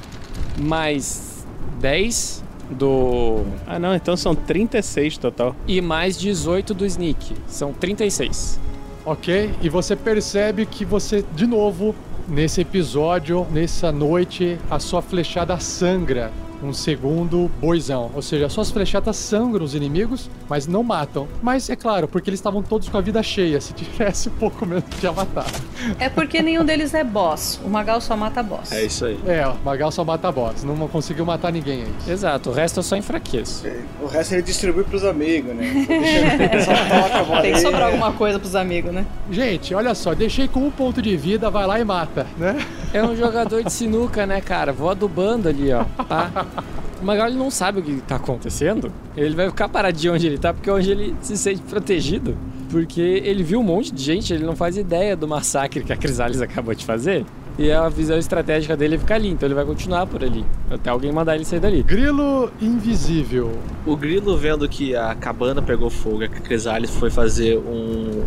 mais 0.60 1.48
10 1.80 2.44
do. 2.72 3.46
Ah, 3.68 3.80
não, 3.80 3.96
então 3.96 4.18
são 4.18 4.36
36 4.36 5.18
total. 5.18 5.56
E 5.66 5.80
mais 5.80 6.20
18 6.20 6.74
do 6.74 6.86
sneak. 6.86 7.36
São 7.48 7.72
36. 7.72 8.60
Ok? 9.06 9.50
E 9.62 9.70
você 9.70 9.96
percebe 9.96 10.66
que 10.66 10.84
você, 10.84 11.24
de 11.34 11.48
novo, 11.48 11.96
nesse 12.32 12.62
episódio, 12.62 13.46
nessa 13.52 13.92
noite, 13.92 14.58
a 14.70 14.80
sua 14.80 15.02
flechada 15.02 15.60
sangra 15.60 16.32
um 16.64 16.74
segundo 16.74 17.50
boizão. 17.60 18.12
Ou 18.16 18.22
seja, 18.22 18.50
suas 18.50 18.70
flechadas 18.72 19.16
sangram 19.16 19.64
os 19.66 19.76
inimigos, 19.76 20.30
mas 20.50 20.68
não 20.68 20.84
matam. 20.84 21.28
Mas 21.42 21.70
é 21.70 21.76
claro, 21.76 22.08
porque 22.08 22.30
eles 22.30 22.40
estavam 22.40 22.62
todos 22.62 22.88
com 22.90 22.98
a 22.98 23.02
vida 23.02 23.22
cheia. 23.24 23.60
Se 23.62 23.74
tivesse 23.74 24.30
pouco 24.32 24.66
menos, 24.66 24.84
já 25.02 25.12
matar. 25.12 25.46
É 26.00 26.10
porque 26.10 26.42
nenhum 26.42 26.64
deles 26.64 26.94
é 26.94 27.04
boss. 27.04 27.60
O 27.66 27.70
Magal 27.70 28.00
só 28.02 28.16
mata 28.16 28.42
boss. 28.44 28.72
É 28.72 28.84
isso 28.84 29.06
aí. 29.06 29.20
É, 29.28 29.48
o 29.48 29.56
Magal 29.64 29.92
só 29.92 30.04
mata 30.04 30.32
boss. 30.32 30.64
Não 30.64 30.76
conseguiu 30.88 31.26
matar 31.26 31.52
ninguém 31.52 31.84
aí. 31.84 32.12
Exato, 32.12 32.50
o 32.50 32.54
resto 32.54 32.78
eu 32.80 32.84
só 32.84 32.96
enfraqueço. 32.96 33.66
O 34.02 34.08
resto 34.08 34.34
ele 34.34 34.42
distribui 34.42 34.84
pros 34.84 35.04
amigos, 35.04 35.56
né? 35.56 35.86
Deixa- 36.38 36.66
só 37.12 37.24
bola 37.26 37.42
Tem 37.42 37.54
que 37.54 37.60
sobrar 37.60 37.88
alguma 37.88 38.12
coisa 38.14 38.40
pros 38.40 38.56
amigos, 38.56 38.92
né? 38.94 39.06
Gente, 39.32 39.74
olha 39.74 39.94
só, 39.96 40.14
deixei 40.14 40.48
com 40.48 40.62
um 40.66 40.72
ponto 40.72 41.02
de 41.02 41.16
vida, 41.16 41.50
vai 41.50 41.66
lá 41.66 41.80
e 41.80 41.84
mata, 41.84 42.28
né? 42.38 42.58
É 42.94 43.02
um 43.04 43.16
jogador 43.16 43.64
de 43.64 43.72
sinuca, 43.72 44.26
né, 44.26 44.42
cara? 44.42 44.74
Vou 44.74 44.90
adubando 44.90 45.48
ali, 45.48 45.72
ó. 45.72 45.84
Tá? 46.04 46.30
O 47.02 47.06
Magal 47.06 47.28
ele 47.28 47.38
não 47.38 47.50
sabe 47.50 47.80
o 47.80 47.84
que 47.84 48.00
tá 48.02 48.18
acontecendo. 48.18 48.92
Ele 49.18 49.36
vai 49.36 49.50
ficar 49.50 49.68
paradinho 49.68 50.14
onde 50.14 50.28
ele 50.28 50.38
tá, 50.38 50.54
porque 50.54 50.70
é 50.70 50.74
onde 50.74 50.92
ele 50.92 51.16
se 51.22 51.36
sente 51.36 51.62
protegido. 51.64 52.38
Porque 52.70 53.02
ele 53.02 53.44
viu 53.44 53.60
um 53.60 53.64
monte 53.64 53.92
de 53.92 54.02
gente, 54.02 54.32
ele 54.32 54.46
não 54.46 54.56
faz 54.56 54.78
ideia 54.78 55.16
do 55.16 55.28
massacre 55.28 55.84
que 55.84 55.92
a 55.92 55.98
Crisales 55.98 56.40
acabou 56.42 56.76
de 56.76 56.86
fazer. 56.86 57.26
E 57.60 57.72
a 57.72 57.90
visão 57.90 58.18
estratégica 58.18 58.78
dele 58.78 58.96
é 58.96 58.98
ficar 58.98 59.16
ali, 59.16 59.30
então 59.30 59.46
ele 59.48 59.54
vai 59.54 59.66
continuar 59.66 60.08
por 60.08 60.24
ali. 60.24 60.46
Até 60.70 60.90
alguém 60.90 61.12
mandar 61.12 61.36
ele 61.36 61.44
sair 61.44 61.60
dali. 61.60 61.84
Grilo 61.84 62.52
invisível. 62.62 63.52
O 63.86 63.96
Grilo 63.96 64.38
vendo 64.38 64.68
que 64.70 64.96
a 64.96 65.14
cabana 65.16 65.62
pegou 65.62 65.90
fogo, 65.90 66.24
a 66.24 66.28
Crisales 66.28 66.92
foi 66.92 67.10
fazer 67.10 67.58
um. 67.58 68.24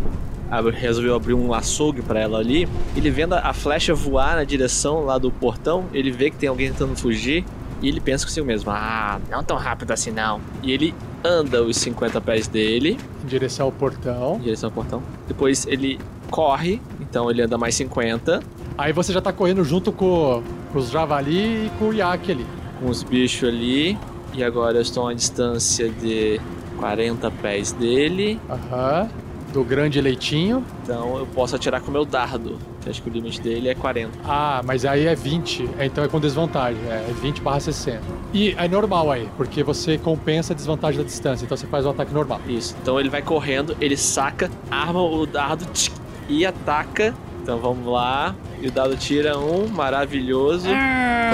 Resolveu 0.72 1.16
abrir 1.16 1.34
um 1.34 1.52
açougue 1.52 2.00
pra 2.00 2.20
ela 2.20 2.38
ali. 2.38 2.68
Ele 2.94 3.10
vendo 3.10 3.32
a 3.32 3.52
flecha 3.52 3.92
voar 3.92 4.36
na 4.36 4.44
direção 4.44 5.04
lá 5.04 5.18
do 5.18 5.30
portão, 5.30 5.86
ele 5.92 6.12
vê 6.12 6.30
que 6.30 6.36
tem 6.36 6.48
alguém 6.48 6.70
tentando 6.70 6.94
fugir. 6.94 7.44
E 7.82 7.88
ele 7.88 8.00
pensa 8.00 8.24
consigo 8.24 8.46
mesmo: 8.46 8.70
Ah, 8.70 9.20
não 9.30 9.42
tão 9.42 9.56
rápido 9.56 9.90
assim 9.92 10.10
não. 10.10 10.40
E 10.62 10.72
ele 10.72 10.94
anda 11.24 11.62
os 11.62 11.76
50 11.78 12.20
pés 12.20 12.46
dele 12.48 12.98
Em 13.22 13.26
direção 13.26 13.66
ao 13.66 13.72
portão. 13.72 14.36
em 14.36 14.40
direção 14.40 14.68
ao 14.68 14.72
portão. 14.74 15.02
Depois 15.28 15.66
ele 15.66 15.98
corre, 16.30 16.80
então 17.00 17.30
ele 17.30 17.42
anda 17.42 17.56
mais 17.58 17.74
50. 17.74 18.42
Aí 18.76 18.92
você 18.92 19.12
já 19.12 19.20
tá 19.20 19.32
correndo 19.32 19.62
junto 19.64 19.92
com, 19.92 20.42
com 20.72 20.78
os 20.78 20.90
javali 20.90 21.66
e 21.66 21.70
com 21.78 21.86
o 21.88 21.92
Yak 21.94 22.30
ali. 22.32 22.46
com 22.80 22.88
os 22.90 23.02
bichos 23.02 23.48
ali. 23.48 23.96
E 24.34 24.42
agora 24.42 24.78
eu 24.78 24.82
estou 24.82 25.04
a 25.04 25.06
uma 25.06 25.14
distância 25.14 25.88
de 25.88 26.40
40 26.78 27.30
pés 27.30 27.70
dele. 27.72 28.40
Aham. 28.50 29.08
Do 29.52 29.62
grande 29.62 30.00
leitinho. 30.00 30.64
Então 30.82 31.16
eu 31.18 31.26
posso 31.26 31.54
atirar 31.54 31.80
com 31.80 31.88
o 31.88 31.92
meu 31.92 32.04
dardo. 32.04 32.58
Que 32.84 32.90
acho 32.90 33.02
que 33.02 33.08
o 33.08 33.12
limite 33.12 33.40
dele 33.40 33.68
é 33.68 33.74
40. 33.74 34.10
Ah, 34.24 34.60
mas 34.64 34.84
aí 34.84 35.06
é 35.06 35.14
20. 35.14 35.68
É, 35.78 35.86
Então 35.86 36.04
é 36.04 36.08
com 36.08 36.20
desvantagem. 36.20 36.80
É 36.86 37.12
20 37.20 37.40
barra 37.40 37.60
60. 37.60 38.02
E 38.32 38.54
é 38.58 38.68
normal 38.68 39.10
aí, 39.10 39.26
porque 39.36 39.62
você 39.62 39.96
compensa 39.96 40.52
a 40.52 40.56
desvantagem 40.56 41.00
da 41.00 41.06
distância. 41.06 41.44
Então 41.46 41.56
você 41.56 41.66
faz 41.66 41.86
o 41.86 41.88
ataque 41.88 42.12
normal. 42.12 42.40
Isso. 42.46 42.76
Então 42.82 43.00
ele 43.00 43.08
vai 43.08 43.22
correndo, 43.22 43.74
ele 43.80 43.96
saca, 43.96 44.50
arma 44.70 45.02
o 45.02 45.24
dardo 45.24 45.64
tchic, 45.72 45.94
e 46.28 46.44
ataca. 46.44 47.14
Então 47.42 47.58
vamos 47.58 47.86
lá. 47.90 48.34
E 48.60 48.68
o 48.68 48.70
dado 48.70 48.96
tira 48.96 49.38
um 49.38 49.66
maravilhoso. 49.66 50.68
Ah. 50.70 51.32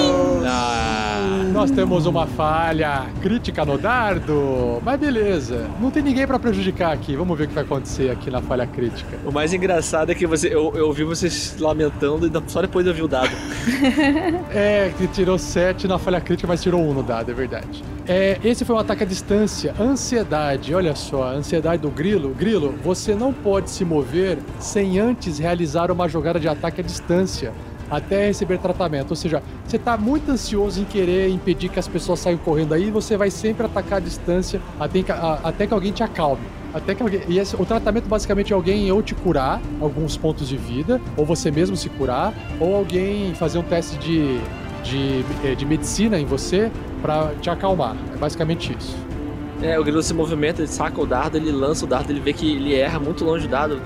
Nós 1.56 1.72
temos 1.72 2.06
uma 2.06 2.27
falha 2.27 3.06
crítica 3.22 3.64
no 3.64 3.77
dardo. 3.77 4.82
Mas 4.84 4.99
beleza. 4.99 5.69
Não 5.80 5.90
tem 5.90 6.03
ninguém 6.03 6.27
pra 6.27 6.38
prejudicar 6.38 6.91
aqui. 6.91 7.15
Vamos 7.15 7.38
ver 7.38 7.45
o 7.45 7.48
que 7.48 7.53
vai 7.53 7.64
acontecer 7.64 8.11
aqui 8.11 8.30
na 8.30 8.41
falha 8.41 8.68
crítica. 8.68 9.18
O 9.26 9.32
mais 9.32 9.53
engraçado 9.53 10.11
é 10.11 10.15
que 10.15 10.27
você, 10.27 10.53
eu, 10.53 10.73
eu 10.76 10.88
ouvi 10.88 11.06
vocês 11.06 11.56
lamentando 11.57 12.27
e 12.27 12.52
só 12.52 12.61
depois 12.61 12.86
eu 12.86 12.94
vi 12.94 13.02
o 13.02 13.07
dado. 13.07 13.32
É, 14.53 14.91
que 14.98 15.07
tirou 15.07 15.38
7 15.38 15.88
na 15.88 15.98
falha 15.98 16.19
crítica, 16.19 16.48
mas 16.48 16.61
tirou 16.61 16.82
1 16.82 16.94
no 16.94 17.03
dado, 17.03 17.32
é 17.32 17.34
verdade. 17.34 17.84
É, 18.07 18.40
esse 18.44 18.64
foi 18.65 18.76
um 18.76 18.80
ataque 18.80 19.03
à 19.03 19.06
distância. 19.06 19.73
Ansiedade, 19.80 20.73
olha 20.73 20.95
só, 20.95 21.32
ansiedade 21.32 21.82
do 21.82 21.90
Grilo. 21.90 22.34
Grilo, 22.34 22.76
você 22.84 23.15
não 23.15 23.32
pode 23.34 23.69
se 23.69 23.86
mover 23.86 24.38
sem 24.60 24.99
antes 24.99 25.40
realizar 25.40 25.91
uma 25.91 26.07
jogada 26.07 26.40
de 26.40 26.48
ataque 26.48 26.82
à 26.82 26.84
distância 26.84 27.53
até 27.90 28.28
receber 28.28 28.57
tratamento. 28.60 29.12
Ou 29.12 29.16
seja, 29.16 29.41
você 29.66 29.76
está 29.78 29.98
muito 29.98 30.32
ansioso 30.32 30.82
em 30.82 30.86
querer 30.86 31.30
impedir 31.30 31.70
que 31.70 31.80
as 31.80 31.88
pessoas 31.88 32.20
saiam 32.20 32.38
correndo 32.38 32.74
aí, 32.74 32.90
você 32.91 33.16
vai 33.18 33.30
sempre 33.32 33.66
atacar 33.66 33.98
à 33.98 34.02
distância 34.02 34.62
até 34.80 35.02
que, 35.03 35.12
a- 35.12 35.40
até 35.44 35.68
que 35.68 35.74
alguém 35.74 35.91
te 35.91 36.03
acalme. 36.03 36.41
Até 36.74 36.94
que 36.94 37.02
alguém. 37.02 37.22
E 37.30 37.40
esse- 37.40 37.56
o 37.56 37.66
tratamento 37.66 38.07
basicamente 38.07 38.52
é 38.52 38.56
alguém 38.56 38.91
ou 38.91 39.02
te 39.02 39.16
curar 39.16 39.62
alguns 39.80 40.18
pontos 40.18 40.48
de 40.49 40.57
vida, 40.57 40.99
ou 41.16 41.26
você 41.26 41.49
mesmo 41.49 41.76
se 41.78 41.88
curar, 41.90 42.34
ou 42.60 42.76
alguém 42.76 43.34
fazer 43.36 43.57
um 43.60 43.64
teste 43.64 43.98
de, 43.98 44.38
de, 44.84 45.24
eh, 45.45 45.56
de 45.56 45.66
medicina 45.66 46.20
em 46.20 46.26
você 46.26 46.70
pra 47.02 47.32
te 47.41 47.49
acalmar. 47.49 47.95
É 48.14 48.18
basicamente 48.18 48.76
isso. 48.78 48.95
É, 49.62 49.80
o 49.80 49.84
grilo 49.86 50.03
se 50.03 50.14
movimenta, 50.14 50.62
ele 50.62 50.68
saca 50.68 50.99
o 50.99 51.06
dardo, 51.06 51.38
ele 51.38 51.49
lança 51.49 51.86
o 51.86 51.88
dardo, 51.88 52.12
ele 52.12 52.20
vê 52.20 52.34
que 52.34 52.56
ele 52.56 52.76
erra 52.76 52.99
muito 52.99 53.24
longe 53.24 53.48
do 53.48 53.52
dado. 53.52 53.82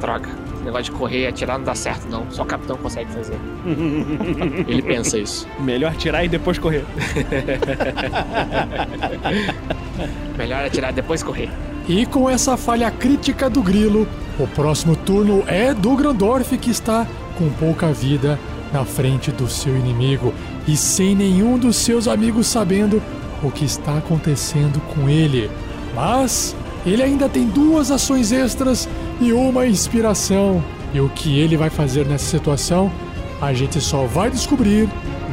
Droga, 0.00 0.28
esse 0.62 0.64
negócio 0.64 0.84
de 0.84 0.92
correr 0.92 1.24
e 1.24 1.26
atirar 1.26 1.58
não 1.58 1.64
dá 1.64 1.74
certo, 1.74 2.08
não. 2.08 2.30
Só 2.30 2.42
o 2.42 2.46
capitão 2.46 2.76
consegue 2.76 3.12
fazer. 3.12 3.36
ele 4.68 4.82
pensa 4.82 5.18
isso. 5.18 5.48
Melhor 5.60 5.94
tirar 5.96 6.24
e 6.24 6.28
depois 6.28 6.58
correr. 6.58 6.84
Melhor 10.38 10.64
atirar 10.64 10.92
e 10.92 10.94
depois 10.94 11.22
correr. 11.22 11.50
E 11.88 12.06
com 12.06 12.30
essa 12.30 12.56
falha 12.56 12.90
crítica 12.90 13.50
do 13.50 13.62
Grilo, 13.62 14.06
o 14.38 14.46
próximo 14.46 14.94
turno 14.94 15.42
é 15.48 15.74
do 15.74 15.96
Grandorf 15.96 16.56
que 16.56 16.70
está 16.70 17.06
com 17.36 17.50
pouca 17.50 17.92
vida 17.92 18.38
na 18.72 18.84
frente 18.84 19.32
do 19.32 19.48
seu 19.48 19.76
inimigo 19.76 20.32
e 20.66 20.76
sem 20.76 21.14
nenhum 21.14 21.58
dos 21.58 21.76
seus 21.76 22.06
amigos 22.06 22.46
sabendo 22.46 23.02
o 23.42 23.50
que 23.50 23.64
está 23.64 23.98
acontecendo 23.98 24.80
com 24.94 25.08
ele. 25.08 25.50
Mas 25.94 26.54
ele 26.86 27.02
ainda 27.02 27.28
tem 27.28 27.46
duas 27.46 27.90
ações 27.90 28.32
extras 28.32 28.88
e 29.22 29.32
uma 29.32 29.66
inspiração. 29.66 30.62
E 30.92 31.00
o 31.00 31.08
que 31.08 31.38
ele 31.38 31.56
vai 31.56 31.70
fazer 31.70 32.04
nessa 32.04 32.24
situação, 32.24 32.90
a 33.40 33.52
gente 33.52 33.80
só 33.80 34.04
vai 34.04 34.30
descobrir 34.30 34.88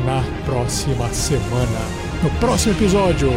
na 0.06 0.24
próxima 0.46 1.08
semana. 1.10 1.80
No 2.24 2.30
próximo 2.40 2.74
episódio. 2.74 3.30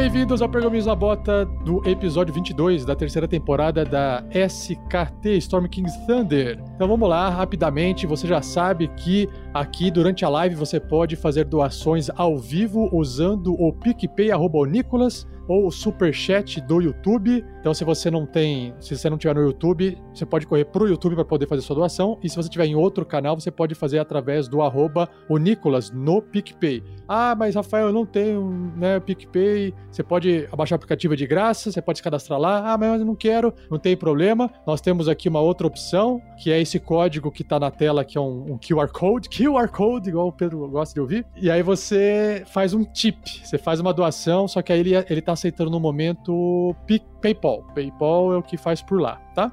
Bem-vindos 0.00 0.40
ao 0.40 0.48
Pergaminhos 0.48 0.86
na 0.86 0.94
Bota 0.94 1.44
do 1.44 1.86
episódio 1.86 2.32
22 2.32 2.86
da 2.86 2.96
terceira 2.96 3.28
temporada 3.28 3.84
da 3.84 4.24
SKT 4.30 5.36
Storm 5.36 5.66
King's 5.66 5.94
Thunder. 6.06 6.58
Então 6.74 6.88
vamos 6.88 7.06
lá, 7.06 7.28
rapidamente. 7.28 8.06
Você 8.06 8.26
já 8.26 8.40
sabe 8.40 8.88
que 8.96 9.28
aqui 9.52 9.90
durante 9.90 10.24
a 10.24 10.28
live 10.30 10.54
você 10.54 10.80
pode 10.80 11.16
fazer 11.16 11.44
doações 11.44 12.08
ao 12.16 12.38
vivo 12.38 12.88
usando 12.90 13.52
o 13.52 13.74
PicPay 13.74 14.32
arroba 14.32 14.60
o 14.60 14.64
Nicolas 14.64 15.28
ou 15.50 15.66
o 15.66 15.70
Superchat 15.72 16.60
do 16.60 16.80
YouTube. 16.80 17.44
Então, 17.58 17.74
se 17.74 17.84
você 17.84 18.08
não 18.08 18.24
tem, 18.24 18.72
se 18.78 18.96
você 18.96 19.10
não 19.10 19.18
tiver 19.18 19.34
no 19.34 19.42
YouTube, 19.42 19.98
você 20.14 20.24
pode 20.24 20.46
correr 20.46 20.64
pro 20.64 20.86
YouTube 20.86 21.16
para 21.16 21.24
poder 21.24 21.48
fazer 21.48 21.62
sua 21.62 21.74
doação. 21.74 22.20
E 22.22 22.28
se 22.28 22.36
você 22.36 22.48
tiver 22.48 22.66
em 22.66 22.76
outro 22.76 23.04
canal, 23.04 23.38
você 23.38 23.50
pode 23.50 23.74
fazer 23.74 23.98
através 23.98 24.46
do 24.46 24.62
arroba 24.62 25.08
o 25.28 25.38
Nicolas 25.38 25.90
no 25.90 26.22
PicPay. 26.22 26.84
Ah, 27.08 27.34
mas 27.36 27.56
Rafael, 27.56 27.88
eu 27.88 27.92
não 27.92 28.06
tenho 28.06 28.48
né, 28.76 29.00
PicPay. 29.00 29.74
Você 29.90 30.04
pode 30.04 30.48
abaixar 30.52 30.76
o 30.76 30.78
aplicativo 30.78 31.16
de 31.16 31.26
graça, 31.26 31.72
você 31.72 31.82
pode 31.82 31.98
se 31.98 32.02
cadastrar 32.04 32.38
lá. 32.38 32.72
Ah, 32.72 32.78
mas 32.78 33.00
eu 33.00 33.06
não 33.06 33.16
quero, 33.16 33.52
não 33.68 33.78
tem 33.78 33.96
problema. 33.96 34.48
Nós 34.64 34.80
temos 34.80 35.08
aqui 35.08 35.28
uma 35.28 35.40
outra 35.40 35.66
opção, 35.66 36.22
que 36.40 36.52
é 36.52 36.60
esse 36.60 36.78
código 36.78 37.28
que 37.32 37.42
tá 37.42 37.58
na 37.58 37.72
tela, 37.72 38.04
que 38.04 38.16
é 38.16 38.20
um, 38.20 38.52
um 38.52 38.56
QR 38.56 38.86
Code. 38.92 39.28
QR 39.36 39.66
Code, 39.68 40.10
igual 40.10 40.28
o 40.28 40.32
Pedro 40.32 40.68
gosta 40.68 40.94
de 40.94 41.00
ouvir. 41.00 41.26
E 41.36 41.50
aí 41.50 41.60
você 41.60 42.44
faz 42.46 42.72
um 42.72 42.84
tip, 42.84 43.18
você 43.42 43.58
faz 43.58 43.80
uma 43.80 43.92
doação, 43.92 44.46
só 44.46 44.62
que 44.62 44.72
aí 44.72 44.78
ele, 44.78 44.92
ele 45.10 45.20
tá 45.20 45.34
aceitando 45.40 45.70
no 45.70 45.80
momento 45.80 46.74
PayPal. 47.20 47.64
PayPal 47.74 48.34
é 48.34 48.36
o 48.36 48.42
que 48.42 48.56
faz 48.56 48.82
por 48.82 49.00
lá, 49.00 49.16
tá? 49.34 49.50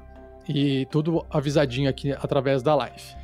E 0.48 0.86
tudo 0.86 1.24
avisadinho 1.30 1.88
aqui 1.88 2.12
através 2.12 2.62
da 2.62 2.74
live. 2.74 3.16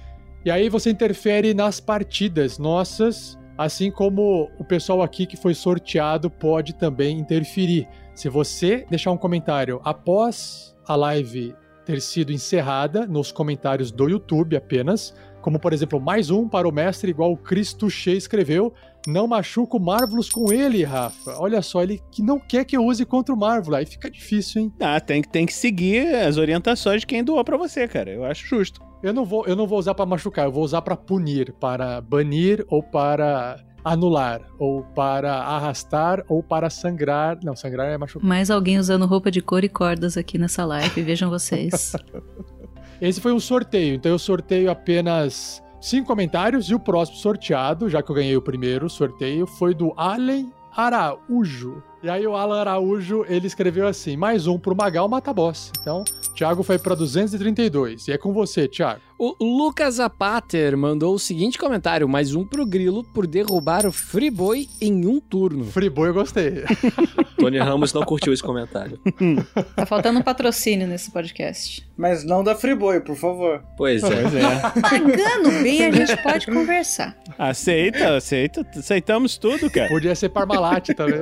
E 0.45 0.51
aí 0.51 0.69
você 0.69 0.91
interfere 0.91 1.55
nas 1.55 1.81
partidas 1.81 2.59
nossas, 2.59 3.39
assim 3.57 3.91
como 3.91 4.51
o 4.59 4.65
pessoal 4.65 5.03
aqui 5.03 5.27
que 5.27 5.37
foi 5.37 5.55
sorteado 5.55 6.29
pode 6.29 6.75
também 6.75 7.19
interferir. 7.19 7.89
Se 8.15 8.29
você 8.29 8.87
deixar 8.91 9.11
um 9.11 9.17
comentário 9.17 9.81
após 9.85 10.77
a 10.87 10.97
live 10.97 11.55
ter 11.85 12.01
sido 12.01 12.33
encerrada, 12.33 13.07
nos 13.07 13.31
comentários 13.31 13.91
do 13.91 14.09
YouTube 14.09 14.57
apenas, 14.57 15.15
como 15.41 15.59
por 15.59 15.73
exemplo, 15.73 16.01
mais 16.01 16.31
um 16.31 16.49
para 16.49 16.69
o 16.69 16.73
mestre, 16.73 17.11
igual 17.11 17.33
o 17.33 17.37
Cristo 17.37 17.91
Che 17.91 18.13
escreveu, 18.13 18.73
não 19.07 19.27
machuca 19.27 19.77
o 19.77 19.81
Marvelous 19.81 20.29
com 20.31 20.53
ele, 20.53 20.83
Rafa. 20.85 21.37
Olha 21.39 21.61
só, 21.63 21.83
ele 21.83 22.01
que 22.11 22.23
não 22.23 22.39
quer 22.39 22.65
que 22.65 22.77
eu 22.77 22.85
use 22.85 23.05
contra 23.05 23.35
o 23.35 23.39
Marvel. 23.39 23.75
Aí 23.75 23.85
fica 23.87 24.11
difícil, 24.11 24.63
hein? 24.63 24.73
Ah, 24.81 25.01
tem, 25.01 25.21
que- 25.23 25.29
tem 25.29 25.45
que 25.47 25.53
seguir 25.53 26.15
as 26.15 26.37
orientações 26.39 27.01
de 27.01 27.07
quem 27.07 27.23
doou 27.23 27.45
pra 27.45 27.57
você, 27.57 27.87
cara. 27.87 28.11
Eu 28.11 28.25
acho 28.25 28.47
justo. 28.47 28.81
Eu 29.03 29.13
não 29.13 29.25
vou, 29.25 29.45
eu 29.47 29.55
não 29.55 29.67
vou 29.67 29.79
usar 29.79 29.95
para 29.95 30.07
machucar, 30.07 30.47
eu 30.47 30.53
vou 30.53 30.65
usar 30.65 30.81
para 30.83 30.97
punir, 30.97 31.53
para 31.61 32.01
banir 32.01 32.65
ou 32.69 32.83
para 32.83 33.63
anular, 33.85 34.41
ou 34.59 34.83
para 34.83 35.35
arrastar 35.35 36.25
ou 36.27 36.43
para 36.43 36.71
sangrar. 36.71 37.39
Não, 37.45 37.55
sangrar 37.55 37.89
é 37.93 37.99
machucar. 37.99 38.27
Mais 38.27 38.51
alguém 38.51 38.79
usando 38.79 39.05
roupa 39.05 39.31
de 39.31 39.43
cor 39.43 39.63
e 39.63 39.69
cordas 39.69 40.17
aqui 40.17 40.39
nessa 40.39 40.65
live, 40.65 41.03
vejam 41.03 41.29
vocês. 41.29 41.93
Esse 43.01 43.21
foi 43.21 43.33
um 43.33 43.41
sorteio, 43.41 43.97
então 43.97 44.11
eu 44.13 44.19
sorteio 44.19 44.71
apenas 44.71 45.63
cinco 45.85 46.07
comentários 46.07 46.71
e 46.71 46.75
o 46.75 46.81
próximo 46.81 47.19
sorteado, 47.19 47.91
já 47.91 48.03
que 48.03 48.11
eu 48.11 48.17
ganhei 48.17 48.37
o 48.37 48.43
primeiro 48.43 48.89
sorteio, 48.89 49.47
foi 49.47 49.75
do 49.75 49.93
Allen 49.97 50.51
Araújo. 50.75 51.83
E 52.03 52.09
aí 52.09 52.27
o 52.27 52.35
Alan 52.35 52.61
Araújo, 52.61 53.25
ele 53.29 53.47
escreveu 53.47 53.87
assim, 53.87 54.17
mais 54.17 54.47
um 54.47 54.59
pro 54.59 54.75
Magal 54.75 55.09
Mata 55.09 55.33
Boss. 55.33 55.71
Então, 55.79 56.03
Thiago 56.35 56.63
foi 56.63 56.79
pra 56.79 56.95
232. 56.95 58.09
E 58.09 58.13
é 58.13 58.19
com 58.19 58.33
você, 58.33 58.67
Thiago. 58.67 59.01
O 59.17 59.37
Lucas 59.41 59.95
Zapater 59.95 60.77
mandou 60.77 61.15
o 61.15 61.19
seguinte 61.19 61.57
comentário: 61.57 62.09
mais 62.09 62.35
um 62.35 62.45
pro 62.45 62.67
Grilo 62.67 63.05
por 63.05 63.27
derrubar 63.27 63.87
o 63.87 63.93
Friboi 63.93 64.69
em 64.81 65.07
um 65.07 65.21
turno. 65.21 65.65
Friboi 65.67 66.09
eu 66.09 66.15
gostei. 66.15 66.65
Tony 67.39 67.59
Ramos 67.59 67.93
não 67.93 68.03
curtiu 68.03 68.33
esse 68.33 68.43
comentário. 68.43 68.99
Tá 69.77 69.87
faltando 69.87 70.19
um 70.21 70.23
patrocínio 70.23 70.87
nesse 70.87 71.11
podcast. 71.11 71.87
Mas 71.97 72.25
não 72.25 72.43
da 72.43 72.55
Friboi, 72.55 73.01
por 73.01 73.17
favor. 73.17 73.63
Pois 73.77 74.03
é. 74.03 74.23
Pois 74.23 74.35
é. 74.35 74.61
Pagando 74.81 75.63
bem, 75.63 75.85
a 75.85 75.91
gente 75.91 76.17
pode 76.23 76.47
conversar. 76.47 77.17
Aceita, 77.39 78.17
aceita. 78.17 78.67
Aceitamos 78.77 79.37
tudo, 79.37 79.71
cara. 79.71 79.89
Podia 79.89 80.15
ser 80.15 80.29
Parmalat 80.29 80.89
também. 80.95 81.21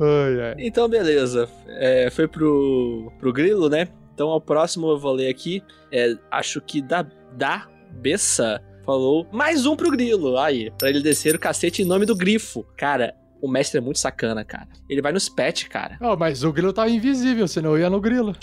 ai. 0.00 0.54
Então, 0.58 0.88
beleza. 0.88 1.48
É, 1.68 2.10
foi 2.10 2.26
pro, 2.28 3.12
pro 3.18 3.32
Grilo, 3.40 3.68
né? 3.68 3.88
Então, 4.14 4.28
ao 4.28 4.40
próximo 4.40 4.90
eu 4.90 4.98
vou 4.98 5.12
ler 5.12 5.28
aqui. 5.28 5.62
É, 5.90 6.14
acho 6.30 6.60
que 6.60 6.82
da, 6.82 7.06
da 7.32 7.68
Bessa 7.90 8.62
falou 8.84 9.26
mais 9.32 9.64
um 9.66 9.74
pro 9.74 9.90
Grilo. 9.90 10.36
Aí, 10.36 10.70
pra 10.78 10.90
ele 10.90 11.00
descer 11.00 11.34
o 11.34 11.38
cacete 11.38 11.82
em 11.82 11.86
nome 11.86 12.04
do 12.04 12.14
Grifo. 12.14 12.64
Cara, 12.76 13.14
o 13.40 13.48
mestre 13.48 13.78
é 13.78 13.80
muito 13.80 13.98
sacana, 13.98 14.44
cara. 14.44 14.68
Ele 14.88 15.02
vai 15.02 15.12
nos 15.12 15.28
pet, 15.28 15.68
cara. 15.68 15.96
Oh, 16.00 16.16
mas 16.16 16.44
o 16.44 16.52
grilo 16.52 16.72
tava 16.72 16.90
invisível, 16.90 17.48
senão 17.48 17.70
eu 17.70 17.78
ia 17.78 17.90
no 17.90 18.00
grilo. 18.00 18.34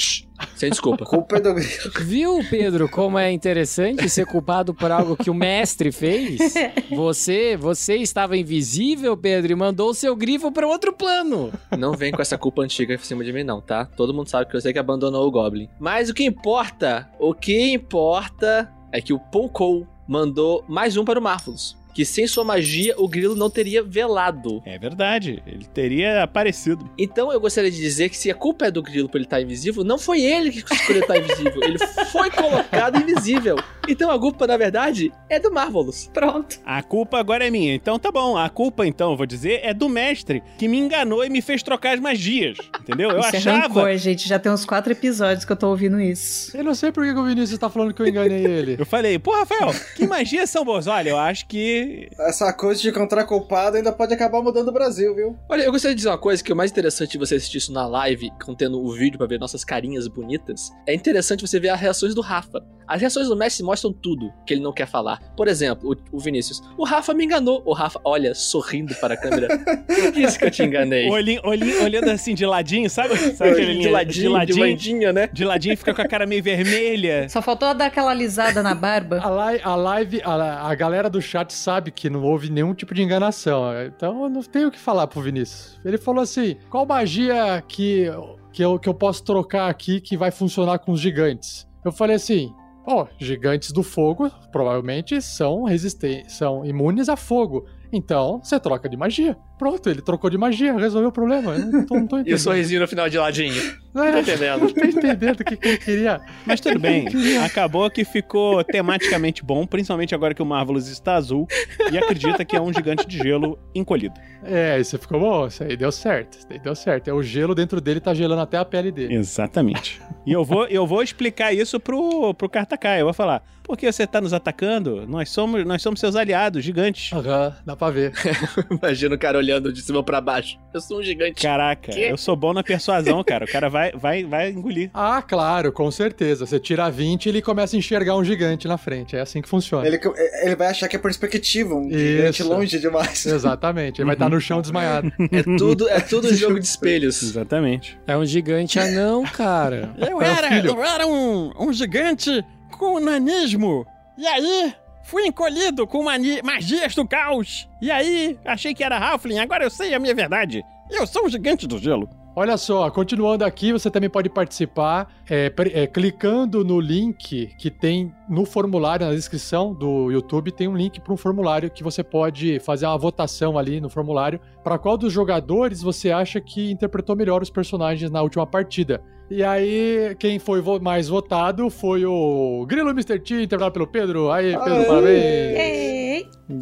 Sem 0.56 0.69
desculpa. 0.69 1.06
Culpa 1.06 1.38
é 1.38 1.40
do 1.40 1.53
Grilo. 1.53 1.91
Viu, 2.02 2.40
Pedro, 2.49 2.90
como 2.90 3.18
é 3.18 3.32
interessante 3.32 4.10
ser 4.10 4.26
culpado 4.26 4.74
por 4.74 4.91
algo 4.91 5.15
que 5.15 5.30
o 5.30 5.34
mestre 5.34 5.91
fez? 5.91 6.53
Você, 6.95 7.57
você 7.57 7.95
estava 7.98 8.38
invisível, 8.38 9.15
Pedro, 9.15 9.52
e 9.52 9.56
mandou 9.56 9.90
o 9.90 9.94
seu 9.94 10.15
grifo 10.15 10.52
para 10.52 10.68
outro 10.68 10.94
plano. 10.94 11.52
Não 11.78 11.94
vem 11.94 12.11
com 12.11 12.22
essa 12.22 12.38
culpa 12.38 12.61
antiga 12.61 12.94
em 12.94 12.98
cima 12.98 13.24
de 13.24 13.34
mim, 13.34 13.44
não, 13.44 13.61
tá? 13.61 13.86
Todo 13.86 14.14
mundo 14.14 14.30
sabe 14.30 14.49
que 14.49 14.56
eu 14.56 14.61
sei 14.61 14.74
que 14.74 14.80
abandonou 14.80 15.28
o 15.28 15.32
Goblin. 15.32 15.69
Mas 15.80 16.10
o 16.10 16.14
que 16.14 16.24
importa, 16.24 17.10
o 17.19 17.34
que 17.34 17.72
importa 17.72 18.72
é 18.91 19.02
que 19.02 19.14
o 19.14 19.19
Poukou 19.19 19.88
mandou 20.07 20.64
mais 20.68 20.95
um 20.98 21.03
para 21.03 21.19
o 21.19 21.22
Marvelous. 21.22 21.76
Que 21.98 22.06
sem 22.06 22.28
sua 22.28 22.44
magia, 22.44 22.94
o 22.95 23.07
grilo 23.07 23.36
não 23.36 23.49
teria 23.49 23.82
velado. 23.82 24.61
É 24.64 24.78
verdade. 24.78 25.41
Ele 25.48 25.65
teria 25.65 26.22
aparecido. 26.22 26.88
Então 26.95 27.34
eu 27.34 27.40
gostaria 27.40 27.72
de 27.72 27.78
dizer 27.78 28.10
que 28.10 28.15
se 28.15 28.30
a 28.30 28.36
culpa 28.36 28.68
é 28.68 28.72
do 28.72 28.84
grilo 28.84 29.10
por 29.10 29.18
ele 29.18 29.26
estar 29.26 29.41
invisível, 29.41 29.84
não 29.84 29.98
foi 29.98 30.22
ele 30.22 30.52
que 30.52 30.76
escolheu 30.76 31.02
estar 31.02 31.18
invisível. 31.18 31.64
Ele 31.64 31.80
foi 32.11 32.30
colocado 32.30 32.99
invisível. 33.02 33.56
Então 33.88 34.11
a 34.11 34.19
culpa, 34.19 34.45
na 34.45 34.57
verdade, 34.57 35.11
é 35.28 35.40
do 35.40 35.52
Marvelous. 35.52 36.07
Pronto. 36.14 36.60
A 36.64 36.84
culpa 36.84 37.18
agora 37.18 37.48
é 37.48 37.49
minha. 37.49 37.74
Então 37.74 37.98
tá 37.98 38.11
bom. 38.11 38.38
A 38.38 38.48
culpa, 38.48 38.86
então, 38.86 39.11
eu 39.11 39.18
vou 39.18 39.26
dizer, 39.26 39.61
é 39.64 39.74
do 39.74 39.90
mestre 39.90 40.44
que 40.60 40.68
me 40.68 40.78
enganou 40.78 41.26
e 41.26 41.30
me 41.32 41.41
fez 41.41 41.64
trocar 41.64 41.95
as 41.95 41.99
magias. 41.99 42.57
Entendeu? 42.80 43.10
Eu 43.10 43.22
Isso 43.22 43.36
é 43.36 43.38
achava. 43.40 43.68
rancor, 43.69 43.98
gente. 43.98 44.28
Já 44.28 44.38
tem 44.38 44.52
uns 44.52 44.65
quatro 44.65 44.91
episódios 44.91 45.45
que 45.45 45.52
eu 45.52 45.56
tô 45.56 45.69
ouvindo 45.69 45.99
isso. 45.99 46.56
Eu 46.56 46.64
não 46.64 46.76
sei 46.76 46.91
por 46.91 47.03
que 47.03 47.14
que 47.14 47.19
o 47.19 47.26
Vinícius 47.26 47.57
tá 47.57 47.72
falando 47.72 47.91
que 47.91 48.02
eu 48.03 48.07
enganei 48.07 48.45
ele. 48.45 48.76
Eu 48.78 48.86
falei, 48.86 49.18
pô, 49.18 49.32
Rafael, 49.32 49.74
que 49.95 50.06
magias 50.06 50.49
são 50.49 50.64
boas? 50.64 50.86
Olha, 50.86 51.10
eu 51.10 51.18
acho 51.18 51.48
que. 51.48 51.87
Essa 52.20 52.52
coisa 52.54 52.82
de 52.82 52.90
encontrar 52.90 53.24
culpado 53.26 53.78
ainda 53.78 53.92
pode 53.92 54.14
acabar 54.14 54.42
mudando 54.42 54.68
o 54.70 54.72
Brasil, 54.72 55.14
viu? 55.16 55.36
Olha, 55.50 55.64
eu 55.64 55.72
gostaria 55.72 55.96
de 55.96 56.00
dizer 56.00 56.10
uma 56.10 56.18
coisa 56.18 56.44
que 56.44 56.52
o 56.52 56.56
mais 56.56 56.72
interessante 56.72 57.12
de 57.12 57.18
você 57.18 57.36
assistir 57.36 57.58
isso 57.58 57.72
na 57.74 57.86
live, 57.88 58.30
contendo 58.44 58.80
o 58.82 58.92
vídeo 58.92 59.18
pra 59.18 59.28
ver 59.28 59.40
nossas 59.40 59.64
carinhas 59.64 60.08
bonitas, 60.08 60.72
é 60.88 60.94
interessante 60.94 61.42
você 61.46 61.60
ver 61.60 61.70
as 61.70 61.80
reações 61.80 62.14
do 62.16 62.22
Rafa. 62.22 62.64
As 62.88 63.02
reações 63.02 63.28
do 63.28 63.36
Messi 63.36 63.62
mostram 63.64 63.92
tudo 63.92 64.32
que 64.46 64.54
ele 64.54 64.62
não 64.62 64.72
quer 64.72 64.88
falar. 64.88 65.20
Por 65.36 65.50
exemplo, 65.50 65.92
o, 66.12 66.16
o 66.16 66.20
Vinícius. 66.22 66.62
O 66.78 66.86
Rafa 66.86 67.14
me 67.14 67.26
enganou. 67.26 67.62
O 67.66 67.74
Rafa, 67.74 68.00
olha, 68.06 68.34
sorrindo 68.34 68.96
para 68.96 69.16
a 69.16 69.18
câmera. 69.18 69.48
Eu 69.90 70.10
disse 70.14 70.40
que 70.40 70.46
eu 70.46 70.52
te 70.52 70.64
enganei. 70.64 71.10
Olhinho, 71.12 71.42
olhinho- 71.44 71.84
olhando 71.84 72.10
assim 72.10 72.34
de 72.34 72.46
ladinho, 72.46 72.90
sabe? 72.90 73.18
sabe 73.18 73.52
aquele 73.52 73.80
de 73.80 73.90
ladinho, 73.90 74.22
de 74.24 74.28
ladinho, 74.30 74.60
landinha, 74.60 75.12
né? 75.14 75.30
de 75.34 75.44
ladinho 75.44 75.76
fica 75.76 75.94
com 75.94 76.02
a 76.02 76.08
cara 76.08 76.26
meio 76.26 76.42
vermelha. 76.42 77.28
Só 77.28 77.42
faltou 77.42 77.74
dar 77.74 77.88
aquela 77.88 78.12
alisada 78.12 78.64
na 78.64 78.74
barba. 78.74 79.20
A 79.20 79.30
live, 79.30 79.62
a, 79.66 79.76
live 79.76 80.22
a, 80.24 80.70
a 80.70 80.76
galera 80.76 81.10
do 81.10 81.22
chat 81.22 81.52
sabe 81.54 81.77
que 81.82 82.10
não 82.10 82.24
houve 82.24 82.49
nenhum 82.49 82.74
tipo 82.74 82.94
de 82.94 83.02
enganação. 83.02 83.64
Então 83.86 84.24
eu 84.24 84.30
não 84.30 84.41
tenho 84.41 84.68
o 84.68 84.72
que 84.72 84.80
falar 84.80 85.08
pro 85.08 85.22
Vinícius. 85.22 85.80
Ele 85.84 85.98
falou 85.98 86.22
assim: 86.22 86.58
qual 86.70 86.86
magia 86.86 87.64
que, 87.68 88.06
que, 88.52 88.62
eu, 88.62 88.80
que 88.80 88.90
eu 88.90 88.94
posso 88.94 89.24
trocar 89.24 89.70
aqui 89.70 90.02
que 90.02 90.18
vai 90.18 90.32
funcionar 90.32 90.80
com 90.80 90.91
os 90.91 90.99
gigantes? 90.99 91.68
Eu 91.84 91.91
falei 91.91 92.16
assim. 92.16 92.54
Ó, 92.90 93.06
gigantes 93.20 93.74
do 93.74 93.84
fogo 93.84 94.32
provavelmente 94.49 95.22
são 95.22 95.66
resistentes, 95.66 96.38
são 96.38 96.66
imunes 96.66 97.10
a 97.10 97.18
fogo. 97.18 97.66
Então, 97.92 98.40
você 98.44 98.60
troca 98.60 98.88
de 98.90 98.98
magia. 98.98 99.38
Pronto, 99.58 99.90
ele 99.90 100.02
trocou 100.02 100.30
de 100.30 100.38
magia, 100.38 100.78
resolveu 100.78 101.10
o 101.10 101.12
problema. 101.12 101.54
Eu 101.56 101.66
não 101.66 101.86
tô, 101.86 101.96
não 101.96 102.08
tô 102.08 102.18
E 102.18 102.20
o 102.20 102.22
entendendo. 102.22 102.40
sorrisinho 102.40 102.82
no 102.82 102.88
final 102.88 103.10
de 103.10 103.18
ladinho. 103.18 103.62
Não 103.94 104.04
Não 104.06 104.12
tô 104.12 104.18
é, 104.18 104.22
entendendo. 104.22 104.60
não 104.62 104.70
tô 104.74 104.86
entendendo 104.86 105.40
o 105.42 105.44
que, 105.46 105.58
que 105.58 105.68
ele 105.68 105.78
queria. 105.78 106.22
Mas 106.46 106.60
tudo 106.62 106.80
bem, 106.80 107.08
acabou 107.44 107.90
que 107.90 108.06
ficou 108.06 108.64
tematicamente 108.64 109.44
bom, 109.44 109.66
principalmente 109.66 110.14
agora 110.14 110.34
que 110.34 110.42
o 110.42 110.46
Marvelous 110.46 110.88
está 110.88 111.16
azul 111.16 111.48
e 111.92 111.98
acredita 111.98 112.46
que 112.46 112.56
é 112.56 112.62
um 112.62 112.72
gigante 112.72 113.08
de 113.08 113.18
gelo 113.18 113.58
encolhido. 113.74 114.14
É, 114.44 114.80
isso 114.80 114.98
ficou 115.00 115.20
bom. 115.20 115.48
Isso 115.48 115.64
aí 115.64 115.76
deu 115.76 115.92
certo. 115.92 116.38
Isso 116.38 116.48
aí 116.50 116.60
deu 116.60 116.76
certo. 116.76 117.08
É 117.08 117.14
o 117.14 117.24
gelo 117.24 117.56
dentro 117.56 117.82
dele 117.82 118.00
tá 118.00 118.14
gelando 118.14 118.42
até 118.42 118.58
a 118.58 118.66
pele 118.66 118.92
dele. 118.92 119.16
Exatamente. 119.16 120.00
E 120.26 120.32
eu 120.32 120.44
vou, 120.44 120.66
eu 120.68 120.86
vou 120.86 121.02
explicar 121.02 121.54
isso 121.54 121.80
pro, 121.80 122.34
pro 122.34 122.50
Kartakai. 122.50 123.02
Eu 123.02 123.06
vou 123.06 123.14
falar, 123.14 123.42
porque 123.68 123.91
você 123.91 124.07
tá 124.07 124.22
nos 124.22 124.34
atacando? 124.34 125.06
Nós 125.07 125.30
somos, 125.30 125.65
nós 125.65 125.81
somos 125.81 125.99
seus 125.99 126.15
aliados, 126.15 126.64
gigantes. 126.64 127.11
Aham, 127.14 127.53
dá 127.65 127.76
pra 127.76 127.89
ver. 127.91 128.14
Imagina 128.72 129.15
o 129.15 129.19
cara 129.19 129.38
olhando 129.38 129.72
de 129.73 129.81
cima 129.81 130.02
pra 130.02 130.22
baixo. 130.22 130.57
Eu 130.73 130.80
sou 130.81 130.99
um 130.99 131.03
gigante. 131.03 131.41
Caraca, 131.41 131.91
Quê? 131.91 132.07
eu 132.10 132.18
sou 132.18 132.35
bom 132.35 132.53
na 132.53 132.64
persuasão, 132.64 133.23
cara. 133.23 133.45
O 133.45 133.48
cara 133.52 133.69
vai, 133.69 133.91
vai, 133.91 134.23
vai 134.23 134.49
engolir. 134.49 134.89
Ah, 134.94 135.22
claro, 135.22 135.72
com 135.72 135.91
certeza. 135.91 136.45
Você 136.45 136.60
tira 136.60 136.89
20 136.89 137.26
e 137.26 137.30
ele 137.30 137.41
começa 137.41 137.76
a 137.76 137.80
enxergar 137.80 138.15
um 138.15 138.23
gigante 138.23 138.68
na 138.68 138.77
frente. 138.77 139.15
É 139.15 139.19
assim 139.22 139.41
que 139.41 139.49
funciona. 139.49 139.85
Ele, 139.85 139.99
ele 140.44 140.56
vai 140.56 140.68
achar 140.68 140.88
que 140.88 140.95
é 140.95 140.99
perspectiva, 140.99 141.76
um 141.76 141.89
gigante 141.91 142.41
Isso. 142.41 142.49
longe 142.49 142.80
demais. 142.80 143.26
Exatamente. 143.27 143.99
Ele 144.02 144.06
vai 144.06 144.15
estar 144.15 144.30
no 144.30 144.39
chão 144.39 144.61
desmaiado. 144.61 145.11
É 145.30 145.44
tudo, 145.57 145.89
é 145.89 145.99
tudo 145.99 146.34
jogo 146.34 146.60
de 146.60 146.65
espelhos. 146.65 147.22
Exatamente. 147.22 147.98
É 148.07 148.15
um 148.18 148.26
gigante 148.26 148.80
anão, 148.80 149.23
cara. 149.23 149.94
Eu 149.98 150.22
É 150.22 150.27
era, 150.27 150.65
eu 150.65 150.84
era 150.84 151.06
um, 151.06 151.52
um 151.60 151.73
gigante 151.73 152.44
com 152.78 152.99
nanismo. 152.99 153.86
E 154.18 154.26
aí, 154.28 154.74
fui 155.04 155.26
encolhido 155.26 155.86
com 155.86 156.04
magias 156.44 156.95
do 156.95 157.08
caos. 157.08 157.68
E 157.82 157.91
aí, 157.91 158.38
achei 158.45 158.74
que 158.74 158.84
era 158.84 158.98
Halfling, 158.98 159.40
agora 159.40 159.64
eu 159.64 159.70
sei 159.70 159.94
a 159.94 159.99
minha 159.99 160.14
verdade. 160.14 160.64
Eu 160.90 161.06
sou 161.06 161.26
um 161.26 161.30
gigante 161.30 161.68
do 161.68 161.78
gelo. 161.78 162.10
Olha 162.40 162.56
só, 162.56 162.88
continuando 162.92 163.44
aqui, 163.44 163.74
você 163.74 163.90
também 163.90 164.12
pode 164.12 164.30
participar 164.30 165.12
é, 165.28 165.52
é, 165.74 165.88
clicando 165.88 166.64
no 166.64 166.80
link 166.80 167.48
que 167.58 167.72
tem 167.72 168.14
no 168.30 168.46
formulário, 168.46 169.08
na 169.08 169.12
descrição 169.12 169.74
do 169.74 170.12
YouTube, 170.12 170.52
tem 170.52 170.68
um 170.68 170.78
link 170.78 171.02
para 171.02 171.12
um 171.12 171.18
formulário 171.18 171.68
que 171.72 171.84
você 171.84 172.04
pode 172.04 172.60
fazer 172.60 172.86
uma 172.86 172.96
votação 172.96 173.58
ali 173.58 173.82
no 173.82 173.90
formulário 173.90 174.40
para 174.64 174.78
qual 174.78 174.96
dos 175.00 175.12
jogadores 175.12 175.82
você 175.82 176.12
acha 176.12 176.40
que 176.40 176.70
interpretou 176.70 177.16
melhor 177.16 177.42
os 177.42 177.50
personagens 177.50 178.12
na 178.12 178.22
última 178.22 178.46
partida. 178.46 179.02
E 179.32 179.44
aí, 179.44 180.16
quem 180.20 180.38
foi 180.38 180.62
vo- 180.62 180.80
mais 180.80 181.10
votado 181.10 181.72
foi 181.72 182.06
o 182.06 182.64
Grilo 182.68 182.92
Mr. 182.92 183.18
T, 183.20 183.42
interpretado 183.42 183.72
pelo 183.74 183.88
Pedro. 183.88 184.30
Aí, 184.30 184.56
Pedro, 184.56 184.74
Aê! 184.76 184.86
parabéns! 184.86 186.07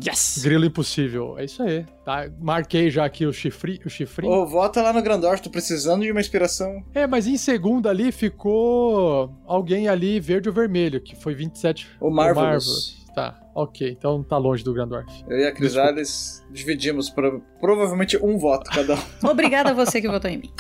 Yes! 0.06 0.41
Grilo 0.44 0.65
Impossível. 0.65 1.38
É 1.38 1.45
isso 1.45 1.61
aí. 1.64 1.86
Tá, 2.03 2.30
marquei 2.40 2.90
já 2.90 3.06
aqui 3.06 3.26
o, 3.26 3.34
chifre, 3.34 3.80
o 3.86 3.90
chifrinho. 3.90 4.32
Ô, 4.32 4.45
volta 4.45 4.82
lá 4.82 4.91
no 4.94 5.02
Grandorf, 5.02 5.41
tô 5.41 5.49
precisando 5.49 6.02
de 6.03 6.11
uma 6.11 6.19
inspiração. 6.22 6.84
É, 6.94 7.06
mas 7.07 7.27
em 7.27 7.38
segundo 7.38 7.88
ali 7.90 8.11
ficou 8.11 9.34
alguém 9.45 9.88
ali 9.88 10.19
verde 10.19 10.49
ou 10.49 10.56
vermelho, 10.56 11.02
que 11.02 11.15
foi 11.15 11.34
27. 11.34 11.88
O 11.99 12.10
Marvelous. 12.10 13.03
Tá, 13.15 13.40
ok. 13.56 13.90
Então 13.98 14.22
tá 14.22 14.38
longe 14.38 14.64
do 14.64 14.73
Grandorf. 14.73 15.07
Eu 15.30 15.40
e 15.40 15.45
a 15.45 15.52
Crisales 15.53 16.44
dividimos 16.52 17.10
pro- 17.10 17.41
provavelmente 17.61 18.18
um 18.18 18.38
voto 18.38 18.69
cada 18.69 18.95
um. 18.95 18.99
Obrigada 19.30 19.69
a 19.72 19.73
você 19.73 20.02
que 20.02 20.07
votou 20.10 20.30
em 20.30 20.38
mim. 20.40 20.52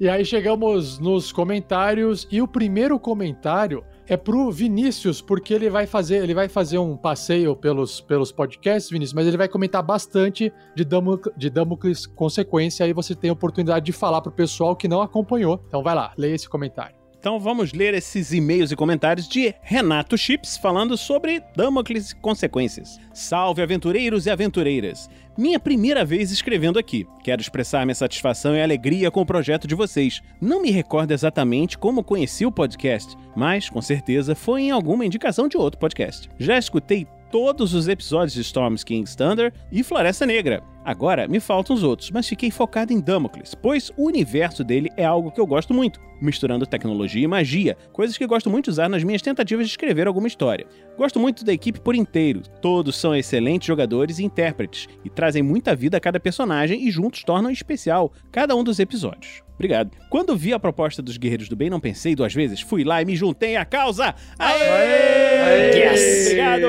E 0.00 0.08
aí 0.08 0.24
chegamos 0.24 0.98
nos 0.98 1.30
comentários 1.30 2.26
e 2.30 2.40
o 2.40 2.48
primeiro 2.48 2.98
comentário 2.98 3.84
é 4.10 4.16
pro 4.16 4.50
Vinícius, 4.50 5.22
porque 5.22 5.54
ele 5.54 5.70
vai 5.70 5.86
fazer, 5.86 6.16
ele 6.16 6.34
vai 6.34 6.48
fazer 6.48 6.78
um 6.78 6.96
passeio 6.96 7.54
pelos, 7.54 8.00
pelos 8.00 8.32
podcasts, 8.32 8.90
Vinícius, 8.90 9.14
mas 9.14 9.24
ele 9.24 9.36
vai 9.36 9.46
comentar 9.46 9.84
bastante 9.84 10.52
de, 10.74 10.84
Damoc 10.84 11.28
de 11.36 11.48
Damocles 11.48 12.06
Consequência, 12.06 12.84
aí 12.84 12.92
você 12.92 13.14
tem 13.14 13.30
a 13.30 13.32
oportunidade 13.32 13.86
de 13.86 13.92
falar 13.92 14.20
pro 14.20 14.32
pessoal 14.32 14.74
que 14.74 14.88
não 14.88 15.00
acompanhou. 15.00 15.64
Então 15.68 15.80
vai 15.80 15.94
lá, 15.94 16.12
leia 16.18 16.34
esse 16.34 16.48
comentário. 16.48 16.99
Então 17.20 17.38
vamos 17.38 17.74
ler 17.74 17.92
esses 17.92 18.32
e-mails 18.32 18.72
e 18.72 18.76
comentários 18.76 19.28
de 19.28 19.54
Renato 19.60 20.16
Chips 20.16 20.56
falando 20.56 20.96
sobre 20.96 21.42
Damocles 21.54 22.14
Consequências. 22.14 22.98
Salve 23.12 23.60
aventureiros 23.60 24.24
e 24.24 24.30
aventureiras! 24.30 25.10
Minha 25.36 25.60
primeira 25.60 26.02
vez 26.02 26.30
escrevendo 26.30 26.78
aqui. 26.78 27.06
Quero 27.22 27.42
expressar 27.42 27.84
minha 27.84 27.94
satisfação 27.94 28.56
e 28.56 28.62
alegria 28.62 29.10
com 29.10 29.20
o 29.20 29.26
projeto 29.26 29.66
de 29.66 29.74
vocês. 29.74 30.22
Não 30.40 30.62
me 30.62 30.70
recordo 30.70 31.12
exatamente 31.12 31.76
como 31.76 32.02
conheci 32.02 32.46
o 32.46 32.52
podcast, 32.52 33.14
mas 33.36 33.68
com 33.68 33.82
certeza 33.82 34.34
foi 34.34 34.62
em 34.62 34.70
alguma 34.70 35.04
indicação 35.04 35.46
de 35.46 35.58
outro 35.58 35.78
podcast. 35.78 36.26
Já 36.38 36.56
escutei 36.56 37.06
todos 37.30 37.74
os 37.74 37.88
episódios 37.88 38.34
de 38.34 38.40
Storm's 38.40 38.84
King's 38.84 39.14
Thunder 39.14 39.52
e 39.70 39.82
Floresta 39.82 40.26
Negra. 40.26 40.62
Agora 40.84 41.28
me 41.28 41.38
faltam 41.40 41.76
os 41.76 41.82
outros, 41.82 42.10
mas 42.10 42.26
fiquei 42.26 42.50
focado 42.50 42.92
em 42.92 43.00
Damocles, 43.00 43.54
pois 43.54 43.92
o 43.96 44.06
universo 44.06 44.64
dele 44.64 44.88
é 44.96 45.04
algo 45.04 45.30
que 45.30 45.40
eu 45.40 45.46
gosto 45.46 45.74
muito, 45.74 46.00
misturando 46.20 46.66
tecnologia 46.66 47.22
e 47.22 47.28
magia, 47.28 47.76
coisas 47.92 48.16
que 48.16 48.26
gosto 48.26 48.48
muito 48.48 48.64
de 48.64 48.70
usar 48.70 48.88
nas 48.88 49.04
minhas 49.04 49.22
tentativas 49.22 49.66
de 49.66 49.72
escrever 49.72 50.06
alguma 50.06 50.26
história. 50.26 50.66
Gosto 50.96 51.20
muito 51.20 51.44
da 51.44 51.52
equipe 51.52 51.80
por 51.80 51.94
inteiro, 51.94 52.42
todos 52.62 52.96
são 52.96 53.14
excelentes 53.14 53.66
jogadores 53.66 54.18
e 54.18 54.24
intérpretes, 54.24 54.88
e 55.04 55.10
trazem 55.10 55.42
muita 55.42 55.76
vida 55.76 55.98
a 55.98 56.00
cada 56.00 56.18
personagem 56.18 56.86
e 56.86 56.90
juntos 56.90 57.22
tornam 57.22 57.50
especial 57.50 58.12
cada 58.32 58.56
um 58.56 58.64
dos 58.64 58.80
episódios. 58.80 59.42
Obrigado. 59.54 59.90
Quando 60.08 60.34
vi 60.34 60.54
a 60.54 60.58
proposta 60.58 61.02
dos 61.02 61.18
Guerreiros 61.18 61.50
do 61.50 61.54
Bem, 61.54 61.68
não 61.68 61.78
pensei 61.78 62.14
duas 62.14 62.32
vezes. 62.32 62.62
Fui 62.62 62.82
lá 62.82 63.02
e 63.02 63.04
me 63.04 63.14
juntei 63.14 63.56
à 63.56 63.64
causa. 63.66 64.14
Aê! 64.38 65.19
Yes! 65.74 66.26
Obrigado! 66.26 66.66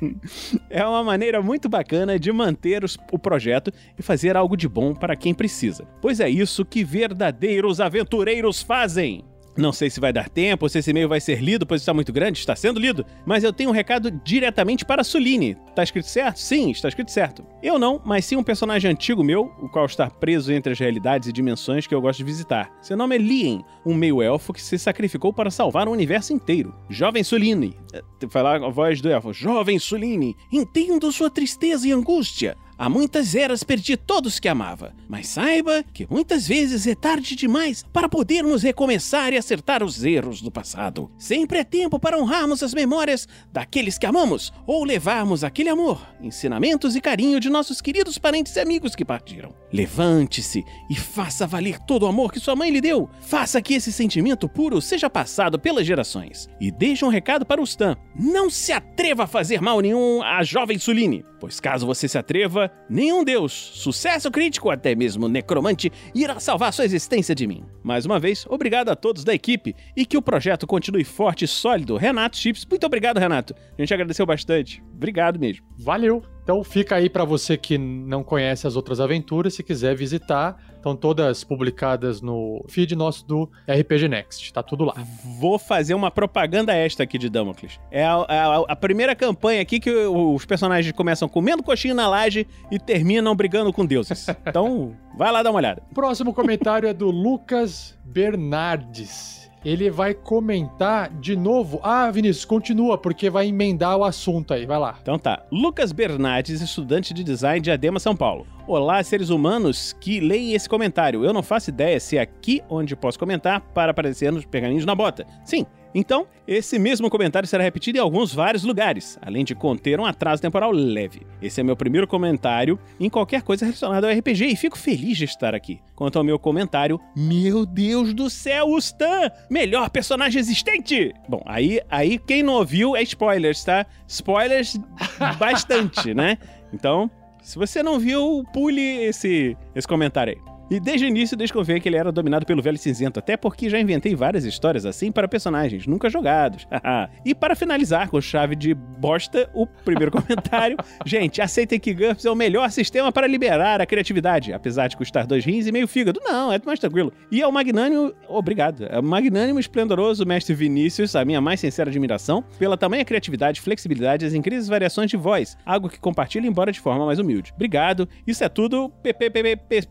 é 0.70 0.84
uma 0.86 1.02
maneira 1.04 1.40
muito 1.42 1.68
bacana 1.68 2.18
de 2.18 2.30
manter 2.32 2.84
os- 2.84 2.98
o 3.12 3.18
projeto 3.18 3.72
e 3.98 4.02
fazer 4.02 4.36
algo 4.36 4.56
de 4.56 4.68
bom 4.68 4.94
para 4.94 5.16
quem 5.16 5.34
precisa. 5.34 5.86
Pois 6.00 6.20
é 6.20 6.28
isso 6.28 6.64
que 6.64 6.84
verdadeiros 6.84 7.80
aventureiros 7.80 8.62
fazem. 8.62 9.24
Não 9.56 9.72
sei 9.72 9.88
se 9.88 10.00
vai 10.00 10.12
dar 10.12 10.28
tempo 10.28 10.64
ou 10.64 10.68
se 10.68 10.78
esse 10.78 10.90
e-mail 10.90 11.08
vai 11.08 11.20
ser 11.20 11.40
lido, 11.40 11.64
pois 11.64 11.80
está 11.80 11.94
muito 11.94 12.12
grande, 12.12 12.38
está 12.38 12.56
sendo 12.56 12.80
lido, 12.80 13.06
mas 13.24 13.44
eu 13.44 13.52
tenho 13.52 13.70
um 13.70 13.72
recado 13.72 14.10
diretamente 14.10 14.84
para 14.84 15.02
a 15.02 15.04
Suline. 15.04 15.56
Tá 15.76 15.82
escrito 15.82 16.08
certo? 16.08 16.38
Sim, 16.38 16.70
está 16.70 16.88
escrito 16.88 17.10
certo. 17.10 17.44
Eu 17.62 17.78
não, 17.78 18.00
mas 18.04 18.24
sim 18.24 18.36
um 18.36 18.42
personagem 18.42 18.90
antigo 18.90 19.22
meu, 19.22 19.52
o 19.60 19.68
qual 19.68 19.86
está 19.86 20.10
preso 20.10 20.52
entre 20.52 20.72
as 20.72 20.78
realidades 20.78 21.28
e 21.28 21.32
dimensões 21.32 21.86
que 21.86 21.94
eu 21.94 22.00
gosto 22.00 22.18
de 22.18 22.24
visitar. 22.24 22.70
Seu 22.82 22.96
nome 22.96 23.14
é 23.14 23.18
Lien, 23.18 23.64
um 23.86 23.94
meio-elfo 23.94 24.52
que 24.52 24.60
se 24.60 24.78
sacrificou 24.78 25.32
para 25.32 25.50
salvar 25.50 25.86
o 25.88 25.92
universo 25.92 26.32
inteiro. 26.32 26.74
Jovem 26.90 27.22
Suline. 27.22 27.76
eh, 27.92 28.02
Vai 28.26 28.42
lá 28.42 28.56
a 28.56 28.70
voz 28.70 29.00
do 29.00 29.08
elfo. 29.10 29.32
Jovem 29.32 29.78
Suline, 29.78 30.34
entendo 30.50 31.12
sua 31.12 31.30
tristeza 31.30 31.86
e 31.86 31.92
angústia. 31.92 32.56
Há 32.76 32.88
muitas 32.88 33.34
eras 33.34 33.62
perdi 33.62 33.96
todos 33.96 34.40
que 34.40 34.48
amava, 34.48 34.92
mas 35.08 35.28
saiba 35.28 35.84
que 35.92 36.06
muitas 36.10 36.46
vezes 36.48 36.86
é 36.86 36.94
tarde 36.94 37.36
demais 37.36 37.84
para 37.92 38.08
podermos 38.08 38.62
recomeçar 38.62 39.32
e 39.32 39.36
acertar 39.36 39.82
os 39.82 40.04
erros 40.04 40.42
do 40.42 40.50
passado. 40.50 41.10
Sempre 41.16 41.58
é 41.58 41.64
tempo 41.64 42.00
para 42.00 42.18
honrarmos 42.18 42.62
as 42.62 42.74
memórias 42.74 43.28
daqueles 43.52 43.96
que 43.96 44.06
amamos 44.06 44.52
ou 44.66 44.82
levarmos 44.82 45.44
aquele 45.44 45.68
amor, 45.68 46.04
ensinamentos 46.20 46.96
e 46.96 47.00
carinho 47.00 47.38
de 47.38 47.48
nossos 47.48 47.80
queridos 47.80 48.18
parentes 48.18 48.56
e 48.56 48.60
amigos 48.60 48.96
que 48.96 49.04
partiram. 49.04 49.54
Levante-se 49.72 50.64
e 50.90 50.94
faça 50.94 51.46
valer 51.46 51.78
todo 51.80 52.04
o 52.04 52.06
amor 52.06 52.32
que 52.32 52.40
sua 52.40 52.56
mãe 52.56 52.70
lhe 52.70 52.80
deu. 52.80 53.08
Faça 53.20 53.62
que 53.62 53.74
esse 53.74 53.92
sentimento 53.92 54.48
puro 54.48 54.80
seja 54.80 55.10
passado 55.10 55.58
pelas 55.58 55.86
gerações. 55.86 56.48
E 56.60 56.70
deixe 56.70 57.04
um 57.04 57.08
recado 57.08 57.44
para 57.44 57.60
o 57.60 57.64
Stan. 57.64 57.96
Não 58.14 58.48
se 58.50 58.72
atreva 58.72 59.24
a 59.24 59.28
fazer 59.28 59.60
mal 59.60 59.80
nenhum 59.80 60.22
à 60.22 60.42
jovem 60.42 60.78
Suline, 60.78 61.24
pois 61.40 61.60
caso 61.60 61.86
você 61.86 62.08
se 62.08 62.16
atreva, 62.16 62.63
nenhum 62.88 63.24
deus, 63.24 63.52
sucesso 63.52 64.30
crítico, 64.30 64.70
até 64.70 64.94
mesmo 64.94 65.28
necromante, 65.28 65.90
irá 66.14 66.38
salvar 66.40 66.72
sua 66.72 66.84
existência 66.84 67.34
de 67.34 67.46
mim. 67.46 67.64
Mais 67.82 68.04
uma 68.04 68.18
vez, 68.18 68.46
obrigado 68.48 68.88
a 68.88 68.96
todos 68.96 69.24
da 69.24 69.34
equipe 69.34 69.74
e 69.96 70.04
que 70.04 70.16
o 70.16 70.22
projeto 70.22 70.66
continue 70.66 71.04
forte 71.04 71.44
e 71.44 71.48
sólido. 71.48 71.96
Renato 71.96 72.36
Chips, 72.36 72.66
muito 72.68 72.86
obrigado, 72.86 73.18
Renato. 73.18 73.54
A 73.78 73.82
gente 73.82 73.94
agradeceu 73.94 74.26
bastante. 74.26 74.82
Obrigado 74.94 75.38
mesmo. 75.38 75.64
Valeu! 75.78 76.33
Então 76.44 76.62
fica 76.62 76.96
aí 76.96 77.08
pra 77.08 77.24
você 77.24 77.56
que 77.56 77.78
não 77.78 78.22
conhece 78.22 78.66
as 78.66 78.76
outras 78.76 79.00
aventuras, 79.00 79.54
se 79.54 79.62
quiser 79.62 79.96
visitar, 79.96 80.62
estão 80.76 80.94
todas 80.94 81.42
publicadas 81.42 82.20
no 82.20 82.62
feed 82.68 82.94
nosso 82.94 83.26
do 83.26 83.50
RPG 83.66 84.08
Next, 84.08 84.52
tá 84.52 84.62
tudo 84.62 84.84
lá. 84.84 84.92
Vou 85.40 85.58
fazer 85.58 85.94
uma 85.94 86.10
propaganda 86.10 86.74
extra 86.74 87.04
aqui 87.04 87.16
de 87.16 87.30
Damocles. 87.30 87.80
É 87.90 88.04
a, 88.04 88.14
a- 88.16 88.64
a 88.68 88.76
primeira 88.76 89.14
campanha 89.16 89.62
aqui 89.62 89.80
que 89.80 89.90
os 89.90 90.44
personagens 90.44 90.92
começam 90.94 91.26
comendo 91.30 91.62
coxinha 91.62 91.94
na 91.94 92.06
laje 92.06 92.46
e 92.70 92.78
terminam 92.78 93.34
brigando 93.34 93.72
com 93.72 93.86
deuses. 93.86 94.26
Então, 94.46 94.94
vai 95.16 95.32
lá 95.32 95.42
dar 95.42 95.50
uma 95.50 95.56
olhada. 95.58 95.82
Próximo 95.94 96.34
comentário 96.34 96.86
é 96.86 96.92
do 96.92 97.10
Lucas 97.10 97.98
Bernardes. 98.04 99.43
Ele 99.64 99.90
vai 99.90 100.12
comentar 100.12 101.10
de 101.10 101.34
novo. 101.34 101.80
Ah, 101.82 102.10
Vinícius, 102.10 102.44
continua, 102.44 102.98
porque 102.98 103.30
vai 103.30 103.48
emendar 103.48 103.96
o 103.96 104.04
assunto 104.04 104.52
aí. 104.52 104.66
Vai 104.66 104.78
lá. 104.78 104.98
Então 105.00 105.18
tá. 105.18 105.42
Lucas 105.50 105.90
Bernardes, 105.90 106.60
estudante 106.60 107.14
de 107.14 107.24
design 107.24 107.60
de 107.60 107.70
Adema, 107.70 107.98
São 107.98 108.14
Paulo. 108.14 108.46
Olá, 108.66 109.02
seres 109.02 109.30
humanos 109.30 109.94
que 109.98 110.20
leem 110.20 110.52
esse 110.52 110.68
comentário. 110.68 111.24
Eu 111.24 111.32
não 111.32 111.42
faço 111.42 111.70
ideia 111.70 111.98
se 111.98 112.18
é 112.18 112.20
aqui 112.20 112.62
onde 112.68 112.94
posso 112.94 113.18
comentar 113.18 113.60
para 113.60 113.90
aparecer 113.90 114.30
nos 114.30 114.44
pergaminhos 114.44 114.84
na 114.84 114.94
bota. 114.94 115.26
Sim, 115.44 115.66
Então, 115.94 116.26
esse 116.46 116.78
mesmo 116.78 117.08
comentário 117.08 117.48
será 117.48 117.62
repetido 117.62 117.98
em 117.98 118.00
alguns 118.00 118.34
vários 118.34 118.64
lugares, 118.64 119.16
além 119.22 119.44
de 119.44 119.54
conter 119.54 120.00
um 120.00 120.04
atraso 120.04 120.42
temporal 120.42 120.72
leve. 120.72 121.22
Esse 121.40 121.60
é 121.60 121.64
meu 121.64 121.76
primeiro 121.76 122.06
comentário 122.06 122.78
em 122.98 123.08
qualquer 123.08 123.42
coisa 123.42 123.64
relacionada 123.64 124.10
ao 124.10 124.18
RPG 124.18 124.46
e 124.46 124.56
fico 124.56 124.76
feliz 124.76 125.16
de 125.16 125.24
estar 125.24 125.54
aqui. 125.54 125.80
Quanto 125.94 126.18
ao 126.18 126.24
meu 126.24 126.38
comentário, 126.38 127.00
meu 127.16 127.64
Deus 127.64 128.12
do 128.12 128.28
céu, 128.28 128.70
o 128.70 128.78
Stan! 128.78 129.30
Melhor 129.48 129.88
personagem 129.88 130.40
existente! 130.40 131.14
Bom, 131.28 131.42
aí, 131.46 131.80
aí 131.88 132.18
quem 132.18 132.42
não 132.42 132.54
ouviu 132.54 132.96
é 132.96 133.02
spoilers, 133.02 133.62
tá? 133.62 133.86
Spoilers 134.08 134.76
bastante, 135.38 136.12
né? 136.12 136.38
Então, 136.72 137.08
se 137.40 137.56
você 137.56 137.82
não 137.82 138.00
viu, 138.00 138.42
pule 138.52 139.04
esse, 139.04 139.56
esse 139.74 139.86
comentário 139.86 140.34
aí. 140.34 140.53
E 140.70 140.80
desde 140.80 141.06
o 141.06 141.08
início 141.08 141.36
desconfiei 141.36 141.78
que 141.78 141.88
ele 141.88 141.96
era 141.96 142.10
dominado 142.10 142.46
pelo 142.46 142.62
velho 142.62 142.78
cinzento, 142.78 143.18
até 143.18 143.36
porque 143.36 143.68
já 143.68 143.78
inventei 143.78 144.14
várias 144.14 144.44
histórias 144.44 144.86
assim 144.86 145.12
para 145.12 145.28
personagens 145.28 145.86
nunca 145.86 146.08
jogados. 146.08 146.66
e 147.24 147.34
para 147.34 147.54
finalizar 147.54 148.08
com 148.08 148.20
chave 148.20 148.56
de 148.56 148.74
bosta, 148.74 149.50
o 149.54 149.66
primeiro 149.66 150.10
comentário. 150.12 150.76
Gente, 151.04 151.42
aceitem 151.42 151.78
que 151.78 151.92
GURPS 151.92 152.24
é 152.24 152.30
o 152.30 152.34
melhor 152.34 152.70
sistema 152.70 153.12
para 153.12 153.26
liberar 153.26 153.80
a 153.80 153.86
criatividade, 153.86 154.52
apesar 154.52 154.88
de 154.88 154.96
custar 154.96 155.26
dois 155.26 155.44
rins 155.44 155.66
e 155.66 155.72
meio 155.72 155.86
fígado. 155.86 156.20
Não, 156.24 156.52
é 156.52 156.60
mais 156.64 156.80
tranquilo. 156.80 157.12
E 157.30 157.42
ao 157.42 157.52
magnânimo, 157.52 158.12
obrigado, 158.28 158.86
é 158.88 158.98
o 158.98 159.02
magnânimo 159.02 159.58
esplendoroso 159.58 160.24
mestre 160.24 160.54
Vinícius, 160.54 161.14
a 161.14 161.24
minha 161.24 161.40
mais 161.40 161.60
sincera 161.60 161.90
admiração, 161.90 162.42
pela 162.58 162.76
tamanha 162.76 163.04
criatividade, 163.04 163.60
flexibilidade 163.60 164.24
e 164.24 164.28
as 164.28 164.34
incríveis 164.34 164.68
variações 164.68 165.10
de 165.10 165.16
voz, 165.16 165.56
algo 165.64 165.88
que 165.88 165.98
compartilho 166.00 166.46
embora 166.46 166.72
de 166.72 166.80
forma 166.80 167.04
mais 167.04 167.18
humilde. 167.18 167.52
Obrigado, 167.54 168.08
isso 168.26 168.42
é 168.42 168.48
tudo, 168.48 168.92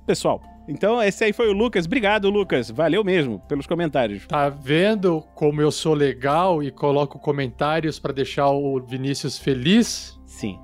pessoal. 0.05 0.41
Então, 0.67 1.01
esse 1.01 1.23
aí 1.23 1.33
foi 1.33 1.49
o 1.49 1.53
Lucas. 1.53 1.85
Obrigado, 1.85 2.29
Lucas. 2.29 2.69
Valeu 2.69 3.03
mesmo 3.03 3.39
pelos 3.47 3.67
comentários. 3.67 4.25
Tá 4.27 4.49
vendo 4.49 5.21
como 5.35 5.61
eu 5.61 5.71
sou 5.71 5.93
legal 5.93 6.63
e 6.63 6.71
coloco 6.71 7.19
comentários 7.19 7.99
para 7.99 8.13
deixar 8.13 8.49
o 8.49 8.79
Vinícius 8.79 9.37
feliz? 9.37 10.19
Sim. 10.25 10.57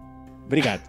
Obrigado. 0.46 0.82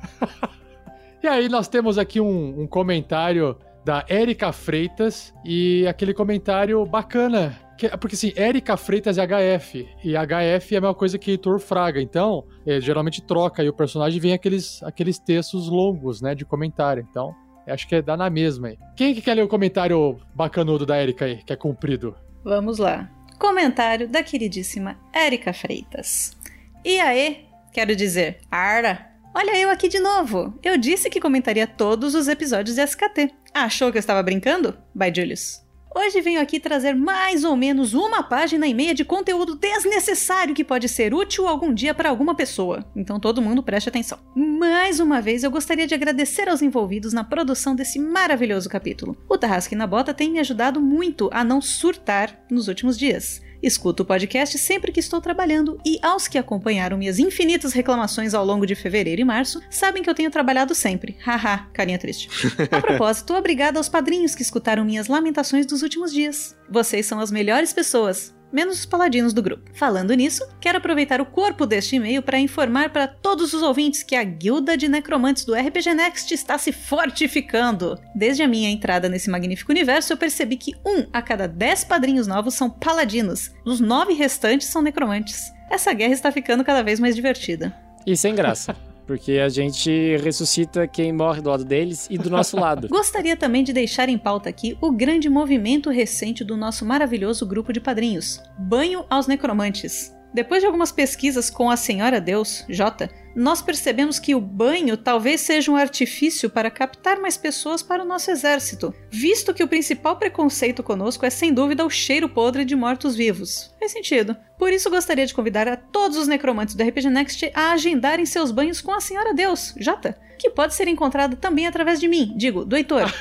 e 1.22 1.26
aí, 1.26 1.48
nós 1.48 1.66
temos 1.66 1.98
aqui 1.98 2.20
um, 2.20 2.62
um 2.62 2.66
comentário 2.66 3.56
da 3.84 4.04
Érica 4.08 4.52
Freitas 4.52 5.34
e 5.44 5.86
aquele 5.86 6.14
comentário 6.14 6.84
bacana. 6.84 7.58
Que, 7.78 7.88
porque 7.96 8.14
assim, 8.14 8.32
Érica 8.36 8.76
Freitas 8.76 9.16
é 9.16 9.26
HF, 9.26 9.88
e 10.04 10.12
HF 10.12 10.74
é 10.74 10.78
a 10.78 10.80
mesma 10.80 10.94
coisa 10.94 11.18
que 11.18 11.30
Heitor 11.30 11.58
Fraga, 11.58 11.98
então 12.00 12.44
é, 12.66 12.78
geralmente 12.78 13.22
troca 13.22 13.64
e 13.64 13.70
o 13.70 13.72
personagem 13.72 14.20
vem 14.20 14.34
aqueles, 14.34 14.82
aqueles 14.82 15.18
textos 15.18 15.68
longos, 15.68 16.20
né, 16.20 16.34
de 16.34 16.44
comentário. 16.44 17.06
Então, 17.10 17.34
Acho 17.70 17.86
que 17.88 17.94
é 17.96 18.02
dá 18.02 18.16
na 18.16 18.28
mesma 18.28 18.68
aí. 18.68 18.78
Quem 18.96 19.14
que 19.14 19.20
quer 19.20 19.34
ler 19.34 19.42
o 19.42 19.48
comentário 19.48 20.20
bacanudo 20.34 20.84
da 20.84 21.00
Erika 21.00 21.24
aí, 21.24 21.42
que 21.42 21.52
é 21.52 21.56
comprido? 21.56 22.14
Vamos 22.44 22.78
lá. 22.78 23.10
Comentário 23.38 24.08
da 24.08 24.22
queridíssima 24.22 24.98
Erika 25.14 25.52
Freitas. 25.52 26.36
E 26.84 26.98
aí, 27.00 27.46
quero 27.72 27.94
dizer, 27.96 28.40
Ara, 28.50 29.10
olha 29.34 29.58
eu 29.58 29.70
aqui 29.70 29.88
de 29.88 29.98
novo. 29.98 30.58
Eu 30.62 30.76
disse 30.76 31.08
que 31.08 31.20
comentaria 31.20 31.66
todos 31.66 32.14
os 32.14 32.28
episódios 32.28 32.76
de 32.76 32.82
SKT. 32.82 33.32
Achou 33.54 33.90
que 33.90 33.98
eu 33.98 34.00
estava 34.00 34.22
brincando? 34.22 34.76
Bye, 34.94 35.12
Julius. 35.14 35.69
Hoje 35.92 36.20
venho 36.20 36.40
aqui 36.40 36.60
trazer 36.60 36.94
mais 36.94 37.42
ou 37.42 37.56
menos 37.56 37.94
uma 37.94 38.22
página 38.22 38.64
e 38.64 38.72
meia 38.72 38.94
de 38.94 39.04
conteúdo 39.04 39.56
desnecessário 39.56 40.54
que 40.54 40.62
pode 40.62 40.88
ser 40.88 41.12
útil 41.12 41.48
algum 41.48 41.74
dia 41.74 41.92
para 41.92 42.08
alguma 42.08 42.32
pessoa. 42.32 42.84
Então 42.94 43.18
todo 43.18 43.42
mundo 43.42 43.60
preste 43.60 43.88
atenção. 43.88 44.18
Mais 44.36 45.00
uma 45.00 45.20
vez 45.20 45.42
eu 45.42 45.50
gostaria 45.50 45.88
de 45.88 45.94
agradecer 45.94 46.48
aos 46.48 46.62
envolvidos 46.62 47.12
na 47.12 47.24
produção 47.24 47.74
desse 47.74 47.98
maravilhoso 47.98 48.68
capítulo. 48.68 49.16
O 49.28 49.36
Tarrasque 49.36 49.74
na 49.74 49.86
Bota 49.86 50.14
tem 50.14 50.30
me 50.30 50.38
ajudado 50.38 50.80
muito 50.80 51.28
a 51.32 51.42
não 51.42 51.60
surtar 51.60 52.38
nos 52.48 52.68
últimos 52.68 52.96
dias. 52.96 53.42
Escuto 53.62 54.02
o 54.02 54.06
podcast 54.06 54.56
sempre 54.58 54.90
que 54.90 55.00
estou 55.00 55.20
trabalhando 55.20 55.78
e 55.84 55.98
aos 56.02 56.26
que 56.26 56.38
acompanharam 56.38 56.96
minhas 56.96 57.18
infinitas 57.18 57.72
reclamações 57.72 58.32
ao 58.32 58.44
longo 58.44 58.66
de 58.66 58.74
fevereiro 58.74 59.20
e 59.20 59.24
março, 59.24 59.60
sabem 59.68 60.02
que 60.02 60.08
eu 60.08 60.14
tenho 60.14 60.30
trabalhado 60.30 60.74
sempre. 60.74 61.16
Haha, 61.24 61.68
carinha 61.72 61.98
triste. 61.98 62.28
A 62.70 62.80
propósito, 62.82 63.34
obrigada 63.34 63.78
aos 63.78 63.88
padrinhos 63.88 64.34
que 64.34 64.42
escutaram 64.42 64.84
minhas 64.84 65.08
lamentações 65.08 65.66
dos 65.66 65.82
últimos 65.82 66.12
dias. 66.12 66.56
Vocês 66.70 67.06
são 67.06 67.20
as 67.20 67.30
melhores 67.30 67.72
pessoas 67.72 68.34
menos 68.52 68.80
os 68.80 68.86
paladinos 68.86 69.32
do 69.32 69.42
grupo. 69.42 69.70
Falando 69.74 70.14
nisso, 70.14 70.46
quero 70.60 70.78
aproveitar 70.78 71.20
o 71.20 71.26
corpo 71.26 71.66
deste 71.66 71.96
e-mail 71.96 72.22
para 72.22 72.38
informar 72.38 72.90
para 72.90 73.06
todos 73.06 73.52
os 73.52 73.62
ouvintes 73.62 74.02
que 74.02 74.16
a 74.16 74.24
guilda 74.24 74.76
de 74.76 74.88
necromantes 74.88 75.44
do 75.44 75.54
RPG 75.54 75.94
Next 75.94 76.32
está 76.32 76.58
se 76.58 76.72
fortificando. 76.72 77.98
Desde 78.14 78.42
a 78.42 78.48
minha 78.48 78.70
entrada 78.70 79.08
nesse 79.08 79.30
magnífico 79.30 79.72
universo, 79.72 80.12
eu 80.12 80.16
percebi 80.16 80.56
que 80.56 80.74
um 80.84 81.06
a 81.12 81.22
cada 81.22 81.46
dez 81.46 81.84
padrinhos 81.84 82.26
novos 82.26 82.54
são 82.54 82.68
paladinos, 82.68 83.50
os 83.64 83.80
nove 83.80 84.12
restantes 84.12 84.68
são 84.68 84.82
necromantes. 84.82 85.52
Essa 85.70 85.92
guerra 85.92 86.12
está 86.12 86.32
ficando 86.32 86.64
cada 86.64 86.82
vez 86.82 86.98
mais 86.98 87.14
divertida. 87.14 87.74
E 88.06 88.16
sem 88.16 88.34
graça. 88.34 88.76
Porque 89.06 89.38
a 89.38 89.48
gente 89.48 90.16
ressuscita 90.18 90.86
quem 90.86 91.12
morre 91.12 91.40
do 91.40 91.50
lado 91.50 91.64
deles 91.64 92.06
e 92.10 92.16
do 92.16 92.30
nosso 92.30 92.56
lado. 92.60 92.88
Gostaria 92.88 93.36
também 93.36 93.64
de 93.64 93.72
deixar 93.72 94.08
em 94.08 94.18
pauta 94.18 94.48
aqui 94.48 94.76
o 94.80 94.92
grande 94.92 95.28
movimento 95.28 95.90
recente 95.90 96.44
do 96.44 96.56
nosso 96.56 96.84
maravilhoso 96.84 97.46
grupo 97.46 97.72
de 97.72 97.80
padrinhos: 97.80 98.40
Banho 98.58 99.04
aos 99.10 99.26
Necromantes. 99.26 100.14
Depois 100.32 100.60
de 100.60 100.66
algumas 100.66 100.92
pesquisas 100.92 101.50
com 101.50 101.70
a 101.70 101.76
Senhora 101.76 102.20
Deus, 102.20 102.64
J, 102.68 103.10
nós 103.34 103.62
percebemos 103.62 104.18
que 104.18 104.34
o 104.34 104.40
banho 104.40 104.96
talvez 104.96 105.40
seja 105.40 105.70
um 105.70 105.76
artifício 105.76 106.50
para 106.50 106.70
captar 106.70 107.20
mais 107.20 107.36
pessoas 107.36 107.82
para 107.82 108.02
o 108.02 108.06
nosso 108.06 108.30
exército, 108.30 108.94
visto 109.10 109.54
que 109.54 109.62
o 109.62 109.68
principal 109.68 110.16
preconceito 110.16 110.82
conosco 110.82 111.24
é 111.24 111.30
sem 111.30 111.52
dúvida 111.52 111.84
o 111.84 111.90
cheiro 111.90 112.28
podre 112.28 112.64
de 112.64 112.74
mortos-vivos. 112.74 113.74
Faz 113.78 113.92
sentido. 113.92 114.36
Por 114.58 114.72
isso 114.72 114.90
gostaria 114.90 115.26
de 115.26 115.34
convidar 115.34 115.68
a 115.68 115.76
todos 115.76 116.16
os 116.16 116.28
necromantes 116.28 116.74
do 116.74 116.82
RPG 116.82 117.08
Next 117.08 117.50
a 117.54 117.72
agendarem 117.72 118.26
seus 118.26 118.50
banhos 118.50 118.80
com 118.80 118.92
a 118.92 119.00
Senhora 119.00 119.32
Deus, 119.32 119.74
Jota, 119.78 120.18
que 120.38 120.50
pode 120.50 120.74
ser 120.74 120.88
encontrada 120.88 121.36
também 121.36 121.66
através 121.66 122.00
de 122.00 122.08
mim, 122.08 122.32
digo, 122.36 122.64
do 122.64 122.76
Heitor. 122.76 123.02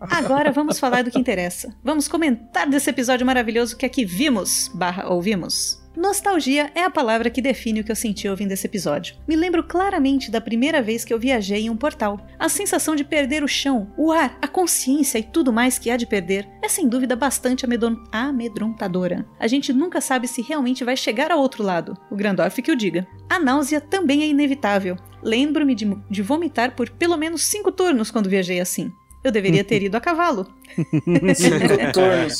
Agora 0.00 0.52
vamos 0.52 0.78
falar 0.78 1.02
do 1.02 1.10
que 1.10 1.18
interessa. 1.18 1.74
Vamos 1.82 2.08
comentar 2.08 2.68
desse 2.68 2.90
episódio 2.90 3.26
maravilhoso 3.26 3.76
que 3.76 3.86
aqui 3.86 4.04
vimos, 4.04 4.70
barra 4.74 5.08
ouvimos. 5.08 5.87
Nostalgia 5.98 6.70
é 6.76 6.84
a 6.84 6.90
palavra 6.90 7.28
que 7.28 7.42
define 7.42 7.80
o 7.80 7.84
que 7.84 7.90
eu 7.90 7.96
senti 7.96 8.28
ouvindo 8.28 8.52
esse 8.52 8.64
episódio. 8.64 9.16
Me 9.26 9.34
lembro 9.34 9.64
claramente 9.64 10.30
da 10.30 10.40
primeira 10.40 10.80
vez 10.80 11.04
que 11.04 11.12
eu 11.12 11.18
viajei 11.18 11.62
em 11.62 11.70
um 11.70 11.76
portal. 11.76 12.24
A 12.38 12.48
sensação 12.48 12.94
de 12.94 13.02
perder 13.02 13.42
o 13.42 13.48
chão, 13.48 13.92
o 13.98 14.12
ar, 14.12 14.38
a 14.40 14.46
consciência 14.46 15.18
e 15.18 15.24
tudo 15.24 15.52
mais 15.52 15.76
que 15.76 15.90
há 15.90 15.96
de 15.96 16.06
perder 16.06 16.48
é 16.62 16.68
sem 16.68 16.88
dúvida 16.88 17.16
bastante 17.16 17.66
amedrontadora. 18.12 19.26
A 19.40 19.48
gente 19.48 19.72
nunca 19.72 20.00
sabe 20.00 20.28
se 20.28 20.40
realmente 20.40 20.84
vai 20.84 20.96
chegar 20.96 21.32
ao 21.32 21.40
outro 21.40 21.64
lado. 21.64 21.98
O 22.08 22.14
Grandorf 22.14 22.62
que 22.62 22.70
o 22.70 22.76
diga. 22.76 23.04
A 23.28 23.40
náusea 23.40 23.80
também 23.80 24.22
é 24.22 24.28
inevitável. 24.28 24.94
Lembro-me 25.20 25.74
de, 25.74 25.84
de 26.08 26.22
vomitar 26.22 26.76
por 26.76 26.90
pelo 26.90 27.16
menos 27.16 27.42
cinco 27.42 27.72
turnos 27.72 28.12
quando 28.12 28.30
viajei 28.30 28.60
assim. 28.60 28.92
Eu 29.28 29.32
deveria 29.32 29.62
ter 29.62 29.82
ido 29.82 29.94
a 29.94 30.00
cavalo. 30.00 30.46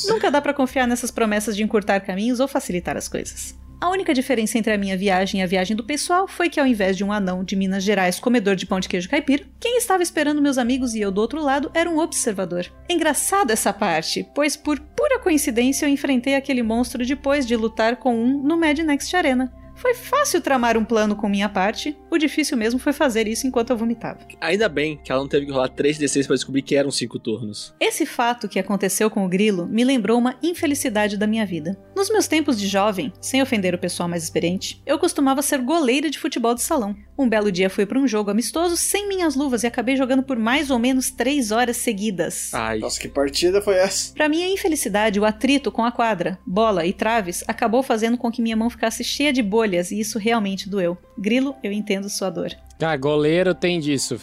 Nunca 0.07 0.31
dá 0.31 0.41
para 0.41 0.55
confiar 0.55 0.87
nessas 0.87 1.11
promessas 1.11 1.55
de 1.55 1.61
encurtar 1.61 1.99
caminhos 1.99 2.39
ou 2.39 2.47
facilitar 2.47 2.97
as 2.97 3.07
coisas. 3.07 3.55
A 3.79 3.89
única 3.89 4.13
diferença 4.13 4.57
entre 4.57 4.73
a 4.73 4.77
minha 4.77 4.97
viagem 4.97 5.39
e 5.39 5.43
a 5.43 5.47
viagem 5.47 5.77
do 5.77 5.83
pessoal 5.83 6.27
foi 6.27 6.49
que, 6.49 6.59
ao 6.59 6.65
invés 6.65 6.97
de 6.97 7.03
um 7.03 7.13
anão 7.13 7.43
de 7.43 7.55
Minas 7.55 7.83
Gerais 7.83 8.19
comedor 8.19 8.55
de 8.55 8.65
pão 8.65 8.79
de 8.79 8.89
queijo 8.89 9.07
caipira, 9.07 9.45
quem 9.59 9.77
estava 9.77 10.03
esperando 10.03 10.41
meus 10.41 10.57
amigos 10.57 10.95
e 10.95 10.99
eu 10.99 11.11
do 11.11 11.21
outro 11.21 11.41
lado 11.41 11.71
era 11.75 11.89
um 11.89 11.99
observador. 11.99 12.65
Engraçado 12.89 13.51
essa 13.51 13.71
parte, 13.71 14.27
pois 14.33 14.57
por 14.57 14.79
pura 14.79 15.19
coincidência 15.19 15.85
eu 15.85 15.89
enfrentei 15.89 16.35
aquele 16.35 16.63
monstro 16.63 17.05
depois 17.05 17.45
de 17.45 17.55
lutar 17.55 17.97
com 17.97 18.15
um 18.15 18.41
no 18.41 18.57
Mad 18.57 18.79
Next 18.79 19.15
Arena. 19.15 19.53
Foi 19.79 19.93
fácil 19.93 20.41
tramar 20.41 20.75
um 20.75 20.83
plano 20.83 21.15
com 21.15 21.29
minha 21.29 21.47
parte, 21.47 21.97
o 22.11 22.17
difícil 22.17 22.57
mesmo 22.57 22.77
foi 22.77 22.91
fazer 22.91 23.29
isso 23.29 23.47
enquanto 23.47 23.69
eu 23.69 23.77
vomitava. 23.77 24.19
Ainda 24.41 24.67
bem 24.67 24.99
que 25.01 25.09
ela 25.09 25.21
não 25.21 25.27
teve 25.29 25.45
que 25.45 25.53
rolar 25.53 25.69
3d6 25.69 26.27
pra 26.27 26.35
descobrir 26.35 26.63
que 26.63 26.75
eram 26.75 26.91
5 26.91 27.17
turnos. 27.17 27.73
Esse 27.79 28.05
fato 28.05 28.49
que 28.49 28.59
aconteceu 28.59 29.09
com 29.09 29.25
o 29.25 29.29
grilo 29.29 29.65
me 29.67 29.85
lembrou 29.85 30.19
uma 30.19 30.35
infelicidade 30.43 31.15
da 31.15 31.25
minha 31.25 31.45
vida. 31.45 31.79
Nos 31.95 32.09
meus 32.09 32.27
tempos 32.27 32.59
de 32.59 32.67
jovem, 32.67 33.13
sem 33.21 33.41
ofender 33.41 33.73
o 33.73 33.79
pessoal 33.79 34.09
mais 34.09 34.21
experiente, 34.21 34.81
eu 34.85 34.99
costumava 34.99 35.41
ser 35.41 35.61
goleira 35.61 36.09
de 36.09 36.19
futebol 36.19 36.53
de 36.53 36.61
salão. 36.61 36.93
Um 37.19 37.27
belo 37.27 37.51
dia 37.51 37.69
fui 37.69 37.85
para 37.85 37.99
um 37.99 38.07
jogo 38.07 38.31
amistoso 38.31 38.77
sem 38.77 39.05
minhas 39.05 39.35
luvas 39.35 39.63
e 39.63 39.67
acabei 39.67 39.97
jogando 39.97 40.23
por 40.23 40.39
mais 40.39 40.71
ou 40.71 40.79
menos 40.79 41.11
3 41.11 41.51
horas 41.51 41.75
seguidas. 41.75 42.53
Ai. 42.53 42.79
Nossa, 42.79 42.97
que 42.97 43.09
partida 43.09 43.61
foi 43.61 43.75
essa? 43.75 44.13
Para 44.13 44.29
minha 44.29 44.47
infelicidade, 44.47 45.19
o 45.19 45.25
atrito 45.25 45.69
com 45.69 45.83
a 45.83 45.91
quadra, 45.91 46.39
bola 46.47 46.85
e 46.85 46.93
traves 46.93 47.43
acabou 47.45 47.83
fazendo 47.83 48.17
com 48.17 48.31
que 48.31 48.41
minha 48.41 48.55
mão 48.55 48.69
ficasse 48.69 49.03
cheia 49.03 49.33
de 49.33 49.43
bolhas 49.43 49.91
e 49.91 49.99
isso 49.99 50.17
realmente 50.17 50.69
doeu. 50.69 50.97
Grilo, 51.17 51.57
eu 51.61 51.73
entendo 51.73 52.07
sua 52.07 52.29
dor. 52.29 52.55
Ah, 52.81 52.95
goleiro 52.95 53.53
tem 53.53 53.81
disso, 53.81 54.15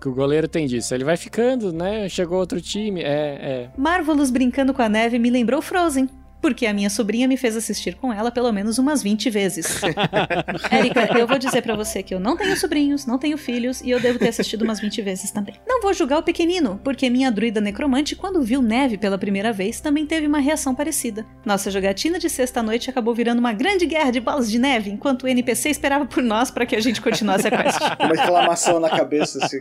que 0.00 0.08
o 0.08 0.14
goleiro 0.14 0.46
tem 0.46 0.68
disso. 0.68 0.94
Ele 0.94 1.02
vai 1.02 1.16
ficando, 1.16 1.72
né? 1.72 2.08
Chegou 2.08 2.38
outro 2.38 2.60
time, 2.60 3.02
é, 3.02 3.08
é. 3.08 3.70
Marvelous 3.76 4.30
brincando 4.30 4.72
com 4.72 4.82
a 4.82 4.88
neve 4.88 5.18
me 5.18 5.30
lembrou 5.30 5.60
Frozen. 5.60 6.08
Porque 6.40 6.66
a 6.66 6.72
minha 6.72 6.90
sobrinha 6.90 7.26
me 7.26 7.36
fez 7.36 7.56
assistir 7.56 7.94
com 7.94 8.12
ela 8.12 8.30
pelo 8.30 8.52
menos 8.52 8.78
umas 8.78 9.02
20 9.02 9.30
vezes. 9.30 9.80
Érica, 10.70 11.18
eu 11.18 11.26
vou 11.26 11.38
dizer 11.38 11.62
pra 11.62 11.74
você 11.74 12.02
que 12.02 12.14
eu 12.14 12.20
não 12.20 12.36
tenho 12.36 12.56
sobrinhos, 12.56 13.06
não 13.06 13.18
tenho 13.18 13.36
filhos 13.38 13.80
e 13.80 13.90
eu 13.90 14.00
devo 14.00 14.18
ter 14.18 14.28
assistido 14.28 14.62
umas 14.62 14.80
20 14.80 15.02
vezes 15.02 15.30
também. 15.30 15.54
Não 15.66 15.80
vou 15.80 15.92
julgar 15.92 16.18
o 16.18 16.22
pequenino, 16.22 16.80
porque 16.82 17.10
minha 17.10 17.30
druida 17.30 17.60
necromante, 17.60 18.14
quando 18.14 18.42
viu 18.42 18.62
neve 18.62 18.96
pela 18.96 19.18
primeira 19.18 19.52
vez, 19.52 19.80
também 19.80 20.06
teve 20.06 20.26
uma 20.26 20.38
reação 20.38 20.74
parecida. 20.74 21.26
Nossa 21.44 21.70
jogatina 21.70 22.18
de 22.18 22.28
sexta-noite 22.28 22.90
acabou 22.90 23.14
virando 23.14 23.38
uma 23.38 23.52
grande 23.52 23.86
guerra 23.86 24.10
de 24.10 24.20
bolas 24.20 24.50
de 24.50 24.58
neve, 24.58 24.90
enquanto 24.90 25.24
o 25.24 25.28
NPC 25.28 25.70
esperava 25.70 26.06
por 26.06 26.22
nós 26.22 26.50
para 26.50 26.66
que 26.66 26.76
a 26.76 26.80
gente 26.80 27.00
continuasse 27.00 27.48
a 27.48 27.50
quest. 27.50 27.78
Uma 28.00 28.14
exclamação 28.14 28.80
na 28.80 28.90
cabeça, 28.90 29.44
assim. 29.44 29.60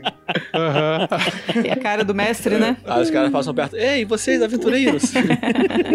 E 1.64 1.70
a 1.70 1.76
cara 1.76 2.04
do 2.04 2.14
mestre, 2.14 2.58
né? 2.58 2.78
Aí 2.86 3.02
os 3.02 3.10
caras 3.10 3.32
passam 3.32 3.54
perto. 3.54 3.76
Ei, 3.76 4.06
vocês, 4.06 4.42
aventureiros! 4.42 5.14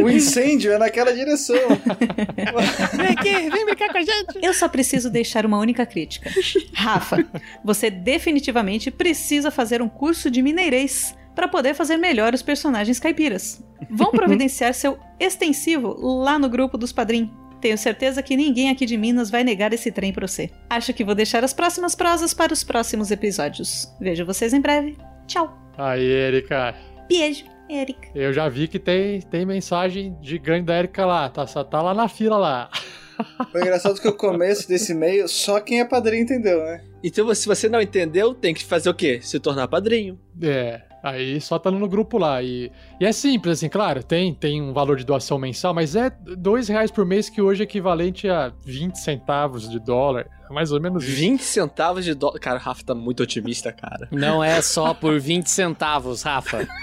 O 0.03 0.09
incêndio 0.11 0.70
naquela 0.79 1.13
direção. 1.13 1.57
Vem 2.97 3.09
aqui, 3.09 3.51
vem 3.51 3.65
brincar 3.65 3.91
com 3.91 3.99
a 3.99 4.03
gente. 4.03 4.39
Eu 4.43 4.53
só 4.55 4.69
preciso 4.69 5.11
deixar 5.11 5.47
uma 5.47 5.59
única 5.59 5.87
crítica. 5.87 6.31
Rafa, 6.75 7.25
você 7.65 7.91
definitivamente 7.91 8.91
precisa 8.91 9.51
fazer 9.51 9.83
um 9.83 9.89
curso 9.89 10.31
de 10.31 10.43
mineirês 10.43 11.15
para 11.35 11.49
poder 11.49 11.75
fazer 11.75 11.97
melhor 11.97 12.35
os 12.35 12.43
personagens 12.43 12.99
caipiras. 12.99 13.63
Vão 13.91 14.11
providenciar 14.11 14.75
seu 14.75 14.99
extensivo 15.19 15.97
lá 15.99 16.39
no 16.39 16.49
grupo 16.49 16.77
dos 16.77 16.93
padrinhos. 16.93 17.31
Tenho 17.61 17.77
certeza 17.77 18.23
que 18.23 18.37
ninguém 18.37 18.71
aqui 18.71 18.87
de 18.87 18.97
Minas 18.97 19.31
vai 19.31 19.45
negar 19.45 19.73
esse 19.73 19.93
trem 19.93 20.13
pra 20.13 20.27
você. 20.27 20.51
Acho 20.69 20.95
que 20.95 21.05
vou 21.05 21.15
deixar 21.15 21.45
as 21.45 21.53
próximas 21.53 21.95
prosas 21.95 22.33
para 22.33 22.53
os 22.53 22.65
próximos 22.65 23.11
episódios. 23.11 23.87
Vejo 24.01 24.25
vocês 24.25 24.55
em 24.55 24.61
breve. 24.61 24.97
Tchau. 25.27 25.57
Aí, 25.77 26.03
Erika. 26.03 26.75
Beijo, 27.09 27.45
Erika. 27.79 28.09
Eu 28.15 28.33
já 28.33 28.49
vi 28.49 28.69
que 28.69 28.79
tem, 28.79 29.21
tem 29.21 29.47
mensagem 29.47 30.17
gigante 30.23 30.67
da 30.67 30.79
Erika 30.79 31.05
lá. 31.07 31.29
Tá, 31.29 31.47
só 31.47 31.63
tá 31.63 31.81
lá 31.81 31.95
na 31.95 32.09
fila 32.09 32.37
lá. 32.37 32.71
O 33.55 33.59
engraçado 33.59 33.99
é 33.99 34.01
que 34.01 34.09
o 34.09 34.15
começo 34.15 34.67
desse 34.67 34.93
e-mail, 34.93 35.29
só 35.29 35.61
quem 35.61 35.81
é 35.81 35.85
padrinho 35.85 36.23
entendeu, 36.23 36.59
né? 36.65 36.83
Então, 37.05 37.35
se 37.35 37.47
você 37.47 37.69
não 37.69 37.79
entendeu, 37.79 38.33
tem 38.33 38.55
que 38.55 38.65
fazer 38.65 38.89
o 38.89 38.95
quê? 38.95 39.21
Se 39.23 39.39
tornar 39.39 39.69
padrinho. 39.69 40.19
É, 40.43 40.81
aí 41.03 41.41
só 41.41 41.59
tá 41.59 41.71
no 41.71 41.89
grupo 41.89 42.19
lá. 42.19 42.43
E, 42.43 42.71
e 43.01 43.07
é 43.07 43.13
simples, 43.13 43.59
assim, 43.59 43.69
claro, 43.69 44.03
tem, 44.03 44.35
tem 44.35 44.61
um 44.61 44.73
valor 44.73 44.97
de 44.97 45.05
doação 45.05 45.39
mensal, 45.39 45.75
mas 45.75 45.97
é 45.97 46.11
dois 46.11 46.69
reais 46.69 46.91
por 46.91 47.05
mês, 47.05 47.29
que 47.29 47.41
hoje 47.41 47.63
é 47.63 47.65
equivalente 47.65 48.29
a 48.29 48.53
20 48.65 48.97
centavos 48.97 49.69
de 49.69 49.79
dólar. 49.79 50.27
É 50.49 50.53
Mais 50.53 50.73
ou 50.73 50.81
menos 50.81 51.05
isso. 51.05 51.17
20 51.17 51.43
centavos 51.43 52.05
de 52.05 52.15
dólar. 52.15 52.39
Cara, 52.41 52.59
o 52.59 52.63
Rafa 52.63 52.85
tá 52.85 52.95
muito 52.95 53.23
otimista, 53.23 53.73
cara. 53.73 54.09
Não 54.11 54.43
é 54.43 54.61
só 54.61 54.93
por 54.93 55.19
20 55.19 55.47
centavos, 55.47 56.23
Rafa. 56.23 56.67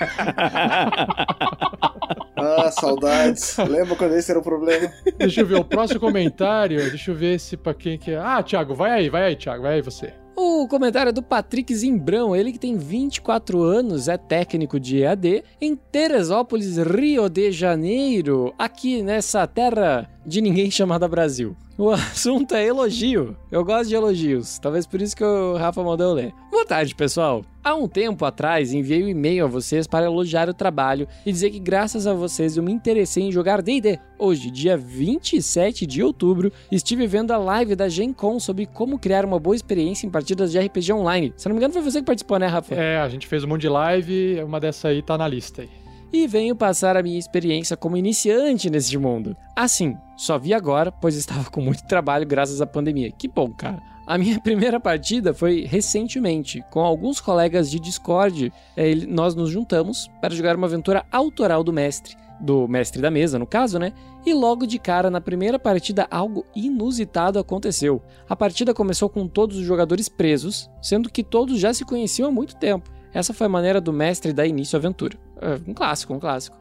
Ah, 2.40 2.70
saudades. 2.70 3.58
Lembra 3.58 3.96
quando 3.96 4.14
esse 4.14 4.30
era 4.30 4.40
o 4.40 4.44
problema? 4.44 4.92
Deixa 5.18 5.42
eu 5.42 5.46
ver, 5.46 5.56
o 5.56 5.66
próximo 5.66 6.00
comentário, 6.00 6.78
deixa 6.90 7.10
eu 7.10 7.16
ver 7.16 7.40
se 7.40 7.58
pra 7.58 7.74
quem 7.74 7.98
que 7.98 8.12
é. 8.12 8.18
Ah, 8.18 8.44
Thiago, 8.44 8.76
vai 8.76 8.92
aí, 8.92 9.10
vai 9.10 9.24
aí, 9.24 9.36
Thiago, 9.36 9.64
vai 9.64 9.74
aí 9.74 9.82
você. 9.82 10.14
O 10.40 10.68
comentário 10.68 11.10
é 11.10 11.12
do 11.12 11.24
Patrick 11.24 11.74
Zimbrão, 11.74 12.36
ele 12.36 12.52
que 12.52 12.60
tem 12.60 12.78
24 12.78 13.60
anos, 13.60 14.08
é 14.08 14.18
técnico 14.18 14.80
de 14.80 15.00
EAD 15.00 15.44
em 15.60 15.76
Teresópolis, 15.76 16.78
Rio 16.78 17.28
de 17.28 17.52
Janeiro, 17.52 18.54
aqui 18.56 19.02
nessa 19.02 19.48
terra 19.48 20.08
de 20.28 20.42
ninguém 20.42 20.70
chamada 20.70 21.08
Brasil. 21.08 21.56
O 21.78 21.90
assunto 21.92 22.54
é 22.54 22.66
elogio. 22.66 23.38
Eu 23.50 23.64
gosto 23.64 23.88
de 23.88 23.96
elogios, 23.96 24.60
talvez 24.60 24.86
por 24.86 25.02
isso 25.02 25.16
que 25.16 25.24
o 25.24 25.56
Rafa 25.56 25.82
mandou 25.82 26.14
ler. 26.14 26.34
Boa 26.52 26.66
tarde, 26.66 26.94
pessoal. 26.94 27.46
Há 27.64 27.74
um 27.76 27.88
tempo 27.88 28.26
atrás 28.26 28.74
enviei 28.74 29.04
um 29.04 29.08
e-mail 29.08 29.46
a 29.46 29.48
vocês 29.48 29.88
para 29.88 30.06
elogiar 30.06 30.50
o 30.50 30.54
trabalho 30.54 31.08
e 31.26 31.32
dizer 31.32 31.50
que 31.50 31.60
graças 31.60 32.06
a 32.06 32.14
vocês 32.14 32.58
eu 32.58 32.64
me 32.64 32.72
interessei 32.72 33.24
em 33.24 33.32
jogar 33.32 33.62
D&D. 33.62 34.00
Hoje, 34.20 34.52
dia 34.52 34.76
27 34.76 35.86
de 35.86 36.04
outubro, 36.04 36.52
estive 36.72 37.08
vendo 37.08 37.32
a 37.32 37.38
live 37.38 37.76
da 37.76 37.88
Gen 37.88 38.12
Con 38.12 38.40
sobre 38.40 38.66
como 38.66 39.00
criar 39.00 39.24
uma 39.24 39.40
boa 39.40 39.56
experiência 39.56 40.06
em 40.06 40.10
partidas 40.10 40.52
de 40.52 40.60
RPG 40.60 40.92
online. 40.92 41.34
Se 41.38 41.48
não 41.48 41.56
me 41.56 41.60
engano 41.60 41.74
foi 41.74 41.82
você 41.82 42.00
que 42.00 42.06
participou, 42.06 42.40
né, 42.40 42.48
Rafa? 42.48 42.76
É, 42.76 42.98
a 42.98 43.08
gente 43.08 43.28
fez 43.28 43.44
um 43.44 43.48
monte 43.48 43.62
de 43.62 43.70
live, 43.70 44.44
uma 44.44 44.60
dessa 44.60 44.90
aí 44.90 45.02
tá 45.02 45.18
na 45.18 45.28
lista 45.28 45.62
aí. 45.62 45.87
E 46.12 46.28
venho 46.28 46.56
passar 46.56 46.96
a 46.96 47.04
minha 47.04 47.20
experiência 47.20 47.76
como 47.76 47.98
iniciante 47.98 48.70
neste 48.70 48.98
mundo. 48.98 49.36
Assim, 49.56 49.98
só 50.16 50.38
vi 50.38 50.54
agora, 50.54 50.92
pois 50.92 51.16
estava 51.16 51.50
com 51.50 51.62
muito 51.62 51.86
trabalho 51.86 52.26
graças 52.26 52.62
à 52.62 52.66
pandemia. 52.66 53.12
Que 53.12 53.28
bom, 53.28 53.52
cara. 53.52 53.82
A 54.06 54.18
minha 54.18 54.40
primeira 54.42 54.80
partida 54.80 55.34
foi 55.34 55.66
recentemente, 55.66 56.64
com 56.72 56.80
alguns 56.80 57.20
colegas 57.20 57.70
de 57.70 57.80
Discord. 57.80 58.54
É, 58.76 58.96
Nós 59.08 59.36
nos 59.36 59.50
juntamos 59.50 60.10
para 60.22 60.34
jogar 60.34 60.56
uma 60.56 60.68
aventura 60.68 61.06
autoral 61.12 61.64
do 61.64 61.74
mestre, 61.74 62.16
do 62.40 62.68
mestre 62.68 63.02
da 63.02 63.12
mesa, 63.12 63.38
no 63.38 63.46
caso, 63.46 63.78
né? 63.78 63.92
E 64.26 64.34
logo 64.34 64.66
de 64.66 64.80
cara, 64.80 65.10
na 65.10 65.20
primeira 65.20 65.60
partida, 65.60 66.08
algo 66.10 66.46
inusitado 66.56 67.38
aconteceu. 67.38 68.02
A 68.30 68.36
partida 68.36 68.74
começou 68.74 69.10
com 69.10 69.28
todos 69.28 69.58
os 69.58 69.66
jogadores 69.66 70.08
presos, 70.08 70.70
sendo 70.82 71.10
que 71.10 71.24
todos 71.24 71.60
já 71.60 71.74
se 71.74 71.84
conheciam 71.84 72.30
há 72.30 72.32
muito 72.32 72.56
tempo. 72.56 72.90
Essa 73.14 73.34
foi 73.34 73.48
a 73.48 73.50
maneira 73.50 73.82
do 73.82 73.92
mestre 73.92 74.34
dar 74.34 74.46
início 74.46 74.76
à 74.76 74.80
aventura. 74.80 75.18
É, 75.42 75.60
um 75.70 75.74
clássico, 75.74 76.14
um 76.14 76.20
clássico. 76.20 76.58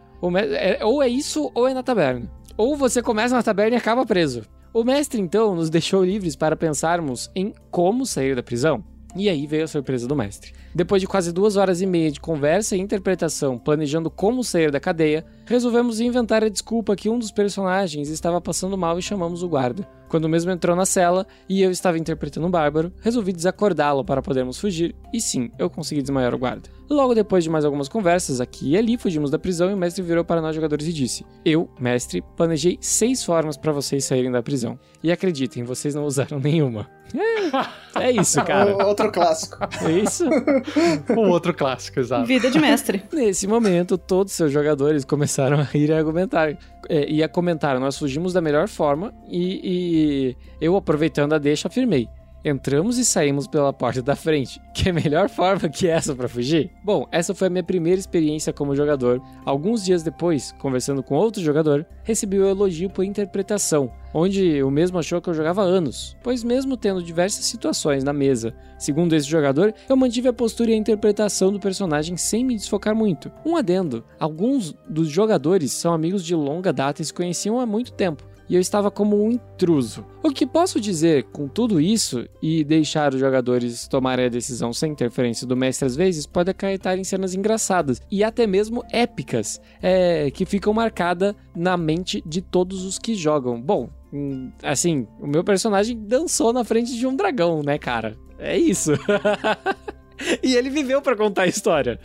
É- 0.53 0.85
ou 0.85 1.03
é 1.03 1.09
isso 1.09 1.51
ou 1.55 1.69
é 1.69 1.75
na 1.75 1.83
taberna. 1.83 2.31
Ou 2.57 2.77
você 2.77 3.03
começa 3.03 3.35
na 3.35 3.43
taberna 3.43 3.77
e 3.77 3.79
acaba 3.79 4.07
preso. 4.07 4.43
O 4.73 4.85
mestre 4.85 5.21
então 5.21 5.55
nos 5.55 5.71
deixou 5.71 6.05
livres 6.05 6.37
para 6.37 6.57
pensarmos 6.57 7.31
em 7.35 7.55
como 7.71 8.05
sair 8.05 8.35
da 8.35 8.43
prisão. 8.43 8.85
E 9.15 9.31
aí 9.31 9.47
veio 9.47 9.65
a 9.65 9.69
surpresa 9.69 10.07
do 10.07 10.15
mestre. 10.15 10.53
Depois 10.75 11.01
de 11.01 11.09
quase 11.09 11.33
duas 11.33 11.57
horas 11.57 11.81
e 11.81 11.87
meia 11.87 12.11
de 12.11 12.21
conversa 12.21 12.77
e 12.77 12.81
interpretação, 12.81 13.59
planejando 13.59 14.11
como 14.11 14.45
sair 14.45 14.71
da 14.71 14.79
cadeia, 14.79 15.25
resolvemos 15.47 16.01
inventar 16.01 16.45
a 16.45 16.51
desculpa 16.51 16.95
que 16.95 17.09
um 17.09 17.19
dos 17.19 17.31
personagens 17.31 18.11
estava 18.11 18.43
passando 18.43 18.77
mal 18.77 18.99
e 18.99 19.03
chamamos 19.03 19.43
o 19.43 19.49
guarda. 19.49 19.89
Quando 20.11 20.27
o 20.27 20.29
mesmo 20.29 20.51
entrou 20.51 20.77
na 20.77 20.85
cela 20.85 21.27
e 21.49 21.63
eu 21.63 21.71
estava 21.71 21.99
interpretando 21.99 22.47
um 22.47 22.51
bárbaro, 22.51 22.93
resolvi 23.01 23.33
desacordá-lo 23.33 24.05
para 24.05 24.21
podermos 24.21 24.59
fugir, 24.59 24.95
e 25.15 25.19
sim, 25.19 25.51
eu 25.59 25.71
consegui 25.71 26.03
desmaiar 26.03 26.35
o 26.35 26.39
guarda. 26.39 26.69
Logo 26.89 27.15
depois 27.15 27.43
de 27.43 27.51
mais 27.51 27.65
algumas 27.65 27.89
conversas 27.89 28.41
aqui 28.41 28.71
e 28.71 28.77
ali, 28.77 28.97
fugimos 28.97 29.31
da 29.31 29.39
prisão 29.39 29.71
e 29.71 29.75
o 29.75 29.77
mestre 29.77 30.03
virou 30.03 30.25
para 30.25 30.41
nós 30.41 30.55
jogadores 30.55 30.87
e 30.87 30.93
disse: 30.93 31.27
Eu, 31.45 31.69
mestre, 31.81 32.23
planejei 32.37 32.79
seis 32.81 33.25
formas 33.25 33.57
para 33.57 33.73
vocês 33.73 34.05
saírem 34.05 34.31
da 34.31 34.43
prisão. 34.43 34.79
E 35.03 35.11
acreditem, 35.11 35.65
vocês 35.65 35.95
não 35.95 36.05
usaram 36.05 36.39
nenhuma. 36.39 36.89
É, 37.15 38.05
é 38.09 38.13
isso, 38.13 38.43
cara. 38.45 38.75
O- 38.77 38.87
Outro 38.87 39.11
clássico. 39.11 39.57
É 39.85 39.91
isso? 39.91 40.25
Um 41.11 41.29
outro 41.31 41.53
clássico, 41.55 42.01
exato. 42.01 42.25
Vida 42.27 42.51
de 42.51 42.59
mestre. 42.59 43.03
Nesse 43.13 43.47
momento, 43.47 43.97
todos 43.99 44.33
os 44.33 44.37
seus 44.37 44.53
jogadores 44.53 45.05
começaram 45.05 45.59
a 45.59 45.63
rir 45.63 45.89
e 45.91 45.93
argumentar. 45.93 46.57
É, 46.89 47.09
e 47.11 47.23
a 47.23 47.29
comentar, 47.29 47.79
nós 47.81 47.99
fugimos 47.99 48.33
da 48.33 48.41
melhor 48.41 48.69
forma 48.69 49.13
e, 49.29 49.61
e 49.63 50.37
eu, 50.61 50.77
aproveitando 50.77 51.33
a 51.33 51.39
deixa, 51.39 51.67
afirmei. 51.69 52.09
Entramos 52.45 52.97
e 52.97 53.05
saímos 53.05 53.47
pela 53.47 53.73
porta 53.73 54.03
da 54.03 54.15
frente. 54.15 54.61
Que 54.77 54.93
melhor 54.93 55.31
forma 55.31 55.71
que 55.71 55.89
essa 55.89 56.15
para 56.15 56.29
fugir? 56.29 56.71
Bom, 56.85 57.09
essa 57.11 57.35
foi 57.35 57.49
a 57.49 57.51
minha 57.51 57.65
primeira 57.65 57.99
experiência 57.99 58.53
como 58.53 58.77
jogador. 58.77 59.23
Alguns 59.45 59.83
dias 59.83 60.03
depois, 60.03 60.53
conversando 60.59 61.03
com 61.03 61.17
outro 61.17 61.43
jogador, 61.43 61.85
recebi 62.05 62.39
o 62.39 62.47
elogio 62.47 62.91
por 62.91 63.03
interpretação, 63.03 63.91
onde 64.13 64.63
o 64.63 64.71
mesmo 64.71 64.99
achou 64.99 65.21
que 65.21 65.31
eu 65.31 65.35
jogava 65.35 65.63
anos, 65.63 66.15
pois 66.23 66.45
mesmo 66.45 66.77
tendo 66.77 67.03
diversas 67.03 67.47
situações 67.47 68.05
na 68.05 68.13
mesa, 68.13 68.55
segundo 68.79 69.17
esse 69.17 69.27
jogador, 69.27 69.75
eu 69.89 69.97
mantive 69.97 70.29
a 70.29 70.33
postura 70.33 70.71
e 70.71 70.75
a 70.75 70.77
interpretação 70.77 71.51
do 71.51 71.59
personagem 71.59 72.17
sem 72.19 72.45
me 72.45 72.55
desfocar 72.55 72.95
muito. 72.95 73.33
Um 73.45 73.57
adendo: 73.57 74.05
alguns 74.21 74.73
dos 74.89 75.09
jogadores 75.09 75.73
são 75.73 75.95
amigos 75.95 76.23
de 76.23 76.35
longa 76.35 76.73
data 76.73 77.01
e 77.01 77.05
se 77.05 77.15
conheciam 77.15 77.59
há 77.59 77.65
muito 77.65 77.93
tempo 77.93 78.36
e 78.49 78.55
eu 78.55 78.61
estava 78.61 78.91
como 78.91 79.23
um 79.23 79.31
intruso. 79.31 80.05
O 80.23 80.31
que 80.31 80.47
posso 80.47 80.81
dizer 80.81 81.25
com 81.33 81.49
tudo 81.49 81.81
isso 81.81 82.27
e 82.43 82.65
deixar 82.65 83.15
os 83.15 83.21
jogadores 83.21 83.87
tomarem 83.89 84.27
a 84.27 84.31
decisão 84.31 84.73
sem 84.73 84.93
interferência 84.93 85.47
do 85.47 85.57
mestre 85.57 85.87
às 85.87 85.97
vezes 85.97 86.27
pode 86.27 86.51
acarretar 86.51 86.99
em 86.99 87.05
cenas 87.05 87.35
engraçadas 87.35 88.01
e 88.11 88.23
até 88.23 88.47
mesmo 88.47 88.85
épicas, 88.91 89.61
é, 89.83 90.31
que 90.31 90.45
ficam 90.45 90.73
marcadas 90.73 91.35
na 91.55 91.77
mente 91.77 92.23
de 92.27 92.41
todos 92.41 92.85
os 92.85 92.99
que 92.99 93.15
jogam. 93.15 93.61
Bom, 93.61 93.89
hum, 94.13 94.51
assim, 94.63 95.07
o 95.21 95.27
meu 95.27 95.45
personagem 95.45 95.99
dançou 95.99 96.53
na 96.53 96.65
frente 96.65 96.97
de 96.97 97.07
um 97.07 97.17
dragão, 97.17 97.63
né, 97.63 97.79
cara? 97.79 98.17
É 98.39 98.57
isso. 98.57 98.93
e 100.43 100.55
ele 100.55 100.71
viveu 100.71 101.01
para 101.03 101.17
contar 101.17 101.43
a 101.43 101.47
história. 101.47 101.99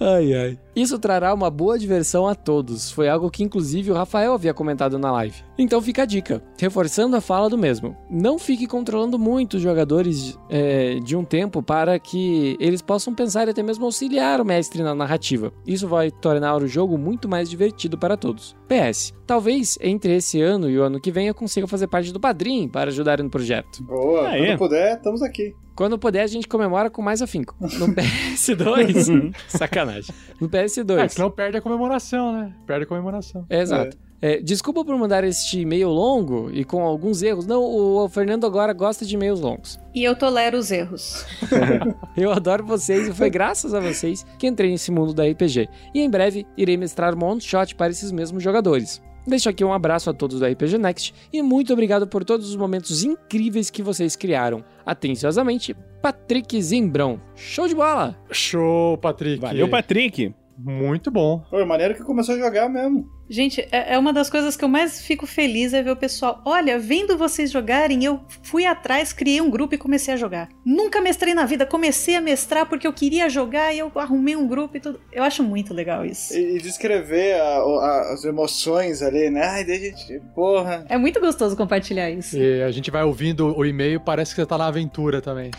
Ai, 0.00 0.34
ai. 0.34 0.58
Isso 0.74 0.98
trará 0.98 1.32
uma 1.32 1.50
boa 1.50 1.78
diversão 1.78 2.26
a 2.26 2.34
todos. 2.34 2.90
Foi 2.90 3.08
algo 3.08 3.30
que, 3.30 3.44
inclusive, 3.44 3.92
o 3.92 3.94
Rafael 3.94 4.32
havia 4.32 4.52
comentado 4.52 4.98
na 4.98 5.12
live. 5.12 5.36
Então 5.56 5.80
fica 5.80 6.02
a 6.02 6.06
dica, 6.06 6.42
reforçando 6.58 7.14
a 7.14 7.20
fala 7.20 7.48
do 7.48 7.56
mesmo. 7.56 7.96
Não 8.10 8.38
fique 8.38 8.66
controlando 8.66 9.18
muito 9.18 9.54
os 9.54 9.62
jogadores 9.62 10.36
é, 10.50 10.98
de 10.98 11.14
um 11.14 11.24
tempo 11.24 11.62
para 11.62 11.96
que 11.98 12.56
eles 12.58 12.82
possam 12.82 13.14
pensar 13.14 13.46
e 13.46 13.50
até 13.50 13.62
mesmo 13.62 13.84
auxiliar 13.84 14.40
o 14.40 14.44
mestre 14.44 14.82
na 14.82 14.94
narrativa. 14.94 15.52
Isso 15.64 15.86
vai 15.86 16.10
tornar 16.10 16.56
o 16.56 16.66
jogo 16.66 16.98
muito 16.98 17.28
mais 17.28 17.48
divertido 17.48 17.96
para 17.96 18.16
todos. 18.16 18.56
PS, 18.66 19.14
talvez 19.24 19.78
entre 19.80 20.16
esse 20.16 20.40
ano 20.40 20.68
e 20.68 20.76
o 20.76 20.82
ano 20.82 21.00
que 21.00 21.12
vem 21.12 21.28
eu 21.28 21.34
consiga 21.34 21.68
fazer 21.68 21.86
parte 21.86 22.12
do 22.12 22.18
Padrim 22.18 22.68
para 22.68 22.90
ajudar 22.90 23.22
no 23.22 23.30
projeto. 23.30 23.84
Boa, 23.84 24.28
Aí. 24.28 24.46
quando 24.46 24.58
puder, 24.58 24.96
estamos 24.96 25.22
aqui. 25.22 25.54
Quando 25.74 25.98
puder, 25.98 26.22
a 26.22 26.26
gente 26.26 26.46
comemora 26.46 26.88
com 26.88 27.02
mais 27.02 27.20
afinco. 27.20 27.56
No 27.60 27.88
PS2, 27.94 29.34
sacanagem. 29.48 30.14
No 30.40 30.46
É, 30.46 30.50
PS2. 30.64 31.08
senão 31.08 31.30
perde 31.30 31.56
a 31.56 31.60
comemoração, 31.60 32.32
né? 32.32 32.52
Perde 32.66 32.84
a 32.84 32.86
comemoração. 32.86 33.44
É, 33.50 33.60
exato. 33.60 33.96
É, 34.22 34.38
desculpa 34.40 34.82
por 34.84 34.96
mandar 34.96 35.22
este 35.24 35.60
e-mail 35.60 35.88
longo 35.90 36.50
e 36.50 36.64
com 36.64 36.82
alguns 36.82 37.22
erros. 37.22 37.44
Não, 37.46 37.62
o 37.62 38.08
Fernando 38.08 38.46
agora 38.46 38.72
gosta 38.72 39.04
de 39.04 39.14
e-mails 39.16 39.38
longos. 39.40 39.78
E 39.94 40.02
eu 40.02 40.16
tolero 40.16 40.56
os 40.56 40.70
erros. 40.70 41.26
Eu 42.16 42.32
adoro 42.32 42.64
vocês 42.64 43.08
e 43.08 43.12
foi 43.12 43.28
graças 43.28 43.74
a 43.74 43.80
vocês 43.80 44.24
que 44.38 44.46
entrei 44.46 44.70
nesse 44.70 44.90
mundo 44.90 45.12
da 45.12 45.26
RPG. 45.28 45.68
E 45.94 46.00
em 46.00 46.08
breve 46.08 46.46
irei 46.56 46.76
mestrar 46.76 47.14
um 47.14 47.22
one 47.24 47.40
shot 47.40 47.74
para 47.74 47.90
esses 47.90 48.10
mesmos 48.12 48.42
jogadores. 48.42 49.02
Deixo 49.26 49.48
aqui 49.48 49.64
um 49.64 49.72
abraço 49.72 50.10
a 50.10 50.14
todos 50.14 50.38
do 50.38 50.46
RPG 50.46 50.78
Next 50.78 51.14
e 51.32 51.42
muito 51.42 51.72
obrigado 51.72 52.06
por 52.06 52.24
todos 52.24 52.48
os 52.48 52.56
momentos 52.56 53.02
incríveis 53.02 53.70
que 53.70 53.82
vocês 53.82 54.14
criaram. 54.16 54.64
Atenciosamente, 54.84 55.74
Patrick 56.02 56.60
Zimbrão. 56.60 57.20
Show 57.34 57.66
de 57.66 57.74
bola! 57.74 58.16
Show, 58.30 58.98
Patrick. 58.98 59.40
Valeu, 59.40 59.68
Patrick. 59.68 60.34
Muito 60.56 61.10
bom. 61.10 61.44
Foi 61.50 61.64
maneiro 61.64 61.94
que 61.94 62.02
começou 62.04 62.34
a 62.36 62.38
jogar 62.38 62.68
mesmo. 62.68 63.08
Gente, 63.28 63.60
é, 63.72 63.94
é 63.94 63.98
uma 63.98 64.12
das 64.12 64.28
coisas 64.30 64.54
que 64.56 64.64
eu 64.64 64.68
mais 64.68 65.00
fico 65.04 65.26
feliz 65.26 65.72
é 65.72 65.82
ver 65.82 65.90
o 65.90 65.96
pessoal. 65.96 66.40
Olha, 66.44 66.78
vendo 66.78 67.16
vocês 67.18 67.50
jogarem, 67.50 68.04
eu 68.04 68.20
fui 68.42 68.64
atrás, 68.66 69.12
criei 69.12 69.40
um 69.40 69.50
grupo 69.50 69.74
e 69.74 69.78
comecei 69.78 70.14
a 70.14 70.16
jogar. 70.16 70.48
Nunca 70.64 71.00
mestrei 71.00 71.34
na 71.34 71.44
vida, 71.46 71.64
comecei 71.66 72.14
a 72.16 72.20
mestrar 72.20 72.66
porque 72.66 72.86
eu 72.86 72.92
queria 72.92 73.28
jogar 73.28 73.74
e 73.74 73.78
eu 73.78 73.90
arrumei 73.96 74.36
um 74.36 74.46
grupo 74.46 74.76
e 74.76 74.80
tudo. 74.80 75.00
Eu 75.12 75.24
acho 75.24 75.42
muito 75.42 75.74
legal 75.74 76.04
isso. 76.04 76.34
E, 76.36 76.56
e 76.56 76.60
descrever 76.60 77.34
a- 77.40 77.58
a- 77.58 78.12
as 78.14 78.24
emoções 78.24 79.02
ali, 79.02 79.30
né? 79.30 79.42
Ai, 79.46 79.64
daí 79.64 79.76
a 79.76 79.80
gente. 79.80 80.20
Porra. 80.34 80.84
É 80.88 80.96
muito 80.98 81.18
gostoso 81.18 81.56
compartilhar 81.56 82.10
isso. 82.10 82.36
E 82.38 82.62
a 82.62 82.70
gente 82.70 82.90
vai 82.90 83.02
ouvindo 83.02 83.56
o 83.58 83.64
e-mail, 83.66 84.00
parece 84.00 84.34
que 84.34 84.40
você 84.40 84.46
tá 84.46 84.56
na 84.58 84.66
aventura 84.66 85.20
também. 85.22 85.50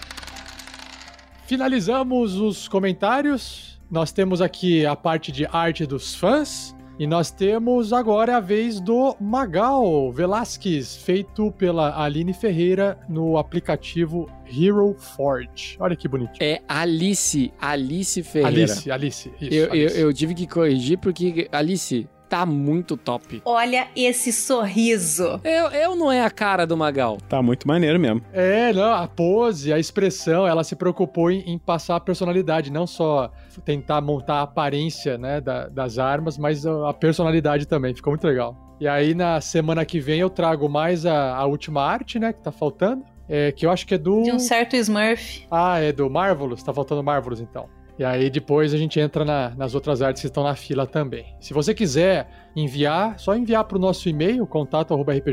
Finalizamos 1.47 2.35
os 2.35 2.67
comentários. 2.67 3.74
Nós 3.89 4.11
temos 4.11 4.41
aqui 4.41 4.85
a 4.85 4.95
parte 4.95 5.31
de 5.31 5.45
arte 5.45 5.85
dos 5.85 6.15
fãs. 6.15 6.75
E 6.97 7.05
nós 7.05 7.29
temos 7.29 7.91
agora 7.91 8.37
a 8.37 8.39
vez 8.39 8.79
do 8.79 9.17
Magal 9.19 10.13
Velasquez, 10.13 10.95
feito 10.95 11.51
pela 11.51 12.01
Aline 12.01 12.33
Ferreira 12.33 12.97
no 13.09 13.37
aplicativo 13.37 14.29
Hero 14.47 14.95
Forge. 14.97 15.75
Olha 15.77 15.93
que 15.93 16.07
bonitinho. 16.07 16.37
É 16.39 16.61
Alice, 16.69 17.51
Alice 17.59 18.23
Ferreira. 18.23 18.71
Alice, 18.71 18.89
Alice. 18.91 19.33
Isso, 19.41 19.53
eu, 19.53 19.65
eu, 19.65 19.71
Alice. 19.71 19.99
eu 19.99 20.13
tive 20.13 20.33
que 20.33 20.47
corrigir 20.47 20.97
porque, 20.97 21.49
Alice, 21.51 22.07
tá 22.29 22.45
muito 22.45 22.97
top. 22.97 23.41
Olha 23.45 23.87
esse 23.95 24.31
sorriso. 24.33 25.39
Eu, 25.43 25.67
eu 25.69 25.95
não 25.95 26.11
é 26.11 26.21
a 26.23 26.29
cara 26.29 26.65
do 26.65 26.75
Magal. 26.75 27.17
Tá 27.29 27.41
muito 27.41 27.67
maneiro 27.67 27.99
mesmo. 27.99 28.21
É, 28.33 28.73
não, 28.73 28.93
a 28.93 29.07
pose, 29.07 29.71
a 29.71 29.79
expressão, 29.79 30.47
ela 30.47 30.63
se 30.63 30.75
preocupou 30.75 31.29
em, 31.31 31.39
em 31.41 31.57
passar 31.57 31.95
a 31.95 31.99
personalidade, 31.99 32.71
não 32.71 32.85
só 32.87 33.31
tentar 33.63 34.01
montar 34.01 34.35
a 34.35 34.41
aparência 34.41 35.17
né, 35.17 35.39
da- 35.39 35.67
das 35.67 35.97
armas, 35.97 36.37
mas 36.37 36.65
a, 36.65 36.89
a 36.89 36.93
personalidade 36.93 37.65
também. 37.67 37.93
Ficou 37.95 38.11
muito 38.11 38.25
legal. 38.27 38.55
E 38.79 38.87
aí, 38.87 39.13
na 39.15 39.39
semana 39.39 39.85
que 39.85 39.99
vem, 39.99 40.19
eu 40.19 40.29
trago 40.29 40.67
mais 40.67 41.05
a, 41.05 41.35
a 41.35 41.45
última 41.45 41.81
arte, 41.81 42.19
né, 42.19 42.33
que 42.33 42.41
tá 42.41 42.51
faltando. 42.51 43.03
É, 43.27 43.51
que 43.51 43.65
eu 43.65 43.71
acho 43.71 43.87
que 43.87 43.95
é 43.95 43.97
do. 43.97 44.21
De 44.21 44.31
um 44.31 44.37
certo 44.37 44.75
Smurf. 44.75 45.47
Ah, 45.49 45.79
é 45.79 45.91
do 45.91 46.07
Marvelous? 46.09 46.61
Tá 46.61 46.71
faltando 46.71 47.01
Marvelous, 47.01 47.39
então. 47.41 47.67
E 47.97 48.03
aí 48.03 48.29
depois 48.29 48.73
a 48.73 48.77
gente 48.77 48.99
entra 48.99 49.23
na- 49.23 49.51
nas 49.55 49.73
outras 49.73 50.01
artes 50.01 50.21
que 50.21 50.27
estão 50.27 50.43
na 50.43 50.53
fila 50.55 50.85
também. 50.85 51.25
Se 51.39 51.53
você 51.53 51.73
quiser 51.73 52.27
enviar, 52.55 53.17
só 53.17 53.33
enviar 53.35 53.63
para 53.63 53.77
o 53.77 53.79
nosso 53.79 54.09
e-mail, 54.09 54.45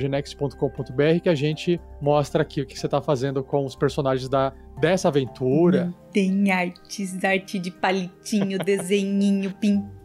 contato.rpgnext.com.br, 0.06 1.20
que 1.22 1.28
a 1.28 1.34
gente 1.34 1.80
mostra 2.00 2.42
aqui 2.42 2.60
o 2.60 2.66
que 2.66 2.78
você 2.78 2.86
está 2.86 3.00
fazendo 3.00 3.42
com 3.42 3.64
os 3.64 3.76
personagens 3.76 4.28
da, 4.28 4.52
dessa 4.80 5.08
aventura. 5.08 5.92
Tem 6.12 6.50
artes, 6.50 7.22
arte 7.24 7.58
de 7.58 7.70
palitinho, 7.70 8.58
desenhinho, 8.58 9.52
pintura. 9.60 10.01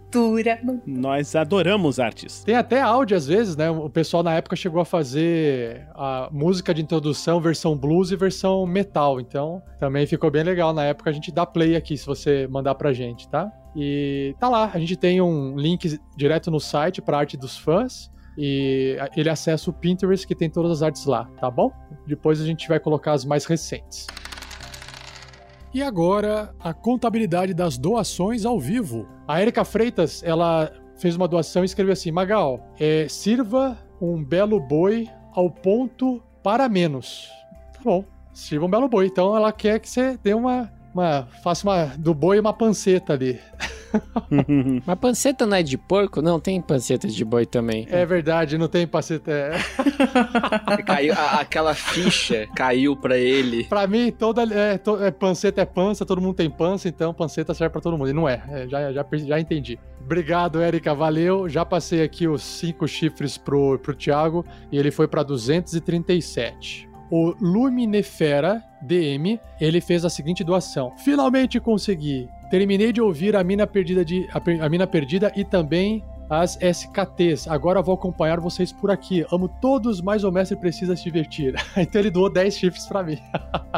Nós 0.85 1.35
adoramos 1.35 1.99
artes. 1.99 2.43
Tem 2.43 2.55
até 2.55 2.81
áudio 2.81 3.17
às 3.17 3.27
vezes, 3.27 3.55
né? 3.55 3.69
O 3.69 3.89
pessoal 3.89 4.23
na 4.23 4.33
época 4.33 4.55
chegou 4.55 4.81
a 4.81 4.85
fazer 4.85 5.87
a 5.93 6.29
música 6.31 6.73
de 6.73 6.81
introdução, 6.81 7.41
versão 7.41 7.75
blues 7.77 8.11
e 8.11 8.15
versão 8.15 8.65
metal. 8.65 9.19
Então, 9.19 9.61
também 9.79 10.07
ficou 10.07 10.31
bem 10.31 10.43
legal 10.43 10.73
na 10.73 10.85
época. 10.85 11.09
A 11.09 11.13
gente 11.13 11.31
dá 11.31 11.45
play 11.45 11.75
aqui 11.75 11.97
se 11.97 12.05
você 12.05 12.47
mandar 12.47 12.75
pra 12.75 12.93
gente, 12.93 13.27
tá? 13.27 13.51
E 13.75 14.35
tá 14.39 14.49
lá, 14.49 14.71
a 14.73 14.79
gente 14.79 14.95
tem 14.95 15.21
um 15.21 15.55
link 15.55 15.99
direto 16.15 16.49
no 16.49 16.59
site 16.59 17.01
pra 17.01 17.19
arte 17.19 17.37
dos 17.37 17.57
fãs. 17.57 18.09
E 18.37 18.95
ele 19.15 19.29
acessa 19.29 19.69
o 19.69 19.73
Pinterest 19.73 20.27
que 20.27 20.35
tem 20.35 20.47
todas 20.47 20.71
as 20.71 20.83
artes 20.83 21.05
lá, 21.05 21.25
tá 21.41 21.49
bom? 21.49 21.71
Depois 22.05 22.39
a 22.39 22.45
gente 22.45 22.67
vai 22.67 22.79
colocar 22.79 23.13
as 23.13 23.25
mais 23.25 23.45
recentes. 23.45 24.05
E 25.77 25.83
agora, 25.83 26.55
a 26.59 26.73
contabilidade 26.73 27.53
das 27.53 27.77
doações 27.77 28.45
ao 28.45 28.59
vivo. 28.59 29.07
A 29.27 29.39
Erika 29.39 29.63
Freitas, 29.63 30.23
ela 30.23 30.71
fez 30.95 31.15
uma 31.15 31.27
doação 31.27 31.61
e 31.61 31.65
escreveu 31.67 31.93
assim: 31.93 32.11
Magal, 32.11 32.73
é, 32.79 33.07
sirva 33.07 33.77
um 34.01 34.23
belo 34.23 34.59
boi 34.59 35.07
ao 35.33 35.51
ponto 35.51 36.19
para 36.41 36.67
menos. 36.67 37.29
Tá 37.73 37.79
bom, 37.83 38.03
sirva 38.33 38.65
um 38.65 38.69
belo 38.71 38.89
boi. 38.89 39.05
Então 39.05 39.37
ela 39.37 39.51
quer 39.51 39.79
que 39.79 39.87
você 39.87 40.17
dê 40.17 40.33
uma. 40.33 40.73
uma 40.95 41.27
faça 41.43 41.69
uma. 41.69 41.85
do 41.95 42.11
boi 42.11 42.39
uma 42.39 42.53
panceta 42.53 43.13
ali. 43.13 43.39
Mas 44.85 44.99
panceta 44.99 45.45
não 45.45 45.57
é 45.57 45.63
de 45.63 45.77
porco? 45.77 46.21
Não, 46.21 46.39
tem 46.39 46.61
panceta 46.61 47.07
de 47.07 47.23
boi 47.25 47.45
também. 47.45 47.87
É 47.89 48.05
verdade, 48.05 48.57
não 48.57 48.67
tem 48.67 48.85
panceta. 48.87 49.31
É. 49.31 50.83
Caiu, 50.83 51.13
a- 51.13 51.39
aquela 51.41 51.73
ficha 51.73 52.47
caiu 52.55 52.95
pra 52.95 53.17
ele. 53.17 53.63
Pra 53.65 53.87
mim, 53.87 54.11
toda 54.11 54.43
é, 54.53 54.77
to- 54.77 55.01
é, 55.03 55.11
panceta 55.11 55.61
é 55.61 55.65
pança, 55.65 56.05
todo 56.05 56.21
mundo 56.21 56.35
tem 56.35 56.49
pança, 56.49 56.87
então 56.87 57.13
panceta 57.13 57.53
serve 57.53 57.71
pra 57.71 57.81
todo 57.81 57.97
mundo. 57.97 58.09
E 58.09 58.13
não 58.13 58.27
é, 58.27 58.41
é, 58.49 58.67
já, 58.67 58.91
já, 58.91 59.05
já 59.13 59.39
entendi. 59.39 59.79
Obrigado, 60.01 60.61
Érica, 60.61 60.93
valeu. 60.93 61.49
Já 61.49 61.65
passei 61.65 62.01
aqui 62.03 62.27
os 62.27 62.41
cinco 62.43 62.87
chifres 62.87 63.37
pro, 63.37 63.77
pro 63.79 63.93
Thiago 63.95 64.45
e 64.71 64.77
ele 64.77 64.91
foi 64.91 65.07
pra 65.07 65.23
237. 65.23 66.87
O 67.09 67.33
Luminefera 67.39 68.61
DM, 68.81 69.39
ele 69.61 69.79
fez 69.79 70.03
a 70.03 70.09
seguinte 70.09 70.43
doação. 70.43 70.93
Finalmente 70.97 71.59
consegui. 71.59 72.27
Terminei 72.49 72.91
de 72.91 73.01
ouvir 73.01 73.35
a 73.35 73.43
Mina 73.43 73.67
Perdida, 73.67 74.03
de, 74.03 74.27
a, 74.31 74.65
a 74.65 74.69
Mina 74.69 74.87
Perdida 74.87 75.31
e 75.35 75.43
também 75.43 76.03
as 76.29 76.57
SKTs. 76.61 77.47
Agora 77.47 77.81
vou 77.81 77.95
acompanhar 77.95 78.39
vocês 78.39 78.71
por 78.71 78.91
aqui. 78.91 79.25
Amo 79.31 79.49
todos, 79.61 80.01
mas 80.01 80.23
o 80.23 80.31
mestre 80.31 80.57
precisa 80.57 80.95
se 80.95 81.03
divertir. 81.03 81.55
então 81.77 82.01
ele 82.01 82.11
doou 82.11 82.29
10 82.29 82.53
chifres 82.55 82.85
pra 82.85 83.03
mim. 83.03 83.17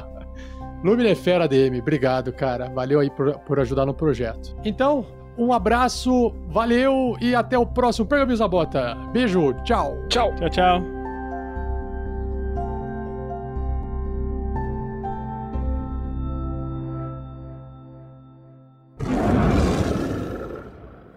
Luminefera 0.83 1.47
DM, 1.47 1.79
obrigado, 1.79 2.31
cara. 2.31 2.69
Valeu 2.69 2.99
aí 2.99 3.09
por, 3.09 3.37
por 3.39 3.59
ajudar 3.59 3.85
no 3.85 3.93
projeto. 3.93 4.55
Então, 4.63 5.05
um 5.37 5.51
abraço, 5.51 6.33
valeu 6.47 7.17
e 7.21 7.35
até 7.35 7.57
o 7.57 7.65
próximo 7.65 8.07
Pergaminhos 8.07 8.39
da 8.39 8.47
Bota. 8.47 8.95
Beijo, 9.11 9.53
tchau. 9.63 9.97
Tchau. 10.07 10.33
Tchau, 10.35 10.49
tchau. 10.49 10.98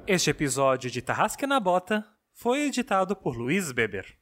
Este 0.04 0.30
episódio 0.30 0.90
de 0.90 1.00
Tarrasque 1.00 1.46
na 1.46 1.60
Bota 1.60 2.04
foi 2.32 2.62
editado 2.62 3.14
por 3.14 3.36
Luiz 3.36 3.70
Beber. 3.70 4.21